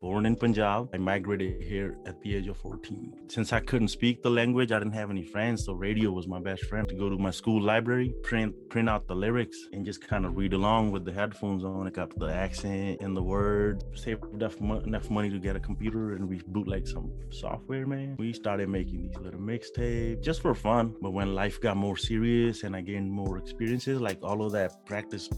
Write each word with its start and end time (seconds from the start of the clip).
born 0.00 0.26
in 0.26 0.36
Punjab. 0.36 0.90
I 0.92 0.98
migrated 0.98 1.62
here 1.62 1.96
at 2.06 2.20
the 2.20 2.36
age 2.36 2.48
of 2.48 2.56
14. 2.58 3.12
Since 3.28 3.52
I 3.52 3.60
couldn't 3.60 3.88
speak 3.88 4.22
the 4.22 4.30
language, 4.30 4.70
I 4.72 4.78
didn't 4.78 4.94
have 4.94 5.10
any 5.10 5.24
friends, 5.24 5.64
so 5.64 5.72
radio 5.72 6.10
was 6.10 6.28
my 6.28 6.40
best 6.40 6.64
friend. 6.64 6.86
To 6.88 6.94
go 6.94 7.08
to 7.08 7.16
my 7.16 7.30
school 7.30 7.62
library, 7.62 8.14
print 8.22 8.54
print 8.68 8.88
out 8.88 9.06
the 9.06 9.14
lyrics, 9.14 9.58
and 9.72 9.84
just 9.84 10.06
kind 10.06 10.26
of 10.26 10.36
read 10.36 10.52
along 10.52 10.92
with 10.92 11.04
the 11.04 11.12
headphones 11.12 11.64
on. 11.64 11.86
I 11.86 11.90
got 11.90 12.16
the 12.18 12.32
accent 12.32 13.00
and 13.00 13.16
the 13.16 13.22
words. 13.22 13.84
Saved 13.94 14.24
enough, 14.34 14.56
enough 14.60 15.10
money 15.10 15.30
to 15.30 15.38
get 15.38 15.56
a 15.56 15.60
computer, 15.60 16.14
and 16.14 16.28
we 16.28 16.40
bootleg 16.46 16.86
some 16.86 17.10
software. 17.30 17.86
Man, 17.86 18.16
we 18.18 18.32
started 18.32 18.68
making 18.68 19.02
these 19.02 19.16
little 19.16 19.40
mixtapes 19.40 20.22
just 20.22 20.42
for 20.42 20.54
fun. 20.54 20.94
But 21.00 21.12
when 21.12 21.34
life 21.34 21.60
got 21.60 21.76
more 21.76 21.96
serious 21.96 22.62
and 22.64 22.76
I 22.76 22.80
gained 22.82 23.10
more 23.10 23.38
experiences, 23.38 24.00
like 24.00 24.18
all 24.22 24.44
of 24.44 24.52
that 24.52 24.84
practice 24.86 25.28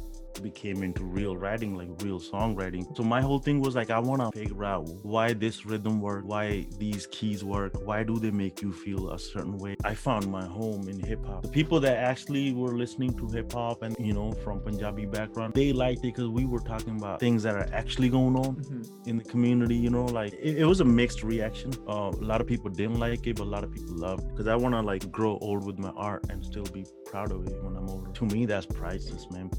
became 0.42 0.82
into 0.82 1.04
real 1.04 1.36
writing, 1.36 1.74
like 1.74 1.88
real 2.02 2.20
songwriting. 2.20 2.96
So 2.96 3.02
my 3.02 3.20
whole 3.20 3.38
thing 3.38 3.60
was 3.60 3.74
like, 3.74 3.90
I 3.90 3.98
want 3.98 4.22
to 4.22 4.38
figure 4.38 4.64
out 4.64 4.88
why 5.02 5.32
this 5.32 5.66
rhythm 5.66 6.00
work, 6.00 6.24
why 6.24 6.66
these 6.78 7.06
keys 7.10 7.44
work, 7.44 7.72
why 7.86 8.02
do 8.02 8.18
they 8.18 8.30
make 8.30 8.62
you 8.62 8.72
feel 8.72 9.10
a 9.10 9.18
certain 9.18 9.58
way. 9.58 9.76
I 9.84 9.94
found 9.94 10.30
my 10.30 10.44
home 10.44 10.88
in 10.88 10.98
hip 11.00 11.24
hop. 11.24 11.42
The 11.42 11.48
people 11.48 11.80
that 11.80 11.96
actually 11.98 12.52
were 12.52 12.76
listening 12.76 13.16
to 13.18 13.28
hip 13.28 13.52
hop 13.52 13.82
and 13.82 13.96
you 13.98 14.12
know 14.12 14.32
from 14.32 14.60
Punjabi 14.60 15.06
background, 15.06 15.54
they 15.54 15.72
liked 15.72 16.00
it 16.00 16.14
because 16.14 16.28
we 16.28 16.44
were 16.44 16.60
talking 16.60 16.96
about 16.96 17.20
things 17.20 17.42
that 17.42 17.54
are 17.54 17.68
actually 17.72 18.08
going 18.08 18.36
on 18.36 18.56
mm-hmm. 18.56 19.08
in 19.08 19.18
the 19.18 19.24
community. 19.24 19.76
You 19.76 19.90
know, 19.90 20.04
like 20.04 20.32
it, 20.34 20.58
it 20.58 20.64
was 20.64 20.80
a 20.80 20.84
mixed 20.84 21.22
reaction. 21.22 21.72
Uh, 21.88 22.10
a 22.14 22.24
lot 22.32 22.40
of 22.40 22.46
people 22.46 22.70
didn't 22.70 22.98
like 22.98 23.26
it, 23.26 23.36
but 23.36 23.44
a 23.44 23.52
lot 23.56 23.64
of 23.64 23.72
people 23.72 23.96
loved 23.96 24.24
it 24.24 24.30
because 24.30 24.46
I 24.46 24.56
want 24.56 24.74
to 24.74 24.82
like 24.82 25.10
grow 25.10 25.38
old 25.40 25.64
with 25.64 25.78
my 25.78 25.90
art 25.90 26.26
and 26.30 26.44
still 26.44 26.64
be 26.64 26.86
proud 27.06 27.32
of 27.32 27.46
it 27.46 27.62
when 27.62 27.76
I'm 27.76 27.88
older. 27.88 28.10
To 28.10 28.24
me, 28.26 28.46
that's 28.46 28.66
priceless, 28.66 29.26
man 29.30 29.50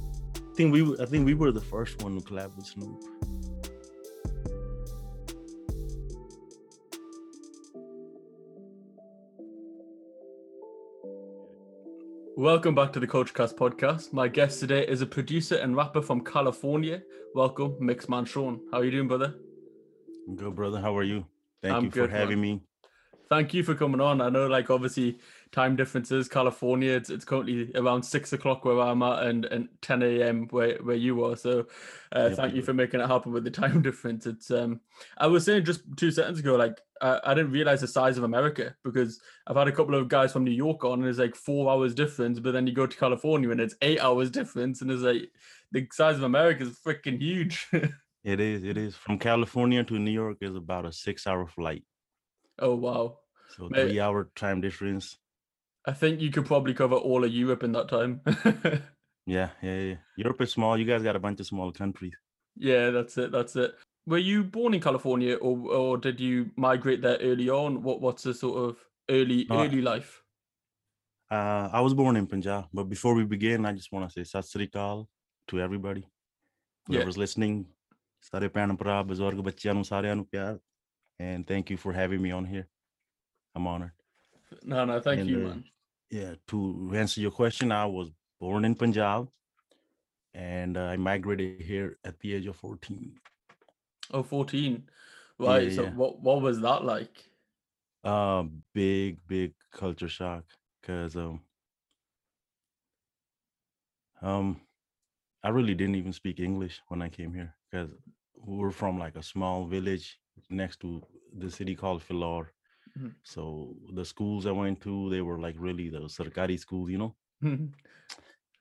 think 0.59 0.73
we 0.73 0.81
I 1.01 1.05
think 1.05 1.25
we 1.25 1.35
were 1.35 1.53
the 1.53 1.61
first 1.61 2.03
one 2.03 2.19
to 2.19 2.21
collab 2.21 2.53
with 2.57 2.65
Snoop. 2.65 3.01
Welcome 12.35 12.75
back 12.75 12.91
to 12.91 12.99
the 12.99 13.07
Culturecast 13.07 13.55
podcast. 13.55 14.11
My 14.11 14.27
guest 14.27 14.59
today 14.59 14.85
is 14.85 15.01
a 15.01 15.05
producer 15.05 15.55
and 15.55 15.77
rapper 15.77 16.01
from 16.01 16.25
California. 16.25 17.03
Welcome, 17.33 17.77
Mixman 17.79 18.27
Sean. 18.27 18.59
How 18.69 18.79
are 18.79 18.83
you 18.83 18.91
doing, 18.91 19.07
brother? 19.07 19.35
I'm 20.27 20.35
good, 20.35 20.55
brother. 20.55 20.81
How 20.81 20.97
are 20.97 21.03
you? 21.03 21.25
Thank 21.61 21.73
I'm 21.73 21.85
you 21.85 21.91
for 21.91 21.99
good, 22.01 22.09
having 22.09 22.41
man. 22.41 22.55
me. 22.55 22.61
Thank 23.29 23.53
you 23.53 23.63
for 23.63 23.75
coming 23.75 24.01
on. 24.01 24.19
I 24.19 24.29
know, 24.29 24.47
like, 24.47 24.69
obviously, 24.69 25.19
time 25.51 25.75
differences. 25.75 26.27
California, 26.27 26.91
it's, 26.91 27.09
it's 27.09 27.25
currently 27.25 27.71
around 27.75 28.03
six 28.03 28.33
o'clock 28.33 28.65
where 28.65 28.79
I'm 28.79 29.01
at, 29.01 29.23
and, 29.23 29.45
and 29.45 29.69
10 29.81 30.03
a.m. 30.03 30.47
where 30.51 30.77
where 30.77 30.95
you 30.95 31.23
are. 31.25 31.35
So, 31.35 31.65
uh, 32.11 32.29
thank 32.31 32.53
you 32.53 32.61
for 32.61 32.73
making 32.73 32.99
it 32.99 33.07
happen 33.07 33.31
with 33.31 33.43
the 33.43 33.51
time 33.61 33.81
difference. 33.81 34.25
It's 34.25 34.51
um, 34.51 34.81
I 35.17 35.27
was 35.27 35.45
saying 35.45 35.65
just 35.65 35.81
two 35.97 36.11
seconds 36.11 36.39
ago, 36.39 36.55
like 36.55 36.79
I, 37.01 37.19
I 37.23 37.33
didn't 37.33 37.51
realize 37.51 37.81
the 37.81 37.87
size 37.87 38.17
of 38.17 38.23
America 38.23 38.75
because 38.83 39.19
I've 39.47 39.55
had 39.55 39.67
a 39.67 39.71
couple 39.71 39.95
of 39.95 40.07
guys 40.07 40.31
from 40.31 40.43
New 40.43 40.51
York 40.51 40.83
on, 40.83 40.99
and 40.99 41.09
it's 41.09 41.19
like 41.19 41.35
four 41.35 41.71
hours 41.71 41.95
difference, 41.95 42.39
but 42.39 42.51
then 42.51 42.67
you 42.67 42.73
go 42.73 42.87
to 42.87 42.97
California 42.97 43.49
and 43.49 43.61
it's 43.61 43.75
eight 43.81 43.99
hours 43.99 44.29
difference, 44.29 44.81
and 44.81 44.91
it's 44.91 45.01
like 45.01 45.31
the 45.71 45.87
size 45.91 46.17
of 46.17 46.23
America 46.23 46.63
is 46.63 46.77
freaking 46.85 47.19
huge. 47.19 47.67
it 48.23 48.39
is. 48.39 48.63
It 48.63 48.77
is. 48.77 48.95
From 48.95 49.17
California 49.17 49.83
to 49.83 49.97
New 49.97 50.11
York 50.11 50.37
is 50.41 50.55
about 50.55 50.85
a 50.85 50.91
six-hour 50.91 51.47
flight. 51.47 51.83
Oh 52.59 52.75
wow! 52.75 53.19
So 53.55 53.69
three-hour 53.69 54.31
time 54.35 54.61
difference. 54.61 55.17
I 55.86 55.92
think 55.92 56.20
you 56.20 56.30
could 56.30 56.46
probably 56.46 56.74
cover 56.74 56.96
all 56.96 57.24
of 57.24 57.32
Europe 57.32 57.62
in 57.62 57.72
that 57.72 57.88
time. 57.88 58.20
yeah, 59.26 59.50
yeah, 59.62 59.80
yeah. 59.80 59.96
Europe 60.16 60.40
is 60.40 60.52
small. 60.52 60.78
You 60.78 60.84
guys 60.84 61.02
got 61.02 61.16
a 61.16 61.20
bunch 61.20 61.40
of 61.40 61.46
small 61.46 61.72
countries. 61.72 62.14
Yeah, 62.56 62.90
that's 62.90 63.18
it. 63.18 63.32
That's 63.32 63.56
it. 63.56 63.74
Were 64.06 64.18
you 64.18 64.44
born 64.44 64.74
in 64.74 64.80
California, 64.80 65.36
or 65.36 65.56
or 65.72 65.98
did 65.98 66.20
you 66.20 66.50
migrate 66.56 67.02
there 67.02 67.18
early 67.20 67.48
on? 67.50 67.82
What 67.82 68.00
what's 68.00 68.22
the 68.22 68.34
sort 68.34 68.58
of 68.68 68.76
early 69.10 69.46
uh, 69.50 69.64
early 69.64 69.80
life? 69.80 70.22
Uh, 71.30 71.68
I 71.72 71.80
was 71.80 71.94
born 71.94 72.16
in 72.16 72.26
Punjab, 72.26 72.66
but 72.72 72.84
before 72.84 73.14
we 73.14 73.24
begin, 73.24 73.66
I 73.66 73.72
just 73.72 73.92
want 73.92 74.08
to 74.08 74.12
say 74.12 74.24
Sat 74.24 74.46
Sri 74.46 74.68
Akal 74.68 75.06
to 75.48 75.60
everybody. 75.60 76.06
Whoever's 76.86 77.16
yeah. 77.16 77.24
listening, 77.24 77.64
ਸਾਰੇ 78.24 78.48
ਭੈਣ 78.48 78.74
ਭਰਾ 78.76 79.02
ਬਜ਼ੁਰਗ 79.02 79.40
ਬੱਚਿਆਂ 79.44 79.74
ਨੂੰ 79.74 79.84
ਸਾਰਿਆਂ 79.84 80.16
ਨੂੰ 80.16 80.26
ਪਿਆਰ 80.26 80.58
and 81.24 81.46
thank 81.46 81.70
you 81.70 81.76
for 81.82 81.92
having 81.96 82.22
me 82.22 82.30
on 82.36 82.46
here. 82.52 82.64
I'm 83.56 83.66
honored. 83.72 83.97
No, 84.63 84.85
no, 84.85 84.99
thank 84.99 85.21
and, 85.21 85.29
you, 85.29 85.47
uh. 85.47 85.55
Yeah, 86.09 86.33
to 86.47 86.91
answer 86.93 87.21
your 87.21 87.31
question, 87.31 87.71
I 87.71 87.85
was 87.85 88.09
born 88.39 88.65
in 88.65 88.75
Punjab 88.75 89.29
and 90.33 90.77
uh, 90.77 90.81
I 90.81 90.97
migrated 90.97 91.61
here 91.61 91.97
at 92.03 92.19
the 92.19 92.33
age 92.33 92.47
of 92.47 92.55
14. 92.55 93.13
Oh, 94.11 94.23
14. 94.23 94.83
Right. 95.37 95.69
Yeah, 95.69 95.75
so 95.75 95.83
yeah. 95.83 95.89
what 95.91 96.21
what 96.21 96.41
was 96.41 96.59
that 96.61 96.83
like? 96.83 97.15
Uh 98.03 98.43
big, 98.73 99.19
big 99.27 99.53
culture 99.71 100.09
shock. 100.09 100.43
Cause 100.83 101.15
um 101.15 101.41
um 104.21 104.59
I 105.43 105.49
really 105.49 105.75
didn't 105.75 105.95
even 105.95 106.11
speak 106.11 106.39
English 106.39 106.81
when 106.87 107.01
I 107.01 107.09
came 107.09 107.33
here 107.33 107.55
because 107.69 107.89
we're 108.35 108.71
from 108.71 108.99
like 108.99 109.15
a 109.15 109.23
small 109.23 109.65
village 109.65 110.19
next 110.49 110.79
to 110.81 111.01
the 111.37 111.49
city 111.49 111.75
called 111.75 112.01
Phillaur. 112.01 112.47
Mm-hmm. 112.97 113.09
So 113.23 113.75
the 113.93 114.05
schools 114.05 114.45
I 114.45 114.51
went 114.51 114.81
to, 114.81 115.09
they 115.09 115.21
were 115.21 115.39
like 115.39 115.55
really 115.57 115.89
the 115.89 116.01
Sarkari 116.01 116.59
schools, 116.59 116.89
you 116.89 116.97
know. 116.97 117.15
Mm-hmm. 117.43 117.67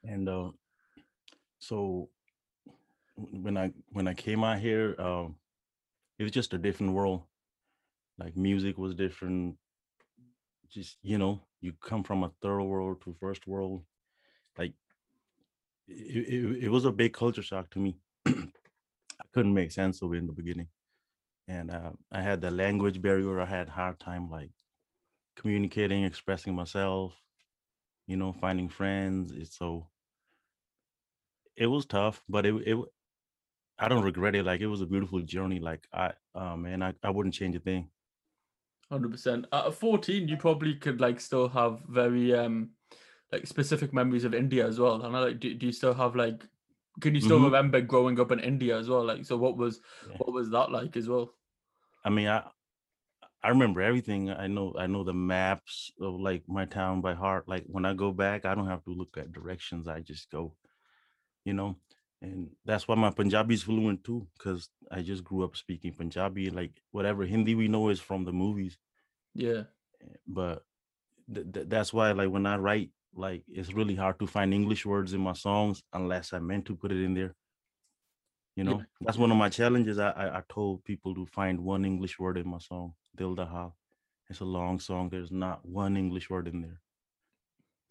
And 0.04 0.28
uh, 0.28 0.50
so 1.58 2.08
when 3.14 3.56
I 3.56 3.72
when 3.90 4.08
I 4.08 4.14
came 4.14 4.44
out 4.44 4.58
here, 4.58 4.94
um, 4.98 5.36
it 6.18 6.22
was 6.22 6.32
just 6.32 6.54
a 6.54 6.58
different 6.58 6.92
world. 6.92 7.22
Like 8.18 8.36
music 8.36 8.78
was 8.78 8.94
different. 8.94 9.56
Just 10.70 10.98
you 11.02 11.18
know, 11.18 11.40
you 11.60 11.72
come 11.80 12.04
from 12.04 12.24
a 12.24 12.32
third 12.42 12.62
world 12.62 13.02
to 13.02 13.16
first 13.20 13.46
world. 13.46 13.84
Like 14.56 14.72
it, 15.86 16.28
it, 16.28 16.64
it 16.64 16.68
was 16.68 16.84
a 16.84 16.92
big 16.92 17.12
culture 17.12 17.42
shock 17.42 17.70
to 17.70 17.78
me. 17.78 17.96
I 18.26 19.24
couldn't 19.32 19.54
make 19.54 19.72
sense 19.72 20.02
of 20.02 20.12
it 20.12 20.18
in 20.18 20.26
the 20.26 20.32
beginning 20.32 20.68
and 21.48 21.70
uh, 21.70 21.90
I 22.12 22.20
had 22.20 22.40
the 22.40 22.50
language 22.50 23.00
barrier. 23.00 23.40
I 23.40 23.46
had 23.46 23.68
hard 23.68 23.98
time 23.98 24.30
like 24.30 24.50
communicating, 25.36 26.04
expressing 26.04 26.54
myself, 26.54 27.14
you 28.06 28.16
know, 28.16 28.32
finding 28.32 28.68
friends. 28.68 29.32
It's 29.32 29.56
so 29.56 29.88
it 31.56 31.66
was 31.66 31.86
tough, 31.86 32.22
but 32.28 32.46
it 32.46 32.54
it 32.66 32.78
I 33.78 33.88
don't 33.88 34.04
regret 34.04 34.36
it. 34.36 34.44
Like 34.44 34.60
it 34.60 34.66
was 34.66 34.82
a 34.82 34.86
beautiful 34.86 35.20
journey. 35.22 35.58
Like 35.58 35.86
I 35.92 36.12
oh 36.34 36.56
man, 36.56 36.82
I, 36.82 36.94
I 37.02 37.10
wouldn't 37.10 37.34
change 37.34 37.56
a 37.56 37.60
thing. 37.60 37.88
Hundred 38.90 39.12
percent. 39.12 39.46
At 39.50 39.74
fourteen, 39.74 40.28
you 40.28 40.36
probably 40.36 40.74
could 40.74 41.00
like 41.00 41.20
still 41.20 41.48
have 41.48 41.80
very 41.88 42.34
um 42.34 42.70
like 43.32 43.46
specific 43.46 43.92
memories 43.92 44.24
of 44.24 44.34
India 44.34 44.66
as 44.66 44.78
well. 44.78 45.02
And 45.02 45.16
I 45.16 45.20
like 45.20 45.40
do, 45.40 45.54
do 45.54 45.66
you 45.66 45.72
still 45.72 45.94
have 45.94 46.14
like 46.14 46.46
can 47.00 47.14
you 47.14 47.20
still 47.20 47.36
mm-hmm. 47.36 47.46
remember 47.46 47.80
growing 47.80 48.18
up 48.20 48.32
in 48.32 48.40
India 48.40 48.78
as 48.78 48.88
well? 48.88 49.04
Like 49.04 49.24
so 49.24 49.36
what 49.36 49.56
was 49.56 49.80
yeah. 50.08 50.16
what 50.18 50.32
was 50.32 50.50
that 50.50 50.70
like 50.70 50.96
as 50.96 51.08
well? 51.08 51.32
I 52.04 52.10
mean, 52.10 52.28
I 52.28 52.44
I 53.42 53.50
remember 53.50 53.80
everything. 53.80 54.30
I 54.30 54.46
know 54.46 54.74
I 54.78 54.86
know 54.86 55.04
the 55.04 55.14
maps 55.14 55.92
of 56.00 56.14
like 56.14 56.42
my 56.48 56.64
town 56.64 57.00
by 57.00 57.14
heart. 57.14 57.48
Like 57.48 57.64
when 57.66 57.84
I 57.84 57.94
go 57.94 58.12
back, 58.12 58.44
I 58.44 58.54
don't 58.54 58.68
have 58.68 58.84
to 58.84 58.90
look 58.90 59.16
at 59.16 59.32
directions. 59.32 59.86
I 59.88 60.00
just 60.00 60.30
go, 60.30 60.54
you 61.44 61.52
know. 61.52 61.76
And 62.20 62.50
that's 62.64 62.88
why 62.88 62.96
my 62.96 63.10
Punjabi 63.10 63.54
is 63.54 63.62
fluent 63.62 64.02
too, 64.02 64.26
because 64.36 64.70
I 64.90 65.02
just 65.02 65.22
grew 65.22 65.44
up 65.44 65.56
speaking 65.56 65.94
Punjabi. 65.94 66.50
Like 66.50 66.82
whatever 66.90 67.24
Hindi 67.24 67.54
we 67.54 67.68
know 67.68 67.90
is 67.90 68.00
from 68.00 68.24
the 68.24 68.32
movies. 68.32 68.76
Yeah. 69.34 69.62
Eh, 70.02 70.16
but 70.26 70.64
th- 71.32 71.46
th- 71.52 71.68
that's 71.68 71.92
why, 71.92 72.10
like 72.10 72.30
when 72.30 72.44
I 72.44 72.56
write, 72.56 72.90
like 73.18 73.42
it's 73.48 73.72
really 73.72 73.94
hard 73.94 74.18
to 74.20 74.26
find 74.26 74.54
English 74.54 74.86
words 74.86 75.12
in 75.12 75.20
my 75.20 75.32
songs 75.32 75.82
unless 75.92 76.32
I 76.32 76.38
meant 76.38 76.66
to 76.66 76.76
put 76.76 76.92
it 76.92 77.02
in 77.04 77.14
there. 77.14 77.34
You 78.56 78.64
know, 78.64 78.78
yeah. 78.78 78.84
that's 79.02 79.18
one 79.18 79.30
of 79.30 79.36
my 79.36 79.48
challenges. 79.48 79.98
I, 79.98 80.10
I, 80.10 80.38
I 80.38 80.42
told 80.48 80.84
people 80.84 81.14
to 81.14 81.26
find 81.26 81.60
one 81.60 81.84
English 81.84 82.18
word 82.18 82.38
in 82.38 82.48
my 82.48 82.58
song, 82.58 82.94
Dil 83.16 83.34
Da 83.34 83.46
Haal. 83.46 83.72
It's 84.30 84.40
a 84.40 84.44
long 84.44 84.80
song. 84.80 85.08
There's 85.08 85.30
not 85.30 85.64
one 85.64 85.96
English 85.96 86.28
word 86.28 86.48
in 86.48 86.62
there. 86.62 86.80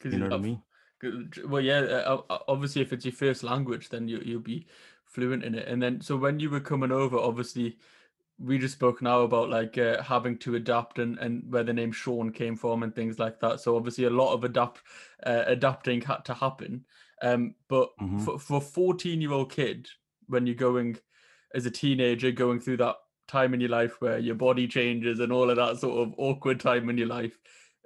You 0.03 0.19
know 0.19 0.25
what 0.25 0.33
I 0.33 0.38
mean? 0.38 0.62
Well, 1.47 1.62
yeah. 1.62 1.80
Uh, 1.80 2.21
uh, 2.30 2.39
obviously, 2.47 2.81
if 2.81 2.91
it's 2.94 3.06
your 3.06 3.13
first 3.13 3.44
language, 3.44 3.89
then 3.89 4.07
you 4.07 4.21
you'll 4.23 4.41
be 4.41 4.68
fluent 5.06 5.44
in 5.44 5.56
it. 5.56 5.68
And 5.68 5.81
then, 5.81 6.01
so 6.01 6.18
when 6.18 6.39
you 6.39 6.50
were 6.50 6.59
coming 6.59 6.91
over, 6.91 7.18
obviously, 7.18 7.77
we 8.39 8.57
just 8.57 8.75
spoke 8.75 9.01
now 9.01 9.21
about 9.21 9.49
like 9.49 9.77
uh, 9.77 10.01
having 10.01 10.37
to 10.39 10.55
adapt 10.55 10.99
and, 10.99 11.17
and 11.19 11.43
where 11.49 11.63
the 11.63 11.73
name 11.73 11.91
Sean 11.91 12.31
came 12.31 12.55
from 12.55 12.83
and 12.83 12.93
things 12.95 13.19
like 13.19 13.39
that. 13.39 13.59
So 13.59 13.75
obviously, 13.75 14.05
a 14.05 14.09
lot 14.09 14.33
of 14.33 14.43
adapt 14.43 14.81
uh, 15.25 15.43
adapting 15.47 16.01
had 16.01 16.23
to 16.25 16.33
happen. 16.33 16.85
Um, 17.21 17.55
but 17.67 17.89
mm-hmm. 17.99 18.19
for 18.19 18.39
for 18.39 18.61
fourteen 18.61 19.21
year 19.21 19.31
old 19.31 19.51
kid, 19.51 19.87
when 20.27 20.45
you're 20.45 20.55
going 20.55 20.97
as 21.55 21.65
a 21.65 21.71
teenager 21.71 22.31
going 22.31 22.59
through 22.59 22.77
that 22.77 22.95
time 23.27 23.53
in 23.53 23.59
your 23.59 23.69
life 23.69 23.99
where 23.99 24.19
your 24.19 24.35
body 24.35 24.67
changes 24.67 25.19
and 25.19 25.31
all 25.31 25.49
of 25.49 25.57
that 25.57 25.77
sort 25.77 26.07
of 26.07 26.13
awkward 26.17 26.59
time 26.59 26.89
in 26.89 26.97
your 26.97 27.07
life. 27.07 27.37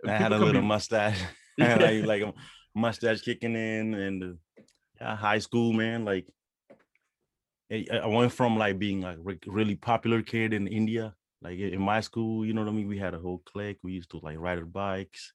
I 0.06 0.12
had 0.12 0.34
a 0.34 0.38
little 0.38 0.62
be... 0.62 0.68
mustache. 0.68 1.20
Had 1.60 1.82
like, 1.82 2.06
like 2.06 2.22
a 2.24 2.34
mustache 2.74 3.22
kicking 3.22 3.56
in 3.56 3.94
and 3.94 4.38
uh, 5.02 5.16
high 5.16 5.38
school, 5.38 5.74
man. 5.74 6.06
Like 6.06 6.26
I 7.72 8.06
went 8.08 8.34
from 8.34 8.58
like 8.58 8.78
being 8.80 9.02
like 9.02 9.18
re- 9.22 9.40
really 9.48 9.76
popular 9.76 10.22
kid 10.22 10.54
in 10.54 10.68
India, 10.68 11.16
like 11.42 11.58
in 11.58 11.82
my 11.82 12.02
school, 12.02 12.46
you 12.46 12.54
know 12.54 12.62
what 12.62 12.70
I 12.70 12.74
mean. 12.74 12.88
We 12.88 12.98
had 12.98 13.14
a 13.14 13.20
whole 13.20 13.42
clique. 13.46 13.80
We 13.82 13.94
used 13.94 14.12
to 14.12 14.20
like 14.22 14.38
ride 14.38 14.58
our 14.58 14.66
bikes, 14.66 15.34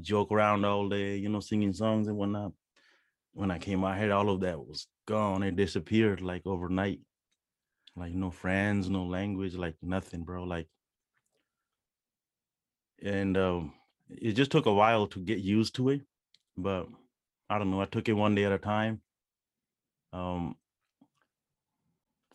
joke 0.00 0.30
around 0.30 0.64
all 0.64 0.88
day, 0.88 1.16
you 1.16 1.28
know, 1.28 1.40
singing 1.40 1.72
songs 1.72 2.06
and 2.06 2.16
whatnot. 2.16 2.52
When 3.32 3.50
I 3.50 3.58
came 3.58 3.84
out 3.84 3.98
here, 3.98 4.12
all 4.12 4.30
of 4.30 4.40
that 4.40 4.58
was 4.58 4.86
gone. 5.06 5.42
It 5.42 5.56
disappeared 5.56 6.20
like 6.20 6.42
overnight. 6.46 7.00
Like 7.96 8.12
no 8.12 8.30
friends, 8.30 8.88
no 8.88 9.04
language, 9.04 9.54
like 9.54 9.74
nothing, 9.82 10.22
bro. 10.22 10.44
Like, 10.44 10.68
and 13.02 13.36
um, 13.36 13.72
it 14.10 14.32
just 14.32 14.50
took 14.50 14.66
a 14.66 14.72
while 14.72 15.06
to 15.08 15.18
get 15.18 15.38
used 15.38 15.74
to 15.76 15.88
it, 15.88 16.02
but 16.56 16.86
I 17.48 17.58
don't 17.58 17.70
know. 17.70 17.80
I 17.80 17.86
took 17.86 18.08
it 18.08 18.12
one 18.12 18.34
day 18.34 18.44
at 18.44 18.52
a 18.52 18.58
time. 18.58 19.00
Um, 20.12 20.56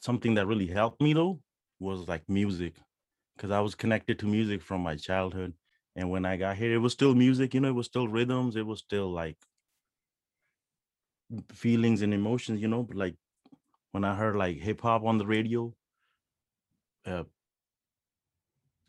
something 0.01 0.33
that 0.35 0.47
really 0.47 0.67
helped 0.67 1.01
me 1.01 1.13
though 1.13 1.39
was 1.79 2.07
like 2.07 2.27
music, 2.27 2.75
because 3.35 3.51
I 3.51 3.61
was 3.61 3.75
connected 3.75 4.19
to 4.19 4.25
music 4.25 4.61
from 4.61 4.81
my 4.81 4.95
childhood. 4.95 5.53
And 5.95 6.09
when 6.09 6.25
I 6.25 6.37
got 6.37 6.57
here, 6.57 6.73
it 6.73 6.77
was 6.77 6.93
still 6.93 7.15
music, 7.15 7.53
you 7.53 7.59
know, 7.59 7.69
it 7.69 7.75
was 7.75 7.87
still 7.87 8.07
rhythms, 8.07 8.55
it 8.55 8.65
was 8.65 8.79
still 8.79 9.11
like 9.11 9.37
feelings 11.53 12.01
and 12.01 12.13
emotions, 12.13 12.61
you 12.61 12.67
know. 12.67 12.83
But 12.83 12.97
like 12.97 13.15
when 13.91 14.03
I 14.03 14.15
heard 14.15 14.35
like 14.35 14.57
hip 14.57 14.81
hop 14.81 15.03
on 15.03 15.17
the 15.17 15.25
radio, 15.25 15.73
uh, 17.05 17.23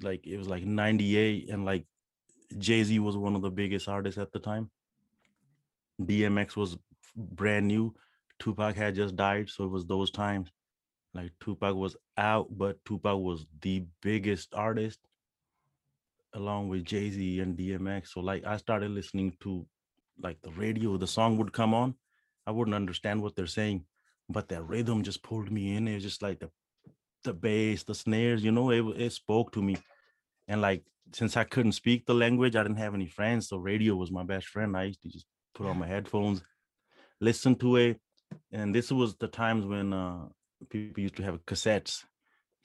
like 0.01 0.27
it 0.27 0.37
was 0.37 0.49
like 0.49 0.65
98 0.65 1.49
and 1.51 1.65
like 1.65 1.87
Jay-Z 2.59 2.99
was 2.99 3.17
one 3.17 3.35
of 3.35 3.43
the 3.43 3.51
biggest 3.51 3.89
artists 3.89 4.19
at 4.19 4.33
the 4.33 4.39
time. 4.39 4.71
DMX 6.01 6.57
was 6.57 6.77
brand 7.17 7.69
new. 7.69 7.95
Tupac 8.39 8.75
had 8.75 8.95
just 8.95 9.17
died, 9.17 9.49
so 9.49 9.65
it 9.65 9.71
was 9.71 9.87
those 9.87 10.11
times. 10.11 10.51
Like 11.15 11.33
Tupac 11.41 11.75
was 11.75 11.97
out, 12.17 12.47
but 12.51 12.83
Tupac 12.85 13.19
was 13.19 13.47
the 13.61 13.85
biggest 14.01 14.55
artist 14.55 14.99
along 16.35 16.69
with 16.69 16.85
Jay-Z 16.85 17.41
and 17.41 17.57
DMX. 17.57 18.09
So 18.09 18.21
like 18.21 18.45
I 18.47 18.57
started 18.57 18.91
listening 18.91 19.37
to 19.41 19.67
like 20.21 20.41
the 20.43 20.51
radio, 20.53 20.97
the 20.97 21.07
song 21.07 21.37
would 21.39 21.53
come 21.53 21.75
on. 21.75 21.95
I 22.47 22.51
wouldn't 22.51 22.75
understand 22.75 23.23
what 23.23 23.37
they're 23.37 23.47
saying, 23.47 23.85
but 24.29 24.49
that 24.49 24.67
rhythm 24.67 25.03
just 25.03 25.23
pulled 25.23 25.51
me 25.51 25.77
in. 25.77 25.87
It 25.87 25.95
was 25.95 26.03
just 26.03 26.23
like 26.23 26.41
the 26.41 26.51
the 27.25 27.33
bass, 27.33 27.85
the 27.85 27.95
snares, 27.95 28.43
you 28.43 28.51
know, 28.51 28.71
it 28.71 28.83
it 29.01 29.13
spoke 29.13 29.53
to 29.53 29.63
me. 29.63 29.77
And 30.49 30.61
like 30.61 30.83
since 31.13 31.37
I 31.37 31.45
couldn't 31.45 31.73
speak 31.73 32.07
the 32.07 32.15
language, 32.15 32.57
I 32.57 32.63
didn't 32.63 32.79
have 32.79 32.95
any 32.95 33.07
friends, 33.07 33.49
so 33.49 33.59
radio 33.59 33.95
was 33.95 34.11
my 34.11 34.25
best 34.25 34.47
friend. 34.47 34.77
I 34.77 34.85
used 34.85 35.03
to 35.03 35.09
just 35.09 35.27
put 35.55 35.67
on 35.67 35.79
my 35.79 35.87
headphones, 35.95 36.43
listen 37.21 37.55
to 37.57 37.77
it. 37.77 38.01
And 38.51 38.75
this 38.75 38.91
was 38.91 39.15
the 39.17 39.29
times 39.29 39.67
when 39.67 39.93
uh 39.93 40.29
people 40.71 41.03
used 41.03 41.17
to 41.17 41.23
have 41.23 41.45
cassettes, 41.47 42.05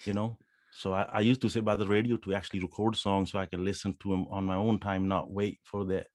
you 0.06 0.14
know. 0.14 0.38
So 0.72 0.94
I, 0.94 1.04
I 1.12 1.20
used 1.22 1.42
to 1.42 1.50
sit 1.50 1.66
by 1.66 1.76
the 1.76 1.88
radio 1.88 2.18
to 2.18 2.36
actually 2.36 2.60
record 2.60 2.96
songs 2.96 3.32
so 3.32 3.40
I 3.40 3.48
could 3.48 3.60
listen 3.60 3.96
to 4.02 4.10
them 4.10 4.28
on 4.30 4.46
my 4.46 4.56
own 4.56 4.80
time, 4.80 5.08
not 5.08 5.32
wait 5.32 5.60
for 5.64 5.86
that. 5.86 6.08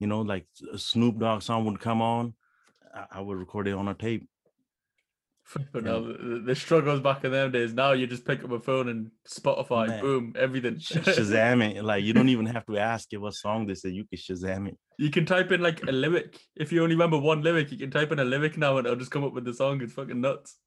You 0.00 0.06
know, 0.06 0.22
like 0.22 0.46
a 0.72 0.78
Snoop 0.78 1.18
Dogg 1.18 1.42
song 1.42 1.64
would 1.66 1.80
come 1.80 2.02
on, 2.02 2.34
I, 2.94 3.06
I 3.12 3.20
would 3.20 3.38
record 3.38 3.68
it 3.68 3.74
on 3.74 3.88
a 3.88 3.94
tape. 3.94 4.28
But 5.72 5.84
the, 5.84 6.42
the 6.44 6.54
struggles 6.54 7.00
back 7.00 7.24
in 7.24 7.32
them 7.32 7.52
days. 7.52 7.72
Now 7.72 7.92
you 7.92 8.06
just 8.06 8.26
pick 8.26 8.44
up 8.44 8.50
a 8.52 8.60
phone 8.60 8.88
and 8.88 9.10
Spotify, 9.26 9.88
man, 9.88 10.00
boom, 10.00 10.32
everything. 10.38 10.78
Sh- 10.78 10.92
Shazam 10.92 11.74
it. 11.74 11.82
Like 11.82 12.04
you 12.04 12.12
don't 12.12 12.28
even 12.28 12.46
have 12.46 12.66
to 12.66 12.76
ask 12.76 13.12
it 13.12 13.16
what 13.16 13.34
song 13.34 13.66
this 13.66 13.84
is. 13.84 13.92
You 13.92 14.04
can 14.04 14.18
Shazam 14.18 14.68
it. 14.68 14.78
you 14.98 15.10
can 15.10 15.24
type 15.24 15.50
in 15.50 15.62
like 15.62 15.82
a 15.84 15.92
lyric. 15.92 16.38
If 16.56 16.70
you 16.70 16.82
only 16.82 16.96
remember 16.96 17.18
one 17.18 17.42
lyric, 17.42 17.72
you 17.72 17.78
can 17.78 17.90
type 17.90 18.12
in 18.12 18.18
a 18.18 18.24
lyric 18.24 18.58
now 18.58 18.76
and 18.76 18.86
it'll 18.86 18.98
just 18.98 19.10
come 19.10 19.24
up 19.24 19.32
with 19.32 19.44
the 19.44 19.54
song. 19.54 19.80
It's 19.80 19.94
fucking 19.94 20.20
nuts. 20.20 20.58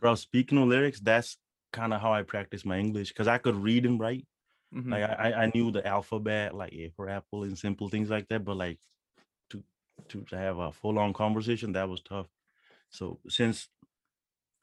Bro, 0.00 0.14
speaking 0.16 0.58
of 0.58 0.68
lyrics, 0.68 1.00
that's 1.00 1.36
kind 1.72 1.92
of 1.92 2.00
how 2.00 2.12
I 2.12 2.22
practice 2.22 2.64
my 2.64 2.78
English 2.78 3.08
because 3.08 3.28
I 3.28 3.38
could 3.38 3.56
read 3.56 3.84
and 3.84 3.98
write. 4.00 4.26
Mhm. 4.74 4.90
Like 4.90 5.02
I, 5.02 5.32
I 5.44 5.50
knew 5.54 5.70
the 5.70 5.86
alphabet, 5.86 6.54
like 6.54 6.72
A 6.72 6.90
for 6.90 7.08
apple 7.08 7.44
and 7.44 7.58
simple 7.58 7.88
things 7.88 8.10
like 8.10 8.28
that. 8.28 8.44
But 8.44 8.56
like 8.56 8.78
to 9.50 9.62
to, 10.08 10.24
have 10.36 10.58
a 10.58 10.72
full 10.72 10.98
on 10.98 11.12
conversation, 11.12 11.72
that 11.72 11.88
was 11.88 12.00
tough. 12.02 12.28
So 12.90 13.20
since 13.28 13.68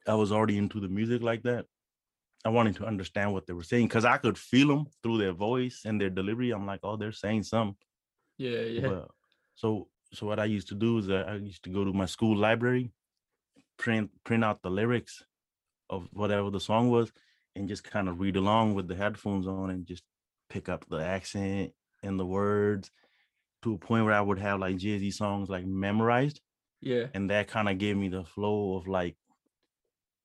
I 0.07 0.15
was 0.15 0.31
already 0.31 0.57
into 0.57 0.79
the 0.79 0.87
music 0.87 1.21
like 1.21 1.43
that, 1.43 1.65
I 2.45 2.49
wanted 2.49 2.75
to 2.77 2.85
understand 2.85 3.33
what 3.33 3.47
they 3.47 3.53
were 3.53 3.63
saying 3.63 3.87
because 3.87 4.05
I 4.05 4.17
could 4.17 4.37
feel 4.37 4.67
them 4.67 4.85
through 5.01 5.17
their 5.17 5.33
voice 5.33 5.81
and 5.85 5.99
their 5.99 6.11
delivery. 6.11 6.51
I'm 6.51 6.65
like, 6.65 6.81
oh, 6.83 6.95
they're 6.95 7.11
saying 7.11 7.43
something. 7.43 7.75
Yeah, 8.37 8.61
yeah. 8.61 8.87
But 8.87 9.07
so 9.55 9.89
so 10.13 10.27
what 10.27 10.39
I 10.39 10.45
used 10.45 10.69
to 10.69 10.75
do 10.75 10.99
is 10.99 11.09
I 11.09 11.35
used 11.35 11.63
to 11.63 11.69
go 11.69 11.83
to 11.83 11.91
my 11.91 12.05
school 12.05 12.37
library, 12.37 12.91
print 13.77 14.09
print 14.23 14.43
out 14.43 14.61
the 14.61 14.69
lyrics 14.69 15.23
of 15.89 16.07
whatever 16.11 16.49
the 16.49 16.59
song 16.59 16.89
was, 16.89 17.11
and 17.55 17.67
just 17.69 17.83
kind 17.83 18.09
of 18.09 18.19
read 18.19 18.35
along 18.35 18.73
with 18.73 18.87
the 18.87 18.95
headphones 18.95 19.47
on 19.47 19.69
and 19.69 19.85
just 19.85 20.03
pick 20.49 20.69
up 20.69 20.85
the 20.89 20.97
accent 20.97 21.71
and 22.03 22.19
the 22.19 22.25
words 22.25 22.91
to 23.63 23.73
a 23.73 23.77
point 23.77 24.05
where 24.05 24.13
I 24.13 24.21
would 24.21 24.39
have 24.39 24.59
like 24.59 24.79
Z 24.79 25.11
songs 25.11 25.49
like 25.49 25.65
memorized, 25.65 26.41
Yeah. 26.81 27.07
and 27.13 27.29
that 27.29 27.47
kind 27.47 27.69
of 27.69 27.77
gave 27.77 27.97
me 27.97 28.09
the 28.09 28.23
flow 28.23 28.77
of 28.77 28.87
like 28.87 29.15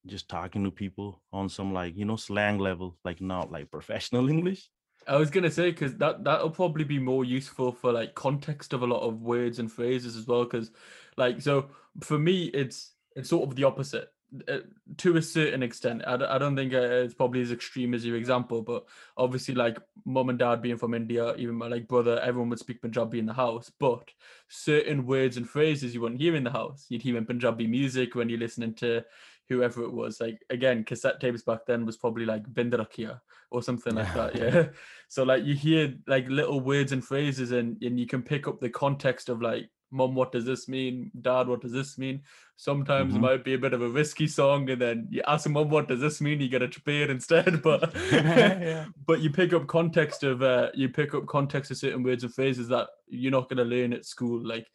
just 0.06 0.28
talking 0.28 0.64
to 0.64 0.70
people 0.70 1.22
on 1.32 1.48
some 1.48 1.72
like 1.72 1.96
you 1.96 2.04
know 2.04 2.16
slang 2.16 2.58
level, 2.58 2.96
like 3.04 3.20
not 3.20 3.50
like 3.50 3.70
professional 3.70 4.28
English. 4.34 4.68
I 5.06 5.16
was 5.16 5.30
gonna 5.30 5.50
say 5.50 5.70
because 5.70 5.96
that 5.96 6.24
that'll 6.24 6.50
probably 6.50 6.84
be 6.84 6.98
more 6.98 7.24
useful 7.24 7.72
for 7.72 7.92
like 7.92 8.14
context 8.14 8.72
of 8.72 8.82
a 8.82 8.86
lot 8.86 9.00
of 9.00 9.22
words 9.22 9.58
and 9.58 9.72
phrases 9.72 10.16
as 10.16 10.26
well. 10.26 10.44
Because, 10.44 10.70
like, 11.16 11.40
so 11.40 11.70
for 12.02 12.18
me, 12.18 12.44
it's 12.44 12.92
it's 13.16 13.30
sort 13.30 13.48
of 13.48 13.56
the 13.56 13.64
opposite 13.64 14.08
uh, 14.48 14.58
to 14.98 15.16
a 15.16 15.22
certain 15.22 15.62
extent. 15.62 16.02
I, 16.06 16.16
d- 16.16 16.24
I 16.24 16.38
don't 16.38 16.54
think 16.54 16.72
uh, 16.72 16.78
it's 16.78 17.14
probably 17.14 17.42
as 17.42 17.50
extreme 17.50 17.94
as 17.94 18.04
your 18.04 18.16
example, 18.16 18.62
but 18.62 18.84
obviously, 19.16 19.54
like 19.54 19.78
mom 20.04 20.28
and 20.28 20.38
dad 20.38 20.62
being 20.62 20.76
from 20.76 20.94
India, 20.94 21.34
even 21.36 21.56
my 21.56 21.66
like 21.66 21.88
brother, 21.88 22.20
everyone 22.20 22.50
would 22.50 22.58
speak 22.58 22.80
Punjabi 22.80 23.18
in 23.18 23.26
the 23.26 23.32
house. 23.32 23.70
But 23.80 24.08
certain 24.48 25.06
words 25.06 25.36
and 25.36 25.48
phrases 25.48 25.94
you 25.94 26.00
wouldn't 26.00 26.20
hear 26.20 26.36
in 26.36 26.44
the 26.44 26.50
house. 26.50 26.86
You'd 26.88 27.02
hear 27.02 27.16
in 27.16 27.26
Punjabi 27.26 27.66
music 27.66 28.14
when 28.14 28.28
you're 28.28 28.38
listening 28.38 28.74
to 28.74 29.04
whoever 29.48 29.82
it 29.82 29.92
was. 29.92 30.20
Like 30.20 30.40
again, 30.48 30.84
cassette 30.84 31.20
tapes 31.20 31.42
back 31.42 31.66
then 31.66 31.84
was 31.84 31.96
probably 31.96 32.24
like 32.24 32.44
Bindrakhia 32.44 33.20
or 33.50 33.62
something 33.62 33.94
like 33.94 34.14
that. 34.14 34.34
Yeah. 34.40 34.68
So 35.08 35.24
like 35.24 35.44
you 35.44 35.54
hear 35.54 35.94
like 36.06 36.28
little 36.28 36.60
words 36.60 36.92
and 36.92 37.04
phrases 37.04 37.50
and, 37.50 37.82
and 37.82 37.98
you 37.98 38.06
can 38.06 38.22
pick 38.22 38.46
up 38.46 38.60
the 38.60 38.70
context 38.70 39.28
of 39.28 39.42
like 39.42 39.68
mom, 39.90 40.14
what 40.14 40.32
does 40.32 40.44
this 40.44 40.68
mean? 40.68 41.10
Dad, 41.20 41.48
what 41.48 41.60
does 41.60 41.72
this 41.72 41.98
mean? 41.98 42.22
Sometimes 42.56 43.14
it 43.14 43.18
Mhm. 43.18 43.22
might 43.22 43.44
be 43.44 43.54
a 43.54 43.58
bit 43.58 43.72
of 43.72 43.82
a 43.82 43.88
risky 43.88 44.26
song, 44.26 44.68
and 44.70 44.80
then 44.80 45.08
you 45.10 45.22
ask 45.26 45.48
mom, 45.48 45.70
what 45.70 45.88
does 45.88 46.00
this 46.00 46.20
mean? 46.20 46.40
You 46.40 46.48
get 46.48 46.62
a 46.62 46.80
beer 46.84 47.10
instead. 47.10 47.62
But 47.62 47.92
Yeah. 48.12 48.86
but 49.06 49.20
you 49.20 49.30
pick 49.30 49.52
up 49.52 49.66
context 49.66 50.22
of 50.22 50.42
uh 50.42 50.70
you 50.74 50.88
pick 50.88 51.14
up 51.14 51.26
context 51.26 51.70
of 51.70 51.76
certain 51.78 52.02
words 52.02 52.24
and 52.24 52.34
phrases 52.34 52.68
that 52.68 52.88
you're 53.08 53.32
not 53.32 53.48
gonna 53.48 53.64
learn 53.64 53.92
at 53.92 54.04
school. 54.04 54.40
Like 54.46 54.68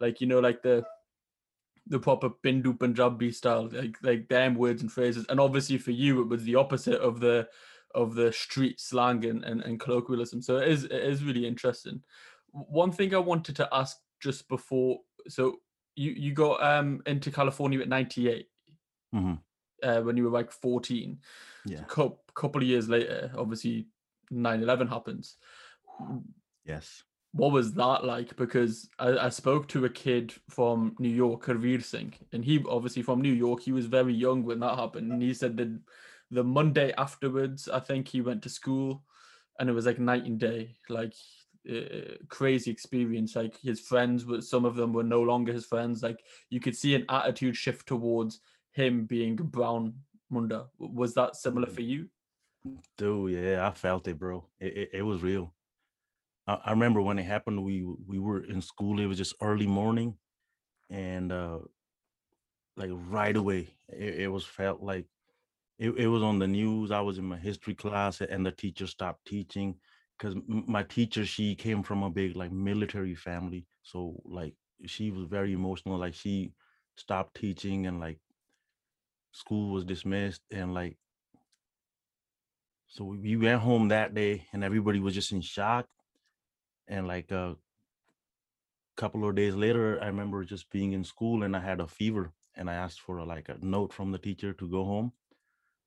like 0.00 0.20
you 0.20 0.26
know, 0.26 0.40
like 0.40 0.62
the 0.62 0.84
the 1.88 1.98
proper 1.98 2.30
pendu 2.30 2.78
Punjabi 2.78 3.32
style, 3.32 3.68
like 3.72 3.96
like 4.02 4.28
damn 4.28 4.54
words 4.54 4.82
and 4.82 4.90
phrases. 4.92 5.26
And 5.28 5.40
obviously 5.40 5.78
for 5.78 5.90
you, 5.90 6.22
it 6.22 6.28
was 6.28 6.44
the 6.44 6.54
opposite 6.54 7.00
of 7.00 7.20
the 7.20 7.48
of 7.94 8.14
the 8.14 8.32
street 8.32 8.80
slang 8.80 9.24
and, 9.26 9.44
and, 9.44 9.60
and 9.62 9.78
colloquialism. 9.78 10.40
So 10.42 10.56
it 10.58 10.68
is 10.68 10.84
it 10.84 10.92
is 10.92 11.24
really 11.24 11.46
interesting. 11.46 12.02
One 12.52 12.92
thing 12.92 13.14
I 13.14 13.18
wanted 13.18 13.56
to 13.56 13.68
ask 13.72 13.98
just 14.22 14.48
before, 14.48 15.00
so 15.28 15.56
you 15.96 16.12
you 16.12 16.32
got 16.32 16.62
um 16.62 17.02
into 17.06 17.30
California 17.30 17.80
at 17.80 17.88
ninety 17.88 18.28
eight. 18.30 18.48
Mhm. 19.14 19.38
Uh, 19.82 20.00
when 20.00 20.16
you 20.16 20.22
were 20.24 20.30
like 20.30 20.52
14 20.52 21.18
Yeah. 21.66 21.82
couple, 21.84 22.22
couple 22.34 22.62
of 22.62 22.68
years 22.68 22.88
later 22.88 23.32
obviously 23.36 23.88
9-11 24.30 24.88
happens 24.88 25.36
Yes. 26.64 27.02
what 27.32 27.50
was 27.52 27.72
that 27.74 28.04
like? 28.04 28.36
Because 28.36 28.88
I, 28.98 29.26
I 29.26 29.28
spoke 29.30 29.66
to 29.68 29.84
a 29.84 29.90
kid 29.90 30.32
from 30.48 30.94
New 30.98 31.08
York, 31.08 31.46
Harveer 31.46 31.82
Singh, 31.82 32.14
and 32.32 32.44
he 32.44 32.62
obviously 32.68 33.02
from 33.02 33.20
New 33.20 33.32
York. 33.32 33.62
He 33.62 33.72
was 33.72 33.86
very 33.86 34.14
young 34.14 34.44
when 34.44 34.60
that 34.60 34.78
happened, 34.78 35.10
and 35.12 35.22
he 35.22 35.34
said 35.34 35.56
that 35.56 35.80
the 36.30 36.44
Monday 36.44 36.92
afterwards, 36.96 37.68
I 37.68 37.80
think 37.80 38.06
he 38.08 38.20
went 38.20 38.42
to 38.42 38.48
school, 38.50 39.02
and 39.58 39.68
it 39.68 39.72
was 39.72 39.86
like 39.86 39.98
night 39.98 40.26
and 40.26 40.38
day, 40.38 40.76
like 40.88 41.14
uh, 41.70 42.14
crazy 42.28 42.70
experience. 42.70 43.36
Like 43.36 43.58
his 43.60 43.80
friends 43.80 44.24
were, 44.26 44.40
some 44.40 44.64
of 44.64 44.76
them 44.76 44.92
were 44.92 45.04
no 45.04 45.22
longer 45.22 45.52
his 45.52 45.66
friends. 45.66 46.02
Like 46.02 46.20
you 46.50 46.60
could 46.60 46.76
see 46.76 46.94
an 46.94 47.04
attitude 47.08 47.56
shift 47.56 47.86
towards 47.86 48.40
him 48.72 49.04
being 49.04 49.36
brown 49.36 49.94
Munda. 50.30 50.66
Was 50.78 51.14
that 51.14 51.36
similar 51.36 51.66
Mhm. 51.66 51.74
for 51.74 51.82
you? 51.82 52.08
Dude, 52.96 53.32
yeah, 53.32 53.66
I 53.66 53.72
felt 53.72 54.06
it, 54.08 54.18
bro. 54.18 54.48
It, 54.60 54.76
it, 54.76 54.90
it 54.94 55.02
was 55.02 55.22
real. 55.22 55.54
I, 56.46 56.54
I 56.66 56.70
remember 56.70 57.00
when 57.02 57.18
it 57.18 57.24
happened, 57.24 57.64
we 57.64 57.82
we 58.06 58.18
were 58.18 58.44
in 58.44 58.60
school. 58.62 59.00
It 59.00 59.06
was 59.06 59.18
just 59.18 59.34
early 59.40 59.66
morning, 59.66 60.16
and 60.90 61.32
uh 61.32 61.60
like 62.76 62.90
right 62.92 63.36
away, 63.36 63.74
it, 63.88 64.20
it 64.20 64.28
was 64.28 64.44
felt 64.44 64.82
like 64.82 65.06
it, 65.78 65.90
it 65.90 66.06
was 66.06 66.22
on 66.22 66.38
the 66.38 66.46
news. 66.46 66.90
I 66.90 67.00
was 67.00 67.18
in 67.18 67.24
my 67.24 67.36
history 67.36 67.74
class, 67.74 68.20
and 68.20 68.46
the 68.46 68.52
teacher 68.52 68.86
stopped 68.86 69.26
teaching 69.26 69.76
because 70.22 70.36
my 70.46 70.84
teacher 70.84 71.26
she 71.26 71.54
came 71.56 71.82
from 71.82 72.04
a 72.04 72.10
big 72.10 72.36
like 72.36 72.52
military 72.52 73.14
family, 73.14 73.66
so 73.82 74.22
like 74.24 74.54
she 74.86 75.10
was 75.10 75.26
very 75.26 75.52
emotional. 75.52 75.98
Like 75.98 76.14
she 76.14 76.52
stopped 76.96 77.34
teaching, 77.36 77.86
and 77.86 77.98
like 77.98 78.18
school 79.32 79.72
was 79.72 79.84
dismissed 79.84 80.42
and 80.50 80.74
like 80.74 80.96
so 82.86 83.04
we 83.04 83.36
went 83.36 83.60
home 83.60 83.88
that 83.88 84.14
day 84.14 84.46
and 84.52 84.62
everybody 84.62 85.00
was 85.00 85.14
just 85.14 85.32
in 85.32 85.40
shock 85.40 85.86
and 86.86 87.08
like 87.08 87.30
a 87.30 87.56
couple 88.96 89.26
of 89.26 89.34
days 89.34 89.54
later 89.54 89.98
i 90.02 90.06
remember 90.06 90.44
just 90.44 90.70
being 90.70 90.92
in 90.92 91.02
school 91.02 91.44
and 91.44 91.56
i 91.56 91.60
had 91.60 91.80
a 91.80 91.86
fever 91.86 92.30
and 92.56 92.68
i 92.68 92.74
asked 92.74 93.00
for 93.00 93.16
a, 93.16 93.24
like 93.24 93.48
a 93.48 93.56
note 93.62 93.90
from 93.90 94.12
the 94.12 94.18
teacher 94.18 94.52
to 94.52 94.68
go 94.68 94.84
home 94.84 95.10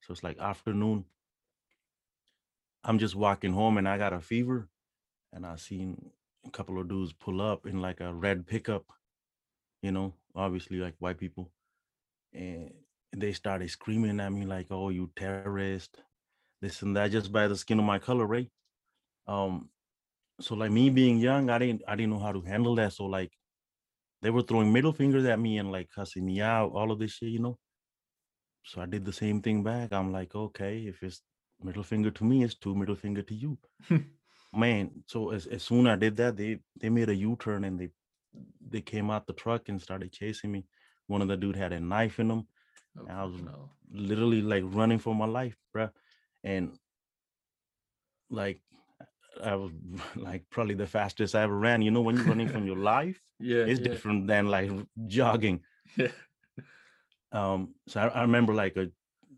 so 0.02 0.12
it's 0.12 0.24
like 0.24 0.40
afternoon 0.40 1.06
i'm 2.86 3.00
just 3.00 3.16
walking 3.16 3.52
home 3.52 3.78
and 3.78 3.88
i 3.90 3.98
got 3.98 4.14
a 4.14 4.22
fever 4.22 4.70
and 5.34 5.46
i 5.46 5.56
seen 5.56 6.12
a 6.46 6.52
couple 6.52 6.80
of 6.80 6.88
dudes 6.88 7.14
pull 7.14 7.42
up 7.42 7.66
in 7.66 7.82
like 7.82 8.00
a 8.00 8.14
red 8.14 8.46
pickup 8.48 8.86
you 9.82 9.92
know 9.92 10.14
obviously 10.36 10.78
like 10.78 10.96
white 11.00 11.18
people 11.18 11.52
and 12.34 12.72
they 13.16 13.32
started 13.32 13.70
screaming 13.70 14.20
at 14.20 14.32
me 14.32 14.46
like 14.46 14.68
oh 14.70 14.90
you 14.90 15.10
terrorist 15.16 16.02
this 16.62 16.82
and 16.82 16.96
that 16.96 17.12
just 17.12 17.32
by 17.32 17.48
the 17.48 17.56
skin 17.56 17.80
of 17.80 17.86
my 17.86 18.00
color 18.00 18.26
right? 18.26 18.50
Um 19.28 19.70
so 20.42 20.56
like 20.56 20.72
me 20.72 20.90
being 20.90 21.18
young 21.18 21.50
i 21.50 21.58
didn't 21.58 21.82
i 21.88 21.96
didn't 21.96 22.12
know 22.12 22.20
how 22.20 22.32
to 22.32 22.42
handle 22.42 22.76
that 22.76 22.92
so 22.92 23.06
like 23.06 23.32
they 24.22 24.30
were 24.30 24.42
throwing 24.42 24.72
middle 24.74 24.92
fingers 24.92 25.26
at 25.26 25.40
me 25.40 25.58
and 25.58 25.72
like 25.72 25.90
cussing 25.96 26.26
me 26.26 26.42
out 26.42 26.72
all 26.74 26.92
of 26.92 27.00
this 27.00 27.12
shit 27.12 27.30
you 27.30 27.40
know? 27.40 27.58
So 28.64 28.82
i 28.82 28.86
did 28.86 29.06
the 29.06 29.14
same 29.14 29.42
thing 29.42 29.64
back 29.64 29.94
i'm 29.94 30.12
like 30.12 30.36
okay 30.36 30.80
if 30.80 31.02
it's 31.04 31.22
middle 31.62 31.84
finger 31.84 32.12
to 32.12 32.24
me 32.24 32.44
is 32.44 32.56
two 32.56 32.76
middle 32.76 32.96
finger 32.96 33.22
to 33.22 33.34
you 33.36 33.58
man 34.54 34.92
so 35.08 35.32
as, 35.32 35.48
as 35.48 35.64
soon 35.64 35.88
as 35.88 35.94
i 35.94 35.96
did 35.96 36.16
that 36.18 36.38
they 36.38 36.60
they 36.80 36.90
made 36.90 37.10
a 37.10 37.16
u-turn 37.16 37.64
and 37.64 37.80
they 37.80 37.90
they 38.70 38.82
came 38.82 39.10
out 39.10 39.28
the 39.28 39.34
truck 39.34 39.70
and 39.70 39.82
started 39.82 40.12
chasing 40.12 40.52
me 40.52 40.66
one 41.08 41.22
of 41.22 41.28
the 41.28 41.38
dude 41.38 41.56
had 41.56 41.74
a 41.74 41.80
knife 41.80 42.20
in 42.20 42.30
him 42.32 42.48
Oh, 42.98 43.06
I 43.10 43.24
was 43.26 43.42
no. 43.42 43.70
literally 43.92 44.42
like 44.42 44.64
running 44.66 45.00
for 45.00 45.14
my 45.14 45.26
life, 45.26 45.58
bruh. 45.76 45.92
And 46.44 46.78
like 48.30 48.62
I 49.44 49.56
was 49.56 49.72
like 50.16 50.46
probably 50.50 50.76
the 50.76 50.88
fastest 50.88 51.36
I 51.36 51.44
ever 51.44 51.58
ran. 51.58 51.82
You 51.82 51.92
know, 51.92 52.02
when 52.02 52.18
you're 52.18 52.26
running 52.26 52.48
from 52.48 52.66
your 52.68 52.78
life, 52.78 53.22
Yeah, 53.40 53.66
it's 53.66 53.80
yeah, 53.80 53.88
different 53.90 54.28
than 54.28 54.48
like 54.48 54.72
jogging. 55.08 55.64
yeah. 55.98 56.08
Um, 57.32 57.76
so 57.88 58.02
I, 58.02 58.08
I 58.08 58.22
remember 58.22 58.54
like 58.54 58.78
a 58.78 58.92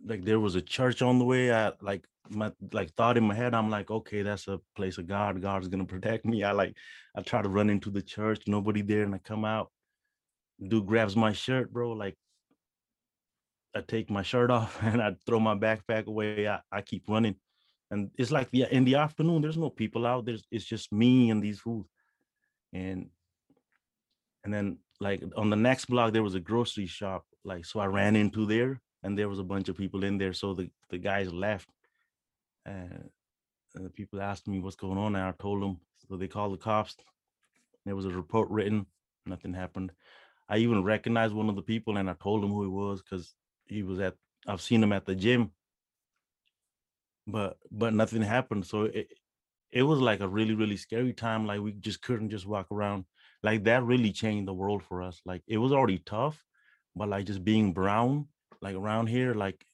like 0.07 0.23
there 0.23 0.39
was 0.39 0.55
a 0.55 0.61
church 0.61 1.01
on 1.01 1.19
the 1.19 1.25
way. 1.25 1.51
I 1.51 1.71
like 1.81 2.05
my 2.29 2.51
like 2.73 2.93
thought 2.95 3.17
in 3.17 3.23
my 3.23 3.35
head, 3.35 3.53
I'm 3.53 3.69
like, 3.69 3.91
okay, 3.91 4.21
that's 4.21 4.47
a 4.47 4.59
place 4.75 4.97
of 4.97 5.07
God. 5.07 5.41
God's 5.41 5.67
gonna 5.67 5.85
protect 5.85 6.25
me. 6.25 6.43
I 6.43 6.51
like 6.51 6.75
I 7.15 7.21
try 7.21 7.41
to 7.41 7.49
run 7.49 7.69
into 7.69 7.89
the 7.89 8.01
church, 8.01 8.43
nobody 8.47 8.81
there, 8.81 9.03
and 9.03 9.13
I 9.13 9.19
come 9.19 9.45
out. 9.45 9.71
Dude 10.65 10.87
grabs 10.87 11.15
my 11.15 11.33
shirt, 11.33 11.71
bro. 11.71 11.91
Like 11.91 12.15
I 13.75 13.81
take 13.81 14.09
my 14.09 14.23
shirt 14.23 14.51
off 14.57 14.81
and 14.81 15.01
I 15.01 15.15
throw 15.25 15.39
my 15.39 15.55
backpack 15.55 16.07
away. 16.07 16.47
I, 16.47 16.59
I 16.71 16.81
keep 16.81 17.03
running. 17.07 17.35
And 17.91 18.11
it's 18.17 18.31
like 18.31 18.49
yeah, 18.51 18.67
in 18.71 18.85
the 18.85 18.95
afternoon, 18.95 19.41
there's 19.41 19.57
no 19.57 19.69
people 19.69 20.05
out. 20.05 20.25
There's 20.25 20.43
it's 20.51 20.65
just 20.65 20.91
me 20.91 21.29
and 21.29 21.41
these 21.41 21.59
fools. 21.59 21.87
And 22.73 23.09
and 24.43 24.53
then 24.53 24.79
like 24.99 25.23
on 25.35 25.49
the 25.49 25.55
next 25.55 25.85
block, 25.85 26.13
there 26.13 26.23
was 26.23 26.35
a 26.35 26.39
grocery 26.39 26.87
shop. 26.87 27.25
Like 27.43 27.65
so 27.65 27.79
I 27.79 27.85
ran 27.85 28.15
into 28.15 28.45
there 28.45 28.81
and 29.03 29.17
there 29.17 29.29
was 29.29 29.39
a 29.39 29.43
bunch 29.43 29.69
of 29.69 29.77
people 29.77 30.03
in 30.03 30.17
there. 30.17 30.33
So 30.33 30.53
the, 30.53 30.69
the 30.89 30.97
guys 30.97 31.31
left. 31.31 31.69
And, 32.65 33.09
and 33.75 33.85
the 33.85 33.89
people 33.89 34.21
asked 34.21 34.47
me 34.47 34.59
what's 34.59 34.75
going 34.75 34.97
on. 34.97 35.15
And 35.15 35.23
I 35.23 35.33
told 35.39 35.61
them. 35.61 35.79
So 36.07 36.17
they 36.17 36.27
called 36.27 36.53
the 36.53 36.57
cops. 36.57 36.95
There 37.85 37.95
was 37.95 38.05
a 38.05 38.09
report 38.09 38.49
written. 38.49 38.85
Nothing 39.25 39.53
happened. 39.53 39.91
I 40.49 40.57
even 40.57 40.83
recognized 40.83 41.33
one 41.33 41.49
of 41.49 41.55
the 41.55 41.61
people 41.61 41.97
and 41.97 42.09
I 42.09 42.15
told 42.21 42.43
him 42.43 42.51
who 42.51 42.63
he 42.63 42.69
was 42.69 43.01
because 43.01 43.33
he 43.65 43.83
was 43.83 43.99
at 43.99 44.15
I've 44.47 44.61
seen 44.61 44.81
him 44.81 44.93
at 44.93 45.05
the 45.05 45.15
gym. 45.15 45.51
But 47.25 47.57
but 47.69 47.93
nothing 47.93 48.21
happened. 48.21 48.65
So 48.65 48.83
it 48.83 49.09
it 49.71 49.83
was 49.83 49.99
like 49.99 50.21
a 50.21 50.27
really, 50.27 50.53
really 50.53 50.77
scary 50.77 51.13
time. 51.13 51.45
Like 51.45 51.61
we 51.61 51.73
just 51.73 52.01
couldn't 52.01 52.29
just 52.29 52.47
walk 52.47 52.71
around. 52.71 53.05
Like 53.43 53.65
that 53.65 53.83
really 53.83 54.11
changed 54.11 54.47
the 54.47 54.53
world 54.53 54.83
for 54.83 55.01
us. 55.01 55.21
Like 55.25 55.43
it 55.47 55.57
was 55.57 55.73
already 55.73 55.99
tough, 55.99 56.43
but 56.95 57.09
like 57.09 57.25
just 57.25 57.43
being 57.43 57.73
brown, 57.73 58.27
like 58.61 58.75
around 58.75 59.07
here, 59.07 59.33
like 59.33 59.65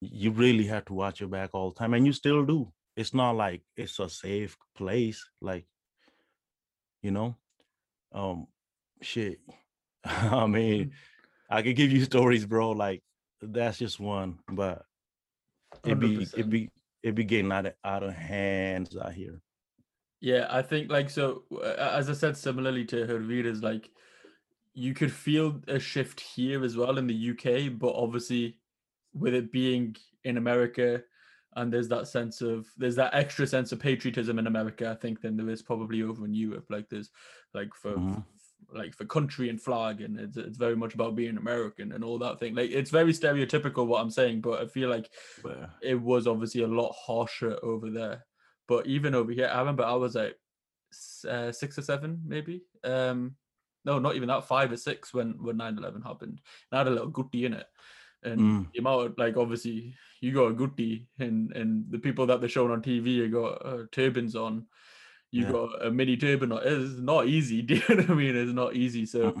you 0.00 0.30
really 0.30 0.66
have 0.66 0.84
to 0.86 0.94
watch 0.94 1.20
your 1.20 1.28
back 1.28 1.50
all 1.52 1.70
the 1.70 1.78
time. 1.78 1.94
And 1.94 2.06
you 2.06 2.12
still 2.12 2.44
do. 2.44 2.72
It's 2.96 3.14
not 3.14 3.36
like 3.36 3.62
it's 3.76 3.98
a 3.98 4.08
safe 4.08 4.56
place. 4.76 5.24
Like, 5.40 5.66
you 7.02 7.10
know, 7.10 7.36
um 8.12 8.46
shit. 9.02 9.40
I 10.04 10.46
mean, 10.46 10.92
I 11.50 11.62
could 11.62 11.76
give 11.76 11.92
you 11.92 12.04
stories, 12.04 12.46
bro. 12.46 12.70
Like 12.70 13.02
that's 13.40 13.78
just 13.78 14.00
one, 14.00 14.38
but 14.48 14.82
it 15.84 15.98
be 15.98 16.18
100%. 16.18 16.38
it 16.38 16.50
be 16.50 16.70
it 17.02 17.14
be 17.14 17.24
getting 17.24 17.52
out 17.52 17.66
of 17.66 17.74
out 17.84 18.02
of 18.02 18.14
hands 18.14 18.96
out 18.96 19.12
here. 19.12 19.40
Yeah, 20.20 20.46
I 20.48 20.62
think 20.62 20.90
like 20.90 21.10
so 21.10 21.42
uh, 21.52 21.90
as 21.92 22.08
I 22.08 22.14
said 22.14 22.36
similarly 22.36 22.84
to 22.86 23.06
Hervira's 23.06 23.62
like 23.62 23.90
you 24.74 24.92
could 24.94 25.12
feel 25.12 25.60
a 25.68 25.78
shift 25.78 26.20
here 26.20 26.64
as 26.64 26.76
well 26.76 26.98
in 26.98 27.06
the 27.06 27.14
UK, 27.30 27.68
but 27.78 27.94
obviously 27.94 28.58
with 29.12 29.34
it 29.34 29.52
being 29.52 29.96
in 30.24 30.36
America 30.36 31.02
and 31.56 31.72
there's 31.72 31.88
that 31.88 32.08
sense 32.08 32.40
of 32.40 32.66
there's 32.76 32.96
that 32.96 33.14
extra 33.14 33.46
sense 33.46 33.70
of 33.70 33.78
patriotism 33.78 34.38
in 34.40 34.48
America, 34.48 34.90
I 34.90 34.96
think 34.96 35.20
than 35.20 35.36
there 35.36 35.48
is 35.48 35.62
probably 35.62 36.02
over 36.02 36.24
in 36.24 36.34
Europe. 36.34 36.66
Like 36.68 36.88
there's 36.88 37.10
like 37.54 37.72
for 37.74 37.96
Mhm. 37.96 38.24
like 38.72 38.94
for 38.94 39.04
country 39.04 39.50
and 39.50 39.60
flag 39.60 40.00
and 40.00 40.18
it's, 40.18 40.36
it's 40.36 40.56
very 40.58 40.74
much 40.74 40.94
about 40.94 41.14
being 41.14 41.36
American 41.36 41.92
and 41.92 42.02
all 42.02 42.18
that 42.18 42.40
thing. 42.40 42.54
Like 42.56 42.70
it's 42.70 42.90
very 42.90 43.12
stereotypical 43.12 43.86
what 43.86 44.00
I'm 44.00 44.10
saying, 44.10 44.40
but 44.40 44.60
I 44.62 44.66
feel 44.66 44.88
like 44.88 45.12
But 45.42 45.70
it 45.80 45.94
was 45.94 46.26
obviously 46.26 46.62
a 46.62 46.66
lot 46.66 46.92
harsher 46.98 47.56
over 47.62 47.90
there. 47.90 48.26
But 48.66 48.86
even 48.86 49.14
over 49.14 49.30
here, 49.30 49.46
I 49.46 49.60
remember 49.60 49.84
I 49.84 49.94
was 49.94 50.16
like 50.16 50.36
uh, 51.28 51.52
six 51.52 51.78
or 51.78 51.82
seven, 51.82 52.22
maybe. 52.26 52.64
Um, 52.82 53.36
no, 53.84 53.98
not 53.98 54.16
even 54.16 54.28
that, 54.28 54.44
five 54.44 54.72
or 54.72 54.76
six 54.76 55.12
when 55.14 55.42
when 55.42 55.56
9-11 55.56 56.02
happened. 56.02 56.40
And 56.70 56.76
I 56.76 56.78
had 56.78 56.88
a 56.88 56.90
little 56.90 57.08
goodie 57.10 57.44
in 57.46 57.54
it. 57.54 57.66
And 58.22 58.40
Mm. 58.40 58.68
the 58.72 58.78
amount 58.78 59.06
of, 59.06 59.18
like 59.18 59.36
obviously 59.36 59.94
you 60.20 60.32
got 60.32 60.46
a 60.46 60.54
goodie 60.54 61.08
and 61.18 61.52
and 61.52 61.90
the 61.90 61.98
people 61.98 62.26
that 62.26 62.40
they're 62.40 62.48
showing 62.48 62.72
on 62.72 62.80
TV 62.82 63.06
you 63.14 63.28
got 63.28 63.66
uh, 63.66 63.84
turbans 63.92 64.34
on. 64.36 64.66
You 65.30 65.42
Yeah. 65.44 65.52
got 65.52 65.86
a 65.86 65.90
mini 65.90 66.16
turban 66.16 66.52
on. 66.52 66.62
It's 66.64 66.98
not 67.00 67.26
easy. 67.26 67.60
Do 67.68 67.74
you 67.74 67.80
know 67.88 67.96
what 67.96 68.10
I 68.10 68.14
mean? 68.14 68.36
It's 68.36 68.52
not 68.52 68.74
easy. 68.76 69.04
So 69.06 69.36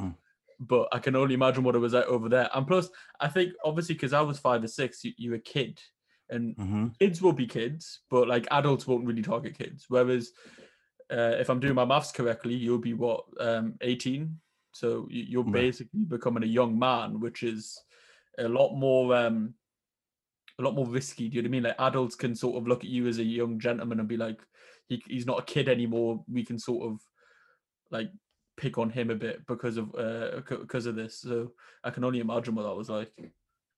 but 0.60 0.88
I 0.92 0.98
can 1.00 1.16
only 1.16 1.34
imagine 1.34 1.64
what 1.64 1.74
it 1.74 1.80
was 1.80 1.94
like 1.94 2.06
over 2.06 2.28
there. 2.28 2.48
And 2.54 2.66
plus, 2.66 2.88
I 3.20 3.28
think 3.28 3.52
obviously 3.64 3.94
because 3.94 4.12
I 4.12 4.20
was 4.20 4.38
five 4.38 4.62
or 4.62 4.68
six, 4.68 5.04
you, 5.04 5.12
you're 5.16 5.34
a 5.34 5.40
kid, 5.40 5.80
and 6.28 6.56
Mhm. 6.56 6.98
kids 6.98 7.20
will 7.20 7.32
be 7.32 7.46
kids, 7.46 8.02
but 8.08 8.28
like 8.28 8.46
adults 8.50 8.86
won't 8.86 9.06
really 9.06 9.22
target 9.22 9.58
kids. 9.58 9.86
Whereas, 9.88 10.32
uh, 11.12 11.36
if 11.38 11.48
I'm 11.50 11.60
doing 11.60 11.74
my 11.74 11.84
maths 11.84 12.12
correctly, 12.12 12.54
you'll 12.54 12.78
be 12.78 12.94
what 12.94 13.24
um 13.40 13.74
18, 13.80 14.40
so 14.72 15.06
you- 15.10 15.24
you're 15.24 15.44
basically 15.44 16.04
becoming 16.04 16.42
a 16.42 16.46
young 16.46 16.78
man, 16.78 17.20
which 17.20 17.42
is 17.42 17.78
a 18.38 18.48
lot 18.48 18.74
more 18.74 19.14
um 19.14 19.54
a 20.58 20.62
lot 20.62 20.74
more 20.74 20.86
risky. 20.86 21.28
Do 21.28 21.36
you 21.36 21.42
know 21.42 21.46
what 21.46 21.50
I 21.50 21.52
mean? 21.52 21.62
Like 21.64 21.80
adults 21.80 22.14
can 22.16 22.34
sort 22.34 22.56
of 22.56 22.66
look 22.68 22.84
at 22.84 22.90
you 22.90 23.06
as 23.08 23.18
a 23.18 23.24
young 23.24 23.58
gentleman 23.58 23.98
and 23.98 24.08
be 24.08 24.16
like, 24.16 24.40
he, 24.88 25.02
he's 25.08 25.26
not 25.26 25.40
a 25.40 25.44
kid 25.44 25.68
anymore. 25.68 26.24
We 26.30 26.44
can 26.44 26.58
sort 26.58 26.92
of 26.92 27.00
like 27.90 28.10
pick 28.56 28.78
on 28.78 28.88
him 28.90 29.10
a 29.10 29.16
bit 29.16 29.44
because 29.46 29.76
of 29.76 29.94
uh 29.96 30.40
because 30.48 30.86
of 30.86 30.94
this. 30.96 31.18
So 31.20 31.52
I 31.82 31.90
can 31.90 32.04
only 32.04 32.20
imagine 32.20 32.54
what 32.54 32.62
that 32.64 32.74
was 32.76 32.88
like. 32.88 33.12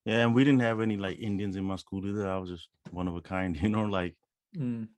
Yeah, 0.04 0.20
and 0.24 0.34
we 0.34 0.44
didn't 0.44 0.60
have 0.60 0.80
any 0.80 0.96
like 0.96 1.18
Indians 1.18 1.56
in 1.56 1.64
my 1.64 1.76
school 1.76 2.06
either. 2.06 2.28
I 2.28 2.38
was 2.38 2.50
just 2.50 2.68
one 2.90 3.08
of 3.08 3.16
a 3.16 3.20
kind, 3.22 3.56
you 3.62 3.68
know, 3.68 3.84
like 3.84 4.14
Mm, 4.56 4.88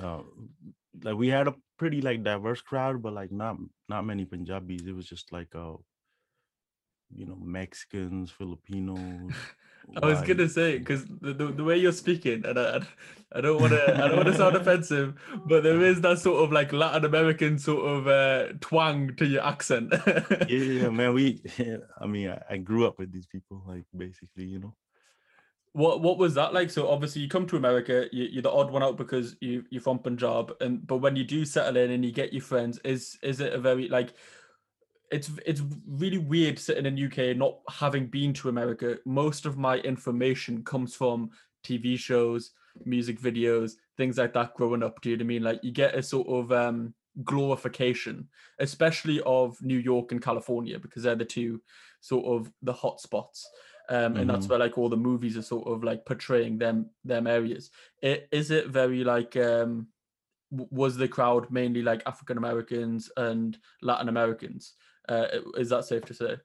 uh 0.00 0.22
like 1.02 1.16
we 1.16 1.28
had 1.28 1.48
a 1.48 1.54
pretty 1.78 2.00
like 2.00 2.22
diverse 2.22 2.60
crowd, 2.60 3.02
but 3.02 3.12
like 3.12 3.32
not 3.32 3.56
not 3.88 4.04
many 4.04 4.24
Punjabis. 4.24 4.86
It 4.86 4.94
was 4.94 5.06
just 5.06 5.32
like 5.32 5.54
uh 5.54 5.74
you 7.14 7.26
know, 7.26 7.36
Mexicans, 7.40 8.30
Filipinos. 8.30 9.32
I 10.02 10.06
was 10.06 10.22
gonna 10.22 10.48
say 10.48 10.78
because 10.78 11.04
the, 11.04 11.34
the, 11.34 11.46
the 11.52 11.62
way 11.62 11.76
you're 11.76 11.92
speaking, 11.92 12.44
and 12.46 12.58
I, 12.58 12.80
I 13.32 13.42
don't 13.42 13.60
want 13.60 13.72
to 13.72 13.94
I 13.94 14.08
don't 14.08 14.16
want 14.16 14.28
to 14.28 14.34
sound 14.34 14.56
offensive, 14.62 15.14
but 15.46 15.62
there 15.62 15.82
is 15.82 16.00
that 16.00 16.18
sort 16.18 16.42
of 16.42 16.52
like 16.52 16.72
Latin 16.72 17.04
American 17.04 17.58
sort 17.58 17.84
of 17.84 18.06
uh, 18.06 18.54
twang 18.60 19.14
to 19.16 19.26
your 19.26 19.44
accent. 19.44 19.92
yeah, 20.06 20.46
yeah, 20.48 20.88
man. 20.88 21.12
We, 21.12 21.42
I 22.00 22.06
mean, 22.06 22.30
I, 22.30 22.42
I 22.48 22.56
grew 22.56 22.86
up 22.86 22.98
with 22.98 23.12
these 23.12 23.26
people, 23.26 23.62
like 23.66 23.84
basically, 23.94 24.44
you 24.44 24.60
know. 24.60 24.74
What 25.74 26.02
what 26.02 26.18
was 26.18 26.34
that 26.34 26.54
like? 26.54 26.70
So 26.70 26.88
obviously 26.88 27.22
you 27.22 27.28
come 27.28 27.46
to 27.48 27.56
America, 27.56 28.06
you, 28.12 28.24
you're 28.24 28.42
the 28.42 28.50
odd 28.50 28.70
one 28.70 28.84
out 28.84 28.96
because 28.96 29.36
you 29.40 29.64
you're 29.70 29.82
from 29.82 29.98
Punjab, 29.98 30.54
and 30.60 30.86
but 30.86 30.98
when 30.98 31.16
you 31.16 31.24
do 31.24 31.44
settle 31.44 31.76
in 31.76 31.90
and 31.90 32.04
you 32.04 32.12
get 32.12 32.32
your 32.32 32.42
friends, 32.42 32.78
is 32.84 33.18
is 33.22 33.40
it 33.40 33.52
a 33.52 33.58
very 33.58 33.88
like 33.88 34.14
it's 35.10 35.32
it's 35.44 35.62
really 35.86 36.18
weird 36.18 36.60
sitting 36.60 36.86
in 36.86 37.04
UK 37.06 37.36
not 37.36 37.58
having 37.68 38.06
been 38.06 38.32
to 38.34 38.48
America. 38.48 38.98
Most 39.04 39.46
of 39.46 39.58
my 39.58 39.78
information 39.78 40.62
comes 40.62 40.94
from 40.94 41.30
TV 41.64 41.98
shows, 41.98 42.52
music 42.84 43.20
videos, 43.20 43.72
things 43.96 44.16
like 44.16 44.32
that 44.34 44.54
growing 44.54 44.84
up. 44.84 45.00
Do 45.00 45.10
you 45.10 45.16
know 45.16 45.22
what 45.22 45.26
I 45.26 45.28
mean? 45.28 45.42
Like 45.42 45.60
you 45.64 45.72
get 45.72 45.96
a 45.96 46.02
sort 46.04 46.28
of 46.28 46.52
um 46.52 46.94
glorification, 47.24 48.28
especially 48.60 49.20
of 49.26 49.60
New 49.60 49.78
York 49.78 50.12
and 50.12 50.22
California, 50.22 50.78
because 50.78 51.02
they're 51.02 51.16
the 51.16 51.24
two 51.24 51.60
sort 52.00 52.26
of 52.26 52.52
the 52.62 52.72
hot 52.72 53.00
spots. 53.00 53.48
Um, 53.88 54.16
and 54.16 54.28
that's 54.30 54.46
Mhm. 54.46 54.50
where 54.50 54.58
like 54.58 54.78
all 54.78 54.88
the 54.88 54.96
movies 54.96 55.36
are 55.36 55.42
sort 55.42 55.66
of 55.68 55.84
like 55.84 56.04
portraying 56.06 56.58
them 56.58 56.90
them 57.04 57.26
areas. 57.26 57.70
I- 58.02 58.26
Is 58.32 58.50
it 58.50 58.68
very 58.68 59.04
like 59.04 59.36
um, 59.36 59.88
was 60.50 60.96
the 60.96 61.08
crowd 61.08 61.50
mainly 61.50 61.82
like 61.82 62.02
African 62.06 62.38
Americans 62.38 63.10
and 63.16 63.58
Latin 63.82 64.08
Americans? 64.08 64.74
Uh, 65.08 65.26
is 65.56 65.68
that 65.70 65.84
safe 65.84 66.04
to 66.06 66.14
say? 66.14 66.36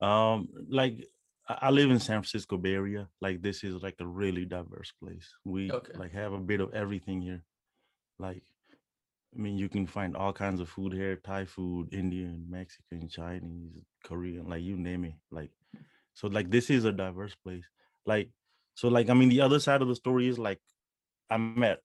Um, 0.00 0.48
like 0.68 1.06
I 1.48 1.58
I 1.62 1.70
live 1.70 1.90
in 1.90 1.98
San 2.00 2.20
Francisco 2.22 2.56
Bay 2.56 2.74
Area. 2.74 3.08
Like 3.20 3.42
this 3.42 3.64
is 3.64 3.82
like 3.82 3.96
a 4.00 4.06
really 4.06 4.44
diverse 4.44 4.92
place. 5.02 5.28
We 5.44 5.70
Okay. 5.70 5.94
like 5.98 6.12
have 6.12 6.32
a 6.32 6.38
bit 6.40 6.60
of 6.60 6.72
everything 6.74 7.20
here. 7.22 7.44
Like, 8.18 8.42
I 9.34 9.38
mean, 9.40 9.56
you 9.58 9.68
can 9.68 9.86
find 9.86 10.16
all 10.16 10.32
kinds 10.32 10.60
of 10.60 10.68
food 10.68 10.92
here: 10.92 11.16
Thai 11.16 11.44
food, 11.46 11.92
Indian, 11.92 12.46
Mexican, 12.48 13.08
Chinese, 13.08 13.74
Korean, 14.04 14.48
like 14.48 14.62
you 14.62 14.76
name 14.76 15.04
it. 15.04 15.14
Like, 15.30 15.50
so 16.14 16.28
like 16.28 16.50
this 16.50 16.70
is 16.70 16.84
a 16.84 16.92
diverse 16.92 17.34
place. 17.34 17.64
Like, 18.06 18.30
so 18.74 18.88
like 18.88 19.10
I 19.10 19.14
mean, 19.14 19.28
the 19.28 19.40
other 19.42 19.60
side 19.60 19.82
of 19.82 19.88
the 19.88 19.96
story 19.96 20.28
is 20.28 20.38
like 20.38 20.60
I 21.30 21.38
met 21.38 21.80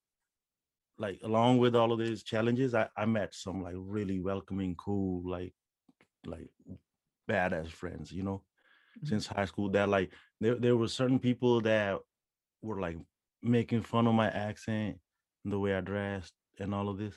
like 0.98 1.20
along 1.22 1.58
with 1.58 1.76
all 1.76 1.92
of 1.92 1.98
these 1.98 2.22
challenges, 2.22 2.74
I, 2.74 2.88
I 2.96 3.06
met 3.06 3.34
some 3.34 3.62
like 3.62 3.74
really 3.76 4.20
welcoming, 4.20 4.74
cool, 4.76 5.28
like 5.28 5.54
like 6.26 6.50
badass 7.30 7.68
friends, 7.70 8.12
you 8.12 8.22
know, 8.22 8.44
Mhm. 8.96 9.08
since 9.08 9.26
high 9.28 9.46
school 9.46 9.70
that 9.70 9.88
like 9.88 10.12
there 10.40 10.56
there 10.56 10.76
were 10.76 10.88
certain 10.88 11.18
people 11.20 11.60
that 11.62 12.00
were 12.62 12.80
like 12.80 12.98
making 13.42 13.82
fun 13.82 14.06
of 14.08 14.14
my 14.14 14.28
accent 14.30 14.98
and 15.44 15.52
the 15.52 15.60
way 15.60 15.74
I 15.74 15.80
dressed 15.82 16.34
and 16.58 16.74
all 16.74 16.88
of 16.88 16.98
this. 16.98 17.16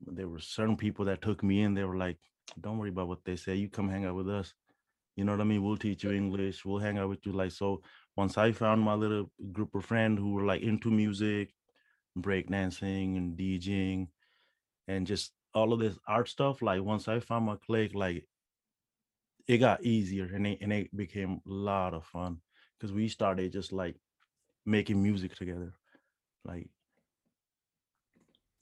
There 0.00 0.28
were 0.28 0.40
certain 0.40 0.76
people 0.76 1.06
that 1.06 1.22
took 1.22 1.42
me 1.42 1.62
in, 1.62 1.74
they 1.74 1.84
were 1.84 1.96
like, 1.96 2.18
Don't 2.60 2.78
worry 2.78 2.90
about 2.90 3.08
what 3.08 3.24
they 3.24 3.36
say, 3.36 3.56
you 3.56 3.68
come 3.70 3.88
hang 3.88 4.04
out 4.04 4.16
with 4.16 4.28
us. 4.30 4.54
You 5.16 5.24
know 5.24 5.32
what 5.32 5.40
I 5.40 5.44
mean? 5.44 5.62
We'll 5.62 5.76
teach 5.76 6.04
you 6.04 6.10
English, 6.10 6.64
we'll 6.64 6.78
hang 6.78 6.98
out 6.98 7.08
with 7.08 7.24
you. 7.24 7.32
Like 7.32 7.52
so 7.52 7.82
once 8.16 8.36
I 8.36 8.52
found 8.52 8.80
my 8.80 8.94
little 8.94 9.30
group 9.52 9.74
of 9.74 9.84
friends 9.84 10.18
who 10.18 10.32
were 10.32 10.44
like 10.44 10.62
into 10.62 10.90
music, 10.90 11.54
breakdancing 12.18 13.16
and 13.16 13.36
DJing 13.36 14.08
and 14.88 15.06
just 15.06 15.32
all 15.54 15.72
of 15.72 15.80
this 15.80 15.98
art 16.06 16.28
stuff, 16.28 16.62
like 16.62 16.82
once 16.82 17.08
I 17.08 17.20
found 17.20 17.46
my 17.46 17.56
clique, 17.64 17.94
like 17.94 18.26
it 19.46 19.58
got 19.58 19.84
easier 19.84 20.30
and 20.34 20.46
it, 20.46 20.58
and 20.60 20.72
it 20.72 20.96
became 20.96 21.40
a 21.46 21.50
lot 21.50 21.94
of 21.94 22.04
fun 22.04 22.40
because 22.78 22.92
we 22.92 23.08
started 23.08 23.52
just 23.52 23.72
like 23.72 23.96
making 24.66 25.02
music 25.02 25.34
together. 25.36 25.72
Like, 26.44 26.68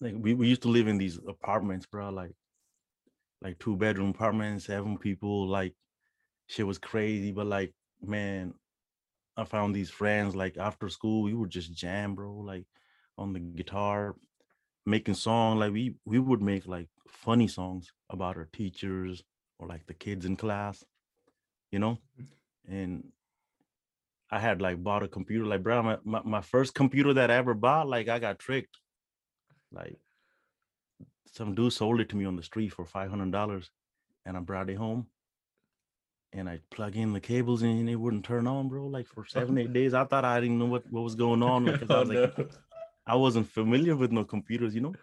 like 0.00 0.14
we, 0.16 0.34
we 0.34 0.48
used 0.48 0.62
to 0.62 0.68
live 0.68 0.88
in 0.88 0.98
these 0.98 1.18
apartments, 1.28 1.86
bro, 1.86 2.10
like 2.10 2.34
like 3.40 3.58
two 3.58 3.76
bedroom 3.76 4.10
apartments, 4.10 4.66
seven 4.66 4.98
people, 4.98 5.48
like 5.48 5.74
shit 6.48 6.66
was 6.66 6.78
crazy, 6.78 7.32
but 7.32 7.46
like 7.46 7.72
man, 8.02 8.54
I 9.36 9.44
found 9.44 9.74
these 9.74 9.90
friends 9.90 10.34
like 10.34 10.56
after 10.56 10.88
school, 10.88 11.22
we 11.22 11.34
would 11.34 11.50
just 11.50 11.74
jam, 11.74 12.14
bro, 12.14 12.34
like 12.34 12.66
on 13.18 13.32
the 13.32 13.40
guitar, 13.40 14.16
making 14.86 15.14
song. 15.14 15.58
Like 15.58 15.72
we 15.72 15.94
we 16.04 16.18
would 16.18 16.42
make 16.42 16.66
like 16.66 16.88
funny 17.08 17.48
songs 17.48 17.90
about 18.10 18.36
our 18.36 18.48
teachers 18.52 19.22
or 19.58 19.68
like 19.68 19.86
the 19.86 19.94
kids 19.94 20.26
in 20.26 20.36
class, 20.36 20.84
you 21.70 21.78
know? 21.78 21.98
Mm. 22.20 22.26
And 22.68 23.04
I 24.30 24.38
had 24.38 24.62
like 24.62 24.82
bought 24.82 25.02
a 25.02 25.08
computer, 25.08 25.44
like 25.44 25.62
bro, 25.62 25.82
my, 25.82 25.98
my, 26.04 26.22
my 26.24 26.40
first 26.40 26.74
computer 26.74 27.12
that 27.14 27.30
I 27.30 27.34
ever 27.34 27.54
bought, 27.54 27.88
like 27.88 28.08
I 28.08 28.18
got 28.18 28.38
tricked. 28.38 28.78
Like 29.70 29.98
some 31.26 31.54
dude 31.54 31.72
sold 31.72 32.00
it 32.00 32.08
to 32.10 32.16
me 32.16 32.24
on 32.24 32.36
the 32.36 32.42
street 32.42 32.72
for 32.72 32.84
five 32.84 33.10
hundred 33.10 33.32
dollars 33.32 33.70
and 34.26 34.36
I 34.36 34.40
brought 34.40 34.68
it 34.68 34.76
home 34.76 35.06
and 36.32 36.48
I 36.48 36.60
plug 36.70 36.96
in 36.96 37.12
the 37.12 37.20
cables 37.20 37.62
and 37.62 37.88
it 37.88 37.96
wouldn't 37.96 38.24
turn 38.24 38.46
on, 38.46 38.68
bro. 38.68 38.86
Like 38.86 39.06
for 39.06 39.24
seven, 39.28 39.58
eight 39.58 39.72
days. 39.72 39.94
I 39.94 40.04
thought 40.04 40.24
I 40.24 40.40
didn't 40.40 40.58
know 40.58 40.66
what, 40.66 40.90
what 40.90 41.02
was 41.02 41.14
going 41.14 41.42
on. 41.42 41.66
Like, 41.66 41.80
'cause 41.80 41.90
I 41.90 41.96
Oh, 41.96 42.00
was 42.00 42.08
like, 42.08 42.38
no. 42.38 42.48
I 43.06 43.16
wasn't 43.16 43.48
familiar 43.48 43.96
with 43.96 44.12
no 44.12 44.24
computers, 44.24 44.74
you 44.74 44.80
know. 44.80 44.94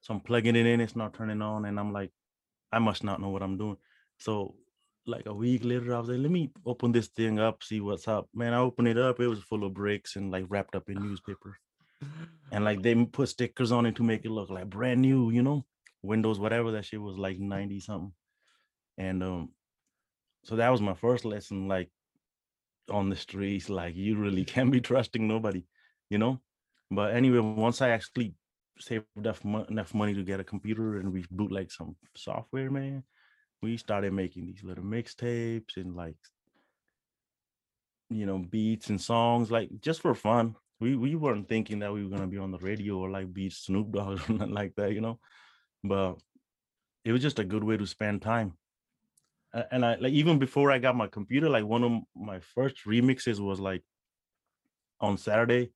So 0.00 0.14
I'm 0.14 0.20
plugging 0.20 0.56
it 0.56 0.66
in, 0.66 0.80
it's 0.80 0.96
not 0.96 1.14
turning 1.14 1.42
on, 1.42 1.64
and 1.64 1.78
I'm 1.80 1.92
like, 1.92 2.10
I 2.72 2.78
must 2.78 3.02
not 3.02 3.20
know 3.20 3.28
what 3.30 3.42
I'm 3.42 3.56
doing. 3.58 3.76
So 4.18 4.54
like 5.06 5.26
a 5.26 5.34
week 5.34 5.64
later, 5.64 5.94
I 5.94 6.00
was 6.00 6.08
like, 6.08 6.18
let 6.18 6.30
me 6.30 6.52
open 6.64 6.92
this 6.92 7.08
thing 7.08 7.38
up, 7.38 7.62
see 7.62 7.80
what's 7.80 8.08
up. 8.08 8.28
Man, 8.34 8.52
I 8.52 8.58
opened 8.58 8.88
it 8.88 8.98
up, 8.98 9.20
it 9.20 9.28
was 9.28 9.40
full 9.40 9.64
of 9.64 9.74
bricks 9.74 10.16
and 10.16 10.30
like 10.30 10.44
wrapped 10.48 10.74
up 10.76 10.88
in 10.88 11.00
newspaper. 11.02 11.56
And 12.52 12.64
like 12.64 12.82
they 12.82 12.94
put 13.04 13.28
stickers 13.28 13.72
on 13.72 13.86
it 13.86 13.96
to 13.96 14.02
make 14.04 14.24
it 14.24 14.30
look 14.30 14.50
like 14.50 14.68
brand 14.70 15.00
new, 15.02 15.30
you 15.30 15.42
know, 15.42 15.64
Windows, 16.02 16.38
whatever 16.38 16.70
that 16.72 16.84
shit 16.84 17.00
was 17.00 17.16
like 17.18 17.38
90 17.38 17.80
something. 17.80 18.12
And 18.98 19.22
um, 19.22 19.50
so 20.46 20.54
that 20.56 20.70
was 20.70 20.80
my 20.80 20.94
first 20.94 21.24
lesson, 21.24 21.66
like 21.66 21.90
on 22.88 23.10
the 23.10 23.16
streets, 23.16 23.68
like 23.68 23.96
you 23.96 24.16
really 24.16 24.44
can't 24.52 24.70
be 24.70 24.80
trusting 24.80 25.26
nobody, 25.26 25.64
you 26.08 26.18
know. 26.18 26.40
But 26.88 27.14
anyway, 27.14 27.40
once 27.40 27.82
I 27.82 27.88
actually 27.88 28.34
saved 28.78 29.06
enough, 29.16 29.44
enough 29.44 29.92
money 29.92 30.14
to 30.14 30.22
get 30.22 30.38
a 30.38 30.44
computer 30.44 30.98
and 30.98 31.12
we 31.12 31.24
boot 31.32 31.50
like 31.50 31.72
some 31.72 31.96
software, 32.14 32.70
man, 32.70 33.02
we 33.60 33.76
started 33.76 34.12
making 34.12 34.46
these 34.46 34.62
little 34.62 34.84
mixtapes 34.84 35.76
and 35.76 35.96
like 35.96 36.16
you 38.08 38.24
know 38.24 38.38
beats 38.38 38.88
and 38.88 39.00
songs, 39.00 39.50
like 39.50 39.68
just 39.80 40.00
for 40.00 40.14
fun. 40.14 40.54
We 40.78 40.94
we 40.94 41.16
weren't 41.16 41.48
thinking 41.48 41.80
that 41.80 41.92
we 41.92 42.04
were 42.04 42.10
gonna 42.10 42.28
be 42.28 42.38
on 42.38 42.52
the 42.52 42.58
radio 42.58 42.98
or 42.98 43.10
like 43.10 43.32
beat 43.32 43.52
Snoop 43.52 43.90
Dogg 43.90 44.20
or 44.30 44.32
nothing 44.32 44.54
like 44.54 44.76
that, 44.76 44.92
you 44.92 45.00
know. 45.00 45.18
But 45.82 46.18
it 47.04 47.10
was 47.10 47.22
just 47.22 47.40
a 47.40 47.44
good 47.44 47.64
way 47.64 47.76
to 47.76 47.86
spend 47.86 48.22
time. 48.22 48.52
And 49.70 49.84
I 49.84 49.96
like 49.96 50.12
even 50.12 50.38
before 50.38 50.70
I 50.70 50.78
got 50.78 50.96
my 50.96 51.06
computer, 51.06 51.48
like 51.48 51.64
one 51.64 51.84
of 51.84 51.92
my 52.14 52.40
first 52.40 52.84
remixes 52.84 53.40
was 53.40 53.60
like 53.60 53.82
on 55.00 55.16
Saturday. 55.16 55.70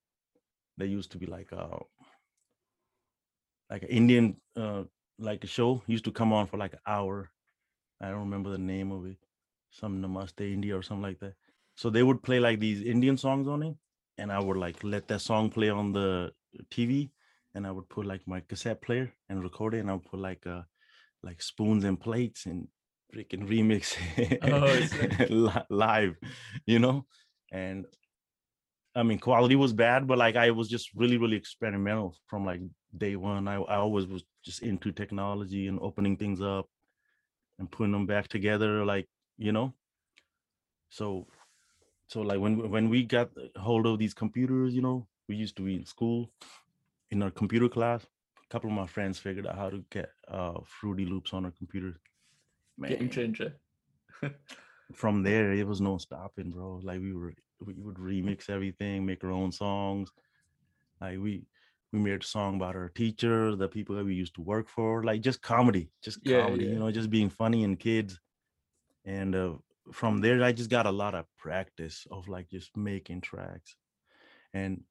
There 0.77 0.87
used 0.87 1.13
to 1.13 1.19
be 1.19 1.27
like 1.27 1.53
a 1.53 1.79
like 3.71 3.83
an 3.83 3.89
Indian 3.89 4.37
uh 4.57 4.85
like 5.19 5.45
a 5.45 5.47
show 5.47 5.83
used 5.87 6.05
to 6.05 6.13
come 6.13 6.33
on 6.33 6.47
for 6.47 6.57
like 6.57 6.73
an 6.73 6.81
hour. 6.87 7.31
I 8.01 8.09
don't 8.09 8.21
remember 8.21 8.51
the 8.51 8.59
name 8.59 8.93
of 8.93 9.07
it. 9.07 9.19
Some 9.71 10.03
Namaste 10.03 10.53
India 10.53 10.77
or 10.77 10.83
something 10.83 11.03
like 11.03 11.21
that. 11.21 11.35
So 11.77 11.91
they 11.91 12.03
would 12.03 12.23
play 12.23 12.41
like 12.41 12.61
these 12.61 12.83
Indian 12.83 13.17
songs 13.17 13.47
on 13.49 13.63
it, 13.63 13.77
and 14.19 14.33
I 14.33 14.41
would 14.41 14.57
like 14.57 14.83
let 14.83 15.09
that 15.09 15.21
song 15.21 15.51
play 15.51 15.71
on 15.71 15.93
the 15.93 16.33
TV, 16.71 17.11
and 17.55 17.67
I 17.67 17.71
would 17.71 17.89
put 17.89 18.07
like 18.07 18.27
my 18.27 18.41
cassette 18.41 18.83
player 18.83 19.13
and 19.29 19.43
record 19.43 19.75
it, 19.75 19.81
and 19.81 19.91
I 19.91 19.95
would 19.95 20.05
put 20.05 20.21
like 20.21 20.47
uh 20.47 20.63
like 21.23 21.41
spoons 21.43 21.85
and 21.85 22.01
plates 22.01 22.47
and 22.47 22.69
freaking 23.15 23.47
remix 23.49 23.97
Oh, 24.43 25.65
live, 25.71 26.17
you 26.67 26.79
know, 26.79 27.07
and 27.53 27.87
I 28.95 29.03
mean 29.03 29.19
quality 29.19 29.57
was 29.57 29.73
bad, 29.73 30.07
but 30.07 30.19
like 30.19 30.37
I 30.37 30.51
was 30.51 30.69
just 30.69 30.91
really 30.95 31.17
really 31.17 31.37
experimental 31.37 32.17
from 32.27 32.45
like 32.45 32.61
day 32.97 33.17
one. 33.17 33.49
I 33.49 33.57
I 33.57 33.77
always 33.77 34.07
was 34.07 34.25
just 34.45 34.63
into 34.63 34.93
technology 34.93 35.67
and 35.69 35.79
opening 35.81 36.17
things 36.17 36.41
up 36.41 36.69
and 37.59 37.71
putting 37.71 37.93
them 37.93 38.07
back 38.07 38.29
together, 38.29 38.85
like 38.85 39.07
you 39.39 39.53
know. 39.53 39.75
So 40.91 41.27
so 42.09 42.23
like 42.23 42.41
when 42.41 42.71
when 42.71 42.89
we 42.91 43.05
got 43.05 43.31
hold 43.57 43.87
of 43.87 43.99
these 43.99 44.15
computers, 44.15 44.75
you 44.75 44.83
know, 44.83 45.07
we 45.29 45.37
used 45.37 45.57
to 45.57 45.63
be 45.63 45.77
in 45.77 45.87
school 45.87 46.33
in 47.11 47.23
our 47.23 47.31
computer 47.31 47.69
class. 47.69 48.05
A 48.45 48.49
couple 48.53 48.71
of 48.71 48.77
my 48.77 48.87
friends 48.87 49.19
figured 49.19 49.47
out 49.47 49.57
how 49.57 49.71
to 49.71 49.85
get 49.91 50.11
uh 50.29 50.61
Fruity 50.65 51.07
Loops 51.07 51.33
on 51.33 51.45
our 51.45 51.53
computer. 51.53 52.01
Game 52.89 53.11
changer. 53.11 53.55
from 54.95 55.23
there 55.23 55.53
it 55.53 55.67
was 55.67 55.81
no 55.81 55.99
stopping, 55.99 56.51
bro. 56.51 56.81
Like 56.83 57.01
we 57.01 57.13
were 57.13 57.35
we 57.65 57.75
would 57.79 57.97
remix 57.97 58.49
everything, 58.49 59.05
make 59.05 59.23
our 59.25 59.31
own 59.31 59.53
songs. 59.53 60.11
Like 61.01 61.19
we 61.19 61.45
we 61.93 61.99
made 61.99 62.23
a 62.23 62.25
song 62.25 62.57
about 62.57 62.77
our 62.77 62.89
teacher, 62.89 63.57
the 63.57 63.69
people 63.69 63.97
that 63.97 64.05
we 64.05 64.15
used 64.15 64.35
to 64.37 64.43
work 64.43 64.69
for, 64.69 65.03
like 65.03 65.21
just 65.23 65.43
comedy, 65.43 65.91
just 66.03 66.23
Yeah, 66.23 66.43
comedy, 66.43 66.65
yeah. 66.65 66.73
you 66.73 66.79
know, 66.79 66.91
just 66.91 67.11
being 67.11 67.31
funny 67.31 67.65
and 67.65 67.79
kids. 67.79 68.19
And 69.05 69.35
uh, 69.35 69.53
from 69.93 70.21
there, 70.21 70.43
I 70.43 70.53
just 70.53 70.71
got 70.71 70.87
a 70.87 70.93
lot 70.93 71.15
of 71.15 71.27
practice 71.39 72.07
of 72.11 72.29
like 72.29 72.49
just 72.49 72.77
making 72.77 73.23
tracks. 73.23 73.75
And 74.55 74.83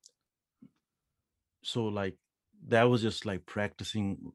so 1.63 1.86
like 1.86 2.15
that 2.67 2.84
was 2.84 3.02
just 3.02 3.25
like 3.25 3.45
practicing 3.45 4.34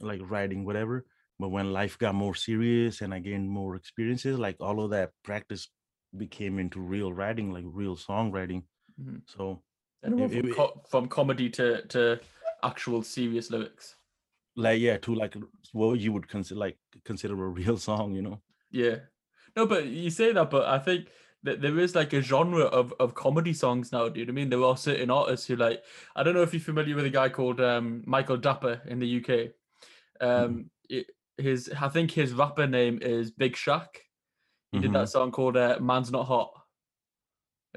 like 0.00 0.20
writing 0.28 0.64
whatever. 0.64 1.06
But 1.38 1.48
when 1.48 1.72
life 1.72 1.98
got 1.98 2.14
more 2.14 2.34
serious 2.34 3.00
and 3.00 3.12
I 3.12 3.18
gained 3.18 3.48
more 3.50 3.74
experiences, 3.76 4.38
like 4.38 4.56
all 4.60 4.82
of 4.84 4.90
that 4.90 5.10
practice 5.24 5.68
became 6.16 6.58
into 6.60 6.80
real 6.80 7.12
writing, 7.12 7.52
like 7.52 7.64
real 7.66 7.96
songwriting. 7.96 8.62
Mhm. 9.00 9.22
So 9.26 9.62
It- 10.02 10.10
from, 10.10 10.20
it- 10.48 10.54
co- 10.56 10.80
from 10.88 11.08
comedy 11.08 11.50
to 11.50 11.82
to 11.88 12.20
actual 12.62 13.02
serious 13.02 13.50
lyrics. 13.50 13.96
like 14.56 14.80
yeah, 14.80 14.98
to 14.98 15.14
like 15.14 15.34
what 15.72 15.98
you 15.98 16.12
would 16.12 16.28
consider 16.28 16.60
like 16.60 16.78
consider 17.04 17.34
a 17.34 17.48
real 17.48 17.76
song, 17.88 18.14
you 18.14 18.22
know. 18.22 18.40
Yeah. 18.70 18.98
No, 19.56 19.66
but 19.66 19.86
you 19.86 20.10
say 20.10 20.32
that, 20.32 20.50
but 20.50 20.66
I 20.66 20.78
think 20.78 21.08
that 21.42 21.60
there 21.60 21.78
is 21.78 21.94
like 21.94 22.12
a 22.12 22.22
genre 22.22 22.64
of, 22.64 22.94
of 23.00 23.14
comedy 23.14 23.52
songs 23.52 23.92
now, 23.92 24.08
dude. 24.08 24.28
I 24.28 24.32
mean, 24.32 24.50
there 24.50 24.62
are 24.62 24.76
certain 24.76 25.10
artists 25.10 25.46
who 25.48 25.56
like 25.56 25.82
I 26.16 26.22
don't 26.22 26.34
know 26.34 26.42
if 26.42 26.52
you're 26.54 26.60
familiar 26.72 26.94
with 26.94 27.04
a 27.06 27.10
guy 27.10 27.28
called 27.28 27.60
um, 27.60 28.02
Michael 28.06 28.38
Dapaah 28.38 28.86
in 28.86 28.98
the 29.00 29.08
UK. 29.18 29.50
Um, 30.20 30.70
it, 30.88 31.06
his 31.38 31.70
I 31.80 31.88
think 31.88 32.10
his 32.12 32.32
rapper 32.32 32.66
name 32.66 32.98
is 33.02 33.30
Big 33.30 33.54
Shaq. 33.54 33.86
He 34.72 34.80
did 34.80 34.90
Mhm. 34.90 34.94
that 34.94 35.08
song 35.08 35.30
called 35.32 35.56
uh, 35.56 35.78
"Man's 35.80 36.10
Not 36.10 36.26
Hot." 36.26 36.50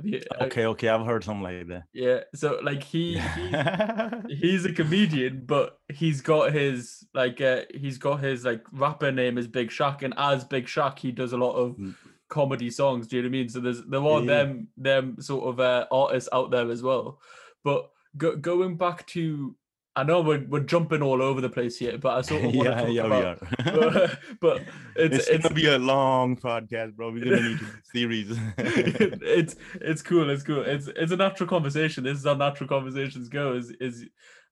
You, 0.03 0.21
uh, 0.39 0.45
Okay, 0.45 0.65
okay, 0.67 0.89
I've 0.89 1.05
heard 1.07 1.23
something 1.23 1.41
like 1.43 1.67
that. 1.69 1.83
yeah. 1.91 2.19
So 2.35 2.59
like 2.61 2.83
he, 2.83 3.17
he 4.27 4.35
he's 4.35 4.65
a 4.65 4.71
comedian, 4.73 5.43
but 5.45 5.79
he's 5.91 6.21
got 6.21 6.53
his 6.53 7.03
like 7.15 7.41
uh, 7.41 7.61
he's 7.73 7.97
got 7.97 8.19
his 8.19 8.45
like 8.45 8.63
rapper 8.71 9.11
name 9.11 9.37
is 9.39 9.47
Big 9.47 9.69
Shaq, 9.69 10.03
and 10.03 10.13
as 10.17 10.43
Big 10.43 10.65
Shaq, 10.67 10.99
he 10.99 11.11
does 11.11 11.33
a 11.33 11.37
lot 11.37 11.53
of 11.55 11.77
Mm. 11.77 11.95
comedy 12.29 12.69
songs. 12.69 13.07
Do 13.07 13.15
you 13.15 13.23
know 13.23 13.27
what 13.27 13.35
I 13.35 13.39
mean? 13.39 13.49
So 13.49 13.59
there's 13.59 13.83
there 13.85 14.03
are 14.03 14.19
Yeah. 14.21 14.25
them 14.27 14.67
them 14.77 15.19
sort 15.21 15.45
of 15.49 15.59
uh, 15.59 15.87
artists 15.91 16.29
out 16.31 16.51
there 16.51 16.69
as 16.69 16.83
well. 16.83 17.19
But 17.63 17.89
go, 18.17 18.35
going 18.35 18.77
back 18.77 19.07
to, 19.07 19.55
I 19.97 20.03
know 20.03 20.21
we're 20.21 20.45
we're 20.47 20.59
jumping 20.59 21.01
all 21.01 21.23
over 21.23 21.41
the 21.41 21.49
place 21.49 21.75
here, 21.77 21.97
but 21.97 22.15
I 22.15 22.21
sort 22.21 22.45
of 22.45 22.53
want 22.53 22.67
to 22.67 22.69
yeah, 22.69 22.81
talk 22.81 22.93
yeah, 22.93 23.05
about. 23.05 23.41
we 23.65 23.71
are. 23.71 23.73
But, 23.73 24.19
but 24.39 24.61
it's 24.95 25.17
it's, 25.17 25.27
it's 25.27 25.43
gonna 25.43 25.55
be 25.55 25.65
a 25.65 25.79
long 25.79 26.37
podcast, 26.37 26.95
bro. 26.95 27.11
We're 27.11 27.23
gonna 27.23 27.41
need 27.41 27.59
to 27.59 27.65
do 27.65 27.71
series. 27.83 28.37
it's 28.57 29.55
it's 29.81 30.03
cool. 30.03 30.29
It's 30.29 30.43
cool. 30.43 30.61
It's 30.61 30.85
it's 30.87 31.11
a 31.11 31.15
natural 31.17 31.49
conversation. 31.49 32.03
This 32.03 32.19
is 32.19 32.25
how 32.25 32.35
natural 32.35 32.69
conversations 32.69 33.27
go. 33.27 33.55
Is 33.55 33.71
is 33.81 34.05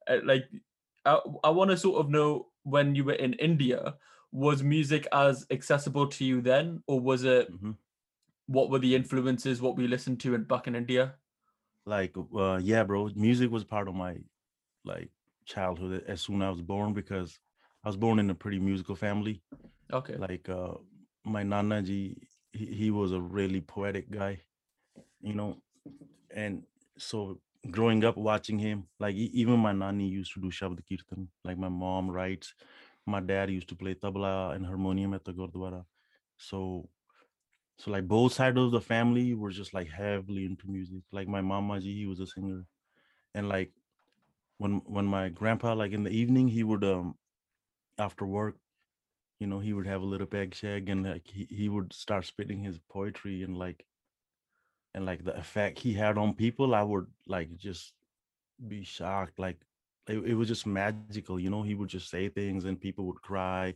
uh, 0.08 0.18
like 0.24 0.46
I, 1.06 1.20
I 1.44 1.52
want 1.52 1.70
to 1.70 1.78
sort 1.78 2.00
of 2.00 2.10
know 2.10 2.48
when 2.64 2.96
you 2.96 3.04
were 3.04 3.14
in 3.14 3.34
India, 3.34 3.94
was 4.32 4.64
music 4.64 5.08
as 5.14 5.46
accessible 5.52 6.08
to 6.08 6.26
you 6.26 6.42
then, 6.42 6.82
or 6.88 7.00
was 7.00 7.24
it? 7.24 7.54
Mhm. 7.54 7.76
What 8.48 8.72
were 8.72 8.80
the 8.80 8.96
influences? 8.96 9.62
What 9.62 9.78
we 9.78 9.88
listened 9.88 10.20
to 10.22 10.34
in 10.34 10.44
back 10.46 10.66
in 10.66 10.76
India? 10.76 11.14
like 11.88 12.16
uh 12.36 12.60
yeah 12.64 12.84
bro 12.84 13.12
music 13.16 13.52
was 13.52 13.64
part 13.64 13.88
of 13.88 13.94
my 13.94 14.16
like 14.86 15.12
childhood 15.46 16.04
as 16.08 16.22
soon 16.22 16.42
as 16.42 16.48
i 16.48 16.50
was 16.50 16.62
born 16.62 16.94
because 16.94 17.40
i 17.84 17.90
was 17.90 17.98
born 17.98 18.20
in 18.20 18.30
a 18.30 18.36
pretty 18.36 18.60
musical 18.60 18.96
family. 18.96 19.42
Okay. 19.94 20.16
like 20.18 20.50
uh 20.50 20.74
my 21.24 21.44
nana 21.44 21.82
ji 21.82 22.18
he, 22.52 22.66
he 22.66 22.92
was 22.92 23.12
a 23.12 23.22
really 23.22 23.62
poetic 23.62 24.10
guy 24.10 24.40
you 25.22 25.34
know 25.34 25.58
and 26.32 26.64
so 26.98 27.40
growing 27.72 28.04
up 28.04 28.18
watching 28.18 28.60
him 28.60 28.88
like 29.00 29.16
even 29.16 29.60
my 29.60 29.72
nani 29.72 30.08
used 30.08 30.34
to 30.34 30.42
do 30.42 30.50
shabd 30.50 30.82
kirtan 30.90 31.28
like 31.44 31.58
my 31.58 31.70
mom 31.70 32.10
writes 32.10 32.54
my 33.06 33.20
dad 33.20 33.50
used 33.50 33.70
to 33.70 33.76
play 33.76 33.94
tabla 33.94 34.56
and 34.56 34.66
harmonium 34.66 35.14
at 35.14 35.24
the 35.24 35.34
gurdwara. 35.34 35.86
So 36.38 36.90
so 37.78 37.92
like 37.92 38.08
both 38.08 38.34
sides 38.34 38.58
of 38.58 38.72
the 38.72 38.82
family 38.82 39.34
were 39.34 39.52
just 39.52 39.74
like 39.74 39.90
heavily 39.90 40.46
into 40.46 40.68
music. 40.68 41.04
Like 41.12 41.28
my 41.28 41.42
mama 41.42 41.80
ji 41.80 41.94
he 41.94 42.06
was 42.06 42.20
a 42.20 42.28
singer. 42.28 42.66
And 43.34 43.50
like 43.50 43.72
when 44.58 44.82
when 44.86 45.06
my 45.06 45.30
grandpa 45.30 45.74
like 45.74 45.92
in 45.92 46.04
the 46.04 46.10
evening 46.12 46.48
he 46.50 46.64
would 46.64 46.84
um 46.84 47.16
after 47.98 48.26
work 48.26 48.58
you 49.40 49.48
know 49.48 49.60
he 49.60 49.74
would 49.74 49.88
have 49.88 50.02
a 50.02 50.06
little 50.14 50.28
bag 50.28 50.54
shag 50.56 50.90
and 50.90 51.06
like 51.06 51.28
he, 51.28 51.46
he 51.50 51.70
would 51.70 51.94
start 51.94 52.26
spitting 52.26 52.64
his 52.64 52.80
poetry 52.90 53.44
and 53.44 53.58
like 53.58 53.86
and 54.94 55.06
like 55.06 55.24
the 55.24 55.36
effect 55.38 55.80
he 55.80 55.94
had 55.94 56.18
on 56.18 56.34
people 56.34 56.74
i 56.76 56.82
would 56.84 57.08
like 57.28 57.56
just 57.58 57.94
be 58.68 58.84
shocked 58.84 59.40
like 59.40 59.58
it, 60.08 60.18
it 60.20 60.36
was 60.36 60.48
just 60.48 60.66
magical 60.66 61.40
you 61.40 61.50
know 61.50 61.64
he 61.64 61.76
would 61.76 61.90
just 61.90 62.10
say 62.10 62.30
things 62.30 62.48
and 62.66 62.80
people 62.80 62.92
would 62.94 63.22
cry 63.22 63.74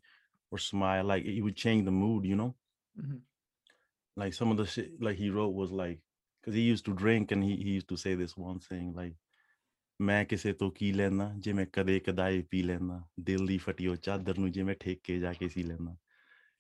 or 0.51 0.57
smile 0.57 1.03
like 1.03 1.23
he 1.23 1.41
would 1.41 1.55
change 1.55 1.85
the 1.85 1.91
mood 1.91 2.25
you 2.25 2.35
know 2.35 2.55
Mhm. 2.99 3.21
like 4.15 4.33
some 4.33 4.51
of 4.51 4.57
the 4.57 4.65
shit 4.65 5.01
like 5.01 5.17
he 5.17 5.29
wrote 5.29 5.53
was 5.53 5.71
like 5.71 5.99
because 6.41 6.55
he 6.55 6.61
used 6.61 6.85
to 6.85 6.93
drink 6.93 7.31
and 7.31 7.43
he, 7.43 7.55
he 7.57 7.69
used 7.71 7.87
to 7.89 7.97
say 7.97 8.15
this 8.15 8.35
one 8.37 8.59
thing 8.59 8.93
like 8.95 9.15
ਮੈਂ 10.01 10.23
ਕਿਸੇ 10.25 10.53
ਤੋਂ 10.53 10.71
ਕੀ 10.71 10.91
ਲੈਣਾ 10.93 11.33
ਜੇ 11.37 11.53
ਮੈਂ 11.53 11.65
ਕਦੇ 11.73 11.99
ਕਦਾਏ 11.99 12.41
ਪੀ 12.41 12.61
ਲੈਣਾ 12.63 13.01
ਦਿਲ 13.19 13.45
ਦੀ 13.47 13.57
ਫਟੀ 13.57 13.87
ਉਹ 13.87 13.95
ਚਾਦਰ 13.95 14.37
ਨੂੰ 14.37 14.51
ਜੇ 14.51 14.63
ਮੈਂ 14.63 14.75
ਠੇਕ 14.79 15.01
ਕੇ 15.03 15.19
ਜਾ 15.19 15.33
ਕੇ 15.33 15.47
ਸੀ 15.49 15.63
ਲੈਣਾ 15.63 15.95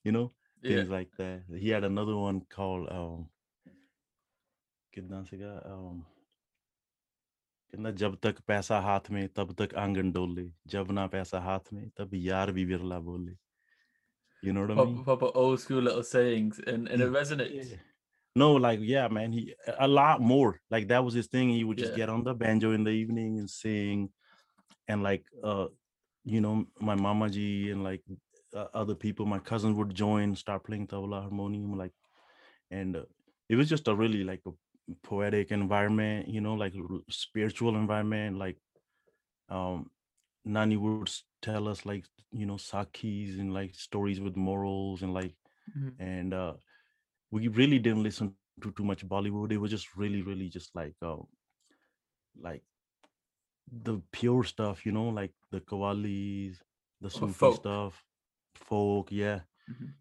you 0.05 0.13
نو 0.13 0.27
things 0.63 0.89
like 0.93 1.11
that 1.19 1.59
he 1.59 1.69
had 1.73 1.85
another 1.89 2.15
one 2.21 2.39
called 2.55 2.89
um 2.95 3.25
ਕਿੰਨਾ 4.93 5.23
ਸੀਗਾ 5.23 5.53
um 5.73 6.01
ਕਹਿੰਦਾ 7.73 7.91
ਜਬ 7.91 8.15
ਤੱਕ 8.15 8.41
ਪੈਸਾ 8.41 8.81
ਹੱਥ 8.81 9.11
ਮੇ 9.11 9.27
ਤਬ 9.27 9.53
ਤੱਕ 9.53 9.75
ਆਂਗਣ 9.75 10.11
ਡੋਲੇ 10.11 10.51
ਜਬ 10.67 10.91
ਨਾ 10.91 11.07
ਪੈਸਾ 11.07 11.41
ਹੱਥ 11.41 11.73
ਮੇ 11.73 11.89
ਤਬ 11.95 12.13
ਯਾਰ 12.13 12.51
ਵੀ 12.51 12.65
ਵਿਰਲਾ 12.65 12.99
ਬੋਲੇ 12.99 13.35
You 14.43 14.53
know 14.53 14.61
what 14.61 14.69
proper, 14.69 14.81
I 14.81 14.91
mean? 14.91 15.03
Proper 15.03 15.29
old 15.35 15.59
school 15.59 15.81
little 15.81 16.03
sayings, 16.03 16.59
and, 16.65 16.87
and 16.87 17.01
it 17.01 17.09
resonates. 17.11 17.71
Yeah. 17.71 17.79
No, 18.39 18.53
like 18.53 18.79
yeah, 18.81 19.07
man. 19.09 19.31
He 19.33 19.53
a 19.79 19.87
lot 19.87 20.21
more. 20.21 20.51
Like 20.71 20.87
that 20.89 21.03
was 21.05 21.13
his 21.13 21.27
thing. 21.27 21.49
He 21.49 21.63
would 21.65 21.77
just 21.77 21.91
Yeah. 21.91 21.99
get 21.99 22.09
on 22.09 22.23
the 22.23 22.33
banjo 22.33 22.71
in 22.71 22.83
the 22.83 22.91
evening 22.91 23.39
and 23.39 23.49
sing, 23.49 24.09
and 24.87 25.03
like 25.03 25.25
uh, 25.43 25.67
you 26.25 26.41
know, 26.41 26.65
my 26.79 26.95
mama 26.95 27.29
ji 27.29 27.71
and 27.71 27.83
like 27.83 28.03
uh, 28.55 28.67
other 28.73 28.95
people, 28.95 29.25
my 29.25 29.39
cousins 29.39 29.75
would 29.77 29.93
join, 29.95 30.35
start 30.35 30.63
playing 30.65 30.87
tabla 30.87 31.21
harmonium, 31.23 31.77
like, 31.77 31.93
and 32.71 32.95
uh, 32.97 33.05
it 33.49 33.55
was 33.55 33.69
just 33.69 33.87
a 33.87 33.95
really 33.95 34.23
like 34.23 34.41
a 34.47 34.51
poetic 35.03 35.51
environment, 35.51 36.27
you 36.29 36.41
know, 36.41 36.55
like 36.55 36.73
spiritual 37.09 37.75
environment. 37.75 38.37
Like, 38.37 38.57
um, 39.49 39.89
Nani 40.45 40.77
would 40.77 41.11
tell 41.41 41.67
us 41.67 41.85
like 41.85 42.05
you 42.31 42.45
know 42.45 42.55
sakhis 42.57 43.39
and 43.39 43.53
like 43.53 43.75
stories 43.75 44.19
with 44.21 44.35
morals 44.35 45.01
and 45.03 45.13
like 45.13 45.35
Mhm. 45.75 45.99
and 45.99 46.33
uh 46.33 46.53
we 47.31 47.47
really 47.47 47.79
didn't 47.79 48.03
listen 48.03 48.33
to 48.61 48.71
too 48.71 48.83
much 48.83 49.07
Bollywood. 49.07 49.51
It 49.51 49.57
was 49.57 49.71
just 49.71 49.95
really, 49.95 50.21
really 50.21 50.49
just 50.49 50.75
like 50.75 50.95
um 51.01 51.27
like 52.41 52.63
the 53.71 54.01
pure 54.11 54.43
stuff, 54.43 54.85
you 54.85 54.91
know, 54.91 55.09
like 55.09 55.31
the 55.51 55.59
qawwalis, 55.61 56.57
the 57.01 57.09
Sufi 57.09 57.33
folk. 57.33 57.55
stuff, 57.55 58.03
folk, 58.55 59.11
yeah. 59.11 59.41
Mhm. 59.69 59.93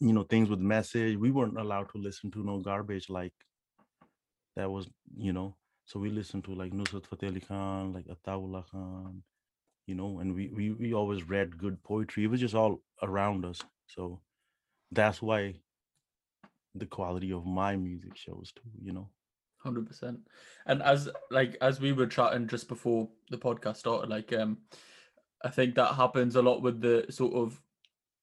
You 0.00 0.12
know, 0.12 0.22
things 0.24 0.50
with 0.50 0.60
message. 0.60 1.16
We 1.16 1.30
weren't 1.30 1.58
allowed 1.58 1.88
to 1.90 1.98
listen 1.98 2.30
to 2.32 2.44
no 2.44 2.58
garbage 2.60 3.08
like 3.08 3.32
that 4.56 4.70
was, 4.70 4.88
you 5.16 5.32
know. 5.32 5.56
So 5.86 6.00
we 6.00 6.10
listened 6.10 6.44
to 6.44 6.54
like 6.54 6.72
Nusrat 6.72 7.06
Fateh 7.06 7.26
Ali 7.28 7.40
Khan, 7.40 7.92
like 7.92 8.06
Ataullah 8.06 8.64
Khan, 8.70 9.22
you 9.86 9.94
know, 9.94 10.18
and 10.20 10.34
we, 10.34 10.48
we 10.48 10.72
we 10.72 10.94
always 10.94 11.28
read 11.28 11.58
good 11.58 11.82
poetry. 11.82 12.24
It 12.24 12.30
was 12.30 12.40
just 12.40 12.54
all 12.54 12.82
around 13.02 13.44
us. 13.44 13.60
So 13.86 14.20
that's 14.90 15.20
why 15.22 15.56
the 16.74 16.86
quality 16.86 17.32
of 17.32 17.46
my 17.46 17.76
music 17.76 18.16
shows 18.16 18.52
too, 18.54 18.70
you 18.82 18.92
know. 18.92 19.08
Hundred 19.58 19.86
percent. 19.86 20.20
And 20.66 20.82
as 20.82 21.08
like 21.30 21.56
as 21.60 21.80
we 21.80 21.92
were 21.92 22.06
chatting 22.06 22.46
just 22.48 22.68
before 22.68 23.08
the 23.30 23.38
podcast 23.38 23.76
started, 23.76 24.10
like 24.10 24.32
um, 24.32 24.58
I 25.42 25.48
think 25.50 25.74
that 25.74 25.94
happens 25.94 26.36
a 26.36 26.42
lot 26.42 26.60
with 26.62 26.80
the 26.80 27.06
sort 27.10 27.34
of 27.34 27.60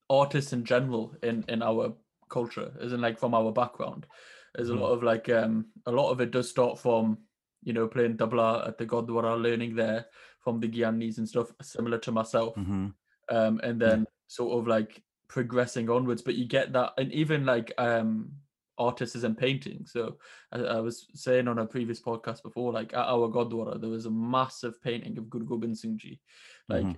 artists 0.08 0.52
in 0.52 0.64
general 0.64 1.16
in 1.22 1.44
in 1.48 1.62
our 1.62 1.94
culture, 2.28 2.72
isn't 2.80 3.00
like 3.00 3.18
from 3.18 3.34
our 3.34 3.50
background. 3.52 4.06
There's 4.54 4.68
a 4.68 4.74
lot 4.74 4.92
of 4.92 5.02
like 5.02 5.28
um, 5.30 5.66
a 5.86 5.92
lot 5.92 6.10
of 6.10 6.20
it 6.20 6.30
does 6.30 6.48
start 6.48 6.78
from 6.78 7.18
you 7.64 7.72
know 7.72 7.88
playing 7.88 8.18
tabla 8.18 8.68
at 8.68 8.78
the 8.78 8.86
Gurdwara, 8.86 9.40
learning 9.40 9.74
there 9.74 10.06
from 10.40 10.60
the 10.60 10.68
Gyanis 10.68 11.18
and 11.18 11.28
stuff, 11.28 11.52
similar 11.62 11.98
to 11.98 12.12
myself. 12.12 12.54
hmm 12.54 12.88
um, 13.30 13.60
and 13.62 13.80
Yeah. 13.80 13.88
then 13.88 14.06
sort 14.26 14.58
of 14.58 14.66
like 14.66 15.02
progressing 15.32 15.88
onwards. 15.88 16.20
But 16.22 16.34
you 16.34 16.44
get 16.44 16.72
that, 16.74 16.92
and 16.98 17.10
even 17.12 17.46
like 17.46 17.72
um, 17.78 18.30
artists 18.76 19.24
and 19.24 19.36
painting. 19.36 19.86
So 19.86 20.18
I, 20.52 20.58
I 20.58 20.80
was 20.80 21.06
saying 21.14 21.48
on 21.48 21.58
a 21.58 21.66
previous 21.66 22.00
podcast 22.00 22.42
before, 22.42 22.70
like 22.72 22.92
at 22.92 23.06
our 23.06 23.28
gurdwara 23.28 23.80
there 23.80 23.90
was 23.90 24.06
a 24.06 24.10
massive 24.10 24.80
painting 24.82 25.16
of 25.18 25.30
Guru 25.30 25.46
Gobind 25.46 25.78
Singh 25.78 25.96
Ji. 25.98 26.20
Like 26.68 26.84
Mhm. 26.84 26.96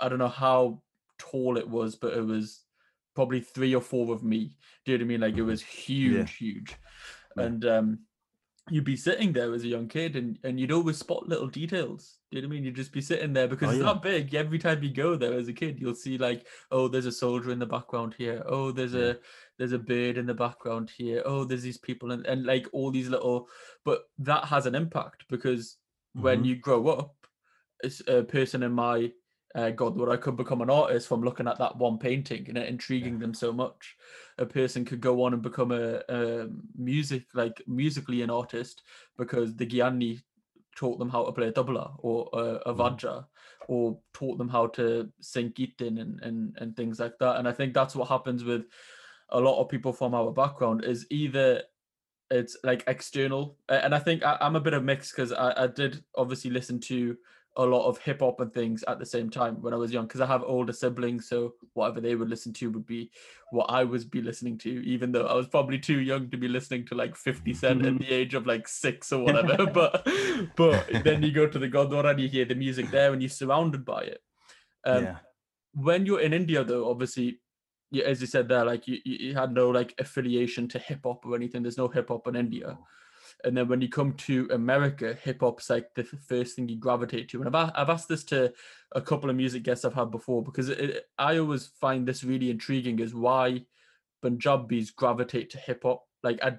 I 0.00 0.08
don't 0.08 0.18
know 0.18 0.28
how 0.46 0.82
tall 1.18 1.56
it 1.56 1.68
was, 1.68 1.96
but 1.96 2.14
it 2.14 2.24
was 2.24 2.64
probably 3.14 3.40
three 3.40 3.74
or 3.74 3.80
four 3.80 4.12
of 4.14 4.22
me. 4.22 4.54
Do 4.84 4.92
you 4.92 4.98
know 4.98 5.02
what 5.02 5.06
I 5.06 5.08
mean? 5.08 5.20
Like 5.20 5.36
it 5.36 5.42
Mhm. 5.42 5.46
was 5.46 5.62
huge, 5.62 6.36
huge. 6.36 6.76
Yeah. 7.36 7.44
And 7.44 7.64
um 7.64 7.98
you'd 8.70 8.84
be 8.84 8.96
sitting 8.96 9.32
there 9.32 9.52
as 9.54 9.64
a 9.64 9.68
young 9.68 9.88
kid 9.88 10.16
and, 10.16 10.38
and 10.44 10.58
you'd 10.58 10.72
always 10.72 10.98
spot 10.98 11.28
little 11.28 11.48
details. 11.48 12.18
Do 12.30 12.36
you 12.36 12.42
know 12.42 12.48
what 12.48 12.52
I 12.52 12.56
mean? 12.56 12.64
You'd 12.64 12.76
just 12.76 12.92
be 12.92 13.00
sitting 13.00 13.32
there 13.32 13.48
because 13.48 13.68
Oh, 13.68 13.72
it's 13.72 13.80
yeah. 13.80 13.92
that 13.92 14.02
big. 14.02 14.34
Every 14.34 14.58
time 14.58 14.82
you 14.82 14.90
go 14.92 15.16
there 15.16 15.34
as 15.34 15.48
a 15.48 15.52
kid, 15.52 15.80
you'll 15.80 15.94
see 15.94 16.18
like, 16.18 16.46
oh, 16.70 16.88
there's 16.88 17.06
a 17.06 17.12
soldier 17.12 17.50
in 17.50 17.58
the 17.58 17.66
background 17.66 18.14
here. 18.18 18.42
Oh, 18.46 18.70
there's 18.70 18.94
Yeah. 18.94 19.00
a 19.00 19.16
there's 19.58 19.72
a 19.72 19.78
bird 19.78 20.18
in 20.18 20.26
the 20.26 20.34
background 20.34 20.90
here. 20.96 21.22
Oh, 21.24 21.44
there's 21.44 21.62
these 21.62 21.78
people 21.78 22.12
and, 22.12 22.24
and 22.26 22.46
like 22.46 22.66
all 22.72 22.90
these 22.90 23.08
little 23.08 23.48
but 23.84 24.04
that 24.18 24.44
has 24.44 24.66
an 24.66 24.74
impact 24.74 25.24
because 25.28 25.76
when 26.14 26.42
Mhm. 26.42 26.46
you 26.46 26.56
grow 26.56 26.88
up, 26.88 27.14
as 27.84 28.02
a 28.08 28.22
person 28.22 28.62
in 28.62 28.72
my 28.72 29.12
uh, 29.58 29.70
God, 29.70 29.96
what 29.96 30.08
I 30.08 30.16
could 30.16 30.36
become 30.36 30.62
an 30.62 30.70
artist 30.70 31.08
from 31.08 31.22
looking 31.22 31.48
at 31.48 31.58
that 31.58 31.76
one 31.76 31.98
painting 31.98 32.48
and 32.48 32.56
it 32.56 32.68
intriguing 32.68 33.18
them 33.18 33.34
so 33.34 33.52
much. 33.52 33.96
A 34.38 34.46
person 34.46 34.84
could 34.84 35.00
go 35.00 35.24
on 35.24 35.34
and 35.34 35.42
become 35.42 35.72
a, 35.72 36.00
a 36.08 36.48
music 36.76 37.24
like 37.34 37.60
musically 37.66 38.22
an 38.22 38.30
artist 38.30 38.82
because 39.16 39.56
the 39.56 39.66
Gyani 39.66 40.22
taught 40.76 41.00
them 41.00 41.08
how 41.10 41.24
to 41.24 41.32
play 41.32 41.48
a 41.48 41.52
tabla 41.52 41.96
or 41.98 42.28
uh, 42.32 42.60
a 42.66 42.72
Mhm. 42.72 42.78
vajra 42.78 43.26
or 43.66 43.98
taught 44.12 44.38
them 44.38 44.48
how 44.48 44.68
to 44.68 45.10
sing 45.20 45.52
kirtan 45.52 45.98
and, 45.98 46.20
and 46.22 46.56
and 46.60 46.76
things 46.76 47.00
like 47.00 47.18
that. 47.18 47.36
And 47.38 47.48
I 47.48 47.52
think 47.52 47.74
that's 47.74 47.96
what 47.96 48.08
happens 48.08 48.44
with 48.44 48.66
a 49.30 49.40
lot 49.40 49.60
of 49.60 49.68
people 49.68 49.92
from 49.92 50.14
our 50.14 50.30
background 50.30 50.84
is 50.84 51.04
either 51.10 51.62
it's 52.30 52.56
like 52.62 52.84
external 52.86 53.56
and 53.70 53.94
i 53.94 53.98
think 53.98 54.22
I, 54.22 54.36
i'm 54.42 54.56
a 54.56 54.60
bit 54.60 54.74
of 54.74 54.84
mix 54.84 55.10
because 55.10 55.32
I, 55.32 55.64
I 55.64 55.66
did 55.66 56.04
obviously 56.14 56.50
listen 56.50 56.78
to 56.80 57.16
a 57.58 57.64
lot 57.64 57.88
of 57.88 57.98
hip 57.98 58.20
hop 58.20 58.40
and 58.40 58.54
things 58.54 58.84
at 58.86 59.00
the 59.00 59.04
same 59.04 59.28
time 59.28 59.60
when 59.60 59.74
I 59.74 59.76
was 59.76 59.92
young 59.92 60.06
because 60.06 60.20
I 60.20 60.26
have 60.26 60.44
older 60.44 60.72
siblings, 60.72 61.28
so 61.28 61.54
whatever 61.74 62.00
they 62.00 62.14
would 62.14 62.30
listen 62.30 62.52
to 62.54 62.70
would 62.70 62.86
be 62.86 63.10
what 63.50 63.64
I 63.64 63.82
was 63.82 64.04
be 64.04 64.22
listening 64.22 64.58
to, 64.58 64.70
even 64.86 65.10
though 65.10 65.26
I 65.26 65.34
was 65.34 65.48
probably 65.48 65.78
too 65.78 65.98
young 65.98 66.30
to 66.30 66.36
be 66.36 66.46
listening 66.46 66.86
to 66.86 66.94
like 66.94 67.16
50 67.16 67.52
Cent 67.54 67.84
at 67.84 67.98
the 67.98 68.12
age 68.12 68.34
of 68.34 68.46
like 68.46 68.68
six 68.68 69.12
or 69.12 69.24
whatever. 69.24 69.66
but 69.74 70.06
but 70.56 70.86
then 71.02 71.22
you 71.22 71.32
go 71.32 71.48
to 71.48 71.58
the 71.58 71.68
Gurdwara 71.68 72.12
and 72.12 72.20
you 72.20 72.28
hear 72.28 72.44
the 72.44 72.54
music 72.54 72.90
there 72.92 73.12
and 73.12 73.20
you're 73.20 73.28
surrounded 73.28 73.84
by 73.84 74.02
it. 74.02 74.22
Um, 74.84 75.04
yeah. 75.04 75.16
When 75.74 76.06
you're 76.06 76.20
in 76.20 76.32
India, 76.32 76.62
though, 76.62 76.88
obviously, 76.88 77.40
as 78.04 78.20
you 78.20 78.28
said 78.28 78.48
there, 78.48 78.64
like 78.64 78.86
you, 78.86 78.98
you 79.04 79.34
had 79.34 79.52
no 79.52 79.70
like 79.70 79.94
affiliation 79.98 80.68
to 80.68 80.78
hip 80.78 81.00
hop 81.04 81.26
or 81.26 81.34
anything. 81.34 81.62
There's 81.62 81.76
no 81.76 81.88
hip 81.88 82.08
hop 82.08 82.28
in 82.28 82.36
India. 82.36 82.78
And 83.44 83.56
then 83.56 83.68
when 83.68 83.80
you 83.80 83.88
come 83.88 84.14
to 84.14 84.48
America, 84.52 85.16
hip 85.22 85.40
hop's 85.40 85.70
like 85.70 85.94
the 85.94 86.04
first 86.04 86.56
thing 86.56 86.68
you 86.68 86.76
gravitate 86.76 87.28
to. 87.30 87.42
And 87.42 87.54
I've, 87.54 87.70
I've 87.74 87.90
asked 87.90 88.08
this 88.08 88.24
to 88.24 88.52
a 88.92 89.00
couple 89.00 89.30
of 89.30 89.36
music 89.36 89.62
guests 89.62 89.84
I've 89.84 89.94
had 89.94 90.10
before 90.10 90.42
because 90.42 90.68
it, 90.68 91.06
I 91.18 91.38
always 91.38 91.68
find 91.80 92.06
this 92.06 92.24
really 92.24 92.50
intriguing 92.50 92.98
is 92.98 93.14
why 93.14 93.64
Punjabis 94.22 94.90
gravitate 94.90 95.50
to 95.50 95.58
hip 95.58 95.82
hop. 95.84 96.04
Like, 96.24 96.42
I, 96.42 96.58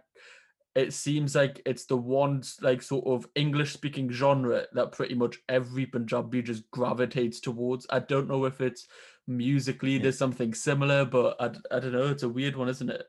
it 0.76 0.94
seems 0.94 1.36
like 1.36 1.62
it's 1.66 1.86
the 1.86 1.98
one 1.98 2.44
like 2.62 2.82
sort 2.82 3.06
of 3.06 3.28
English 3.36 3.74
speaking 3.74 4.10
genre 4.10 4.66
that 4.74 4.94
pretty 4.94 5.16
much 5.16 5.38
every 5.50 5.86
Punjabi 5.86 6.42
just 6.42 6.70
gravitates 6.72 7.42
towards. 7.42 7.86
I 7.90 8.00
don't 8.00 8.30
know 8.30 8.46
if 8.46 8.62
it's 8.62 8.88
musically 9.28 9.94
yeah. 9.94 10.04
there's 10.04 10.18
something 10.18 10.54
similar, 10.54 11.04
but 11.04 11.36
I, 11.42 11.48
I 11.76 11.80
don't 11.80 11.92
know. 11.92 12.08
It's 12.08 12.24
a 12.24 12.30
weird 12.30 12.56
one, 12.56 12.70
isn't 12.70 12.90
it? 12.90 13.04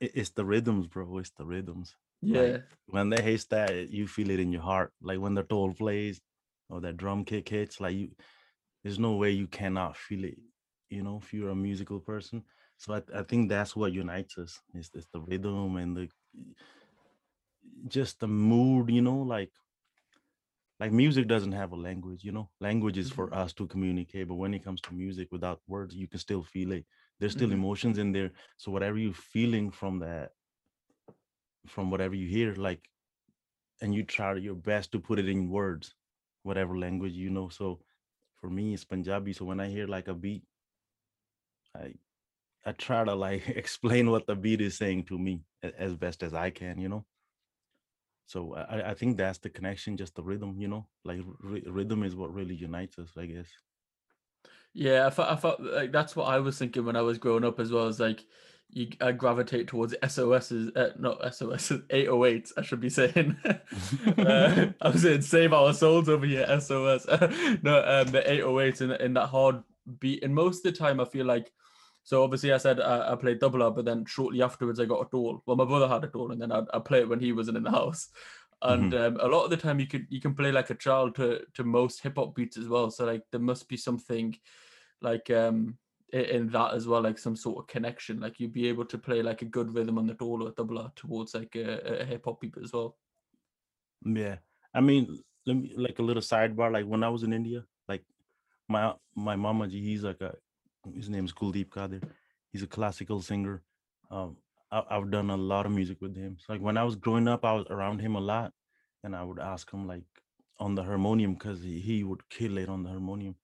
It's 0.00 0.30
the 0.30 0.44
rhythms, 0.44 0.86
bro. 0.86 1.18
It's 1.18 1.30
the 1.30 1.44
rhythms. 1.44 1.96
Yeah. 2.20 2.40
Like, 2.40 2.64
when 2.86 3.10
they 3.10 3.22
hit 3.22 3.44
that, 3.50 3.90
you 3.90 4.06
feel 4.06 4.30
it 4.30 4.40
in 4.40 4.52
your 4.52 4.62
heart. 4.62 4.92
Like 5.02 5.20
when 5.20 5.34
the 5.34 5.44
dhol 5.44 5.76
plays 5.76 6.20
or 6.68 6.80
that 6.80 6.96
drum 6.96 7.24
kick 7.24 7.48
hits, 7.48 7.80
like 7.80 7.94
you, 7.94 8.10
there's 8.82 8.98
no 8.98 9.12
way 9.16 9.30
you 9.30 9.46
cannot 9.46 9.96
feel 9.96 10.24
it. 10.24 10.38
You 10.88 11.02
know, 11.02 11.20
if 11.22 11.32
you're 11.32 11.50
a 11.50 11.54
musical 11.54 12.00
person. 12.00 12.42
So 12.78 12.94
I, 12.94 13.02
I 13.14 13.22
think 13.22 13.48
that's 13.48 13.76
what 13.76 13.92
unites 13.92 14.38
us. 14.38 14.60
Is 14.74 14.90
it's 14.94 15.06
the 15.12 15.20
rhythm 15.20 15.76
and 15.76 15.96
the 15.96 16.08
just 17.88 18.20
the 18.20 18.28
mood. 18.28 18.90
You 18.90 19.02
know, 19.02 19.18
like 19.18 19.50
like 20.80 20.92
music 20.92 21.26
doesn't 21.26 21.52
have 21.52 21.72
a 21.72 21.76
language. 21.76 22.24
You 22.24 22.32
know, 22.32 22.50
language 22.60 22.96
is 22.96 23.10
for 23.10 23.26
mm-hmm. 23.26 23.38
us 23.38 23.52
to 23.54 23.66
communicate. 23.66 24.28
But 24.28 24.36
when 24.36 24.54
it 24.54 24.64
comes 24.64 24.80
to 24.82 24.94
music, 24.94 25.28
without 25.30 25.60
words, 25.66 25.94
you 25.94 26.08
can 26.08 26.20
still 26.20 26.42
feel 26.42 26.72
it. 26.72 26.86
There's 27.18 27.32
still 27.32 27.48
mm-hmm. 27.48 27.58
emotions 27.58 27.98
in 27.98 28.12
there. 28.12 28.30
So 28.56 28.70
whatever 28.70 28.96
you're 28.96 29.12
feeling 29.12 29.70
from 29.70 29.98
that 29.98 30.30
from 31.66 31.90
whatever 31.90 32.14
you 32.14 32.28
hear 32.28 32.54
like 32.54 32.88
and 33.80 33.94
you 33.94 34.02
try 34.02 34.34
your 34.34 34.54
best 34.54 34.92
to 34.92 35.00
put 35.00 35.18
it 35.18 35.28
in 35.28 35.48
words 35.48 35.94
whatever 36.42 36.78
language 36.78 37.12
you 37.12 37.30
know 37.30 37.48
so 37.48 37.80
for 38.40 38.50
me 38.50 38.74
it's 38.74 38.84
punjabi 38.84 39.32
so 39.32 39.44
when 39.44 39.60
i 39.60 39.68
hear 39.68 39.86
like 39.86 40.08
a 40.08 40.14
beat 40.14 40.42
i 41.76 41.92
i 42.64 42.72
try 42.72 43.04
to 43.04 43.14
like 43.14 43.48
explain 43.62 44.10
what 44.10 44.26
the 44.26 44.34
beat 44.34 44.60
is 44.60 44.76
saying 44.76 45.04
to 45.04 45.18
me 45.18 45.42
as 45.62 45.94
best 45.94 46.22
as 46.22 46.34
i 46.34 46.50
can 46.50 46.78
you 46.78 46.88
know? 46.88 47.04
So 48.26 48.54
i, 48.54 48.90
I 48.90 48.94
think 48.94 49.16
that's 49.16 49.38
the 49.38 49.50
connection 49.50 49.96
just 49.96 50.14
the 50.14 50.22
rhythm 50.22 50.56
you 50.58 50.68
know? 50.68 50.86
Like 51.04 51.20
rhythm 51.40 52.02
is 52.02 52.14
what 52.14 52.32
really 52.32 52.54
unites 52.54 52.98
us 52.98 53.10
i 53.16 53.26
guess. 53.26 53.48
Yeah 54.74 55.06
i 55.06 55.10
thought, 55.10 55.30
I 55.30 55.36
thought 55.36 55.62
like 55.62 55.92
that's 55.92 56.14
what 56.14 56.28
i 56.28 56.38
was 56.38 56.58
thinking 56.58 56.84
when 56.84 56.96
i 56.96 57.02
was 57.02 57.18
growing 57.18 57.44
up 57.44 57.58
as 57.58 57.72
well 57.72 57.86
as 57.86 57.98
like 57.98 58.24
you 58.70 58.88
uh, 59.00 59.12
gravitate 59.12 59.68
towards 59.68 59.94
SOSs, 60.06 60.70
uh, 60.76 60.90
not 60.98 61.22
SOSs, 61.34 61.80
808s, 61.90 62.52
I 62.56 62.62
should 62.62 62.80
be 62.80 62.90
saying. 62.90 63.36
uh, 63.44 64.66
I 64.80 64.88
was 64.88 65.02
saying 65.02 65.22
save 65.22 65.52
our 65.52 65.72
souls 65.72 66.08
over 66.08 66.26
here, 66.26 66.46
SOS. 66.60 67.06
no, 67.62 67.82
um, 67.84 68.10
the 68.12 68.22
808s 68.26 68.80
in, 68.82 68.90
in 68.92 69.14
that 69.14 69.28
hard 69.28 69.62
beat. 69.98 70.22
And 70.22 70.34
most 70.34 70.64
of 70.64 70.72
the 70.72 70.78
time, 70.78 71.00
I 71.00 71.06
feel 71.06 71.26
like, 71.26 71.50
so 72.02 72.22
obviously 72.22 72.52
I 72.52 72.58
said 72.58 72.80
I, 72.80 73.12
I 73.12 73.16
played 73.16 73.40
tabla, 73.40 73.74
but 73.74 73.84
then 73.84 74.04
shortly 74.06 74.42
afterwards 74.42 74.80
I 74.80 74.84
got 74.84 75.02
a 75.02 75.06
Dhol. 75.06 75.40
Well, 75.46 75.56
my 75.56 75.64
brother 75.64 75.88
had 75.88 76.04
a 76.04 76.08
Dhol, 76.08 76.32
and 76.32 76.40
then 76.40 76.52
I'd, 76.52 76.64
I'd 76.72 76.84
play 76.84 77.00
it 77.00 77.08
when 77.08 77.20
he 77.20 77.32
wasn't 77.32 77.56
in 77.56 77.62
the 77.62 77.70
house. 77.70 78.08
And 78.60 78.92
mm-hmm. 78.92 79.16
um, 79.16 79.20
a 79.20 79.32
lot 79.32 79.44
of 79.44 79.50
the 79.50 79.56
time, 79.56 79.78
you 79.78 79.86
could 79.86 80.06
you 80.08 80.20
can 80.20 80.34
play 80.34 80.50
like 80.50 80.70
a 80.70 80.74
child 80.74 81.14
to 81.16 81.40
to 81.54 81.64
most 81.64 82.02
hip 82.02 82.16
hop 82.16 82.34
beats 82.34 82.56
as 82.56 82.66
well. 82.66 82.90
So 82.90 83.04
like 83.06 83.22
there 83.30 83.40
must 83.40 83.68
be 83.68 83.76
something 83.76 84.36
like 85.00 85.30
um 85.30 85.78
in 86.12 86.48
that 86.50 86.74
as 86.74 86.86
well, 86.86 87.02
like 87.02 87.18
some 87.18 87.36
sort 87.36 87.58
of 87.58 87.66
connection. 87.66 88.20
Like 88.20 88.40
you'd 88.40 88.52
be 88.52 88.68
able 88.68 88.84
to 88.86 88.98
play 88.98 89.22
like 89.22 89.42
a 89.42 89.46
good 89.46 89.74
rhythm 89.74 89.98
on 89.98 90.06
the 90.06 90.14
dhol 90.14 90.42
or 90.42 90.52
tabla 90.52 90.94
towards 90.96 91.34
like 91.34 91.54
a, 91.54 92.00
a 92.00 92.04
hip 92.04 92.24
hop 92.24 92.40
people 92.40 92.62
as 92.64 92.72
well. 92.72 92.96
Yeah, 94.04 94.36
I 94.74 94.80
mean, 94.80 95.18
let 95.46 95.56
me 95.56 95.72
like 95.76 95.98
a 95.98 96.02
little 96.02 96.22
sidebar. 96.22 96.72
Like 96.72 96.86
when 96.86 97.04
I 97.04 97.08
was 97.08 97.22
in 97.22 97.32
India, 97.32 97.64
like 97.88 98.04
my 98.68 98.94
my 99.14 99.36
mama, 99.36 99.68
he's 99.68 100.04
like 100.04 100.20
a 100.20 100.34
his 100.94 101.10
name 101.10 101.24
is 101.24 101.32
Kuldeep 101.32 101.70
Kadir. 101.70 102.00
He's 102.52 102.62
a 102.62 102.66
classical 102.66 103.20
singer. 103.20 103.62
Um, 104.10 104.36
I, 104.70 104.82
I've 104.90 105.10
done 105.10 105.30
a 105.30 105.36
lot 105.36 105.66
of 105.66 105.72
music 105.72 105.98
with 106.00 106.16
him. 106.16 106.36
So 106.38 106.52
like 106.52 106.62
when 106.62 106.78
I 106.78 106.84
was 106.84 106.96
growing 106.96 107.28
up, 107.28 107.44
I 107.44 107.52
was 107.52 107.66
around 107.68 108.00
him 108.00 108.16
a 108.16 108.20
lot, 108.20 108.52
and 109.04 109.14
I 109.14 109.24
would 109.24 109.38
ask 109.38 109.70
him 109.70 109.86
like 109.86 110.04
on 110.58 110.74
the 110.74 110.82
harmonium 110.82 111.34
because 111.34 111.62
he, 111.62 111.80
he 111.80 112.04
would 112.04 112.28
kill 112.30 112.58
it 112.58 112.68
on 112.68 112.82
the 112.82 112.88
harmonium 112.88 113.36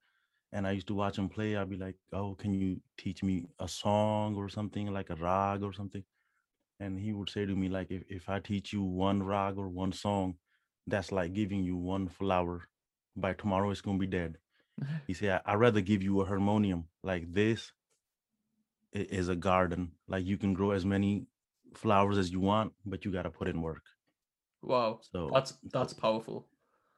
and 0.51 0.67
I 0.67 0.71
used 0.71 0.87
to 0.87 0.95
watch 0.95 1.17
him 1.17 1.29
play. 1.29 1.55
I'd 1.55 1.69
be 1.69 1.77
like, 1.77 1.97
"Oh, 2.13 2.35
can 2.35 2.53
you 2.53 2.81
teach 2.97 3.23
me 3.23 3.47
a 3.59 3.67
song 3.67 4.35
or 4.35 4.49
something 4.49 4.91
like 4.93 5.09
a 5.09 5.15
rag 5.15 5.63
or 5.63 5.73
something?" 5.73 6.03
And 6.79 6.99
he 6.99 7.13
would 7.13 7.29
say 7.29 7.45
to 7.45 7.55
me, 7.55 7.69
like, 7.69 7.91
"If 7.91 8.03
if 8.09 8.29
I 8.29 8.39
teach 8.39 8.73
you 8.73 8.83
one 8.83 9.23
rag 9.23 9.57
or 9.57 9.69
one 9.69 9.93
song, 9.93 10.37
that's 10.87 11.11
like 11.11 11.33
giving 11.33 11.63
you 11.63 11.77
one 11.77 12.07
flower. 12.09 12.69
By 13.15 13.33
tomorrow, 13.33 13.71
it's 13.71 13.81
gonna 13.81 13.99
be 13.99 14.07
dead." 14.07 14.39
he 15.07 15.13
said, 15.13 15.41
"I'd 15.45 15.55
rather 15.55 15.81
give 15.81 16.03
you 16.03 16.21
a 16.21 16.25
harmonium 16.25 16.89
like 17.03 17.33
this. 17.33 17.73
It 18.91 19.11
is 19.11 19.29
a 19.29 19.35
garden. 19.35 19.91
Like 20.07 20.25
you 20.25 20.39
can 20.39 20.55
grow 20.55 20.71
as 20.71 20.85
many 20.85 21.27
flowers 21.75 22.17
as 22.17 22.31
you 22.31 22.39
want, 22.39 22.73
but 22.83 23.05
you 23.05 23.11
gotta 23.11 23.29
put 23.29 23.47
in 23.47 23.61
work." 23.61 23.83
Wow. 24.61 24.99
So 25.01 25.29
that's 25.31 25.53
that's 25.71 25.93
powerful. 25.93 26.47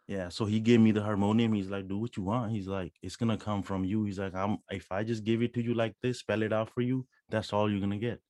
Yeah, 0.08 0.30
so 0.30 0.46
he 0.46 0.62
gave 0.62 0.80
me 0.80 0.92
the 0.92 1.04
harmonium. 1.04 1.54
He's 1.54 1.70
like, 1.70 1.88
do 1.88 1.98
what 1.98 2.16
you 2.16 2.24
want. 2.24 2.52
He's 2.54 2.68
like, 2.68 2.94
it's 3.02 3.18
gonna 3.18 3.38
come 3.38 3.62
from 3.62 3.84
you. 3.84 4.06
He's 4.06 4.20
like, 4.20 4.34
I'm 4.34 4.60
if 4.70 4.90
I 4.90 5.04
just 5.04 5.26
give 5.26 5.42
it 5.42 5.54
to 5.56 5.62
you 5.62 5.74
like 5.74 5.96
this, 6.02 6.20
spell 6.20 6.44
it 6.44 6.54
out 6.54 6.70
for 6.74 6.82
you, 6.82 7.06
that's 7.30 7.52
all 7.52 7.70
you're 7.70 7.82
gonna 7.82 7.98
get. 7.98 8.22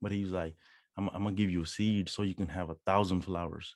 But 0.00 0.12
he's 0.12 0.30
like, 0.30 0.54
I'm, 0.96 1.08
I'm 1.08 1.24
gonna 1.24 1.34
give 1.34 1.50
you 1.50 1.62
a 1.62 1.66
seed 1.66 2.08
so 2.08 2.22
you 2.22 2.34
can 2.34 2.46
have 2.48 2.70
a 2.70 2.76
thousand 2.86 3.22
flowers. 3.22 3.74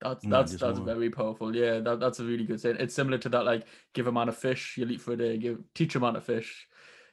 That's 0.00 0.24
that's 0.26 0.56
that's 0.56 0.80
very 0.80 1.10
powerful. 1.10 1.54
Yeah, 1.54 1.78
that, 1.78 2.00
that's 2.00 2.18
a 2.18 2.24
really 2.24 2.44
good 2.44 2.60
saying. 2.60 2.76
It's 2.80 2.94
similar 2.94 3.18
to 3.18 3.28
that, 3.28 3.44
like 3.44 3.64
give 3.94 4.08
a 4.08 4.12
man 4.12 4.28
a 4.28 4.32
fish, 4.32 4.74
you'll 4.76 4.90
eat 4.90 5.00
for 5.00 5.12
a 5.12 5.16
day. 5.16 5.38
Give 5.38 5.60
teach 5.72 5.94
a 5.94 6.00
man 6.00 6.16
a 6.16 6.20
fish. 6.20 6.66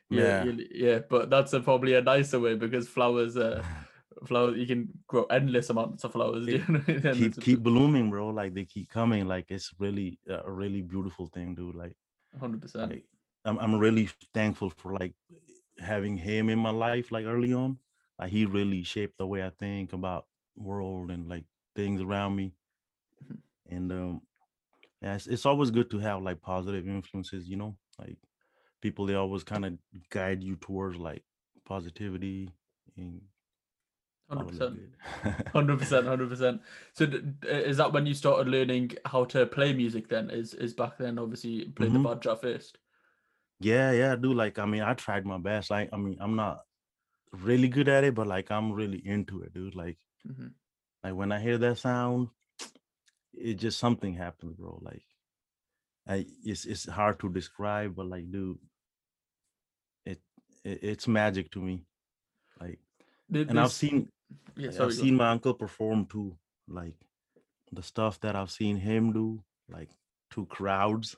Yeah, 0.10 0.46
yeah, 0.46 0.64
yeah. 0.72 1.00
But 1.08 1.30
that's 1.30 1.54
a, 1.54 1.60
probably 1.60 1.94
a 1.94 2.02
nicer 2.02 2.40
way 2.40 2.56
because 2.56 2.88
flowers. 2.88 3.38
Uh, 3.38 3.64
flowers 4.26 4.58
you 4.58 4.68
can 4.68 4.90
grow 5.08 5.24
endless 5.26 5.70
amounts 5.70 6.04
of 6.04 6.12
flowers. 6.12 6.46
Keep 7.14 7.42
keep 7.42 7.60
blooming 7.60 8.10
bro. 8.10 8.30
Like 8.30 8.54
they 8.54 8.66
keep 8.66 8.90
coming. 8.90 9.28
Like 9.28 9.46
it's 9.50 9.72
really 9.80 10.20
a 10.28 10.52
really 10.52 10.82
beautiful 10.82 11.28
thing 11.28 11.56
dude. 11.56 11.76
Like 11.76 11.96
100% 12.40 12.90
like, 12.90 13.06
I'm, 13.46 13.58
I'm 13.60 13.80
really 13.80 14.10
thankful 14.34 14.70
for 14.70 14.94
like 14.94 15.14
having 15.80 16.18
him 16.18 16.50
in 16.50 16.60
my 16.60 16.72
life 16.72 17.12
like 17.12 17.26
early 17.26 17.54
on. 17.54 17.78
Like 18.20 18.32
he 18.32 18.46
really 18.46 18.84
shaped 18.84 19.18
the 19.18 19.26
way 19.26 19.46
i 19.46 19.50
think 19.50 19.94
about 19.94 20.26
world 20.58 21.10
and 21.10 21.30
like 21.30 21.46
things 21.76 22.02
around 22.02 22.36
me. 22.36 22.54
Mm-hmm. 23.24 23.76
and 23.76 23.92
um 23.92 24.22
yeah 25.02 25.16
it's, 25.16 25.28
it's 25.28 25.46
always 25.46 25.72
good 25.72 25.92
to 25.92 26.00
have 26.00 26.22
like 26.22 26.42
positive 26.42 26.88
influences 26.88 27.48
you 27.48 27.58
know? 27.58 27.76
Like 27.98 28.18
people 28.82 29.06
they 29.06 29.16
always 29.16 29.44
kind 29.44 29.66
of 29.66 29.74
guide 30.10 30.44
you 30.44 30.56
towards 30.56 30.98
like 30.98 31.24
positivity 31.66 32.50
and 32.98 33.22
Hundred 34.30 34.48
percent, 34.48 34.80
hundred 35.54 35.80
percent, 35.80 36.06
hundred 36.06 36.30
percent. 36.30 36.62
So, 36.94 37.08
is 37.44 37.78
that 37.78 37.92
when 37.92 38.06
you 38.06 38.14
started 38.14 38.48
learning 38.48 38.92
how 39.06 39.26
to 39.26 39.48
play 39.48 39.74
music? 39.74 40.08
Then 40.08 40.30
is 40.30 40.54
is 40.54 40.76
back 40.76 41.00
then 41.00 41.18
obviously 41.18 41.66
playing 41.66 41.94
mm-hmm. 41.94 42.04
the 42.04 42.16
bajra 42.16 42.40
first. 42.40 42.78
Yeah, 43.60 43.92
yeah, 43.92 44.14
I 44.14 44.16
do. 44.16 44.34
Like, 44.34 44.60
I 44.60 44.66
mean, 44.66 44.84
I 44.84 44.94
tried 44.94 45.26
my 45.26 45.40
best. 45.40 45.72
Like, 45.72 45.90
I 45.92 45.98
mean, 45.98 46.18
I'm 46.22 46.36
not 46.36 46.62
really 47.34 47.68
good 47.68 47.90
at 47.90 48.04
it, 48.04 48.14
but 48.14 48.28
like, 48.28 48.52
I'm 48.52 48.72
really 48.72 49.02
into 49.04 49.42
it, 49.42 49.54
dude. 49.54 49.76
Like, 49.76 49.98
mm-hmm. 50.28 50.48
like 51.04 51.16
when 51.16 51.32
I 51.32 51.40
hear 51.40 51.58
that 51.58 51.80
sound, 51.80 52.28
it 53.34 53.56
just 53.56 53.80
something 53.80 54.14
happens, 54.14 54.58
bro. 54.58 54.80
Like, 54.82 55.04
I 56.08 56.26
it's 56.46 56.66
it's 56.66 56.88
hard 56.88 57.20
to 57.22 57.30
describe, 57.30 57.96
but 57.96 58.06
like, 58.06 58.32
dude, 58.32 58.60
it, 60.06 60.22
it 60.64 60.80
it's 60.84 61.08
magic 61.08 61.52
to 61.52 61.62
me. 61.62 61.84
Like, 62.62 62.80
and 63.32 63.60
I've 63.60 63.72
seen 63.72 64.10
yeah, 64.56 64.72
sorry, 64.72 64.88
I've 64.88 64.94
seen 64.94 65.16
my 65.16 65.30
uncle 65.30 65.54
perform 65.54 66.06
too. 66.06 66.38
Like 66.68 66.96
the 67.72 67.84
stuff 67.84 68.20
that 68.22 68.36
I've 68.36 68.52
seen 68.52 68.78
him 68.78 69.14
do, 69.14 69.44
like 69.70 69.90
to 70.32 70.46
crowds. 70.46 71.16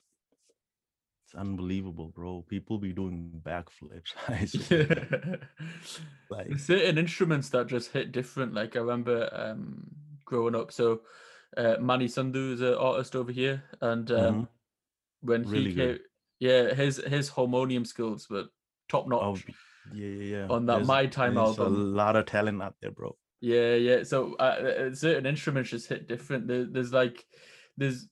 It's 1.25 1.35
unbelievable, 1.35 2.09
bro. 2.09 2.41
People 2.43 2.77
be 2.77 2.93
doing 2.93 3.41
backflips. 3.43 4.13
like 6.29 6.57
certain 6.57 6.97
instruments 6.97 7.49
that 7.49 7.67
just 7.67 7.91
hit 7.91 8.11
different. 8.11 8.53
Like 8.53 8.75
I 8.75 8.79
remember 8.79 9.29
um 9.31 9.95
growing 10.25 10.55
up. 10.55 10.71
So 10.71 11.01
Uh, 11.57 11.75
Manni 11.79 12.07
Sandhu 12.07 12.53
is 12.53 12.61
an 12.61 12.75
artist 12.75 13.15
over 13.15 13.31
here, 13.33 13.63
and 13.81 14.09
um, 14.11 14.41
Mhm. 14.41 14.47
when 15.21 15.43
Really 15.43 15.71
he 15.71 15.75
came, 15.75 15.97
yeah, 16.39 16.73
his 16.73 16.97
his 17.07 17.29
harmonium 17.29 17.85
skills 17.85 18.29
were 18.29 18.45
top 18.87 19.05
Oh, 19.07 19.35
notch. 19.35 19.45
Yeah, 19.93 20.07
yeah, 20.07 20.37
yeah. 20.37 20.47
On 20.49 20.65
that 20.67 20.73
There's- 20.75 20.87
My 20.87 21.05
Time 21.05 21.35
there's 21.35 21.59
album. 21.59 21.75
a 21.75 21.77
lot 21.77 22.15
of 22.15 22.25
talent 22.25 22.61
out 22.61 22.75
there, 22.81 22.91
bro. 22.91 23.15
Yeah, 23.41 23.75
yeah. 23.75 24.03
So 24.03 24.35
uh, 24.39 24.43
uh, 24.43 24.93
certain 24.95 25.25
instruments 25.25 25.71
just 25.71 25.87
hit 25.89 26.07
different. 26.07 26.47
There, 26.47 26.65
there's 26.65 26.93
like 26.93 27.25
there's 27.77 28.07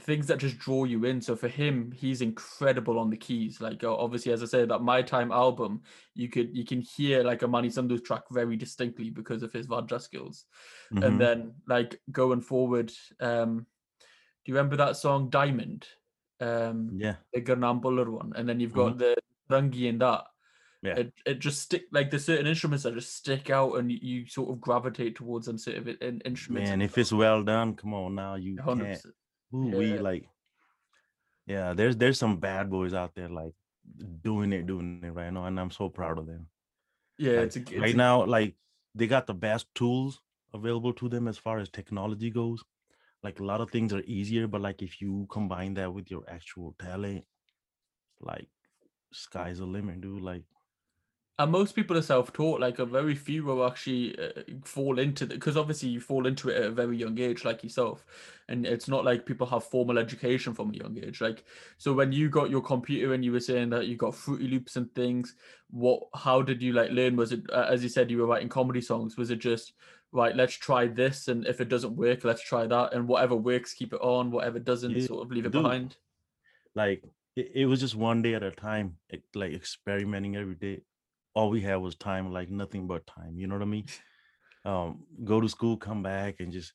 things 0.00 0.26
that 0.26 0.38
just 0.38 0.58
draw 0.58 0.84
you 0.84 1.04
in. 1.04 1.20
So 1.20 1.36
for 1.36 1.48
him, 1.48 1.92
he's 1.92 2.20
incredible 2.20 2.98
on 2.98 3.08
the 3.08 3.16
keys. 3.16 3.60
Like 3.60 3.84
uh, 3.84 3.94
obviously, 3.96 4.32
as 4.32 4.42
I 4.42 4.46
said, 4.46 4.68
that 4.70 4.80
My 4.82 5.02
Time 5.02 5.30
album, 5.30 5.82
you 6.14 6.28
could 6.28 6.56
you 6.56 6.64
can 6.64 6.80
hear 6.80 7.22
like 7.22 7.42
a 7.42 7.46
Manni 7.46 7.68
Sandhu 7.68 8.02
track 8.04 8.22
very 8.32 8.56
distinctly 8.56 9.10
because 9.10 9.42
of 9.44 9.52
his 9.52 9.68
Vajra 9.68 10.00
skills. 10.00 10.44
Mhm. 10.92 11.04
And 11.06 11.20
then 11.20 11.54
like 11.68 12.00
going 12.10 12.40
forward, 12.40 12.92
um, 13.20 13.66
do 14.00 14.52
you 14.52 14.54
remember 14.54 14.76
that 14.76 14.96
song 14.96 15.30
Diamond? 15.30 15.86
Um, 16.40 16.90
yeah, 16.98 17.14
the 17.32 17.40
Gurnam 17.40 17.80
Bhullar 17.80 18.08
one, 18.08 18.32
and 18.36 18.48
then 18.48 18.58
you've 18.60 18.74
got 18.74 18.98
the 18.98 19.16
Rangi 19.48 19.84
in 19.88 19.98
that. 19.98 20.24
Yeah. 20.86 20.96
It, 20.96 21.12
it 21.26 21.38
just 21.40 21.60
stick 21.62 21.84
like 21.90 22.10
there's 22.10 22.24
certain 22.24 22.46
instruments 22.46 22.84
that 22.84 22.94
just 22.94 23.14
stick 23.16 23.50
out 23.50 23.74
and 23.74 23.90
you, 23.90 23.98
you 24.00 24.26
sort 24.28 24.50
of 24.50 24.60
gravitate 24.60 25.16
towards 25.16 25.46
them 25.46 25.58
sort 25.58 25.76
of 25.78 25.88
in, 25.88 26.20
instruments. 26.24 26.70
man. 26.70 26.80
If 26.82 26.96
it's 26.98 27.12
well 27.12 27.42
done, 27.42 27.74
come 27.74 27.92
on 27.94 28.14
now, 28.14 28.36
you 28.36 28.56
can't. 28.56 28.78
percent. 28.80 29.14
Ooh, 29.54 29.76
we 29.78 29.98
like, 29.98 30.28
yeah. 31.46 31.72
There's 31.72 31.96
there's 31.96 32.18
some 32.18 32.36
bad 32.38 32.70
boys 32.70 32.94
out 32.94 33.14
there 33.14 33.28
like 33.28 33.52
doing 34.22 34.52
it, 34.52 34.66
doing 34.66 35.00
it 35.02 35.12
right 35.14 35.32
now, 35.32 35.44
and 35.46 35.58
I'm 35.58 35.70
so 35.70 35.88
proud 35.88 36.18
of 36.18 36.26
them. 36.26 36.46
Yeah, 37.18 37.32
Like, 37.38 37.46
it's 37.46 37.56
a, 37.56 37.60
it's 37.60 37.72
right 37.78 37.94
a- 37.94 37.96
now, 37.96 38.24
like 38.24 38.54
they 38.94 39.06
got 39.06 39.26
the 39.26 39.34
best 39.34 39.66
tools 39.74 40.20
available 40.54 40.92
to 40.94 41.08
them 41.08 41.28
as 41.28 41.38
far 41.38 41.58
as 41.58 41.68
technology 41.68 42.30
goes. 42.30 42.62
Like 43.22 43.40
a 43.40 43.44
lot 43.44 43.60
of 43.60 43.70
things 43.70 43.92
are 43.92 44.02
easier, 44.06 44.46
but 44.46 44.60
like 44.60 44.82
if 44.82 45.00
you 45.00 45.26
combine 45.30 45.74
that 45.74 45.92
with 45.92 46.10
your 46.10 46.22
actual 46.28 46.74
talent, 46.78 47.24
like 48.20 48.48
sky's 49.12 49.58
the 49.58 49.64
limit, 49.66 50.00
dude. 50.00 50.22
Like 50.22 50.42
and 51.38 51.52
most 51.52 51.74
people 51.74 51.96
are 51.96 52.02
self-taught. 52.02 52.60
Like 52.60 52.78
a 52.78 52.86
very 52.86 53.14
few 53.14 53.44
will 53.44 53.66
actually 53.66 54.18
uh, 54.18 54.42
fall 54.64 54.98
into 54.98 55.26
because 55.26 55.56
obviously 55.56 55.90
you 55.90 56.00
fall 56.00 56.26
into 56.26 56.48
it 56.48 56.56
at 56.56 56.64
a 56.64 56.70
very 56.70 56.96
young 56.96 57.18
age, 57.18 57.44
like 57.44 57.62
yourself, 57.62 58.06
and 58.48 58.64
it's 58.66 58.88
not 58.88 59.04
like 59.04 59.26
people 59.26 59.46
have 59.48 59.64
formal 59.64 59.98
education 59.98 60.54
from 60.54 60.70
a 60.70 60.76
young 60.76 60.96
age. 60.98 61.20
Like 61.20 61.44
so, 61.76 61.92
when 61.92 62.12
you 62.12 62.28
got 62.30 62.48
your 62.50 62.62
computer 62.62 63.12
and 63.12 63.24
you 63.24 63.32
were 63.32 63.40
saying 63.40 63.70
that 63.70 63.86
you 63.86 63.96
got 63.96 64.14
Fruity 64.14 64.48
Loops 64.48 64.76
and 64.76 64.92
things, 64.94 65.34
what? 65.70 66.04
How 66.14 66.40
did 66.42 66.62
you 66.62 66.72
like 66.72 66.90
learn? 66.90 67.16
Was 67.16 67.32
it 67.32 67.42
uh, 67.52 67.66
as 67.68 67.82
you 67.82 67.88
said 67.90 68.10
you 68.10 68.18
were 68.18 68.26
writing 68.26 68.48
comedy 68.48 68.80
songs? 68.80 69.16
Was 69.16 69.30
it 69.30 69.38
just 69.38 69.74
right? 70.12 70.34
Let's 70.34 70.54
try 70.54 70.86
this, 70.86 71.28
and 71.28 71.46
if 71.46 71.60
it 71.60 71.68
doesn't 71.68 71.96
work, 71.96 72.24
let's 72.24 72.42
try 72.42 72.66
that, 72.66 72.94
and 72.94 73.06
whatever 73.06 73.36
works, 73.36 73.74
keep 73.74 73.92
it 73.92 74.00
on. 74.00 74.30
Whatever 74.30 74.58
doesn't, 74.58 74.92
Yeah, 74.92 75.06
sort 75.06 75.24
of 75.26 75.30
leave 75.32 75.44
it 75.44 75.52
dude. 75.52 75.62
behind. 75.62 75.96
like 76.74 77.02
it, 77.34 77.50
it 77.54 77.66
was 77.66 77.80
just 77.80 77.94
one 77.94 78.22
day 78.22 78.34
at 78.34 78.42
a 78.42 78.50
time 78.50 78.96
it, 79.10 79.22
like 79.34 79.52
experimenting 79.52 80.36
every 80.36 80.54
day 80.54 80.80
all 81.36 81.50
we 81.50 81.62
had 81.62 81.76
was 81.76 81.96
time 81.96 82.32
like 82.32 82.50
nothing 82.50 82.88
but 82.88 83.06
time 83.06 83.38
you 83.38 83.48
know 83.48 83.56
what 83.56 83.62
i 83.62 83.66
mean? 83.76 83.86
Um 84.66 85.06
go 85.24 85.40
to 85.40 85.48
school 85.48 85.76
come 85.78 86.02
back 86.02 86.40
and 86.40 86.52
just 86.52 86.74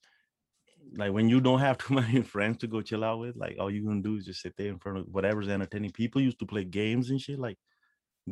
like 0.97 1.11
when 1.13 1.29
you 1.29 1.41
don't 1.41 1.59
have 1.59 1.77
too 1.83 1.95
many 1.95 2.21
friends 2.21 2.57
to 2.59 2.67
go 2.67 2.81
chill 2.81 3.03
out 3.03 3.19
with 3.19 3.35
like 3.35 3.57
all 3.59 3.71
you 3.71 3.85
gonna 3.85 4.01
do 4.01 4.15
is 4.17 4.25
just 4.25 4.41
sit 4.41 4.55
there 4.57 4.69
in 4.69 4.79
front 4.79 4.99
of 4.99 5.05
whatever's 5.07 5.47
entertaining. 5.49 5.91
People 5.91 6.21
used 6.21 6.39
to 6.39 6.45
play 6.45 6.63
games 6.63 7.09
and 7.09 7.21
shit 7.21 7.39
like 7.39 7.57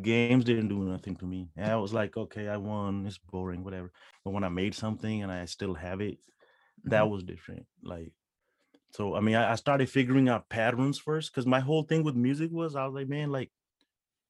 games 0.01 0.45
didn't 0.45 0.69
do 0.69 0.79
nothing 0.83 1.15
to 1.17 1.25
me. 1.25 1.49
And 1.57 1.71
i 1.71 1.77
was 1.77 1.93
like 1.93 2.17
okay 2.17 2.47
i 2.49 2.57
won 2.57 3.05
it's 3.07 3.17
boring 3.19 3.63
whatever. 3.63 3.91
But 4.25 4.31
when 4.31 4.45
i 4.45 4.49
made 4.49 4.75
something 4.75 5.23
and 5.23 5.31
i 5.31 5.45
still 5.45 5.75
have 5.75 6.01
it 6.01 6.19
that 6.85 7.03
Mhm. 7.03 7.09
was 7.09 7.23
different 7.23 7.67
like 7.83 8.13
so 8.91 9.15
i 9.15 9.21
mean 9.21 9.35
i, 9.35 9.53
I 9.53 9.55
started 9.55 9.89
figuring 9.89 10.29
out 10.29 10.49
patterns 10.49 10.99
first 10.99 11.31
because 11.31 11.45
my 11.47 11.61
whole 11.61 11.83
thing 11.83 12.03
with 12.03 12.15
music 12.15 12.51
was 12.51 12.75
i 12.75 12.85
was 12.85 12.95
like 12.95 13.09
man 13.09 13.31
like 13.31 13.51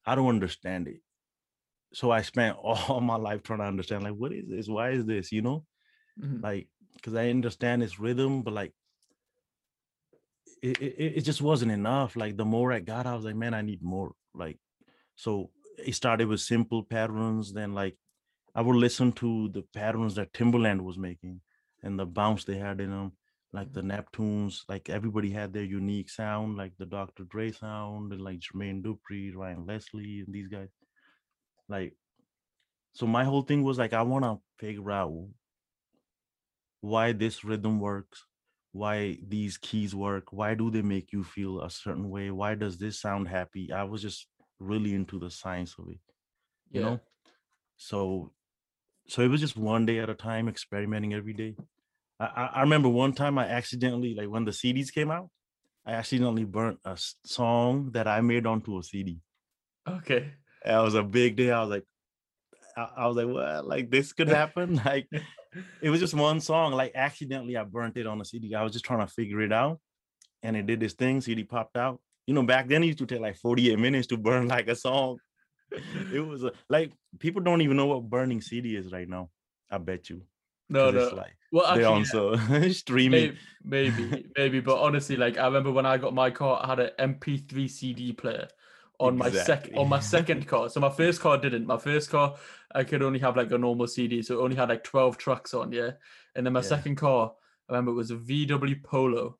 i 0.06 0.16
don't 0.16 0.30
understand 0.30 0.88
it 0.88 1.02
so 1.94 2.12
i 2.12 2.22
spent 2.22 2.58
all 2.62 3.02
my 3.02 3.16
life 3.16 3.44
trying 3.44 3.60
to 3.60 3.66
understand 3.66 4.04
like 4.04 4.14
what 4.14 4.32
is 4.32 4.48
this? 4.48 4.68
Why 4.68 4.92
is 4.92 5.06
this? 5.06 5.32
You 5.32 5.42
know? 5.42 5.66
Mhm. 6.20 6.44
like 6.44 6.68
because 6.96 7.16
i 7.16 7.30
understand 7.30 7.82
its 7.82 8.00
rhythm 8.00 8.42
but 8.42 8.54
like 8.54 8.74
it, 10.62 10.78
it, 10.82 11.14
it 11.18 11.22
just 11.22 11.42
wasn't 11.42 11.72
enough. 11.72 12.16
Like 12.18 12.36
the 12.36 12.46
more 12.46 12.72
i 12.74 12.80
got 12.80 13.06
i 13.06 13.16
was 13.16 13.26
like 13.26 13.36
man 13.36 13.54
i 13.54 13.62
need 13.62 13.82
more. 13.82 14.12
Like 14.34 14.58
so 15.16 15.52
it 15.78 15.96
started 15.96 16.28
with 16.28 16.42
simple 16.42 16.84
patterns 16.84 17.54
then 17.54 17.74
like 17.74 17.96
i 18.56 18.62
would 18.62 18.76
listen 18.76 19.12
to 19.14 19.50
the 19.50 19.64
patterns 19.74 20.16
that 20.16 20.34
Timbaland 20.34 20.82
was 20.82 20.98
making 20.98 21.40
and 21.84 21.98
the 21.98 22.06
bounce 22.06 22.44
they 22.44 22.58
had 22.58 22.82
in 22.82 22.90
them 22.92 23.14
like 23.54 23.72
the 23.74 23.82
neptunes 23.82 24.64
like 24.68 24.90
everybody 24.90 25.30
had 25.32 25.54
their 25.54 25.64
unique 25.64 26.10
sound 26.10 26.58
like 26.58 26.74
the 26.78 26.86
dr 26.86 27.24
dre 27.26 27.52
sound 27.52 28.12
and 28.12 28.22
like 28.22 28.40
jermaine 28.40 28.84
dupri 28.84 29.34
ryan 29.36 29.66
leslie 29.66 30.20
and 30.20 30.34
these 30.34 30.48
guys 30.48 30.70
like 31.70 31.96
so 32.94 33.08
my 33.08 33.24
whole 33.24 33.42
thing 33.42 33.64
was 33.64 33.78
like 33.80 33.94
i 33.94 34.02
want 34.02 34.24
to 34.26 34.40
figure 34.60 34.92
out 34.92 35.14
why 36.82 37.12
this 37.12 37.44
rhythm 37.44 37.80
works 37.80 38.26
why 38.72 39.18
these 39.28 39.58
keys 39.58 39.96
work 39.96 40.32
why 40.32 40.54
do 40.54 40.70
they 40.70 40.82
make 40.82 41.12
you 41.12 41.24
feel 41.24 41.62
a 41.62 41.70
certain 41.70 42.10
way 42.10 42.30
why 42.32 42.54
does 42.56 42.78
this 42.78 43.00
sound 43.00 43.28
happy 43.28 43.72
i 43.72 43.84
was 43.84 44.02
just 44.02 44.28
really 44.60 44.94
into 44.94 45.18
the 45.20 45.30
science 45.30 45.76
of 45.80 45.90
it 45.90 46.00
you 46.72 46.80
Yeah. 46.80 46.82
know 46.82 47.00
so 47.78 48.34
so 49.08 49.22
it 49.24 49.30
was 49.30 49.42
just 49.42 49.58
one 49.58 49.86
day 49.86 50.00
at 50.00 50.10
a 50.10 50.16
time 50.16 50.50
experimenting 50.50 51.14
every 51.14 51.34
day 51.34 51.56
I, 52.20 52.26
I 52.28 52.46
I 52.48 52.62
remember 52.62 52.90
one 52.90 53.14
time 53.14 53.38
i 53.40 53.48
accidentally 53.48 54.16
like 54.16 54.30
when 54.30 54.46
the 54.46 54.52
cds 54.52 54.94
came 54.94 55.12
out 55.12 55.30
i 55.86 55.94
accidentally 55.94 56.46
burnt 56.46 56.80
a 56.86 56.98
song 57.26 57.92
that 57.94 58.08
i 58.08 58.22
made 58.22 58.48
onto 58.48 58.78
a 58.80 58.84
cd 58.84 59.22
Okay. 59.88 60.39
That 60.66 60.80
was 60.80 60.96
a 60.96 61.04
big 61.04 61.36
day 61.36 61.52
i 61.52 61.62
was 61.62 61.70
like 61.70 61.84
i, 62.78 62.90
I 62.98 63.08
was 63.08 63.18
like 63.18 63.28
well 63.28 63.64
like 63.64 63.90
this 63.90 64.14
could 64.14 64.28
happen? 64.42 64.82
Like 64.86 65.08
it 65.82 65.90
was 65.90 66.00
just 66.00 66.14
one 66.14 66.40
song 66.40 66.74
like 66.74 66.92
accidentally 66.94 67.58
i 67.58 67.64
burnt 67.64 67.98
it 67.98 68.06
on 68.06 68.22
a 68.22 68.26
cd 68.26 68.54
i 68.54 68.62
was 68.62 68.72
just 68.72 68.86
trying 68.86 69.06
to 69.06 69.12
figure 69.12 69.42
it 69.42 69.52
out 69.52 69.80
and 70.44 70.56
it 70.56 70.68
did 70.68 70.80
this 70.80 70.94
thing 70.94 71.22
cd 71.22 71.44
popped 71.44 71.76
out. 71.76 72.00
You 72.28 72.36
know 72.36 72.44
back 72.44 72.68
then 72.68 72.84
it 72.84 72.88
used 72.88 73.00
to 73.00 73.08
take 73.08 73.20
like 73.20 73.36
48 73.38 73.80
minutes 73.80 74.08
to 74.08 74.18
burn 74.18 74.48
like 74.56 74.68
a 74.68 74.76
song. 74.76 75.18
It 76.14 76.20
was 76.20 76.44
a, 76.44 76.52
like 76.70 76.92
people 77.18 77.42
don't 77.42 77.62
even 77.62 77.78
know 77.78 77.88
what 77.88 78.10
burning 78.10 78.42
cd 78.42 78.76
is 78.76 78.92
right 78.92 79.10
now 79.10 79.30
i 79.72 79.78
bet 79.80 80.10
you 80.10 80.22
No, 80.70 80.92
no. 80.92 81.10
like 81.16 81.36
well, 81.52 81.76
they're 81.76 81.88
actually, 81.88 81.96
on 81.96 82.06
so 82.06 82.70
streaming. 82.70 83.36
Maybe, 83.64 83.90
maybe, 83.98 84.26
maybe, 84.38 84.60
but 84.60 84.80
honestly, 84.80 85.16
like 85.16 85.38
I 85.38 85.46
remember 85.46 85.72
when 85.72 85.86
I 85.86 85.98
got 85.98 86.14
my 86.14 86.30
car, 86.30 86.60
I 86.62 86.68
had 86.68 86.80
an 86.80 86.92
MP3 87.00 87.68
CD 87.70 88.14
player 88.14 88.48
on 89.00 89.18
my 89.18 89.30
second 89.32 89.78
on 89.78 89.88
my 89.90 90.00
second 90.16 90.48
car. 90.48 90.70
So 90.70 90.80
my 90.80 90.90
first 90.90 91.22
car 91.22 91.38
didn't. 91.38 91.66
My 91.66 91.78
first 91.78 92.10
car, 92.10 92.36
I 92.76 92.84
could 92.84 93.02
only 93.02 93.20
have 93.20 93.38
like 93.38 93.52
a 93.52 93.58
normal 93.58 93.88
CD, 93.88 94.22
so 94.22 94.40
it 94.40 94.44
only 94.44 94.56
had 94.56 94.70
like 94.70 94.84
twelve 94.84 95.18
tracks 95.18 95.54
on, 95.54 95.72
yeah. 95.72 95.92
And 96.36 96.46
then 96.46 96.54
my 96.54 96.60
Yeah. 96.60 96.66
second 96.68 96.96
car, 96.96 97.32
I 97.70 97.74
remember 97.74 97.92
it 97.92 97.96
was 97.96 98.12
a 98.12 98.16
VW 98.18 98.84
Polo. 98.84 99.38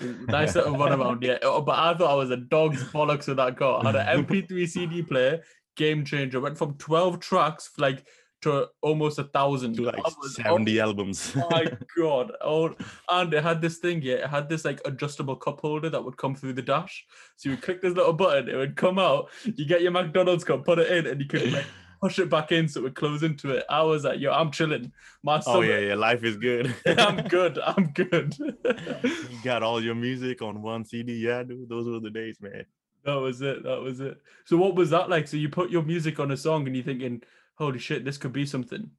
It 0.00 0.06
was 0.06 0.28
a 0.28 0.30
Nice 0.30 0.54
little 0.54 0.74
runaround, 0.74 1.22
yeah. 1.24 1.38
Oh, 1.42 1.62
But 1.62 1.78
I 1.78 1.94
thought 1.94 2.10
I 2.10 2.14
was 2.14 2.30
a 2.30 2.36
dog's 2.36 2.82
bollocks 2.84 3.26
with 3.28 3.38
that 3.38 3.56
car. 3.56 3.80
I 3.84 3.86
had 3.90 3.96
an 3.96 4.24
MP3 4.26 4.68
CD 4.68 5.02
player, 5.02 5.42
game 5.76 6.04
changer. 6.04 6.40
Went 6.40 6.58
from 6.58 6.74
twelve 6.74 7.20
tracks 7.20 7.70
like 7.78 8.06
to 8.42 8.68
almost 8.82 9.18
a 9.18 9.24
thousand. 9.24 9.76
to 9.76 9.82
like 9.84 9.96
I 9.96 10.00
was- 10.00 10.38
oh 10.40 10.42
70 10.42 10.80
albums. 10.80 11.34
my 11.50 11.64
god. 11.96 12.32
Oh 12.40 12.74
and 13.10 13.32
it 13.34 13.42
had 13.42 13.60
this 13.62 13.78
thing 13.78 14.02
yeah 14.02 14.14
it 14.24 14.28
had 14.28 14.48
this 14.48 14.64
like 14.64 14.80
adjustable 14.84 15.36
cup 15.36 15.60
holder 15.60 15.88
that 15.90 16.04
would 16.04 16.16
come 16.16 16.34
through 16.34 16.52
the 16.54 16.62
dash. 16.62 17.04
So 17.36 17.48
you 17.48 17.54
would 17.56 17.62
click 17.62 17.80
this 17.82 17.94
little 17.94 18.12
button 18.12 18.48
it 18.48 18.56
would 18.56 18.76
come 18.76 18.98
out 18.98 19.30
you 19.44 19.64
get 19.66 19.82
your 19.82 19.92
mcdonald's 19.92 20.44
cup 20.44 20.64
put 20.64 20.78
it 20.78 20.90
in 20.90 21.06
and 21.06 21.20
you 21.20 21.26
could 21.26 21.52
like 21.52 21.66
push 22.00 22.18
it 22.18 22.28
back 22.28 22.50
in 22.50 22.66
so 22.66 22.80
it 22.80 22.82
would 22.82 22.94
close 22.96 23.22
into 23.22 23.50
it. 23.52 23.64
I 23.70 23.82
was 23.82 24.02
like 24.04 24.18
yo 24.18 24.32
i'm 24.32 24.50
chilling. 24.50 24.92
My 25.22 25.40
oh 25.46 25.60
yeah 25.60 25.78
yeah 25.78 25.94
life 25.94 26.24
is 26.24 26.36
good. 26.36 26.74
I'm 26.86 27.26
good 27.36 27.58
i'm 27.64 27.92
good. 27.94 28.34
You 28.38 29.38
got 29.44 29.62
all 29.62 29.82
your 29.82 29.94
music 29.94 30.42
on 30.42 30.62
one 30.62 30.84
cd 30.84 31.12
yeah 31.14 31.42
dude 31.44 31.68
those 31.68 31.86
were 31.86 32.00
the 32.00 32.10
days 32.10 32.38
man. 32.40 32.64
That 33.04 33.14
was 33.14 33.40
it 33.42 33.62
that 33.64 33.80
was 33.80 34.00
it. 34.00 34.16
So 34.44 34.56
what 34.56 34.74
was 34.76 34.90
that 34.90 35.08
like? 35.10 35.26
So 35.26 35.36
you 35.36 35.48
put 35.48 35.70
your 35.70 35.82
music 35.82 36.20
on 36.20 36.30
a 36.30 36.36
song 36.36 36.66
and 36.66 36.76
you're 36.76 36.84
thinking 36.84 37.20
holy 37.56 37.78
shit 37.78 38.04
this 38.04 38.18
could 38.18 38.32
be 38.32 38.46
something. 38.46 38.90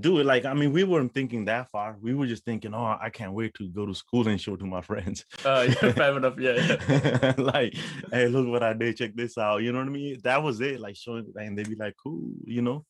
Do 0.00 0.20
it 0.20 0.26
like 0.26 0.44
i 0.44 0.54
mean 0.54 0.72
we 0.72 0.84
weren't 0.84 1.12
thinking 1.12 1.46
that 1.46 1.68
far. 1.70 1.96
We 2.00 2.14
were 2.14 2.26
just 2.26 2.44
thinking 2.44 2.74
oh 2.74 2.96
i 3.00 3.10
can't 3.10 3.32
wait 3.32 3.54
to 3.54 3.68
go 3.68 3.86
to 3.86 3.94
school 3.94 4.28
and 4.28 4.40
show 4.40 4.56
to 4.56 4.64
my 4.64 4.80
friends. 4.90 5.24
Uh 5.44 5.66
yeah 5.68 5.92
fair 6.00 6.16
enough 6.16 6.38
yeah, 6.38 6.78
yeah. 6.88 7.34
like 7.38 7.74
hey 8.12 8.28
look 8.28 8.46
what 8.46 8.62
i 8.62 8.72
did 8.72 8.96
check 8.96 9.14
this 9.14 9.36
out. 9.36 9.62
You 9.62 9.72
know 9.72 9.78
what 9.78 9.88
i 9.88 9.90
mean? 9.90 10.20
That 10.22 10.42
was 10.42 10.60
it 10.60 10.80
like 10.80 10.96
showing 10.96 11.32
and 11.36 11.58
they'd 11.58 11.68
be 11.68 11.76
like 11.76 11.94
cool 12.02 12.30
you 12.44 12.62
know? 12.62 12.84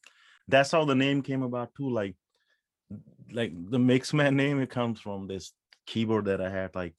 That's 0.46 0.72
how 0.72 0.84
the 0.84 0.94
name 0.94 1.22
came 1.22 1.42
about 1.42 1.74
too 1.74 1.88
like 1.88 2.16
like 3.32 3.52
the 3.70 3.78
mixman 3.78 4.34
name 4.34 4.60
it 4.60 4.70
comes 4.70 5.00
from 5.00 5.26
this 5.26 5.52
keyboard 5.86 6.26
that 6.26 6.40
i 6.40 6.48
had 6.48 6.74
like 6.74 6.94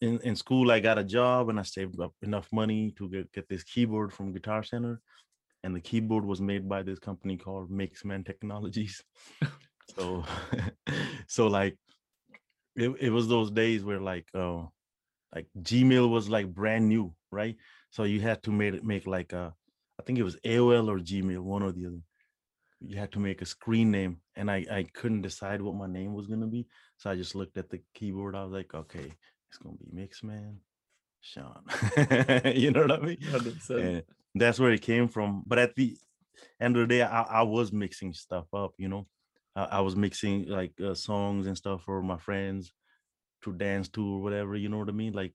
in, 0.00 0.18
in 0.20 0.36
school 0.36 0.70
i 0.70 0.80
got 0.80 0.98
a 0.98 1.04
job 1.04 1.48
and 1.48 1.58
i 1.58 1.62
saved 1.62 2.00
up 2.00 2.14
enough 2.22 2.48
money 2.52 2.94
to 2.96 3.08
get, 3.08 3.32
get 3.32 3.48
this 3.48 3.64
keyboard 3.64 4.12
from 4.12 4.32
guitar 4.32 4.62
center 4.62 5.00
and 5.64 5.74
the 5.74 5.80
keyboard 5.80 6.24
was 6.24 6.40
made 6.40 6.68
by 6.68 6.82
this 6.82 6.98
company 6.98 7.36
called 7.36 7.70
mixman 7.70 8.24
technologies 8.24 9.02
so 9.96 10.24
so 11.26 11.46
like 11.46 11.76
it, 12.76 12.90
it 13.00 13.10
was 13.10 13.28
those 13.28 13.50
days 13.50 13.84
where 13.84 14.00
like 14.00 14.26
uh 14.34 14.62
like 15.34 15.46
Gmail 15.60 16.08
was 16.08 16.28
like 16.28 16.52
brand 16.52 16.88
new, 16.88 17.14
right? 17.30 17.56
So 17.90 18.04
you 18.04 18.20
had 18.20 18.42
to 18.44 18.52
make 18.52 18.74
it 18.74 18.84
make 18.84 19.06
like 19.06 19.32
a 19.32 19.52
I 20.00 20.02
think 20.04 20.18
it 20.18 20.22
was 20.22 20.36
AOL 20.44 20.88
or 20.88 20.98
Gmail, 20.98 21.40
one 21.40 21.62
or 21.62 21.72
the 21.72 21.86
other. 21.86 22.00
You 22.80 22.96
had 22.96 23.10
to 23.12 23.18
make 23.18 23.42
a 23.42 23.46
screen 23.46 23.90
name, 23.90 24.20
and 24.36 24.50
I 24.50 24.64
I 24.70 24.86
couldn't 24.94 25.22
decide 25.22 25.60
what 25.60 25.74
my 25.74 25.86
name 25.86 26.14
was 26.14 26.26
gonna 26.26 26.46
be, 26.46 26.66
so 26.96 27.10
I 27.10 27.16
just 27.16 27.34
looked 27.34 27.58
at 27.58 27.68
the 27.68 27.80
keyboard. 27.94 28.36
I 28.36 28.44
was 28.44 28.52
like, 28.52 28.72
okay, 28.72 29.12
it's 29.48 29.58
gonna 29.58 29.76
be 29.76 30.00
Mixman, 30.00 30.56
Sean. 31.20 31.62
you 32.54 32.70
know 32.70 32.82
what 32.82 32.92
I 32.92 33.00
mean? 33.00 33.16
100%. 33.16 33.70
And 33.70 34.02
that's 34.34 34.58
where 34.58 34.72
it 34.72 34.82
came 34.82 35.08
from. 35.08 35.42
But 35.46 35.58
at 35.58 35.74
the 35.74 35.96
end 36.60 36.76
of 36.76 36.88
the 36.88 36.94
day, 36.94 37.02
I, 37.02 37.22
I 37.22 37.42
was 37.42 37.72
mixing 37.72 38.12
stuff 38.12 38.46
up. 38.52 38.72
You 38.78 38.88
know, 38.88 39.06
I, 39.56 39.64
I 39.64 39.80
was 39.80 39.96
mixing 39.96 40.46
like 40.48 40.72
uh, 40.80 40.94
songs 40.94 41.46
and 41.46 41.56
stuff 41.56 41.82
for 41.84 42.02
my 42.02 42.18
friends 42.18 42.72
to 43.44 43.52
dance 43.52 43.88
to 43.90 44.16
or 44.16 44.20
whatever. 44.22 44.56
You 44.56 44.68
know 44.68 44.78
what 44.78 44.88
I 44.88 44.92
mean? 44.92 45.12
Like, 45.12 45.32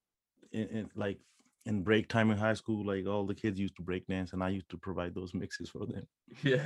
in, 0.51 0.67
in, 0.67 0.89
like 0.95 1.19
in 1.65 1.83
break 1.83 2.07
time 2.07 2.31
in 2.31 2.37
high 2.37 2.53
school, 2.53 2.85
like 2.85 3.07
all 3.07 3.25
the 3.25 3.35
kids 3.35 3.59
used 3.59 3.75
to 3.77 3.81
break 3.81 4.05
dance, 4.07 4.33
and 4.33 4.43
I 4.43 4.49
used 4.49 4.69
to 4.69 4.77
provide 4.77 5.15
those 5.15 5.33
mixes 5.41 5.69
for 5.69 5.85
them. 5.85 6.07
Yeah. 6.43 6.65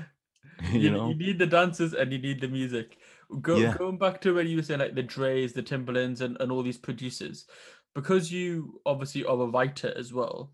you, 0.72 0.80
You, 0.80 0.92
know? 0.92 1.10
you 1.10 1.16
need 1.16 1.40
the 1.40 1.46
dances 1.46 1.94
and 1.94 2.12
you 2.12 2.20
need 2.20 2.40
the 2.40 2.48
music. 2.48 2.98
Go, 3.42 3.58
Yeah. 3.58 3.76
Going 3.78 3.98
back 3.98 4.22
to 4.22 4.36
when 4.36 4.48
you 4.48 4.58
were 4.58 4.64
saying 4.64 4.80
like 4.80 4.96
the 4.96 5.04
Dre's, 5.04 5.54
the 5.54 5.64
Timbalands, 5.64 6.22
and, 6.22 6.38
and 6.40 6.52
all 6.52 6.64
these 6.64 6.78
producers, 6.78 7.46
because 7.94 8.32
you 8.32 8.80
obviously 8.86 9.26
are 9.26 9.42
a 9.42 9.46
writer 9.46 9.94
as 9.98 10.14
well, 10.14 10.54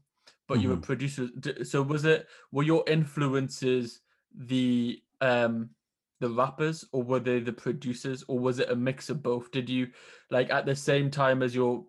but 0.54 0.62
you 0.62 0.70
were 0.70 0.78
Mhm. 0.78 0.84
producers. 0.84 1.32
So 1.72 1.82
was 1.82 2.06
it 2.06 2.28
were 2.52 2.62
your 2.62 2.84
influences 2.88 4.02
the 4.36 5.02
um 5.20 5.72
the 6.20 6.30
rappers 6.30 6.86
or 6.92 7.02
were 7.02 7.20
they 7.20 7.40
the 7.40 7.52
producers 7.52 8.24
or 8.28 8.38
was 8.38 8.60
it 8.60 8.70
a 8.70 8.76
mix 8.76 9.10
of 9.10 9.24
both? 9.24 9.50
Did 9.50 9.68
you 9.68 9.88
like 10.30 10.52
at 10.52 10.68
the 10.68 10.76
same 10.76 11.10
time 11.10 11.42
as 11.42 11.56
you're 11.56 11.84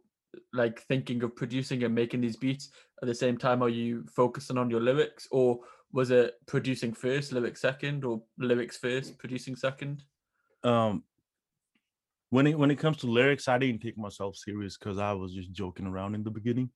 like 0.54 0.80
thinking 0.80 1.22
of 1.22 1.36
producing 1.36 1.82
and 1.84 1.94
making 1.94 2.22
these 2.22 2.38
beats 2.38 2.70
at 3.02 3.06
the 3.06 3.14
same 3.14 3.36
time 3.36 3.62
are 3.62 3.68
you 3.68 4.06
focusing 4.06 4.56
on 4.56 4.70
your 4.70 4.80
lyrics 4.80 5.28
or 5.30 5.60
was 5.92 6.10
it 6.10 6.34
producing 6.46 6.94
first 6.94 7.32
lyrics 7.32 7.60
second 7.60 8.02
or 8.04 8.22
lyrics 8.38 8.76
first 8.78 9.16
producing 9.18 9.54
second 9.54 10.02
um 10.64 11.04
when 12.30 12.48
it 12.48 12.58
when 12.58 12.72
it 12.72 12.80
comes 12.80 12.96
to 12.96 13.06
lyrics 13.06 13.46
i 13.46 13.58
didn't 13.58 13.80
take 13.80 13.96
myself 13.96 14.34
serious 14.34 14.76
because 14.76 14.98
i 14.98 15.12
was 15.12 15.32
just 15.32 15.52
joking 15.52 15.86
around 15.86 16.16
in 16.16 16.24
the 16.24 16.30
beginning 16.30 16.68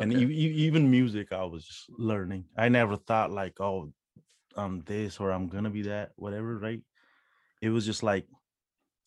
and 0.00 0.12
Okay. 0.12 0.20
e- 0.22 0.54
even 0.66 0.90
music 0.90 1.32
i 1.32 1.44
was 1.44 1.64
just 1.64 1.90
learning 1.98 2.44
i 2.56 2.68
never 2.68 2.96
thought 2.96 3.30
like 3.30 3.60
oh 3.60 3.92
i'm 4.56 4.80
this 4.82 5.20
or 5.20 5.30
i'm 5.32 5.48
gonna 5.48 5.70
be 5.70 5.82
that 5.82 6.12
whatever 6.16 6.58
right 6.58 6.82
it 7.62 7.70
was 7.70 7.86
just 7.86 8.02
like 8.02 8.26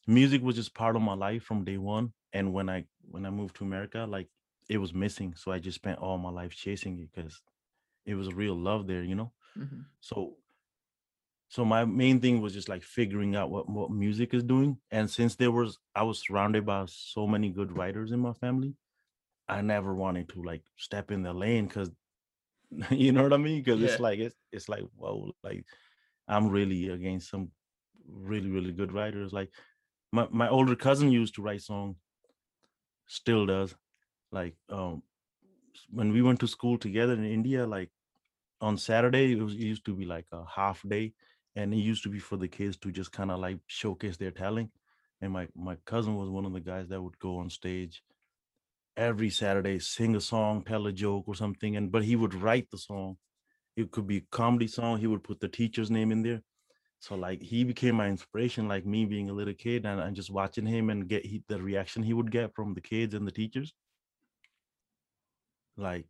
music 0.08 0.42
was 0.42 0.56
just 0.56 0.74
part 0.74 0.96
of 0.96 1.02
my 1.02 1.14
life 1.14 1.44
from 1.44 1.64
day 1.64 1.78
one 1.78 2.14
and 2.34 2.54
when 2.54 2.70
i 2.70 2.86
when 3.12 3.26
i 3.26 3.30
moved 3.30 3.56
to 3.56 3.64
america 3.64 4.06
like 4.10 4.28
it 4.70 4.78
was 4.78 4.94
missing 4.94 5.34
so 5.36 5.52
i 5.52 5.60
just 5.60 5.76
spent 5.76 6.00
all 6.00 6.18
my 6.18 6.30
life 6.32 6.56
chasing 6.56 7.00
it 7.00 7.10
because 7.14 7.42
it 8.06 8.16
was 8.16 8.28
a 8.28 8.36
real 8.36 8.56
love 8.56 8.88
there 8.88 9.04
you 9.04 9.16
know 9.16 9.32
Mhm. 9.56 9.86
so 10.02 10.38
so 11.48 11.66
my 11.66 11.86
main 11.86 12.20
thing 12.20 12.42
was 12.42 12.54
just 12.54 12.70
like 12.70 12.84
figuring 12.84 13.36
out 13.36 13.50
what, 13.50 13.70
what 13.70 13.92
music 13.92 14.34
is 14.34 14.44
doing 14.44 14.78
and 14.92 15.10
since 15.10 15.36
there 15.36 15.52
was 15.52 15.78
i 15.96 16.04
was 16.04 16.20
surrounded 16.20 16.66
by 16.66 16.84
so 16.88 17.28
many 17.28 17.50
good 17.50 17.76
writers 17.76 18.12
in 18.12 18.20
my 18.20 18.34
family 18.34 18.74
i 19.50 19.62
never 19.62 19.94
wanted 19.96 20.30
to 20.30 20.44
like 20.44 20.64
step 20.78 21.12
in 21.12 21.24
the 21.24 21.34
lane 21.34 21.68
because 21.68 21.92
you 22.92 23.12
know 23.12 23.24
what 23.24 23.34
i 23.34 23.38
mean? 23.38 23.62
Because 23.64 23.82
Yeah. 23.82 23.88
it's 23.90 24.00
like 24.00 24.20
it's, 24.20 24.36
it's 24.52 24.70
like 24.70 24.84
whoa 24.96 25.32
like 25.44 25.66
i'm 26.28 26.50
really 26.50 26.90
against 26.90 27.30
some 27.30 27.52
really 28.08 28.50
really 28.50 28.72
good 28.72 28.92
writers. 28.92 29.34
Like 29.34 29.52
my, 30.12 30.28
my 30.32 30.50
older 30.50 30.76
cousin 30.76 31.12
used 31.12 31.36
to 31.36 31.42
write 31.42 31.62
songs 31.62 31.98
still 33.08 33.46
does. 33.46 33.76
Like 34.32 34.56
um 34.70 35.04
when 35.90 36.12
we 36.12 36.22
went 36.22 36.40
to 36.40 36.48
school 36.48 36.78
together 36.78 37.14
in 37.14 37.24
india 37.26 37.66
like 37.66 37.90
on 38.62 38.78
saturday 38.78 39.34
it, 39.34 39.42
was, 39.42 39.54
it 39.54 39.62
used 39.62 39.86
to 39.86 39.96
be 39.96 40.06
like 40.06 40.26
a 40.32 40.44
half 40.46 40.82
day 40.88 41.14
and 41.56 41.74
it 41.74 41.78
used 41.78 42.04
to 42.04 42.10
be 42.10 42.20
for 42.20 42.38
the 42.38 42.48
kids 42.48 42.78
to 42.78 42.92
just 42.92 43.12
kind 43.12 43.32
of 43.32 43.40
like 43.40 43.60
showcase 43.68 44.18
their 44.18 44.32
talent. 44.32 44.72
And 45.22 45.34
my 45.34 45.48
my 45.56 45.76
cousin 45.86 46.16
was 46.16 46.30
one 46.30 46.46
of 46.46 46.54
the 46.54 46.62
guys 46.62 46.88
that 46.90 47.02
would 47.02 47.20
go 47.20 47.38
on 47.40 47.50
stage 47.50 48.04
every 48.98 49.30
saturday 49.30 49.80
sing 49.80 50.16
a 50.16 50.22
song 50.22 50.64
tell 50.64 50.88
a 50.88 50.92
joke 50.92 51.24
or 51.28 51.36
something 51.36 51.78
and 51.78 51.92
but 51.92 52.04
he 52.04 52.16
would 52.16 52.34
write 52.34 52.70
the 52.70 52.78
song. 52.78 53.18
It 53.76 53.92
could 53.92 54.08
be 54.08 54.18
a 54.18 54.26
comedy 54.32 54.68
song 54.68 54.98
he 54.98 55.08
would 55.08 55.24
put 55.24 55.40
the 55.40 55.48
teacher's 55.48 55.90
name 55.90 56.12
in 56.12 56.22
there. 56.22 56.42
So 57.00 57.16
like 57.16 57.42
he 57.42 57.64
became 57.64 57.96
my 57.96 58.08
inspiration 58.08 58.68
like 58.68 58.86
me 58.86 59.06
being 59.06 59.30
a 59.30 59.34
little 59.34 59.54
kid 59.54 59.86
and, 59.86 60.02
and 60.02 60.16
just 60.16 60.30
watching 60.30 60.66
him 60.66 60.90
and 60.90 61.08
get 61.08 61.26
he, 61.26 61.44
the 61.48 61.62
reaction 61.62 62.04
he 62.04 62.14
would 62.14 62.30
get 62.30 62.54
from 62.54 62.74
the 62.74 62.82
kids 62.82 63.14
and 63.14 63.26
the 63.26 63.32
teachers. 63.32 63.74
Like 65.78 66.08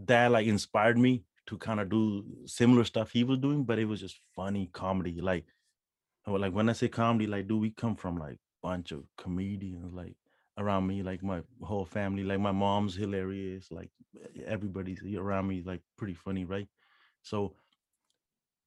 that 0.00 0.30
like 0.30 0.46
inspired 0.46 0.98
me 0.98 1.24
to 1.46 1.56
kind 1.56 1.80
of 1.80 1.88
do 1.88 2.24
similar 2.46 2.84
stuff 2.84 3.10
he 3.10 3.24
was 3.24 3.38
doing 3.38 3.64
but 3.64 3.78
it 3.78 3.86
was 3.86 4.00
just 4.00 4.20
funny 4.36 4.68
comedy 4.72 5.20
like 5.20 5.46
like 6.26 6.52
when 6.52 6.68
i 6.68 6.72
say 6.72 6.88
comedy 6.88 7.26
like 7.26 7.48
do 7.48 7.56
we 7.56 7.70
come 7.70 7.96
from 7.96 8.18
like 8.18 8.38
bunch 8.62 8.92
of 8.92 9.02
comedians 9.16 9.92
like 9.94 10.14
around 10.58 10.86
me 10.86 11.02
like 11.02 11.22
my 11.22 11.40
whole 11.62 11.84
family 11.84 12.24
like 12.24 12.40
my 12.40 12.52
mom's 12.52 12.94
hilarious 12.94 13.70
like 13.70 13.90
everybody's 14.46 15.02
around 15.16 15.46
me 15.46 15.62
like 15.64 15.80
pretty 15.96 16.14
funny 16.14 16.44
right? 16.44 16.68
So 17.22 17.54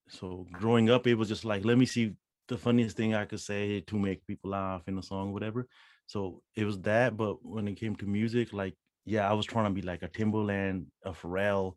so 0.09 0.45
growing 0.51 0.89
up 0.89 1.07
it 1.07 1.15
was 1.15 1.27
just 1.27 1.45
like 1.45 1.63
let 1.65 1.77
me 1.77 1.85
see 1.85 2.13
the 2.47 2.57
funniest 2.57 2.97
thing 2.97 3.15
i 3.15 3.23
could 3.23 3.39
say 3.39 3.79
to 3.81 3.97
make 3.97 4.25
people 4.27 4.49
laugh 4.51 4.81
in 4.87 4.97
a 4.97 5.03
song 5.03 5.33
whatever. 5.33 5.67
So 6.07 6.41
it 6.55 6.65
was 6.65 6.79
that 6.81 7.15
but 7.15 7.45
when 7.45 7.67
it 7.67 7.75
came 7.75 7.95
to 7.97 8.05
music 8.05 8.51
like 8.53 8.75
yeah 9.05 9.29
i 9.29 9.33
was 9.33 9.45
trying 9.45 9.65
to 9.65 9.71
be 9.71 9.81
like 9.81 10.03
a 10.03 10.09
Timbaland 10.09 10.85
a 11.05 11.11
pharrell 11.11 11.75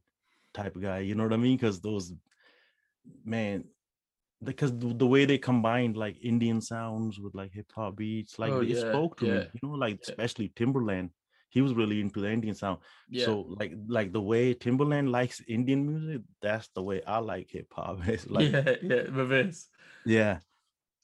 type 0.52 0.76
of 0.76 0.82
guy 0.82 1.00
you 1.00 1.14
know 1.14 1.24
what 1.24 1.32
i 1.32 1.36
mean? 1.36 1.56
Because 1.56 1.80
those 1.80 2.12
man 3.24 3.64
because 4.44 4.72
the, 4.78 4.94
the 4.94 5.06
way 5.06 5.24
they 5.24 5.38
combined 5.38 5.96
like 5.96 6.16
indian 6.22 6.60
sounds 6.60 7.18
with 7.18 7.34
like 7.34 7.52
hip 7.52 7.70
hop 7.74 7.96
beats 7.96 8.38
like 8.38 8.52
Oh, 8.52 8.60
it 8.60 8.68
yeah, 8.68 8.80
spoke 8.80 9.16
to 9.18 9.26
yeah, 9.26 9.32
me 9.32 9.46
you 9.54 9.60
know 9.68 9.74
like 9.74 9.94
yeah. 10.00 10.06
especially 10.08 10.48
Timbaland 10.50 11.10
he 11.50 11.60
was 11.60 11.72
really 11.74 12.00
into 12.00 12.20
the 12.20 12.30
indian 12.30 12.54
sound. 12.54 12.78
So 13.24 13.46
like 13.60 13.72
like 13.86 14.12
the 14.12 14.20
way 14.20 14.54
Timbaland 14.54 15.10
likes 15.10 15.40
indian 15.46 15.86
music 15.86 16.22
that's 16.42 16.68
the 16.74 16.82
way 16.82 17.00
i 17.06 17.18
like 17.18 17.48
hip 17.50 17.72
hop 17.72 18.00
it's 18.08 18.26
like 18.28 18.50
yeah 18.52 18.74
yeah 18.82 19.02
reverse 19.10 19.68
yeah. 20.04 20.38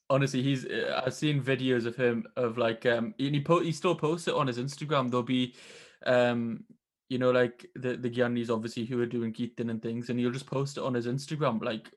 Honestly 0.08 0.42
he's 0.42 0.66
uh, 0.66 1.02
i've 1.06 1.14
seen 1.14 1.40
videos 1.40 1.86
of 1.86 1.94
him 1.94 2.24
of 2.36 2.58
like 2.58 2.84
um 2.84 3.14
and 3.18 3.34
he 3.36 3.40
po- 3.40 3.60
he 3.62 3.70
still 3.70 3.94
posts 3.94 4.26
it 4.26 4.34
on 4.34 4.46
his 4.48 4.58
instagram. 4.58 5.08
There'll 5.08 5.22
be 5.22 5.54
um 6.04 6.64
you 7.08 7.18
know 7.18 7.30
like 7.30 7.64
the 7.76 7.96
the 7.96 8.10
Gyannis 8.10 8.50
obviously 8.50 8.84
who 8.86 9.00
are 9.00 9.06
doing 9.06 9.32
Kirtan 9.32 9.70
and 9.70 9.80
things 9.80 10.10
and 10.10 10.18
he'll 10.18 10.32
just 10.32 10.46
post 10.46 10.78
it 10.78 10.82
on 10.82 10.94
his 10.94 11.06
instagram 11.06 11.62
like 11.62 11.90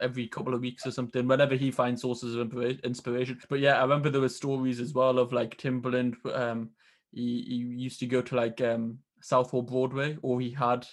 every 0.00 0.26
couple 0.26 0.54
of 0.54 0.60
weeks 0.60 0.86
or 0.86 0.90
something 0.90 1.26
whenever 1.26 1.54
he 1.54 1.70
finds 1.70 2.02
sources 2.02 2.34
of 2.34 2.52
inspiration 2.84 3.38
but 3.48 3.60
yeah 3.60 3.78
i 3.78 3.82
remember 3.82 4.10
there 4.10 4.20
were 4.20 4.28
stories 4.28 4.80
as 4.80 4.94
well 4.94 5.18
of 5.18 5.32
like 5.32 5.56
Timbaland 5.56 6.14
um 6.34 6.70
he, 7.12 7.44
he 7.48 7.54
used 7.56 8.00
to 8.00 8.06
go 8.06 8.22
to 8.22 8.36
like 8.36 8.60
um 8.60 8.98
southall 9.20 9.62
broadway 9.62 10.16
or 10.22 10.40
he 10.40 10.50
had 10.50 10.86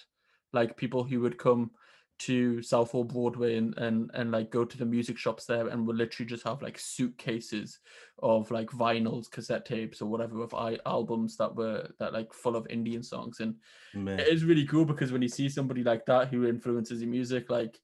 like 0.52 0.76
people 0.76 1.04
who 1.04 1.20
would 1.20 1.38
come 1.38 1.70
to 2.18 2.60
Southall 2.62 3.04
Broadway 3.04 3.56
and, 3.56 3.76
and 3.78 4.10
and 4.14 4.32
like 4.32 4.50
go 4.50 4.64
to 4.64 4.76
the 4.78 4.84
music 4.84 5.16
shops 5.16 5.44
there 5.44 5.68
and 5.68 5.86
would 5.86 5.96
literally 5.96 6.28
just 6.28 6.44
have 6.44 6.62
like 6.62 6.78
suitcases 6.78 7.78
of 8.20 8.50
like 8.50 8.68
vinyls, 8.70 9.30
cassette 9.30 9.64
tapes, 9.64 10.02
or 10.02 10.06
whatever 10.06 10.42
of 10.42 10.52
I- 10.54 10.78
albums 10.84 11.36
that 11.36 11.54
were 11.54 11.88
that 12.00 12.12
like 12.12 12.32
full 12.32 12.56
of 12.56 12.66
Indian 12.68 13.02
songs. 13.02 13.40
And 13.40 13.54
man 13.94 14.18
it 14.18 14.28
is 14.28 14.44
really 14.44 14.66
cool 14.66 14.84
because 14.84 15.12
when 15.12 15.22
you 15.22 15.28
see 15.28 15.48
somebody 15.48 15.84
like 15.84 16.04
that 16.06 16.28
who 16.28 16.46
influences 16.46 17.00
your 17.00 17.10
music, 17.10 17.50
like 17.50 17.78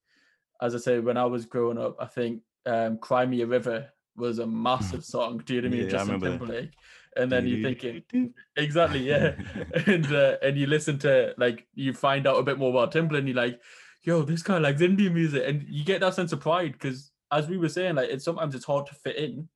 as 0.65 0.75
I 0.75 0.79
say, 0.79 0.99
when 0.99 1.17
I 1.17 1.25
was 1.25 1.45
growing 1.45 1.79
up, 1.79 1.97
I 2.01 2.07
think 2.07 2.41
um 2.67 2.99
Cry 2.99 3.27
Me 3.27 3.43
a 3.43 3.47
River 3.47 3.93
was 4.17 4.39
a 4.39 4.47
massive 4.47 5.05
song. 5.05 5.43
Do 5.45 5.55
you 5.55 5.61
know 5.61 5.69
what 5.69 5.75
I 5.75 5.77
mean? 5.77 5.85
Yeah, 5.87 5.91
Justin 5.91 6.21
that. 6.21 6.29
Timberlake. 6.31 6.71
And 7.17 7.31
then 7.31 7.47
you're 7.47 7.62
thinking, 7.62 8.35
exactly 8.57 9.09
yeah 9.09 9.35
and 9.87 10.12
uh, 10.12 10.37
and 10.43 10.59
you 10.59 10.67
listen 10.67 10.99
to 10.99 11.33
like 11.39 11.65
you 11.75 11.93
find 11.93 12.27
out 12.27 12.39
a 12.39 12.43
bit 12.43 12.59
more 12.59 12.71
about 12.71 12.93
Timbaland 12.93 13.29
you're 13.29 13.37
like 13.37 13.61
yo 14.03 14.23
this 14.23 14.43
guy 14.43 14.59
likes 14.59 14.81
Indian 14.81 15.15
music 15.15 15.45
and 15.47 15.65
you 15.69 15.85
get 15.85 16.01
that 16.01 16.15
sense 16.15 16.33
of 16.33 16.41
pride 16.41 16.73
because 16.73 17.12
as 17.31 17.49
we 17.49 17.57
were 17.57 17.69
saying 17.69 17.95
like 17.95 18.11
it's 18.11 18.25
sometimes 18.25 18.57
it's 18.57 18.65
hard 18.65 18.87
to 18.87 18.95
fit 18.95 19.15
in 19.15 19.49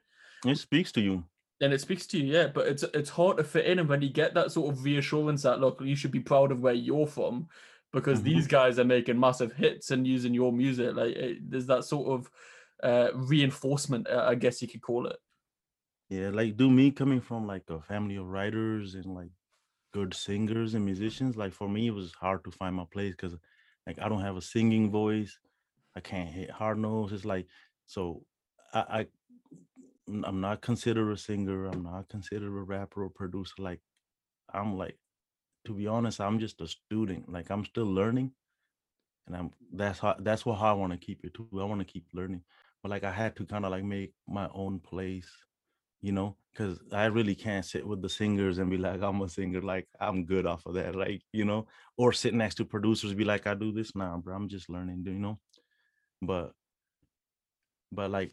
it 0.47 0.57
speaks 0.57 0.93
to 0.93 1.01
you 1.01 1.25
and 1.61 1.73
it 1.73 1.81
speaks 1.81 2.07
to 2.07 2.19
you 2.19 2.33
yeah 2.33 2.47
but 2.47 2.69
it's 2.69 2.85
it's 2.95 3.11
hard 3.11 3.37
to 3.37 3.43
fit 3.43 3.67
in 3.67 3.81
and 3.81 3.89
when 3.89 4.03
you 4.03 4.09
get 4.09 4.35
that 4.35 4.53
sort 4.53 4.73
of 4.73 4.85
reassurance 4.85 5.43
that 5.43 5.61
look 5.61 5.81
you 5.81 5.97
should 5.97 6.13
be 6.13 6.21
proud 6.21 6.53
of 6.53 6.61
where 6.61 6.75
you're 6.75 7.09
from 7.09 7.49
because 7.93 8.21
Mhm. 8.21 8.25
these 8.25 8.47
guys 8.47 8.79
are 8.79 8.85
making 8.85 9.19
massive 9.19 9.53
hits 9.53 9.91
and 9.91 10.07
using 10.07 10.35
your 10.35 10.53
music 10.53 10.95
like 10.95 11.17
it, 11.17 11.51
there's 11.51 11.67
that 11.67 11.85
sort 11.85 12.09
of 12.09 12.31
uh 12.83 13.09
reinforcement 13.15 14.07
uh, 14.09 14.27
I 14.29 14.35
guess 14.35 14.61
you 14.63 14.69
could 14.69 14.83
call 14.83 15.07
it 15.07 15.17
yeah 16.09 16.31
like 16.31 16.57
do 16.57 16.71
me 16.71 16.91
coming 16.91 17.21
from 17.21 17.47
like 17.47 17.65
a 17.71 17.81
family 17.81 18.17
of 18.17 18.27
writers 18.27 18.95
and 18.95 19.07
like 19.15 19.31
good 19.93 20.15
singers 20.15 20.75
and 20.75 20.85
musicians 20.85 21.37
like 21.37 21.53
for 21.53 21.69
me 21.69 21.87
it 21.89 21.95
was 21.95 22.13
hard 22.15 22.45
to 22.45 22.51
find 22.51 22.77
my 22.77 22.85
place 22.91 23.13
because 23.13 23.35
like 23.87 23.99
i 23.99 24.09
don't 24.09 24.21
have 24.21 24.37
a 24.37 24.43
singing 24.43 24.91
voice 24.91 25.39
i 25.97 26.01
can't 26.01 26.29
hit 26.29 26.51
hard 26.51 26.79
notes 26.79 27.13
it's 27.13 27.25
like 27.25 27.47
so 27.87 28.25
I 28.75 29.07
I'm 30.09 30.41
not 30.41 30.61
considered 30.63 31.11
a 31.11 31.17
singer. 31.17 31.67
I'm 31.67 31.83
not 31.83 32.09
considered 32.09 32.49
a 32.49 32.63
rapper 32.63 33.05
or 33.05 33.11
producer. 33.11 33.55
Like 33.59 33.81
I'm 34.53 34.77
like, 34.77 34.99
to 35.67 35.75
be 35.75 35.87
honest, 35.87 36.21
I'm 36.21 36.39
just 36.39 36.61
a 36.61 36.69
student. 36.69 37.31
Like 37.31 37.51
I'm 37.51 37.65
still 37.65 37.87
learning, 37.87 38.33
and 39.27 39.37
I'm 39.37 39.51
that's 39.73 39.99
how 39.99 40.17
that's 40.19 40.47
what 40.47 40.59
how 40.59 40.71
I 40.71 40.73
want 40.73 40.93
to 40.93 40.99
keep 40.99 41.25
it 41.25 41.35
too. 41.35 41.49
I 41.53 41.65
want 41.65 41.81
to 41.81 41.85
keep 41.85 42.07
learning, 42.13 42.43
but 42.83 42.91
like 42.91 43.05
I 43.05 43.13
had 43.13 43.37
to 43.37 43.47
kind 43.47 43.65
of 43.65 43.71
like 43.71 43.85
make 43.85 44.13
my 44.27 44.49
own 44.55 44.81
place, 44.81 45.29
you 46.01 46.13
know, 46.13 46.37
because 46.53 46.81
I 46.93 47.07
really 47.07 47.35
can't 47.35 47.65
sit 47.65 47.87
with 47.87 48.03
the 48.03 48.09
singers 48.09 48.59
and 48.59 48.71
be 48.71 48.79
like 48.79 49.03
I'm 49.03 49.21
a 49.23 49.29
singer. 49.29 49.61
Like 49.63 49.89
I'm 50.01 50.25
good 50.25 50.47
off 50.47 50.67
of 50.67 50.75
that, 50.75 50.95
like 50.95 51.23
you 51.33 51.45
know, 51.45 51.67
or 51.97 52.13
sit 52.13 52.35
next 52.35 52.57
to 52.57 52.65
producers 52.65 53.15
be 53.15 53.25
like 53.25 53.47
I 53.47 53.55
do 53.55 53.73
this 53.73 53.95
now, 53.95 54.17
bro. 54.23 54.35
I'm 54.35 54.49
just 54.49 54.71
learning, 54.71 55.05
you 55.07 55.13
know, 55.13 55.39
but 56.23 56.53
but 57.91 58.11
like 58.11 58.33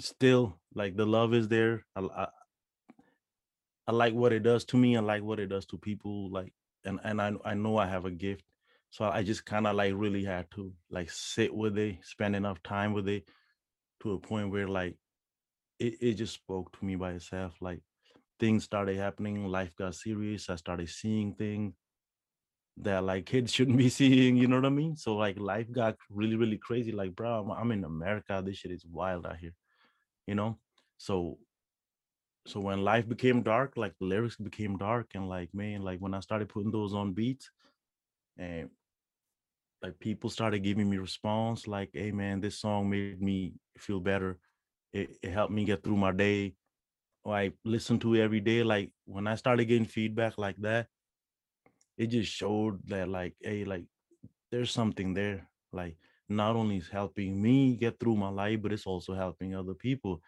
still 0.00 0.58
like 0.74 0.96
the 0.96 1.06
love 1.06 1.34
is 1.34 1.48
there. 1.48 1.84
I, 1.96 2.00
I 2.00 2.28
I 3.86 3.92
like 3.92 4.14
what 4.14 4.32
it 4.32 4.42
does 4.42 4.64
to 4.66 4.76
me. 4.76 4.96
I 4.96 5.00
like 5.00 5.22
what 5.22 5.40
it 5.40 5.48
does 5.48 5.66
to 5.66 5.78
people. 5.78 6.30
Like, 6.30 6.52
and 6.84 7.00
and 7.04 7.20
I 7.20 7.32
I 7.44 7.54
know 7.54 7.76
I 7.78 7.86
have 7.86 8.04
a 8.04 8.10
gift, 8.10 8.44
so 8.90 9.04
I 9.04 9.22
just 9.22 9.44
kind 9.44 9.66
of 9.66 9.76
like 9.76 9.92
really 9.96 10.24
had 10.24 10.50
to 10.52 10.72
like 10.90 11.10
sit 11.10 11.54
with 11.54 11.78
it, 11.78 11.98
spend 12.02 12.36
enough 12.36 12.62
time 12.62 12.92
with 12.92 13.08
it 13.08 13.28
to 14.02 14.12
a 14.12 14.18
point 14.18 14.50
where 14.50 14.68
like 14.68 14.96
it 15.78 15.94
it 16.00 16.14
just 16.14 16.34
spoke 16.34 16.76
to 16.78 16.84
me 16.84 16.96
by 16.96 17.12
itself. 17.12 17.54
Like 17.60 17.80
things 18.38 18.64
started 18.64 18.96
happening, 18.96 19.46
life 19.46 19.74
got 19.76 19.94
serious. 19.94 20.50
I 20.50 20.56
started 20.56 20.88
seeing 20.88 21.34
things 21.34 21.74
that 22.78 23.04
like 23.04 23.26
kids 23.26 23.52
shouldn't 23.54 23.78
be 23.78 23.88
seeing. 23.88 24.36
You 24.36 24.48
know 24.48 24.56
what 24.56 24.66
I 24.66 24.70
mean? 24.70 24.96
So 24.96 25.16
like 25.16 25.38
life 25.38 25.70
got 25.70 25.96
really 26.10 26.36
really 26.36 26.58
crazy. 26.58 26.92
Like, 26.92 27.14
bro, 27.14 27.40
I'm, 27.40 27.50
I'm 27.50 27.72
in 27.72 27.84
America. 27.84 28.42
This 28.44 28.58
shit 28.58 28.72
is 28.72 28.84
wild 28.86 29.26
out 29.26 29.38
here. 29.38 29.54
You 30.26 30.34
know, 30.34 30.58
so 30.98 31.38
so 32.46 32.60
when 32.60 32.82
life 32.82 33.08
became 33.08 33.42
dark 33.42 33.76
like 33.76 33.94
the 33.98 34.06
lyrics 34.06 34.36
became 34.36 34.76
dark 34.76 35.10
and 35.14 35.28
like 35.28 35.48
man 35.54 35.82
like 35.82 36.00
when 36.00 36.14
i 36.14 36.20
started 36.20 36.48
putting 36.48 36.72
those 36.72 36.94
on 36.94 37.12
beats 37.12 37.50
and 38.38 38.68
like 39.82 39.98
people 39.98 40.30
started 40.30 40.62
giving 40.62 40.88
me 40.88 40.96
response 40.96 41.66
like 41.66 41.90
hey 41.92 42.12
man 42.12 42.40
this 42.40 42.58
song 42.58 42.88
made 42.88 43.20
me 43.20 43.52
feel 43.78 44.00
better. 44.00 44.38
It, 44.92 45.16
it 45.22 45.32
helped 45.32 45.52
me 45.52 45.64
get 45.64 45.82
through 45.82 45.96
my 45.96 46.12
day. 46.12 46.54
Or 47.24 47.34
i 47.34 47.52
listen 47.64 47.98
to 48.00 48.16
every 48.16 48.40
day 48.40 48.62
like 48.64 48.90
when 49.04 49.28
i 49.28 49.36
started 49.36 49.66
getting 49.66 49.84
feedback 49.84 50.38
like 50.38 50.56
that 50.56 50.88
it 51.96 52.08
just 52.08 52.32
showed 52.32 52.80
that 52.88 53.08
like 53.08 53.34
hey 53.40 53.64
like 53.64 53.84
there's 54.50 54.70
something 54.70 55.14
there. 55.14 55.48
Like 55.72 55.96
not 56.28 56.56
only 56.56 56.76
is 56.76 56.88
helping 56.88 57.40
me 57.40 57.76
get 57.76 57.98
through 57.98 58.16
my 58.16 58.28
life 58.28 58.60
but 58.60 58.72
it's 58.72 58.86
also 58.86 59.14
helping 59.14 59.54
other 59.54 59.74
people 59.74 60.20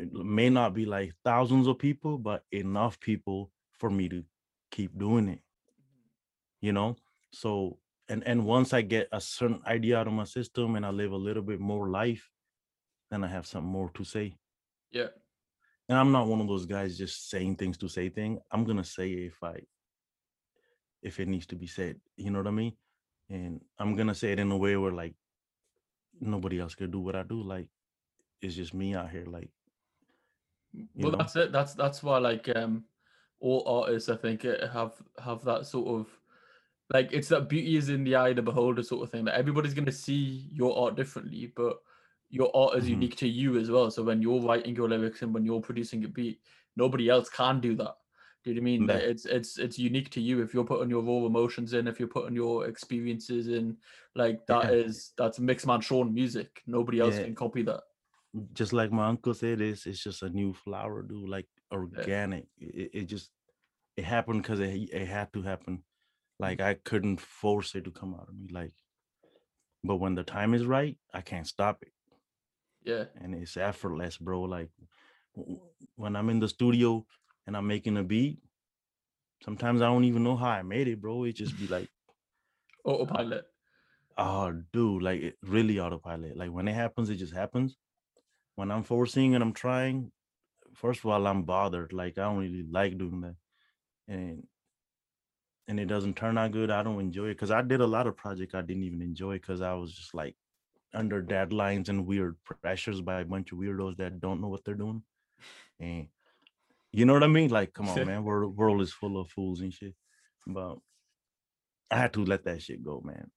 it 0.00 0.12
may 0.12 0.50
not 0.50 0.74
be 0.74 0.86
like 0.86 1.12
thousands 1.24 1.66
of 1.66 1.78
people, 1.78 2.18
but 2.18 2.44
enough 2.52 2.98
people 3.00 3.50
for 3.72 3.90
me 3.90 4.08
to 4.08 4.24
keep 4.70 4.98
doing 4.98 5.28
it, 5.28 5.40
mm-hmm. 5.40 6.66
you 6.66 6.72
know? 6.72 6.96
So 7.32 7.78
and 8.08 8.26
and 8.26 8.44
once 8.44 8.72
I 8.72 8.82
get 8.82 9.08
a 9.12 9.20
certain 9.20 9.60
idea 9.66 9.98
out 9.98 10.08
of 10.08 10.12
my 10.12 10.24
system 10.24 10.76
and 10.76 10.84
I 10.84 10.90
live 10.90 11.12
a 11.12 11.16
little 11.16 11.42
bit 11.42 11.60
more 11.60 11.88
life, 11.88 12.28
then 13.10 13.22
I 13.24 13.28
have 13.28 13.46
something 13.46 13.70
more 13.70 13.90
to 13.94 14.04
say. 14.04 14.36
Yeah. 14.90 15.08
And 15.88 15.98
I'm 15.98 16.12
not 16.12 16.26
one 16.26 16.40
of 16.40 16.48
those 16.48 16.66
guys 16.66 16.98
just 16.98 17.30
saying 17.30 17.56
things 17.56 17.78
to 17.78 17.88
say 17.88 18.08
thing 18.08 18.38
I'm 18.50 18.64
gonna 18.64 18.84
say 18.84 19.10
if 19.10 19.42
I 19.42 19.60
if 21.02 21.20
it 21.20 21.28
needs 21.28 21.46
to 21.46 21.56
be 21.56 21.66
said. 21.66 22.00
You 22.16 22.30
know 22.30 22.38
what 22.38 22.48
I 22.48 22.52
mean? 22.52 22.72
And 23.28 23.60
I'm 23.78 23.94
gonna 23.96 24.14
say 24.14 24.32
it 24.32 24.40
in 24.40 24.50
a 24.50 24.56
way 24.56 24.76
where 24.76 24.92
like 24.92 25.14
nobody 26.20 26.60
else 26.60 26.74
could 26.74 26.90
do 26.90 27.00
what 27.00 27.16
I 27.16 27.22
do. 27.22 27.42
Like 27.42 27.68
it's 28.42 28.56
just 28.56 28.74
me 28.74 28.94
out 28.94 29.10
here. 29.10 29.26
Like 29.26 29.50
Well, 30.94 31.12
know? 31.12 31.18
that's 31.18 31.36
it. 31.36 31.52
That's 31.52 31.74
that's 31.74 32.02
why 32.02 32.18
like 32.18 32.48
um 32.56 32.84
all 33.40 33.66
artists 33.66 34.08
I 34.08 34.16
think 34.16 34.44
uh, 34.44 34.68
have 34.68 35.00
have 35.22 35.44
that 35.44 35.66
sort 35.66 35.88
of 36.00 36.20
like 36.92 37.12
it's 37.12 37.28
that 37.28 37.48
beauty 37.48 37.76
is 37.76 37.88
in 37.88 38.04
the 38.04 38.16
eye 38.16 38.30
of 38.30 38.36
the 38.36 38.42
beholder 38.42 38.82
sort 38.82 39.02
of 39.04 39.10
thing. 39.10 39.24
That 39.24 39.36
everybody's 39.38 39.74
gonna 39.74 39.92
see 39.92 40.48
your 40.52 40.76
art 40.78 40.96
differently, 40.96 41.52
but 41.56 41.78
your 42.30 42.54
art 42.56 42.76
is 42.78 42.88
Mhm. 42.88 42.90
unique 42.90 43.16
to 43.16 43.28
you 43.28 43.58
as 43.58 43.70
well. 43.70 43.90
So 43.90 44.02
when 44.04 44.22
you're 44.22 44.40
writing 44.42 44.76
your 44.76 44.88
lyrics 44.88 45.22
and 45.22 45.34
when 45.34 45.44
you're 45.44 45.60
producing 45.60 46.04
a 46.04 46.08
beat, 46.08 46.40
nobody 46.76 47.08
else 47.08 47.28
can 47.28 47.60
do 47.60 47.74
that. 47.76 47.96
Do 48.44 48.50
you 48.50 48.56
know 48.56 48.60
what 48.60 48.62
I 48.62 48.64
mean? 48.64 48.86
Like, 48.86 49.02
Yeah. 49.02 49.10
it's 49.10 49.26
it's 49.26 49.58
it's 49.58 49.78
unique 49.78 50.10
to 50.10 50.20
you 50.20 50.42
if 50.42 50.54
you're 50.54 50.64
putting 50.64 50.90
your 50.90 51.02
raw 51.02 51.26
emotions 51.26 51.74
in, 51.74 51.88
if 51.88 51.98
you're 52.00 52.08
putting 52.08 52.34
your 52.34 52.66
experiences 52.68 53.48
in, 53.48 53.78
like 54.14 54.46
that 54.46 54.70
Yeah. 54.70 54.72
is 54.72 55.12
that's 55.18 55.38
Mixman 55.38 55.82
Sean 55.82 56.14
music. 56.14 56.62
Nobody 56.66 57.00
else 57.00 57.18
Yeah. 57.18 57.24
can 57.24 57.34
copy 57.34 57.62
that. 57.64 57.82
Just 58.52 58.72
like 58.72 58.92
my 58.92 59.06
uncle 59.08 59.34
said, 59.34 59.60
it's 59.60 59.86
it's 59.86 60.02
just 60.02 60.22
a 60.22 60.28
new 60.30 60.54
flower, 60.54 61.02
dude. 61.02 61.28
Like 61.28 61.48
organic. 61.72 62.46
It, 62.58 62.90
it 62.92 63.04
just 63.06 63.30
it 63.96 64.04
happened 64.04 64.42
because 64.42 64.60
it 64.60 64.88
it 64.92 65.06
had 65.08 65.32
to 65.32 65.42
happen. 65.42 65.78
Mm. 65.78 65.82
Like 66.38 66.60
I 66.60 66.74
couldn't 66.74 67.20
force 67.20 67.74
it 67.74 67.84
to 67.84 67.90
come 67.90 68.14
out 68.14 68.28
of 68.28 68.34
me. 68.38 68.48
Like, 68.52 68.72
but 69.84 69.96
when 69.96 70.14
the 70.14 70.22
time 70.24 70.54
is 70.54 70.64
right, 70.64 70.96
I 71.12 71.20
can't 71.22 71.46
stop 71.46 71.82
it, 71.82 71.92
Yeah. 72.84 73.04
and 73.20 73.34
it's 73.34 73.56
effortless, 73.56 74.16
bro. 74.18 74.42
Like 74.42 74.70
when 75.96 76.16
I'm 76.16 76.30
in 76.30 76.40
the 76.40 76.48
studio 76.48 77.04
and 77.46 77.56
I'm 77.56 77.66
making 77.66 77.96
a 77.96 78.02
beat, 78.04 78.38
sometimes 79.42 79.82
I 79.82 79.86
don't 79.86 80.04
even 80.04 80.22
know 80.22 80.36
how 80.36 80.48
I 80.50 80.62
made 80.62 80.88
it, 80.88 81.00
bro. 81.00 81.24
It 81.24 81.36
just 81.36 81.58
be 81.58 81.66
like, 81.66 81.88
Autopilot. 82.84 83.44
oh, 84.16 84.52
dude, 84.72 85.02
like 85.02 85.20
it 85.20 85.36
really 85.42 85.78
autopilot. 85.80 86.36
Like 86.36 86.50
when 86.52 86.68
it 86.68 86.74
happens, 86.74 87.10
it 87.10 87.16
just 87.16 87.34
happens. 87.34 87.76
When 88.60 88.70
I'm 88.70 88.82
forcing 88.82 89.34
and 89.34 89.42
I'm 89.42 89.54
trying, 89.54 90.12
first 90.74 91.00
of 91.00 91.06
all, 91.06 91.26
I'm 91.26 91.44
bothered. 91.44 91.94
Like 91.94 92.18
I 92.18 92.24
don't 92.24 92.36
really 92.36 92.66
like 92.70 92.98
doing 92.98 93.22
that, 93.22 93.36
and 94.06 94.46
and 95.66 95.80
it 95.80 95.86
doesn't 95.86 96.16
turn 96.18 96.36
out 96.36 96.52
good. 96.52 96.70
I 96.70 96.82
don't 96.82 97.00
enjoy 97.00 97.28
it 97.28 97.36
because 97.36 97.50
I 97.50 97.62
did 97.62 97.80
a 97.80 97.86
lot 97.86 98.06
of 98.06 98.18
projects 98.18 98.54
I 98.54 98.60
didn't 98.60 98.82
even 98.82 99.00
enjoy 99.00 99.36
because 99.38 99.62
I 99.62 99.72
was 99.72 99.94
just 99.94 100.12
like 100.12 100.36
under 100.92 101.22
deadlines 101.22 101.88
and 101.88 102.06
weird 102.06 102.36
pressures 102.44 103.00
by 103.00 103.22
a 103.22 103.24
bunch 103.24 103.50
of 103.50 103.56
weirdos 103.56 103.96
that 103.96 104.20
don't 104.20 104.42
know 104.42 104.48
what 104.48 104.62
they're 104.62 104.74
doing, 104.74 105.02
and 105.80 106.08
you 106.92 107.06
know 107.06 107.14
what 107.14 107.24
I 107.24 107.28
mean. 107.28 107.48
Like, 107.48 107.72
come 107.72 107.88
on, 107.88 108.06
man, 108.08 108.24
world 108.24 108.54
world 108.58 108.82
is 108.82 108.92
full 108.92 109.18
of 109.18 109.30
fools 109.30 109.62
and 109.62 109.72
shit. 109.72 109.94
But 110.46 110.76
I 111.90 111.96
had 111.96 112.12
to 112.12 112.26
let 112.26 112.44
that 112.44 112.60
shit 112.60 112.84
go, 112.84 113.00
man, 113.02 113.30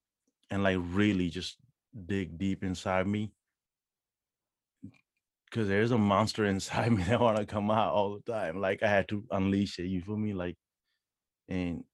and 0.50 0.62
like 0.62 0.76
really 0.78 1.30
just 1.30 1.56
dig 2.04 2.36
deep 2.36 2.62
inside 2.62 3.06
me 3.06 3.32
because 5.54 5.68
there's 5.68 5.92
a 5.92 5.98
monster 5.98 6.44
inside 6.46 6.92
me 6.98 7.04
that 7.04 7.20
want 7.20 7.38
to 7.38 7.46
come 7.46 7.70
out 7.70 7.94
all 7.94 8.16
the 8.20 8.32
time. 8.32 8.60
Like 8.60 8.82
I 8.82 8.88
had 8.88 9.08
to 9.10 9.24
unleash 9.30 9.78
it. 9.78 9.86
You 9.86 10.02
feel 10.02 10.16
me? 10.18 10.34
Like, 10.34 10.56
and 11.48 11.84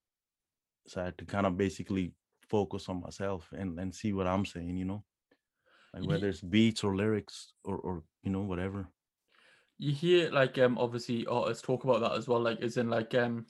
so 0.88 1.02
I 1.02 1.06
had 1.06 1.18
to 1.18 1.26
kind 1.26 1.46
of 1.46 1.58
basically 1.58 2.14
focus 2.48 2.88
on 2.88 3.00
myself 3.02 3.52
and 3.52 3.78
and 3.80 3.94
see 3.94 4.12
what 4.14 4.28
I'm 4.28 4.46
saying. 4.46 4.76
You 4.78 4.86
know, 4.86 5.04
like 5.94 6.04
whether 6.04 6.28
it's 6.28 6.42
beats 6.42 6.84
or 6.84 6.96
lyrics 6.96 7.54
or 7.64 7.78
or 7.78 8.04
you 8.22 8.30
know 8.32 8.42
whatever. 8.42 8.88
you 9.78 9.92
hear 9.92 10.30
like 10.30 10.58
um 10.58 10.78
obviously 10.78 11.26
artists 11.26 11.62
talk 11.62 11.84
about 11.84 12.00
that 12.00 12.12
as 12.12 12.28
well 12.28 12.40
like 12.40 12.61
is 12.61 12.76
in 12.76 12.88
like 12.90 13.14
um 13.14 13.46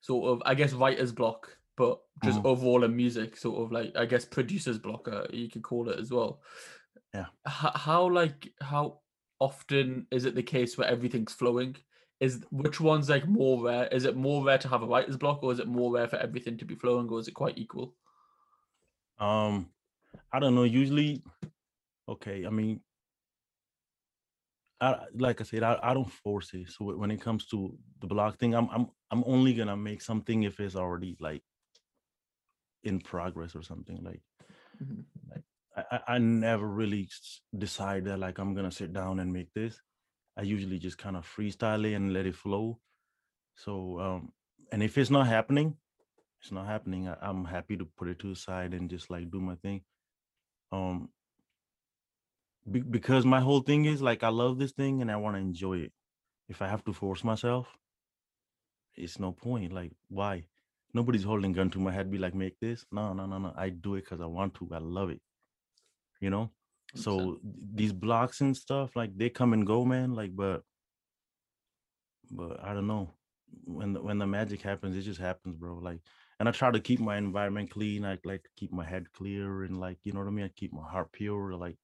sort 0.00 0.30
of 0.30 0.42
i 0.46 0.54
guess 0.54 0.72
writer's 0.72 1.12
block 1.12 1.56
but 1.76 2.00
just 2.22 2.38
Mhm. 2.38 2.44
overall 2.44 2.84
in 2.84 2.94
music 2.94 3.36
sort 3.36 3.62
of 3.62 3.72
like 3.72 3.94
i 3.96 4.04
guess 4.04 4.24
producer's 4.24 4.78
block 4.78 5.08
uh, 5.08 5.26
you 5.32 5.48
could 5.48 5.62
call 5.62 5.88
it 5.88 5.98
as 5.98 6.10
well 6.10 6.42
Yeah. 7.14 7.26
How 7.46 8.08
like 8.08 8.52
how 8.60 9.00
often 9.40 10.06
is 10.10 10.24
it 10.24 10.34
the 10.34 10.42
case 10.42 10.76
where 10.78 10.88
everything's 10.88 11.32
flowing 11.32 11.76
is 12.20 12.44
which 12.50 12.80
one's 12.80 13.08
like 13.10 13.26
more 13.26 13.62
rare 13.64 13.88
is 13.88 14.04
it 14.04 14.16
more 14.16 14.44
rare 14.44 14.58
to 14.58 14.68
have 14.68 14.82
a 14.82 14.86
writer's 14.86 15.16
block 15.16 15.42
or 15.42 15.52
is 15.52 15.58
it 15.58 15.66
more 15.68 15.92
rare 15.92 16.08
for 16.08 16.16
everything 16.16 16.58
to 16.58 16.64
be 16.66 16.74
flowing 16.74 17.08
or 17.08 17.18
is 17.18 17.28
it 17.28 17.32
quite 17.32 17.58
equal 17.58 17.96
Um, 19.18 19.72
I 20.32 20.38
don't 20.40 20.54
know. 20.54 20.64
Usually, 20.64 21.22
okay. 22.08 22.46
I 22.46 22.50
mean, 22.50 22.82
I 24.80 25.06
like 25.14 25.40
I 25.40 25.44
said, 25.44 25.62
I, 25.62 25.78
I 25.82 25.94
don't 25.94 26.10
force 26.10 26.54
it. 26.54 26.70
So 26.70 26.96
when 26.96 27.10
it 27.10 27.20
comes 27.20 27.46
to 27.46 27.78
the 28.00 28.06
block 28.06 28.38
thing, 28.38 28.54
I'm 28.54 28.68
I'm 28.70 28.90
I'm 29.10 29.24
only 29.26 29.52
gonna 29.54 29.76
make 29.76 30.00
something 30.00 30.42
if 30.44 30.58
it's 30.60 30.76
already 30.76 31.16
like 31.20 31.42
in 32.82 33.00
progress 33.00 33.54
or 33.54 33.62
something. 33.62 34.02
Like 34.02 34.22
Mhm. 34.80 35.04
I, 35.34 35.40
I 35.90 36.00
I 36.14 36.18
never 36.18 36.66
really 36.68 37.08
decide 37.56 38.04
that 38.06 38.18
like 38.18 38.38
I'm 38.38 38.54
gonna 38.54 38.72
sit 38.72 38.92
down 38.92 39.20
and 39.20 39.32
make 39.32 39.52
this. 39.54 39.80
I 40.36 40.42
usually 40.42 40.78
just 40.78 40.98
kind 40.98 41.16
of 41.16 41.26
freestyle 41.26 41.84
it 41.84 41.94
and 41.94 42.12
let 42.12 42.26
it 42.26 42.34
flow. 42.36 42.78
So 43.56 44.00
um, 44.00 44.32
and 44.72 44.82
if 44.82 44.96
it's 44.98 45.10
not 45.10 45.26
happening, 45.26 45.76
it's 46.40 46.52
not 46.52 46.66
happening. 46.66 47.08
I, 47.08 47.16
I'm 47.20 47.44
happy 47.44 47.76
to 47.76 47.86
put 47.96 48.08
it 48.08 48.18
to 48.20 48.28
the 48.28 48.36
side 48.36 48.74
and 48.74 48.88
just 48.90 49.10
like 49.10 49.30
do 49.30 49.40
my 49.40 49.56
thing. 49.56 49.82
Um, 50.72 51.10
be, 52.70 52.80
because 52.80 53.24
my 53.24 53.40
whole 53.40 53.60
thing 53.60 53.84
is 53.84 54.02
like 54.02 54.22
I 54.22 54.28
love 54.28 54.58
this 54.58 54.72
thing 54.72 55.02
and 55.02 55.10
I 55.10 55.16
want 55.16 55.36
to 55.36 55.40
enjoy 55.40 55.78
it. 55.78 55.92
If 56.48 56.62
I 56.62 56.68
have 56.68 56.84
to 56.84 56.92
force 56.92 57.24
myself, 57.24 57.68
it's 58.96 59.18
no 59.18 59.32
point. 59.32 59.72
Like 59.72 59.92
why? 60.08 60.44
Nobody's 60.92 61.24
holding 61.24 61.52
gun 61.52 61.70
to 61.70 61.78
my 61.78 61.92
head. 61.92 62.10
Be 62.10 62.18
like, 62.18 62.34
make 62.34 62.58
this. 62.60 62.84
No, 62.90 63.12
no, 63.12 63.26
no, 63.26 63.38
no. 63.38 63.52
I 63.56 63.68
do 63.70 63.94
it 63.94 64.04
because 64.04 64.20
I 64.20 64.26
want 64.26 64.54
to. 64.54 64.68
I 64.72 64.78
love 64.78 65.10
it. 65.10 65.20
You 66.20 66.30
know. 66.30 66.50
So 66.94 67.38
these 67.42 67.92
blocks 67.92 68.40
and 68.40 68.56
stuff, 68.56 68.96
like 68.96 69.16
they 69.16 69.30
come 69.30 69.52
and 69.52 69.66
go, 69.66 69.84
man. 69.84 70.14
Like, 70.14 70.34
but 70.34 70.62
but 72.30 72.62
I 72.62 72.74
don't 72.74 72.86
know. 72.86 73.14
When 73.64 73.92
the 73.92 74.02
when 74.02 74.18
the 74.18 74.26
magic 74.26 74.62
happens, 74.62 74.96
it 74.96 75.02
just 75.02 75.20
happens, 75.20 75.56
bro. 75.56 75.78
Like, 75.78 76.00
and 76.38 76.48
I 76.48 76.52
try 76.52 76.70
to 76.70 76.80
keep 76.80 77.00
my 77.00 77.16
environment 77.16 77.70
clean. 77.70 78.04
I 78.04 78.18
like 78.24 78.42
to 78.42 78.50
keep 78.56 78.72
my 78.72 78.84
head 78.84 79.12
clear 79.12 79.62
and 79.64 79.78
like, 79.78 79.98
you 80.04 80.12
know 80.12 80.20
what 80.20 80.28
I 80.28 80.30
mean? 80.30 80.44
I 80.44 80.50
keep 80.54 80.72
my 80.72 80.88
heart 80.88 81.12
pure, 81.12 81.54
like, 81.54 81.76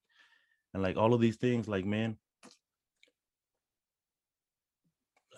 and 0.74 0.82
like 0.82 0.96
all 0.96 1.14
of 1.14 1.20
these 1.20 1.36
things, 1.36 1.68
like, 1.68 1.84
man. 1.84 2.16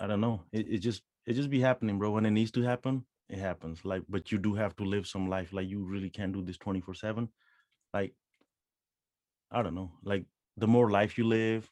I 0.01 0.07
don't 0.07 0.21
know. 0.21 0.43
It, 0.53 0.69
it 0.69 0.79
just 0.79 1.03
it 1.27 1.35
just 1.35 1.51
be 1.51 1.61
happening, 1.61 1.99
bro. 1.99 2.13
When 2.13 2.25
it 2.25 2.31
needs 2.31 2.53
to 2.53 2.63
happen, 2.63 3.05
it 3.29 3.39
happens. 3.39 3.85
Like, 3.85 4.03
but 4.09 4.31
you 4.33 4.39
do 4.39 4.55
have 4.55 4.77
to 4.77 4.85
live 4.85 5.07
some 5.07 5.29
life. 5.29 5.53
Like, 5.53 5.69
you 5.69 5.85
really 5.85 6.09
can't 6.09 6.33
do 6.33 6.43
this 6.43 6.57
24-7. 6.57 7.29
Like, 7.93 8.15
I 9.51 9.63
don't 9.63 9.75
know, 9.75 9.91
like 10.03 10.25
the 10.57 10.67
more 10.67 10.91
life 10.91 11.19
you 11.19 11.27
live, 11.27 11.71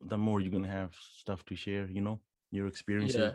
the 0.00 0.16
more 0.16 0.40
you're 0.40 0.52
gonna 0.52 0.68
have 0.68 0.94
stuff 1.16 1.44
to 1.46 1.56
share, 1.56 1.86
you 1.86 2.00
know, 2.00 2.20
your 2.50 2.66
experiences. 2.66 3.20
Yeah. 3.20 3.32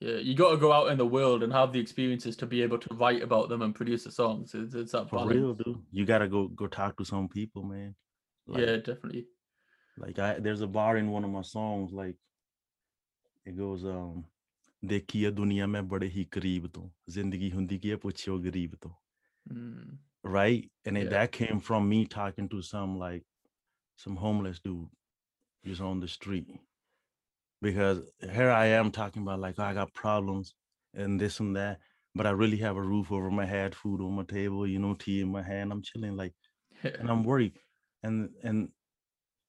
Yeah, 0.00 0.16
you 0.16 0.34
got 0.34 0.50
to 0.50 0.56
go 0.56 0.72
out 0.72 0.90
in 0.90 0.98
the 0.98 1.06
world 1.06 1.42
and 1.42 1.52
have 1.52 1.72
the 1.72 1.78
experiences 1.78 2.36
to 2.36 2.46
be 2.46 2.62
able 2.62 2.78
to 2.78 2.94
write 2.94 3.22
about 3.22 3.48
them 3.48 3.62
and 3.62 3.74
produce 3.74 4.04
the 4.04 4.10
songs. 4.10 4.52
It's, 4.52 4.74
it's 4.74 4.92
that 4.92 5.10
balance. 5.10 5.32
For 5.32 5.38
real, 5.38 5.54
dude. 5.54 5.78
You 5.92 6.04
gotta 6.04 6.28
go 6.28 6.48
go 6.48 6.66
talk 6.66 6.96
to 6.96 7.04
some 7.04 7.28
people, 7.28 7.62
man. 7.62 7.94
Like, 8.46 8.66
yeah, 8.66 8.76
definitely. 8.76 9.26
Like 9.96 10.18
I, 10.18 10.40
there's 10.40 10.60
a 10.60 10.66
bar 10.66 10.98
in 10.98 11.10
one 11.10 11.24
of 11.24 11.30
my 11.30 11.42
songs. 11.42 11.92
Like 11.92 12.16
it 13.46 13.56
goes, 13.56 13.84
um, 13.84 14.24
ਦੇਖੀ 14.84 15.22
kia 15.22 15.30
dunia 15.30 15.66
ਮੈਂ 15.66 15.82
ਬੜੇ 15.82 16.08
ਹੀ 16.08 16.24
ਕਰੀਬ 16.24 16.66
ਤੋਂ 16.66 16.90
ਜ਼ਿੰਦਗੀ 17.08 17.52
ਹੁੰਦੀ 17.52 17.78
ਕੀ 17.78 17.94
right? 20.24 20.70
And 20.84 20.96
Yeah. 20.96 21.04
that 21.10 21.32
came 21.32 21.60
from 21.60 21.88
me 21.88 22.06
talking 22.06 22.48
to 22.50 22.62
some 22.62 22.98
like 22.98 23.24
some 23.96 24.16
homeless 24.16 24.60
dude 24.60 24.88
just 25.64 25.80
on 25.80 26.00
the 26.00 26.08
street. 26.08 26.48
Because 27.62 28.00
here 28.32 28.50
I 28.50 28.66
am 28.66 28.90
talking 28.90 29.22
about 29.22 29.40
like 29.40 29.56
oh, 29.58 29.64
I 29.64 29.74
got 29.74 29.94
problems 29.94 30.54
and 30.94 31.20
this 31.20 31.40
and 31.40 31.56
that, 31.56 31.80
but 32.14 32.26
I 32.26 32.30
really 32.30 32.58
have 32.58 32.76
a 32.76 32.82
roof 32.82 33.10
over 33.12 33.30
my 33.30 33.46
head, 33.46 33.74
food 33.74 34.00
on 34.00 34.12
my 34.14 34.24
table, 34.24 34.66
you 34.66 34.78
know, 34.78 34.94
tea 34.94 35.20
in 35.20 35.32
my 35.32 35.42
hand. 35.42 35.72
I'm 35.72 35.82
chilling 35.82 36.16
like 36.16 36.34
and 36.98 37.10
I'm 37.10 37.24
worried. 37.24 37.58
And 38.02 38.30
and 38.42 38.68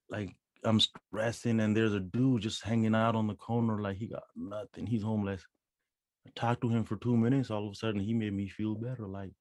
like 0.09 0.35
I'm 0.63 0.79
stressing 0.79 1.59
and 1.59 1.75
there's 1.75 1.93
a 1.93 1.99
dude 1.99 2.41
just 2.43 2.63
hanging 2.63 2.95
out 2.95 3.15
on 3.15 3.27
the 3.27 3.35
corner 3.35 3.81
like 3.81 3.97
he 3.97 4.07
got 4.07 4.23
nothing. 4.35 4.87
He's 4.87 5.03
homeless. 5.03 5.45
I 6.27 6.31
talked 6.35 6.61
to 6.61 6.69
him 6.69 6.83
for 6.85 6.97
two 6.97 7.17
minutes. 7.17 7.51
All 7.51 7.67
of 7.67 7.73
a 7.73 7.75
sudden 7.75 7.99
he 8.01 8.13
made 8.13 8.33
me 8.33 8.47
feel 8.47 8.75
better. 8.75 9.07
Like 9.07 9.31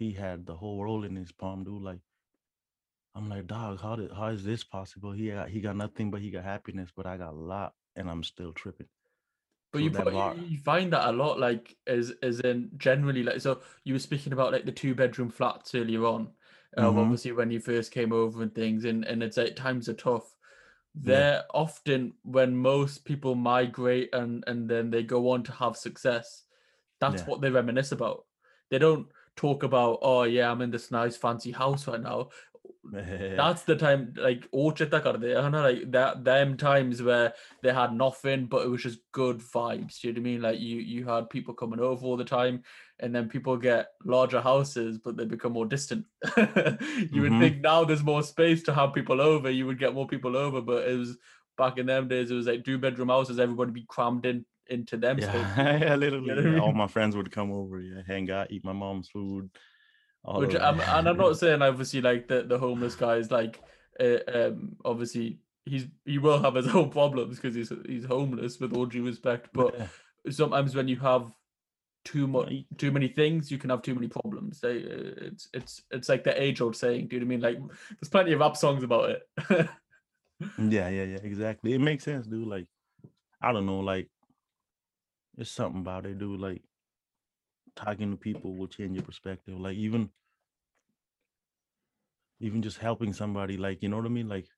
he 0.00 0.14
had 0.14 0.46
the 0.46 0.56
whole 0.56 0.78
world 0.78 1.04
in 1.04 1.14
his 1.14 1.30
palm, 1.30 1.62
dude. 1.62 1.82
Like 1.82 2.00
I'm 3.14 3.28
like, 3.28 3.46
dog, 3.46 3.80
how 3.80 3.96
did 3.96 4.10
how 4.12 4.28
is 4.28 4.44
this 4.44 4.64
possible? 4.64 5.12
He 5.12 5.30
got 5.30 5.48
he 5.48 5.60
got 5.60 5.76
nothing, 5.76 6.10
but 6.10 6.20
he 6.22 6.30
got 6.30 6.44
happiness, 6.44 6.90
but 6.94 7.06
I 7.06 7.16
got 7.16 7.34
a 7.34 7.36
lot, 7.36 7.74
and 7.96 8.10
I'm 8.10 8.22
still 8.24 8.52
tripping. 8.52 8.88
But 9.72 9.78
So 9.78 9.84
you, 9.84 9.90
bar- 9.90 10.34
you 10.36 10.58
find 10.58 10.92
that 10.92 11.08
a 11.08 11.12
lot, 11.12 11.38
like 11.38 11.76
as 11.86 12.10
as 12.22 12.40
in 12.40 12.72
generally, 12.76 13.22
like 13.22 13.40
so 13.40 13.62
you 13.84 13.94
were 13.94 14.00
speaking 14.00 14.32
about 14.32 14.52
like 14.52 14.64
the 14.64 14.72
two 14.72 14.94
bedroom 14.94 15.30
flats 15.30 15.74
earlier 15.74 16.04
on. 16.06 16.32
Um, 16.76 16.98
Mhm. 16.98 16.98
obviously 16.98 17.32
when 17.32 17.50
you 17.50 17.60
first 17.60 17.92
came 17.92 18.12
over 18.12 18.42
and 18.42 18.54
things, 18.54 18.84
and 18.84 19.04
and 19.04 19.22
it's 19.22 19.36
like 19.36 19.54
times 19.56 19.88
are 19.88 19.94
tough. 19.94 20.34
Yeah. 21.02 21.04
They're 21.04 21.44
often 21.54 22.14
when 22.22 22.56
most 22.56 23.04
people 23.04 23.34
migrate 23.36 24.10
and 24.14 24.44
and 24.46 24.68
then 24.68 24.90
they 24.90 25.02
go 25.04 25.30
on 25.30 25.44
to 25.44 25.52
have 25.52 25.76
success. 25.76 26.44
That's 27.00 27.22
Yeah. 27.22 27.26
what 27.26 27.40
they 27.40 27.50
reminisce 27.50 27.92
about. 27.92 28.26
They 28.70 28.78
don't 28.78 29.08
talk 29.40 29.62
about, 29.62 29.98
oh 30.02 30.22
yeah, 30.24 30.50
I'm 30.50 30.62
in 30.62 30.70
this 30.70 30.90
nice 30.90 31.16
fancy 31.16 31.52
house 31.52 31.86
right 31.88 32.00
now. 32.00 32.30
That's 33.36 33.62
the 33.64 33.76
time, 33.76 34.12
like, 34.16 34.48
oh, 34.52 34.70
chetta 34.70 35.02
kar 35.02 35.16
de, 35.16 35.40
hai 35.40 35.48
na, 35.48 35.62
like 35.62 35.90
that, 35.92 36.24
them 36.24 36.56
times 36.56 37.00
where 37.02 37.32
they 37.62 37.72
had 37.72 37.94
nothing, 37.94 38.46
but 38.46 38.64
it 38.66 38.68
was 38.68 38.82
just 38.82 39.00
good 39.12 39.38
vibes. 39.38 40.00
Do 40.00 40.08
you 40.08 40.14
know 40.14 40.20
what 40.20 40.26
I 40.26 40.30
mean? 40.30 40.42
Like, 40.42 40.60
you 40.60 40.76
you 40.78 41.06
had 41.06 41.30
people 41.30 41.54
coming 41.54 41.80
over 41.80 42.04
all 42.04 42.16
the 42.18 42.24
time, 42.24 42.62
and 42.98 43.14
then 43.14 43.28
people 43.28 43.56
get 43.56 43.88
larger 44.04 44.40
houses, 44.40 44.98
but 44.98 45.16
they 45.16 45.24
become 45.24 45.52
more 45.52 45.66
distant. 45.66 46.06
you 46.36 47.22
would 47.22 47.32
Mhm. 47.32 47.38
think 47.38 47.60
now 47.62 47.84
there's 47.84 48.02
more 48.02 48.22
space 48.22 48.62
to 48.64 48.74
have 48.74 48.92
people 48.94 49.20
over, 49.20 49.50
you 49.50 49.66
would 49.66 49.78
get 49.78 49.94
more 49.94 50.06
people 50.08 50.36
over, 50.36 50.60
but 50.60 50.88
it 50.88 50.96
was 50.98 51.16
back 51.56 51.78
in 51.78 51.86
them 51.86 52.08
days, 52.08 52.30
it 52.30 52.34
was 52.34 52.46
like 52.46 52.64
two 52.64 52.78
bedroom 52.78 53.08
houses, 53.08 53.38
everybody 53.38 53.70
be 53.72 53.86
crammed 53.88 54.26
in 54.26 54.44
into 54.70 54.96
them 54.96 55.18
yeah, 55.18 55.78
yeah, 55.78 55.96
literally. 55.96 56.30
what 56.30 56.38
I 56.38 56.50
yeah. 56.50 56.60
All 56.60 56.72
my 56.72 56.86
friends 56.86 57.16
would 57.16 57.30
come 57.30 57.52
over, 57.52 57.80
yeah, 57.80 58.02
hang 58.06 58.30
out, 58.30 58.50
eat 58.50 58.64
my 58.64 58.72
mom's 58.72 59.08
food. 59.08 59.50
Which 60.36 60.54
I'm, 60.54 60.80
and 60.80 61.08
I'm 61.08 61.16
not 61.16 61.38
saying 61.38 61.62
obviously 61.62 62.00
like 62.00 62.28
the, 62.28 62.42
the 62.42 62.58
homeless 62.58 62.94
guy 62.94 63.16
is 63.16 63.30
like 63.30 63.60
uh, 63.98 64.18
um 64.32 64.76
obviously 64.84 65.38
he's 65.64 65.86
he 66.04 66.18
will 66.18 66.40
have 66.42 66.54
his 66.54 66.68
own 66.74 66.90
problems 66.90 67.36
because 67.36 67.54
he's 67.54 67.72
he's 67.86 68.04
homeless 68.04 68.60
with 68.60 68.74
all 68.74 68.86
due 68.86 69.04
respect 69.04 69.48
but 69.54 69.74
Yeah. 69.74 69.86
sometimes 70.30 70.74
when 70.74 70.88
you 70.88 70.96
have 70.96 71.32
too 72.04 72.26
much 72.26 72.52
too 72.78 72.90
many 72.90 73.08
things 73.08 73.50
you 73.50 73.58
can 73.58 73.70
have 73.70 73.82
too 73.82 73.94
many 73.94 74.08
problems 74.08 74.60
they 74.60 74.84
uh, 74.84 75.26
it's 75.26 75.48
it's 75.52 75.82
it's 75.90 76.08
like 76.08 76.24
the 76.24 76.42
age 76.42 76.60
old 76.60 76.74
saying 76.76 77.08
do 77.08 77.16
you 77.16 77.20
know 77.20 77.26
what 77.26 77.32
I 77.32 77.36
mean 77.36 77.40
like 77.40 77.76
there's 78.00 78.08
plenty 78.08 78.32
of 78.32 78.40
rap 78.40 78.56
songs 78.56 78.82
about 78.82 79.10
it 79.10 79.68
Yeah, 80.58 80.88
yeah, 80.88 81.04
yeah, 81.04 81.18
exactly. 81.22 81.74
It 81.74 81.80
makes 81.80 82.04
sense, 82.04 82.26
dude. 82.26 82.46
Like, 82.46 82.66
I 83.40 83.52
don't 83.52 83.66
know, 83.66 83.80
like, 83.80 84.08
it's 85.40 85.50
something 85.50 85.80
about 85.80 86.06
it, 86.06 86.18
dude. 86.18 86.40
Like, 86.40 86.62
talking 87.74 88.10
to 88.12 88.16
people 88.16 88.54
will 88.56 88.68
change 88.68 88.94
your 88.94 89.04
perspective. 89.04 89.58
Like, 89.58 89.76
even, 89.76 90.10
even 92.40 92.60
just 92.62 92.78
helping 92.78 93.12
somebody, 93.12 93.56
like, 93.56 93.82
you 93.82 93.88
know 93.88 93.96
what 93.98 94.06
I 94.06 94.08
mean? 94.08 94.28
Like, 94.28 94.48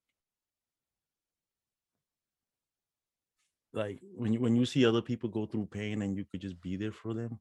like 3.72 4.00
when 4.14 4.32
you 4.32 4.40
when 4.40 4.56
you 4.56 4.66
see 4.66 4.84
other 4.84 5.02
people 5.02 5.28
go 5.28 5.46
through 5.46 5.66
pain 5.66 6.02
and 6.02 6.16
you 6.16 6.24
could 6.24 6.40
just 6.40 6.60
be 6.60 6.76
there 6.76 6.92
for 6.92 7.14
them 7.14 7.40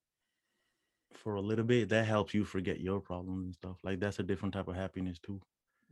for 1.14 1.36
a 1.36 1.42
little 1.42 1.66
bit, 1.66 1.90
that 1.90 2.06
helps 2.06 2.34
you 2.34 2.46
forget 2.46 2.80
your 2.80 3.00
problems 3.00 3.46
and 3.46 3.54
stuff. 3.56 3.78
Like, 3.84 4.00
that's 4.00 4.20
a 4.20 4.24
different 4.24 4.54
type 4.54 4.68
of 4.68 4.76
happiness 4.76 5.20
too. 5.20 5.42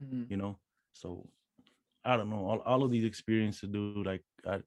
Mhm. 0.04 0.30
you 0.32 0.38
know 0.38 0.60
so 0.94 1.28
i 2.06 2.18
don't 2.18 2.30
know 2.30 2.46
all, 2.50 2.60
all 2.62 2.84
of 2.84 2.92
these 2.92 3.06
experiences 3.06 3.70
dude 3.70 4.06
like 4.06 4.24
i 4.48 4.62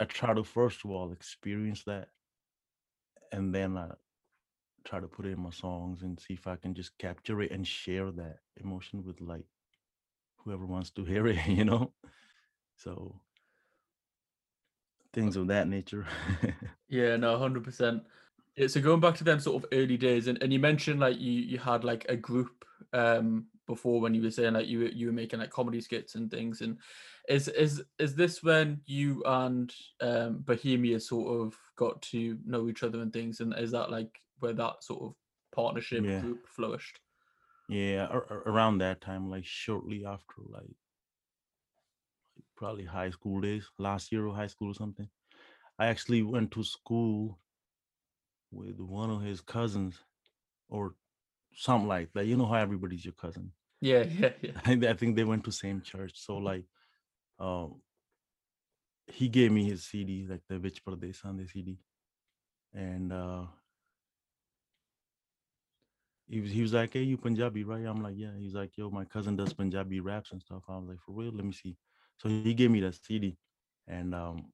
i 0.00 0.04
try 0.04 0.34
to 0.34 0.44
first 0.44 0.84
of 0.84 0.90
all 0.90 1.12
experience 1.12 1.84
that 1.84 2.08
and 3.32 3.54
then 3.54 3.76
i 3.76 3.90
try 4.84 5.00
to 5.00 5.08
put 5.08 5.26
it 5.26 5.32
in 5.32 5.40
my 5.40 5.50
songs 5.50 6.02
and 6.02 6.20
see 6.20 6.34
if 6.34 6.46
i 6.46 6.56
can 6.56 6.74
just 6.74 6.96
capture 6.98 7.40
it 7.42 7.50
and 7.50 7.66
share 7.66 8.10
that 8.12 8.38
emotion 8.56 9.04
with 9.04 9.20
like 9.20 9.46
whoever 10.38 10.66
wants 10.66 10.90
to 10.90 11.04
hear 11.12 11.26
it 11.26 11.46
you 11.46 11.64
know 11.64 11.92
so 12.76 13.20
things 15.12 15.36
of 15.36 15.48
that 15.48 15.68
nature 15.68 16.06
Yeah, 16.88 17.16
no, 17.16 17.38
hundred 17.38 17.64
percent. 17.64 18.04
Yeah, 18.56 18.68
so 18.68 18.80
going 18.80 19.00
back 19.00 19.16
to 19.16 19.24
them 19.24 19.40
sort 19.40 19.62
of 19.62 19.68
early 19.72 19.96
days, 19.96 20.28
and, 20.28 20.42
and 20.42 20.52
you 20.52 20.58
mentioned 20.58 21.00
like 21.00 21.18
you 21.18 21.32
you 21.32 21.58
had 21.58 21.84
like 21.84 22.06
a 22.08 22.16
group 22.16 22.64
um 22.92 23.46
before 23.66 24.00
when 24.00 24.14
you 24.14 24.22
were 24.22 24.30
saying 24.30 24.54
like 24.54 24.66
you 24.66 24.78
were 24.80 24.86
you 24.88 25.06
were 25.06 25.12
making 25.12 25.40
like 25.40 25.50
comedy 25.50 25.80
skits 25.80 26.14
and 26.14 26.30
things, 26.30 26.60
and 26.60 26.78
is 27.28 27.48
is 27.48 27.82
is 27.98 28.14
this 28.14 28.42
when 28.42 28.80
you 28.86 29.22
and 29.26 29.74
um 30.00 30.38
Bohemia 30.38 31.00
sort 31.00 31.40
of 31.40 31.54
got 31.76 32.00
to 32.02 32.38
know 32.44 32.68
each 32.68 32.82
other 32.82 33.00
and 33.00 33.12
things, 33.12 33.40
and 33.40 33.54
is 33.58 33.72
that 33.72 33.90
like 33.90 34.20
where 34.38 34.52
that 34.52 34.82
sort 34.84 35.02
of 35.02 35.14
partnership 35.54 36.04
Yeah. 36.04 36.20
group 36.20 36.46
flourished? 36.46 37.00
yeah 37.68 38.06
ar- 38.12 38.26
ar- 38.30 38.42
around 38.46 38.78
that 38.78 39.00
time 39.00 39.28
like 39.28 39.44
shortly 39.44 40.04
after 40.06 40.34
like 40.48 40.70
probably 42.56 42.84
high 42.84 43.10
school 43.10 43.40
days 43.40 43.68
last 43.78 44.12
year 44.12 44.24
of 44.26 44.36
high 44.36 44.46
school 44.46 44.70
or 44.70 44.74
something 44.74 45.08
i 45.80 45.86
actually 45.86 46.22
went 46.22 46.48
to 46.52 46.62
school 46.62 47.40
with 48.52 48.78
one 48.78 49.10
of 49.10 49.20
his 49.20 49.40
cousins 49.40 49.98
or 50.68 50.94
something 51.56 51.88
like 51.88 52.12
that 52.14 52.26
you 52.26 52.36
know 52.36 52.46
how 52.46 52.54
everybody's 52.66 53.04
your 53.04 53.14
cousin 53.14 53.50
Yeah, 53.80 54.04
yeah, 54.20 54.32
yeah. 54.42 54.90
i 54.90 54.94
think 54.94 55.16
they 55.16 55.24
went 55.24 55.44
to 55.44 55.52
same 55.52 55.80
church 55.80 56.12
so 56.16 56.36
like 56.36 56.64
um 57.38 57.82
he 59.06 59.28
gave 59.28 59.52
me 59.52 59.64
his 59.64 59.84
cd 59.84 60.26
like 60.28 60.42
the 60.48 60.58
Vich 60.58 60.84
Pardesan 60.84 61.38
De 61.38 61.48
cd 61.48 61.78
and 62.74 63.12
uh 63.12 63.46
he 66.28 66.40
was 66.40 66.50
he 66.50 66.62
was 66.62 66.72
like, 66.72 66.92
Hey, 66.92 67.02
you 67.02 67.16
Punjabi, 67.16 67.64
right? 67.64 67.84
I'm 67.86 68.02
like, 68.02 68.16
Yeah. 68.16 68.32
He's 68.38 68.54
like, 68.54 68.76
Yo, 68.76 68.90
my 68.90 69.04
cousin 69.04 69.36
does 69.36 69.52
Punjabi 69.52 70.00
raps 70.00 70.32
and 70.32 70.42
stuff. 70.42 70.64
I 70.68 70.76
was 70.76 70.88
like, 70.88 71.00
For 71.00 71.12
real? 71.12 71.32
Let 71.32 71.44
me 71.44 71.52
see. 71.52 71.76
So 72.18 72.28
he 72.28 72.54
gave 72.54 72.70
me 72.70 72.80
that 72.80 72.96
CD 72.96 73.36
and 73.86 74.14
um 74.14 74.52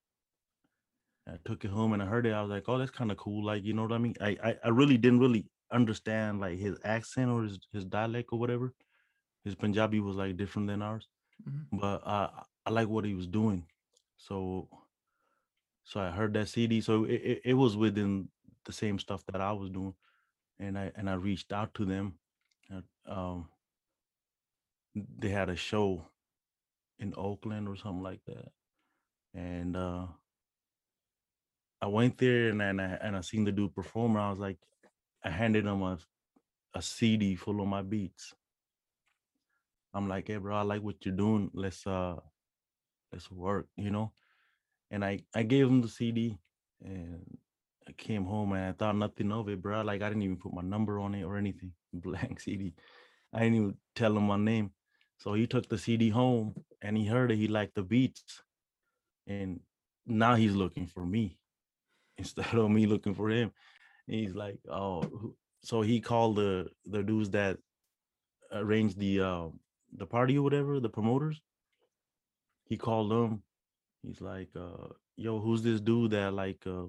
I 1.27 1.39
took 1.45 1.65
it 1.65 1.71
home 1.71 1.93
and 1.95 2.03
I 2.03 2.07
heard 2.07 2.27
it. 2.27 2.33
I 2.33 2.43
was 2.43 2.51
like, 2.51 2.69
Oh, 2.69 2.79
that's 2.79 2.91
kind 2.91 3.11
of 3.11 3.17
cool. 3.17 3.45
Like, 3.45 3.65
you 3.65 3.73
know 3.73 3.83
what 3.83 3.93
I 3.93 3.99
mean? 3.99 4.15
I, 4.21 4.37
I 4.45 4.57
I 4.65 4.69
really 4.69 4.99
didn't 4.99 5.21
really 5.21 5.47
understand 5.73 6.41
like 6.41 6.59
his 6.59 6.79
accent 6.85 7.31
or 7.31 7.45
his, 7.45 7.59
his 7.73 7.85
dialect 7.85 8.31
or 8.33 8.39
whatever. 8.39 8.75
His 9.45 9.55
Punjabi 9.55 10.01
was 10.01 10.17
like 10.17 10.37
different 10.37 10.69
than 10.69 10.83
ours. 10.83 11.09
Mhm. 11.49 11.67
But 11.81 12.07
uh, 12.07 12.31
I 12.67 12.71
like 12.71 12.89
what 12.89 13.05
he 13.05 13.15
was 13.15 13.27
doing. 13.27 13.67
So 14.17 14.69
so 15.85 16.01
I 16.01 16.11
heard 16.11 16.35
that 16.35 16.49
CD. 16.49 16.81
So 16.81 17.05
it, 17.05 17.21
it, 17.23 17.43
it 17.45 17.55
was 17.55 17.77
within 17.77 18.29
the 18.65 18.73
same 18.73 18.99
stuff 18.99 19.25
that 19.27 19.41
I 19.41 19.53
was 19.53 19.71
doing. 19.71 19.95
And 20.59 20.79
I 20.79 20.93
and 20.97 21.11
I 21.11 21.15
reached 21.15 21.53
out 21.53 21.75
to 21.75 21.85
them. 21.85 22.19
uh, 22.73 22.83
Um 23.07 23.49
they 24.95 25.29
had 25.31 25.49
a 25.49 25.57
show 25.57 26.07
in 26.99 27.15
Oakland 27.17 27.69
or 27.69 27.77
something 27.77 28.03
like 28.03 28.23
that. 28.27 28.53
And 29.35 29.77
uh 29.77 30.07
I 31.81 31.87
went 31.89 32.17
there 32.19 32.49
and 32.49 32.63
and 32.63 32.81
I, 32.81 32.85
and 33.03 33.17
I 33.17 33.21
seen 33.21 33.45
the 33.45 33.53
dude 33.53 33.75
perform. 33.75 34.13
And 34.13 34.21
I 34.25 34.31
was 34.31 34.39
like, 34.39 34.59
I 35.25 35.31
handed 35.31 35.67
him 35.67 35.83
a 35.83 35.99
a 36.75 36.83
CD 36.83 37.37
full 37.37 37.61
of 37.61 37.69
my 37.69 37.83
beats. 37.83 38.35
I'm 39.95 40.09
like, 40.09 40.29
hey 40.29 40.37
bro, 40.39 40.57
I 40.57 40.63
like 40.63 40.83
what 40.83 41.05
you're 41.05 41.15
doing. 41.15 41.51
Let's 41.53 41.87
uh 41.87 42.17
let's 43.13 43.31
work, 43.31 43.67
you 43.77 43.91
know. 43.91 44.13
And 44.91 45.05
I 45.05 45.21
I 45.35 45.43
gave 45.43 45.67
him 45.67 45.83
the 45.83 45.89
CD 45.89 46.39
and 46.83 47.39
I 47.87 47.93
came 47.93 48.25
home 48.25 48.53
and 48.53 48.65
I 48.65 48.73
thought 48.73 48.97
nothing 48.97 49.33
of 49.33 49.49
it, 49.49 49.61
bro. 49.61 49.83
Like 49.83 50.03
I 50.03 50.09
didn't 50.09 50.23
even 50.23 50.37
put 50.37 50.55
my 50.55 50.63
number 50.63 50.99
on 50.99 51.15
it 51.15 51.25
or 51.25 51.37
anything. 51.37 51.73
Blank 51.93 52.41
CD. 52.41 52.75
I 53.33 53.41
didn't 53.41 53.57
even 53.57 53.77
tell 53.95 54.17
him 54.17 54.25
my 54.25 54.37
name. 54.39 54.71
So 55.19 55.35
he 55.35 55.47
took 55.47 55.69
the 55.69 55.79
CD 55.79 56.11
home 56.11 56.55
and 56.81 56.97
he 56.97 57.07
heard 57.07 57.31
it. 57.31 57.37
He 57.37 57.49
liked 57.49 57.75
the 57.75 57.83
beats, 57.83 58.43
and 59.27 59.61
now 60.05 60.35
he's 60.35 60.55
looking 60.55 60.87
for 60.87 61.05
me 61.07 61.39
instead 62.19 62.55
of 62.55 62.71
me 62.71 62.87
looking 62.87 63.15
for 63.15 63.31
him. 63.31 63.53
And 64.13 64.21
he's 64.21 64.35
like, 64.35 64.59
oh, 64.71 65.35
so 65.63 65.81
he 65.81 66.01
called 66.03 66.37
the 66.37 66.69
the 66.85 67.03
dudes 67.03 67.31
that 67.31 67.57
arranged 68.53 68.99
the 68.99 69.21
uh, 69.23 69.47
the 69.97 70.05
party 70.05 70.37
or 70.37 70.43
whatever, 70.43 70.81
the 70.81 70.91
promoters. 70.91 71.41
He 72.67 72.77
called 72.77 73.11
them. 73.11 73.43
He's 74.03 74.21
like, 74.21 74.51
uh, 74.55 74.89
yo, 75.17 75.41
who's 75.41 75.63
this 75.63 75.81
dude 75.81 76.11
that 76.11 76.35
like 76.35 76.63
uh, 76.67 76.89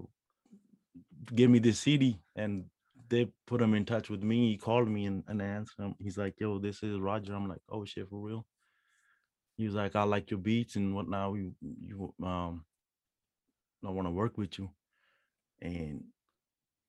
give 1.34 1.50
me 1.50 1.60
this 1.60 1.80
CD? 1.80 2.20
And 2.36 2.66
they 3.08 3.30
put 3.48 3.62
him 3.62 3.74
in 3.74 3.86
touch 3.86 4.10
with 4.10 4.22
me. 4.22 4.50
He 4.52 4.58
called 4.58 4.90
me 4.90 5.06
and, 5.06 5.24
and 5.30 5.42
answered 5.42 5.82
him. 5.82 5.96
He's 6.00 6.18
like, 6.18 6.42
yo, 6.42 6.60
this 6.60 6.84
is 6.84 7.00
Roger. 7.00 7.36
I'm 7.36 7.48
like, 7.48 7.62
oh 7.70 7.86
shit, 7.86 8.10
for 8.10 8.20
real. 8.20 8.46
He 9.56 9.66
was 9.66 9.76
like, 9.76 9.96
I 9.96 10.04
like 10.04 10.30
your 10.30 10.42
beats 10.42 10.76
and 10.76 10.94
whatnot. 10.94 11.36
You 11.36 11.54
you 11.62 12.14
um 12.22 12.66
I 13.86 13.92
want 13.92 14.10
to 14.10 14.12
work 14.12 14.38
with 14.38 14.60
you. 14.60 14.72
And 15.62 16.04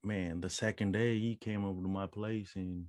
man, 0.05 0.41
the 0.41 0.51
second 0.51 0.93
day 0.93 1.19
he 1.19 1.37
came 1.37 1.65
over 1.65 1.81
to 1.81 1.89
my 1.89 2.07
place 2.07 2.53
and 2.57 2.87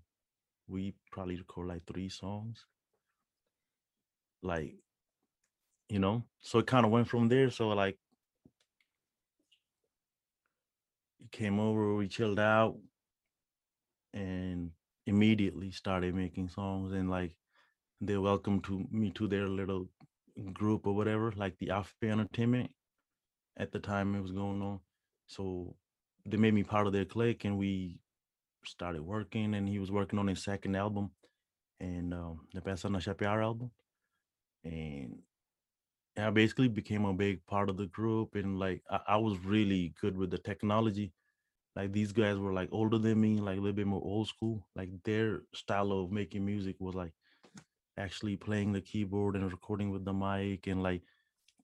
we 0.67 0.93
probably 1.11 1.37
recorded 1.37 1.69
like 1.69 1.85
three 1.85 2.09
songs. 2.09 2.65
Like, 4.41 4.75
you 5.89 5.99
know, 5.99 6.23
so 6.41 6.59
it 6.59 6.67
kind 6.67 6.85
of 6.85 6.91
went 6.91 7.07
from 7.07 7.27
there. 7.29 7.49
So 7.49 7.69
like 7.69 7.97
he 11.19 11.27
came 11.31 11.59
over, 11.59 11.95
we 11.95 12.07
chilled 12.07 12.39
out, 12.39 12.77
and 14.13 14.71
immediately 15.05 15.71
started 15.71 16.15
making 16.15 16.49
songs 16.49 16.93
and 16.93 17.09
like 17.09 17.35
they 18.01 18.17
welcomed 18.17 18.63
to 18.63 18.87
me 18.91 19.11
to 19.11 19.27
their 19.27 19.47
little 19.47 19.87
group 20.53 20.87
or 20.87 20.93
whatever, 20.93 21.33
like 21.35 21.57
the 21.59 21.69
Alpha 21.69 21.93
Entertainment 22.03 22.71
at 23.57 23.71
the 23.71 23.79
time 23.79 24.15
it 24.15 24.21
was 24.21 24.31
going 24.31 24.61
on. 24.61 24.79
So 25.27 25.75
they 26.25 26.37
made 26.37 26.53
me 26.53 26.63
part 26.63 26.87
of 26.87 26.93
their 26.93 27.05
clique 27.05 27.45
and 27.45 27.57
we 27.57 27.99
started 28.65 29.01
working 29.01 29.53
and 29.55 29.69
he 29.69 29.79
was 29.79 29.91
working 29.91 30.17
on 30.17 30.27
his 30.27 30.43
second 30.43 30.75
album 30.75 31.11
and 31.79 32.13
um 32.13 32.39
the 32.53 32.61
the 32.61 32.99
Shapiar 32.99 33.41
album. 33.41 33.71
And 34.63 35.19
I 36.17 36.29
basically 36.31 36.69
became 36.69 37.05
a 37.05 37.13
big 37.13 37.45
part 37.45 37.69
of 37.69 37.77
the 37.77 37.87
group 37.87 38.35
and 38.35 38.57
like 38.59 38.81
I, 38.89 38.99
I 39.09 39.17
was 39.17 39.37
really 39.45 39.93
good 40.01 40.17
with 40.17 40.31
the 40.31 40.39
technology 40.39 41.13
like 41.75 41.91
these 41.91 42.13
guys 42.13 42.37
were 42.37 42.53
like 42.53 42.69
older 42.71 42.97
than 42.97 43.19
me, 43.19 43.37
like 43.37 43.57
a 43.57 43.61
little 43.61 43.75
bit 43.75 43.87
more 43.87 44.01
old 44.01 44.27
school. 44.27 44.65
Like 44.75 44.89
their 45.03 45.41
style 45.53 45.91
of 45.91 46.11
making 46.11 46.45
music 46.45 46.77
was 46.79 46.95
like 46.95 47.11
actually 47.97 48.37
playing 48.37 48.71
the 48.71 48.81
keyboard 48.81 49.35
and 49.35 49.51
recording 49.51 49.91
with 49.91 50.05
the 50.05 50.13
mic 50.13 50.67
and 50.67 50.81
like 50.81 51.01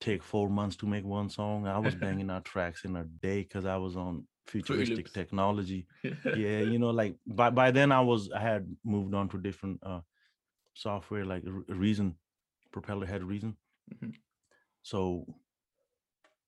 take 0.01 0.22
four 0.22 0.49
months 0.49 0.76
to 0.78 0.86
make 0.86 1.05
one 1.05 1.30
song. 1.30 1.66
I 1.66 1.80
was 1.80 1.95
banging 2.03 2.30
out 2.30 2.43
tracks 2.43 2.84
in 2.84 2.95
a 2.97 3.05
day 3.05 3.43
because 3.43 3.66
I 3.66 3.78
was 3.78 3.95
on 3.95 4.28
futuristic 4.52 5.12
technology. 5.14 5.88
yeah, 6.04 6.60
you 6.60 6.78
know, 6.78 6.91
like 6.91 7.16
by 7.26 7.49
by 7.49 7.72
then 7.72 7.91
I 7.91 8.02
was 8.02 8.30
I 8.32 8.39
had 8.39 8.68
moved 8.84 9.14
on 9.14 9.30
to 9.30 9.38
different 9.38 9.80
uh 9.84 10.02
software 10.74 11.26
like 11.26 11.43
Reason, 11.68 12.16
Propellerhead 12.74 13.28
Reason. 13.28 13.56
Mm-hmm. 13.93 14.12
So 14.84 15.26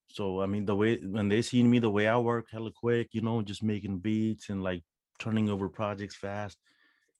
so 0.09 0.41
I 0.41 0.45
mean, 0.45 0.65
the 0.65 0.75
way 0.75 0.97
when 0.97 1.29
they 1.29 1.41
seen 1.41 1.69
me, 1.69 1.79
the 1.79 1.89
way 1.89 2.07
I 2.07 2.17
work, 2.17 2.47
hella 2.51 2.71
quick, 2.71 3.09
you 3.13 3.21
know, 3.21 3.41
just 3.41 3.63
making 3.63 3.99
beats 3.99 4.49
and 4.49 4.61
like 4.61 4.83
turning 5.19 5.49
over 5.49 5.69
projects 5.69 6.15
fast, 6.15 6.57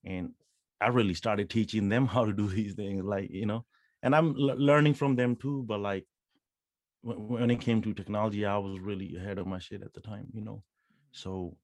and 0.04 0.34
I 0.82 0.88
really 0.88 1.14
started 1.14 1.50
teaching 1.50 1.90
them 1.90 2.06
how 2.14 2.26
to 2.26 2.34
do 2.34 2.48
these 2.48 2.74
things, 2.74 3.04
like 3.04 3.30
you 3.32 3.46
know, 3.46 3.66
and 4.02 4.16
I'm 4.16 4.36
l- 4.38 4.60
learning 4.60 4.96
from 4.96 5.16
them 5.16 5.36
too. 5.36 5.64
But 5.64 5.80
like 5.80 6.06
when, 7.02 7.28
when 7.28 7.52
it 7.52 7.62
came 7.62 7.82
to 7.82 7.94
technology, 7.94 8.46
I 8.46 8.58
was 8.58 8.80
really 8.80 9.16
ahead 9.16 9.38
of 9.38 9.48
my 9.48 9.60
shit 9.60 9.82
at 9.82 9.94
the 9.94 10.02
time, 10.02 10.28
you 10.34 10.42
know. 10.42 10.64
So, 11.14 11.58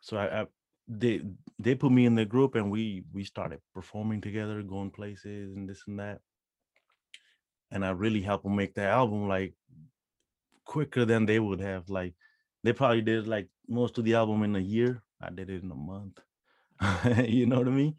so 0.00 0.16
I, 0.16 0.42
I 0.42 0.46
they 0.88 1.22
they 1.58 1.74
put 1.74 1.92
me 1.92 2.06
in 2.06 2.14
the 2.14 2.24
group 2.24 2.54
and 2.54 2.70
we 2.70 3.04
we 3.12 3.24
started 3.24 3.60
performing 3.74 4.20
together, 4.20 4.62
going 4.62 4.90
places 4.90 5.54
and 5.54 5.68
this 5.68 5.82
and 5.86 5.98
that. 5.98 6.20
And 7.70 7.84
I 7.84 7.90
really 7.90 8.20
helped 8.20 8.44
them 8.44 8.54
make 8.54 8.74
the 8.74 8.82
album. 8.82 9.28
Like 9.28 9.54
quicker 10.64 11.04
than 11.04 11.26
they 11.26 11.38
would 11.38 11.60
have. 11.60 11.88
Like 11.88 12.14
they 12.62 12.72
probably 12.72 13.02
did 13.02 13.26
like 13.26 13.48
most 13.68 13.98
of 13.98 14.04
the 14.04 14.14
album 14.14 14.42
in 14.42 14.56
a 14.56 14.60
year. 14.60 15.02
I 15.20 15.30
did 15.30 15.50
it 15.50 15.62
in 15.62 15.70
a 15.70 15.74
month. 15.74 16.18
you 17.28 17.46
know 17.46 17.58
what 17.58 17.68
I 17.68 17.72
mean? 17.72 17.96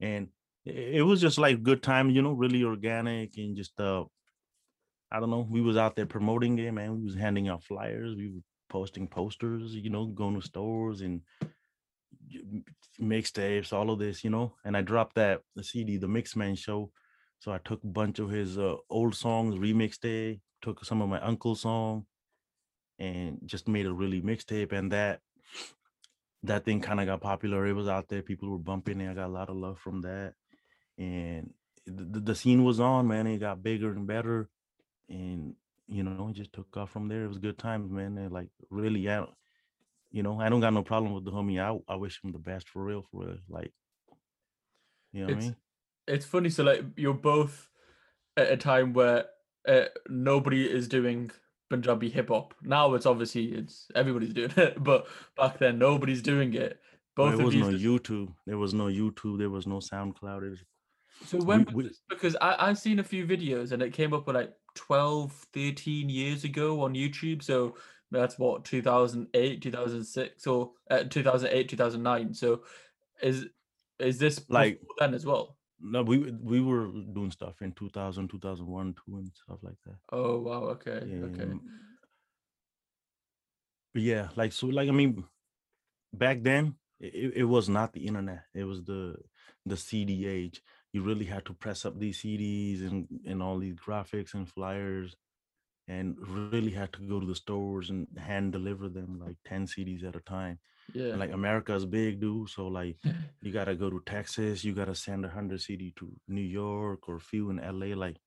And 0.00 0.28
it 0.64 1.04
was 1.04 1.20
just 1.20 1.38
like 1.38 1.62
good 1.62 1.82
time, 1.82 2.10
you 2.10 2.22
know, 2.22 2.32
really 2.32 2.64
organic 2.64 3.36
and 3.36 3.56
just 3.56 3.78
uh 3.80 4.04
I 5.10 5.20
don't 5.20 5.30
know. 5.30 5.46
We 5.48 5.60
was 5.60 5.76
out 5.76 5.94
there 5.94 6.06
promoting 6.06 6.58
it, 6.58 6.72
man. 6.72 6.96
We 6.96 7.04
was 7.04 7.14
handing 7.14 7.48
out 7.48 7.64
flyers, 7.64 8.14
we 8.16 8.28
were 8.28 8.40
posting 8.72 9.06
posters, 9.06 9.74
you 9.74 9.90
know, 9.90 10.06
going 10.06 10.40
to 10.40 10.46
stores 10.46 11.02
and 11.02 11.20
mixtapes, 13.00 13.72
all 13.72 13.90
of 13.90 13.98
this, 13.98 14.24
you 14.24 14.30
know. 14.30 14.54
And 14.64 14.76
I 14.76 14.80
dropped 14.80 15.16
that 15.16 15.42
the 15.54 15.62
CD, 15.62 15.98
the 15.98 16.06
Mixman 16.06 16.56
show. 16.56 16.90
So 17.38 17.52
I 17.52 17.58
took 17.58 17.84
a 17.84 17.88
bunch 18.00 18.18
of 18.18 18.30
his 18.30 18.56
uh, 18.56 18.76
old 18.88 19.14
songs, 19.14 19.56
remixed 19.56 20.04
it, 20.04 20.40
took 20.62 20.84
some 20.84 21.02
of 21.02 21.08
my 21.08 21.20
uncle's 21.20 21.60
song 21.60 22.06
and 22.98 23.38
just 23.44 23.68
made 23.68 23.86
a 23.86 23.92
really 23.92 24.20
mixtape 24.20 24.72
and 24.72 24.92
that 24.92 25.20
that 26.44 26.64
thing 26.64 26.80
kind 26.80 27.00
of 27.00 27.06
got 27.06 27.20
popular 27.20 27.66
it 27.66 27.72
was 27.72 27.88
out 27.88 28.08
there 28.08 28.22
people 28.22 28.48
were 28.48 28.58
bumping 28.58 29.00
it 29.00 29.10
i 29.10 29.14
got 29.14 29.26
a 29.26 29.38
lot 29.38 29.48
of 29.48 29.56
love 29.56 29.78
from 29.78 30.00
that 30.02 30.34
and 30.98 31.52
the, 31.86 32.20
the 32.20 32.34
scene 32.34 32.64
was 32.64 32.78
on 32.78 33.08
man 33.08 33.26
it 33.26 33.38
got 33.38 33.62
bigger 33.62 33.90
and 33.90 34.06
better 34.06 34.48
and 35.08 35.54
you 35.92 36.02
know 36.02 36.28
it 36.28 36.36
just 36.36 36.52
took 36.52 36.76
off 36.76 36.90
from 36.90 37.08
there 37.08 37.24
it 37.24 37.28
was 37.28 37.38
good 37.38 37.58
times 37.58 37.90
man 37.90 38.16
and 38.18 38.32
like 38.32 38.48
really 38.70 39.00
yeah 39.00 39.24
you 40.10 40.22
know 40.22 40.40
i 40.40 40.48
don't 40.48 40.60
got 40.60 40.72
no 40.72 40.82
problem 40.82 41.12
with 41.12 41.24
the 41.24 41.30
homie 41.30 41.60
i, 41.60 41.92
I 41.92 41.96
wish 41.96 42.20
him 42.22 42.32
the 42.32 42.38
best 42.38 42.68
for 42.68 42.84
real 42.84 43.04
for 43.10 43.26
real 43.26 43.36
like 43.48 43.72
you 45.12 45.26
know 45.26 45.32
it's, 45.32 45.44
i 45.44 45.48
mean 45.48 45.56
it's 46.06 46.26
funny 46.26 46.50
so 46.50 46.64
like 46.64 46.84
you're 46.96 47.14
both 47.14 47.68
at 48.36 48.50
a 48.50 48.56
time 48.56 48.92
where 48.92 49.26
uh, 49.68 49.84
nobody 50.08 50.64
is 50.64 50.88
doing 50.88 51.30
Punjabi 51.70 52.10
hip 52.10 52.28
hop. 52.28 52.54
Now 52.62 52.94
it's 52.94 53.06
obviously 53.06 53.46
it's 53.46 53.86
everybody's 53.94 54.34
doing 54.34 54.52
it, 54.56 54.82
but 54.82 55.06
back 55.36 55.58
then 55.58 55.78
nobody's 55.78 56.22
doing 56.22 56.54
it. 56.54 56.78
Both 57.14 57.36
there 57.36 57.46
was 57.46 57.54
no 57.54 57.68
YouTube. 57.68 58.32
There 58.46 58.58
was 58.58 58.74
no 58.74 58.86
YouTube. 58.86 59.38
There 59.38 59.50
was 59.50 59.66
no 59.66 59.76
SoundCloud. 59.76 60.50
Was... 60.50 60.64
So 61.26 61.38
when 61.38 61.66
we, 61.72 61.84
we... 61.84 61.90
because 62.08 62.36
I 62.40 62.56
I've 62.58 62.78
seen 62.78 62.98
a 62.98 63.04
few 63.04 63.26
videos 63.26 63.72
and 63.72 63.82
it 63.82 63.92
came 63.92 64.12
up 64.12 64.26
with 64.26 64.36
like 64.36 64.52
12, 64.74 65.46
13 65.52 66.08
years 66.08 66.44
ago 66.44 66.82
on 66.82 66.94
YouTube. 66.94 67.42
So 67.42 67.76
that's 68.10 68.38
what 68.38 68.64
2008, 68.64 69.62
2006, 69.62 70.46
or 70.46 70.72
uh, 70.90 71.04
2008, 71.04 71.68
2009. 71.68 72.34
So 72.34 72.62
is 73.22 73.46
is 73.98 74.18
this 74.18 74.44
like 74.48 74.80
then 74.98 75.14
as 75.14 75.24
well? 75.24 75.56
No, 75.80 76.02
we 76.02 76.32
we 76.42 76.60
were 76.60 76.86
doing 77.12 77.30
stuff 77.30 77.60
in 77.60 77.72
2000, 77.72 78.28
2001, 78.28 78.94
two 78.94 79.16
and 79.16 79.30
stuff 79.34 79.58
like 79.62 79.74
that. 79.86 79.96
Oh 80.12 80.38
wow, 80.40 80.64
okay, 80.74 81.02
yeah, 81.06 81.24
okay. 81.26 81.52
But 83.92 84.02
yeah, 84.02 84.28
like 84.36 84.52
so, 84.52 84.68
like 84.68 84.88
I 84.88 84.92
mean, 84.92 85.24
back 86.12 86.42
then 86.42 86.76
it, 87.00 87.32
it 87.36 87.44
was 87.44 87.68
not 87.68 87.92
the 87.92 88.06
internet. 88.06 88.44
It 88.54 88.64
was 88.64 88.84
the 88.84 89.16
the 89.66 89.76
CD 89.76 90.26
age. 90.26 90.62
You 90.92 91.02
really 91.02 91.24
had 91.24 91.44
to 91.46 91.54
press 91.54 91.84
up 91.84 91.98
these 91.98 92.18
CDs 92.18 92.82
and 92.82 93.08
and 93.26 93.42
all 93.42 93.58
these 93.58 93.74
graphics 93.74 94.34
and 94.34 94.48
flyers, 94.48 95.16
and 95.88 96.16
really 96.28 96.70
had 96.70 96.92
to 96.94 97.00
go 97.00 97.18
to 97.18 97.26
the 97.26 97.34
stores 97.34 97.90
and 97.90 98.06
hand 98.18 98.52
deliver 98.52 98.88
them 98.88 99.20
like 99.24 99.36
ten 99.44 99.66
CDs 99.66 100.04
at 100.04 100.16
a 100.16 100.20
time. 100.20 100.58
Yeah. 100.92 101.10
And 101.10 101.20
like 101.20 101.32
America's 101.32 101.86
big, 101.86 102.20
dude. 102.20 102.50
So 102.50 102.66
like 102.68 102.96
you 103.42 103.52
gotta 103.52 103.74
go 103.74 103.90
to 103.90 104.02
Texas, 104.04 104.64
you 104.64 104.74
gotta 104.74 104.94
send 104.94 105.24
a 105.24 105.28
hundred 105.28 105.60
CD 105.60 105.92
to 105.96 106.12
New 106.28 106.42
York 106.42 107.08
or 107.08 107.18
few 107.18 107.50
in 107.50 107.56
LA. 107.56 107.96
Like 107.96 108.18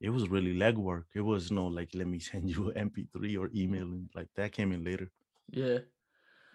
it 0.00 0.10
was 0.10 0.28
really 0.28 0.54
legwork. 0.54 1.04
It 1.14 1.20
was 1.20 1.50
no 1.50 1.66
like 1.66 1.90
let 1.94 2.06
me 2.06 2.18
send 2.30 2.48
you 2.48 2.70
an 2.70 2.90
MP3 2.90 3.38
or 3.38 3.50
email 3.54 3.82
and 3.82 4.08
like 4.14 4.28
that 4.36 4.52
came 4.52 4.72
in 4.72 4.84
later. 4.84 5.10
Yeah. 5.50 5.78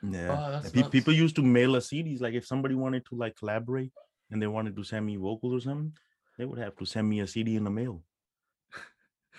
Yeah. 0.02 0.60
Oh, 0.66 0.70
pe- 0.70 0.90
people 0.90 1.14
used 1.14 1.36
to 1.38 1.42
mail 1.42 1.76
us 1.76 1.90
CDs. 1.90 2.22
Like 2.22 2.34
if 2.34 2.46
somebody 2.46 2.76
wanted 2.76 3.06
to 3.08 3.16
like 3.16 3.36
collaborate 3.38 3.92
and 4.34 4.42
they 4.42 4.48
wanted 4.48 4.76
to 4.76 4.84
send 4.84 5.06
me 5.06 5.16
vocals 5.16 5.54
or 5.54 5.62
something, 5.62 5.94
They 6.38 6.46
would 6.46 6.60
have 6.60 6.76
to 6.78 6.86
send 6.86 7.08
me 7.08 7.20
a 7.22 7.28
CD 7.28 7.56
in 7.56 7.64
the 7.64 7.70
mail. 7.70 8.04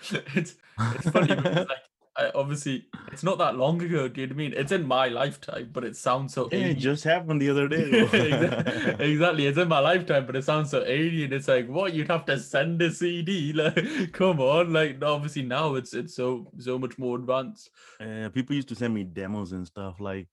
it's 0.35 0.55
it's 0.95 1.09
funny 1.09 1.35
because 1.35 1.67
like 1.69 1.83
I, 2.17 2.31
obviously 2.33 2.87
it's 3.11 3.23
not 3.23 3.37
that 3.39 3.57
long 3.57 3.81
ago. 3.81 4.07
Do 4.07 4.21
you 4.21 4.27
know 4.27 4.33
I 4.33 4.37
mean? 4.37 4.53
It's 4.55 4.71
in 4.71 4.87
my 4.87 5.09
lifetime, 5.09 5.69
but 5.73 5.83
it 5.83 5.97
sounds 5.97 6.33
so. 6.33 6.47
Yeah, 6.49 6.67
it 6.67 6.77
just 6.77 7.03
happened 7.03 7.41
the 7.41 7.49
other 7.49 7.67
day. 7.75 7.83
exactly, 7.83 9.11
exactly. 9.11 9.47
It's 9.47 9.57
in 9.57 9.67
my 9.67 9.79
lifetime, 9.79 10.25
but 10.25 10.37
it 10.37 10.45
sounds 10.45 10.71
so 10.71 10.83
alien. 10.85 11.33
It's 11.33 11.49
like 11.49 11.67
what 11.67 11.93
you'd 11.93 12.09
have 12.09 12.25
to 12.25 12.39
send 12.39 12.81
a 12.81 12.91
CD. 12.91 13.51
Like, 13.51 14.13
come 14.13 14.39
on. 14.39 14.71
Like, 14.71 15.03
obviously 15.03 15.41
now 15.41 15.75
it's 15.75 15.93
it's 15.93 16.15
so 16.15 16.49
so 16.57 16.79
much 16.79 16.97
more 16.97 17.17
advanced. 17.17 17.69
Uh, 17.99 18.29
people 18.29 18.55
used 18.55 18.69
to 18.69 18.75
send 18.75 18.93
me 18.93 19.03
demos 19.03 19.51
and 19.51 19.67
stuff 19.67 19.99
like, 19.99 20.27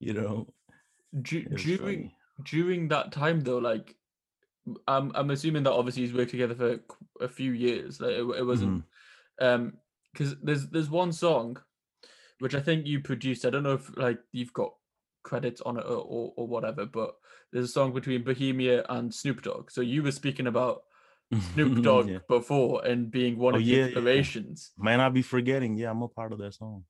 you 0.00 0.12
know, 0.12 0.46
Du- 1.22 1.38
it 1.38 1.52
was 1.52 1.62
during 1.62 1.78
funny. 1.78 2.16
During 2.44 2.88
that 2.88 3.12
time 3.12 3.40
though, 3.40 3.58
like, 3.58 3.96
I'm 4.86 5.10
I'm 5.14 5.30
assuming 5.30 5.62
that 5.64 5.72
obviously 5.72 6.02
he's 6.02 6.14
worked 6.14 6.30
together 6.30 6.54
for 6.54 6.80
a 7.24 7.28
few 7.28 7.52
years. 7.52 8.00
Like, 8.00 8.12
it, 8.12 8.22
it 8.38 8.46
wasn't 8.46 8.84
Mhm. 9.40 9.46
um 9.46 9.72
because 10.12 10.36
there's 10.42 10.68
there's 10.68 10.90
one 10.90 11.12
song 11.12 11.56
which 12.40 12.54
I 12.54 12.60
think 12.60 12.86
you 12.86 13.00
produced. 13.00 13.44
I 13.44 13.50
don't 13.50 13.62
know 13.62 13.74
if 13.74 13.96
like 13.96 14.18
you've 14.32 14.52
got 14.52 14.72
credits 15.22 15.60
on 15.60 15.76
it 15.76 15.84
or, 15.84 15.98
or, 15.98 16.32
or 16.36 16.46
whatever, 16.48 16.86
but 16.86 17.14
there's 17.52 17.66
a 17.66 17.72
song 17.72 17.92
between 17.92 18.24
Bohemia 18.24 18.84
and 18.88 19.14
Snoop 19.14 19.42
Dogg. 19.42 19.70
So 19.70 19.82
you 19.82 20.02
were 20.02 20.12
speaking 20.12 20.46
about 20.46 20.82
Snoop 21.52 21.82
Dogg 21.82 22.08
Yeah. 22.08 22.18
before 22.28 22.84
and 22.86 23.10
being 23.10 23.36
one 23.38 23.54
Oh, 23.54 23.58
of 23.58 23.64
the 23.64 23.70
yeah, 23.70 23.76
yeah. 23.78 23.84
inspirations. 23.86 24.72
Man, 24.78 25.00
I 25.00 25.08
be 25.10 25.22
forgetting. 25.22 25.76
Yeah, 25.76 25.90
I'm 25.90 26.02
a 26.02 26.08
part 26.08 26.32
of 26.32 26.38
that 26.38 26.54
song. 26.54 26.84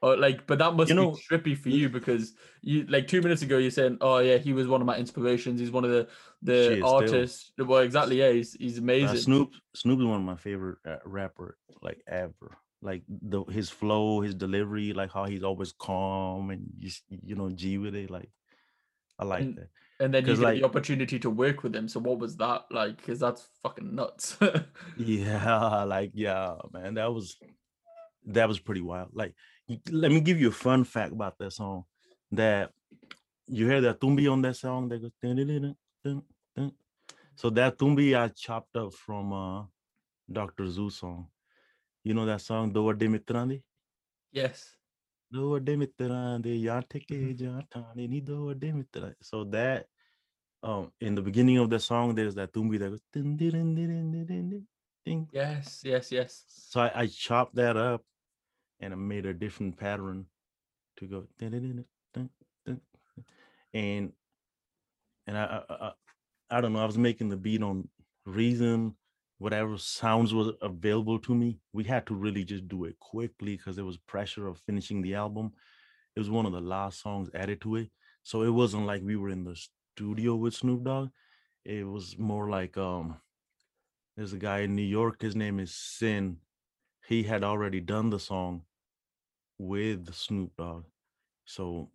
Or 0.00 0.16
like, 0.16 0.46
but 0.46 0.58
that 0.60 0.74
must 0.74 0.90
You 0.90 0.94
know, 0.94 1.10
be 1.10 1.18
trippy 1.28 1.58
for 1.58 1.70
you 1.70 1.88
because 1.88 2.34
you 2.62 2.84
like 2.86 3.08
two 3.08 3.20
minutes 3.20 3.42
ago 3.42 3.58
you're 3.58 3.72
saying, 3.72 3.98
"Oh 4.00 4.18
yeah, 4.18 4.36
he 4.38 4.52
was 4.52 4.68
one 4.68 4.80
of 4.80 4.86
my 4.86 4.96
inspirations. 4.96 5.58
He's 5.58 5.72
one 5.72 5.84
of 5.84 5.90
the 5.90 6.06
the 6.42 6.52
Shit, 6.68 6.78
still. 6.78 6.94
artists." 6.94 7.52
Well, 7.58 7.80
exactly. 7.80 8.20
Yeah, 8.20 8.30
he's 8.30 8.52
he's 8.54 8.78
Uh, 8.78 8.82
amazing. 8.82 9.16
Snoop 9.18 9.50
Snoop 9.74 9.98
is 9.98 10.04
one 10.06 10.20
of 10.20 10.24
my 10.26 10.36
favorite 10.36 10.78
uh, 10.86 10.98
rapper 11.04 11.58
like 11.82 12.00
ever. 12.06 12.56
Like 12.80 13.02
the 13.08 13.42
his 13.46 13.70
flow, 13.70 14.20
his 14.20 14.36
delivery, 14.36 14.92
like 14.92 15.10
how 15.12 15.24
he's 15.24 15.42
always 15.42 15.72
calm 15.72 16.50
and 16.50 16.62
just 16.78 17.02
you 17.10 17.34
know 17.34 17.50
G 17.50 17.78
with 17.78 17.96
it. 17.96 18.08
Like 18.08 18.30
I 19.18 19.24
like 19.24 19.40
And- 19.42 19.56
that. 19.56 19.68
and 19.98 20.14
then 20.14 20.24
you 20.28 20.34
get 20.36 20.42
like- 20.44 20.60
the 20.60 20.64
opportunity 20.64 21.18
to 21.18 21.28
work 21.28 21.64
with 21.64 21.74
him. 21.74 21.88
So 21.88 21.98
what 21.98 22.20
was 22.20 22.36
that 22.36 22.66
like? 22.70 22.98
Because 22.98 23.18
that's 23.18 23.48
fucking 23.64 23.96
nuts. 23.96 24.36
Yeah, 24.96 25.82
like 25.88 26.12
yeah, 26.14 26.54
man, 26.72 26.94
that 26.94 27.12
was 27.12 27.36
that 28.28 28.48
was 28.48 28.58
pretty 28.58 28.80
wild. 28.80 29.10
Like, 29.12 29.34
let 29.90 30.10
me 30.10 30.20
give 30.20 30.40
you 30.40 30.48
a 30.48 30.52
fun 30.52 30.84
fact 30.84 31.12
about 31.12 31.38
that 31.38 31.52
song. 31.52 31.84
That 32.32 32.70
you 33.46 33.66
hear 33.66 33.80
that 33.80 34.00
tumbi 34.00 34.30
on 34.30 34.42
that 34.42 34.56
song 34.56 34.88
that 34.88 35.00
goes. 35.00 35.12
Dun, 35.22 35.36
dun, 35.36 36.22
dun, 36.56 36.72
so 37.34 37.50
that 37.50 37.78
tumbi 37.78 38.18
I 38.18 38.28
chopped 38.28 38.76
up 38.76 38.92
from 38.92 39.32
uh, 39.32 39.62
Dr. 40.30 40.68
Zeus 40.68 40.96
song. 40.96 41.28
You 42.04 42.14
know 42.14 42.26
that 42.26 42.40
song 42.40 42.72
Do 42.72 42.92
Dimitrandi? 42.92 43.62
Yes. 44.32 44.76
Do 45.30 45.60
Dimitrandi, 45.60 46.64
Yateke 46.64 47.38
Jatani, 47.38 47.64
mm-hmm. 47.74 48.10
Nido 48.10 48.54
Dimitrandi. 48.54 49.14
So 49.22 49.44
that 49.44 49.86
um 50.62 50.90
in 51.00 51.14
the 51.14 51.22
beginning 51.22 51.58
of 51.58 51.70
the 51.70 51.78
song 51.78 52.14
there's 52.14 52.34
that 52.34 52.52
tumbi 52.52 52.78
that 52.78 52.90
goes 52.90 53.02
ding, 53.12 53.36
ding, 53.36 55.28
yes 55.32 55.82
yes 55.84 56.10
yes 56.10 56.44
so 56.48 56.80
I, 56.80 57.02
I 57.02 57.06
chopped 57.06 57.54
that 57.54 57.76
up 57.76 58.02
and 58.80 58.92
I 58.92 58.96
made 58.96 59.26
a 59.26 59.34
different 59.34 59.76
pattern 59.76 60.26
to 60.98 61.06
go 61.06 61.24
and 63.74 64.12
and 65.26 65.38
I, 65.38 65.62
I 65.68 65.74
I 65.74 65.92
I 66.50 66.60
don't 66.60 66.72
know 66.72 66.82
I 66.82 66.86
was 66.86 66.98
making 66.98 67.28
the 67.28 67.36
beat 67.36 67.62
on 67.62 67.88
Reason 68.26 68.94
whatever 69.38 69.78
sounds 69.78 70.34
was 70.34 70.52
available 70.60 71.18
to 71.20 71.34
me. 71.34 71.58
We 71.72 71.84
had 71.84 72.06
to 72.06 72.14
really 72.14 72.44
just 72.44 72.68
do 72.68 72.84
it 72.84 72.98
quickly 72.98 73.56
because 73.56 73.76
there 73.76 73.84
was 73.84 73.96
pressure 73.96 74.46
of 74.48 74.58
finishing 74.58 75.00
the 75.00 75.14
album. 75.14 75.52
It 76.16 76.20
was 76.20 76.30
one 76.30 76.46
of 76.46 76.52
the 76.52 76.60
last 76.60 77.00
songs 77.00 77.30
added 77.34 77.60
to 77.62 77.76
it. 77.76 77.90
So 78.24 78.42
it 78.42 78.50
wasn't 78.50 78.86
like 78.86 79.02
we 79.02 79.16
were 79.16 79.30
in 79.30 79.44
the 79.44 79.56
studio 79.96 80.34
with 80.34 80.54
Snoop 80.54 80.84
Dogg. 80.84 81.10
It 81.64 81.86
was 81.86 82.18
more 82.18 82.50
like 82.50 82.76
um 82.76 83.16
there's 84.16 84.32
a 84.32 84.38
guy 84.38 84.60
in 84.60 84.74
New 84.74 84.82
York 84.82 85.22
his 85.22 85.36
name 85.36 85.60
is 85.60 85.74
Sin. 85.74 86.38
He 87.06 87.22
had 87.22 87.44
already 87.44 87.80
done 87.80 88.10
the 88.10 88.18
song 88.18 88.62
with 89.58 90.12
Snoop 90.14 90.52
Dogg. 90.56 90.84
So 91.44 91.90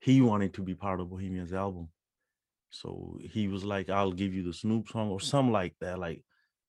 he 0.00 0.20
wanted 0.20 0.54
to 0.54 0.62
be 0.62 0.74
part 0.74 1.00
of 1.00 1.10
Bohemia's 1.10 1.52
album. 1.52 1.88
So 2.70 3.18
he 3.32 3.48
was 3.48 3.64
like, 3.64 3.88
I'll 3.90 4.12
give 4.12 4.34
you 4.34 4.42
the 4.42 4.52
Snoop 4.52 4.88
song 4.88 5.10
or 5.10 5.20
something 5.20 5.52
like 5.52 5.74
that. 5.80 5.98
Like, 5.98 6.22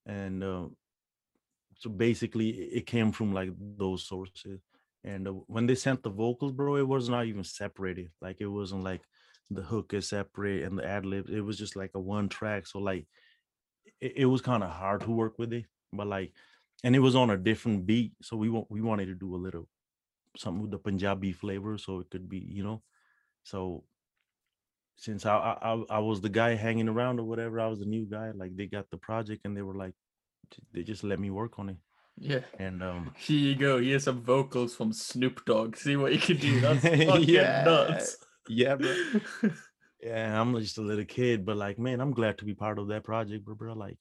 and 0.05 0.43
uh, 0.43 0.67
so 1.77 1.89
basically 1.89 2.49
it 2.49 2.85
came 2.85 3.11
from 3.11 3.33
like 3.33 3.51
those 3.77 4.07
sources. 4.07 4.59
And 5.03 5.27
uh, 5.27 5.31
when 5.47 5.65
they 5.65 5.75
sent 5.75 6.03
the 6.03 6.09
vocals, 6.09 6.51
bro, 6.51 6.75
it 6.77 6.87
was 6.87 7.09
not 7.09 7.25
even 7.25 7.43
separated. 7.43 8.09
Like 8.21 8.37
it 8.39 8.47
wasn't 8.47 8.83
like 8.83 9.01
the 9.49 9.61
hook 9.61 9.93
is 9.93 10.09
separate 10.09 10.63
and 10.63 10.77
the 10.77 10.85
ad 10.85 11.05
lib. 11.05 11.29
It 11.29 11.41
was 11.41 11.57
just 11.57 11.75
like 11.75 11.91
a 11.95 11.99
one 11.99 12.29
track. 12.29 12.67
So 12.67 12.79
like 12.79 13.07
it, 14.01 14.13
it 14.17 14.25
was 14.25 14.41
kind 14.41 14.63
of 14.63 14.69
hard 14.69 15.01
to 15.01 15.11
work 15.11 15.37
with 15.37 15.53
it. 15.53 15.65
But 15.93 16.07
like 16.07 16.33
and 16.83 16.95
it 16.95 16.99
was 16.99 17.15
on 17.15 17.29
a 17.29 17.37
different 17.37 17.85
beat 17.85 18.13
so 18.21 18.37
we 18.37 18.49
want 18.49 18.67
we 18.69 18.81
wanted 18.81 19.05
to 19.07 19.15
do 19.15 19.35
a 19.35 19.43
little 19.45 19.67
something 20.37 20.61
with 20.61 20.71
the 20.71 20.77
punjabi 20.77 21.31
flavor 21.31 21.77
so 21.77 21.99
it 21.99 22.09
could 22.09 22.29
be 22.29 22.37
you 22.39 22.63
know 22.63 22.81
so 23.43 23.83
since 24.95 25.25
I, 25.25 25.35
I 25.61 25.83
I- 25.89 25.99
was 25.99 26.21
the 26.21 26.29
guy 26.29 26.55
hanging 26.55 26.89
around 26.89 27.19
or 27.19 27.23
whatever 27.23 27.59
i 27.59 27.67
was 27.67 27.79
the 27.79 27.85
new 27.85 28.05
guy 28.05 28.31
like 28.35 28.55
they 28.55 28.65
got 28.67 28.89
the 28.91 28.97
project 28.97 29.41
and 29.45 29.55
they 29.55 29.61
were 29.61 29.75
like 29.75 29.93
they 30.73 30.83
just 30.83 31.03
let 31.03 31.19
me 31.19 31.29
work 31.29 31.59
on 31.59 31.69
it 31.69 31.77
Yeah. 32.17 32.41
and 32.59 32.83
um 32.83 33.11
Here 33.27 33.39
you 33.39 33.55
go. 33.55 33.79
Here's 33.79 34.03
some 34.03 34.21
vocals 34.21 34.75
from 34.75 34.91
Snoop 34.93 35.45
Dogg. 35.45 35.77
See 35.77 35.95
what 35.95 36.11
you 36.13 36.19
can 36.19 36.37
do. 36.37 36.59
That's 36.65 36.81
fucking 36.81 37.33
nuts. 37.69 38.17
yeah 38.49 38.75
bro 38.75 38.93
yeah 40.01 40.41
i'm 40.41 40.57
just 40.59 40.77
a 40.77 40.81
little 40.81 41.05
kid 41.05 41.45
but 41.45 41.55
like 41.57 41.77
man 41.77 41.99
i'm 42.01 42.13
glad 42.19 42.37
to 42.39 42.45
be 42.45 42.55
part 42.55 42.79
of 42.79 42.87
that 42.87 43.03
project 43.03 43.45
bro, 43.45 43.53
bro 43.55 43.73
like 43.73 43.97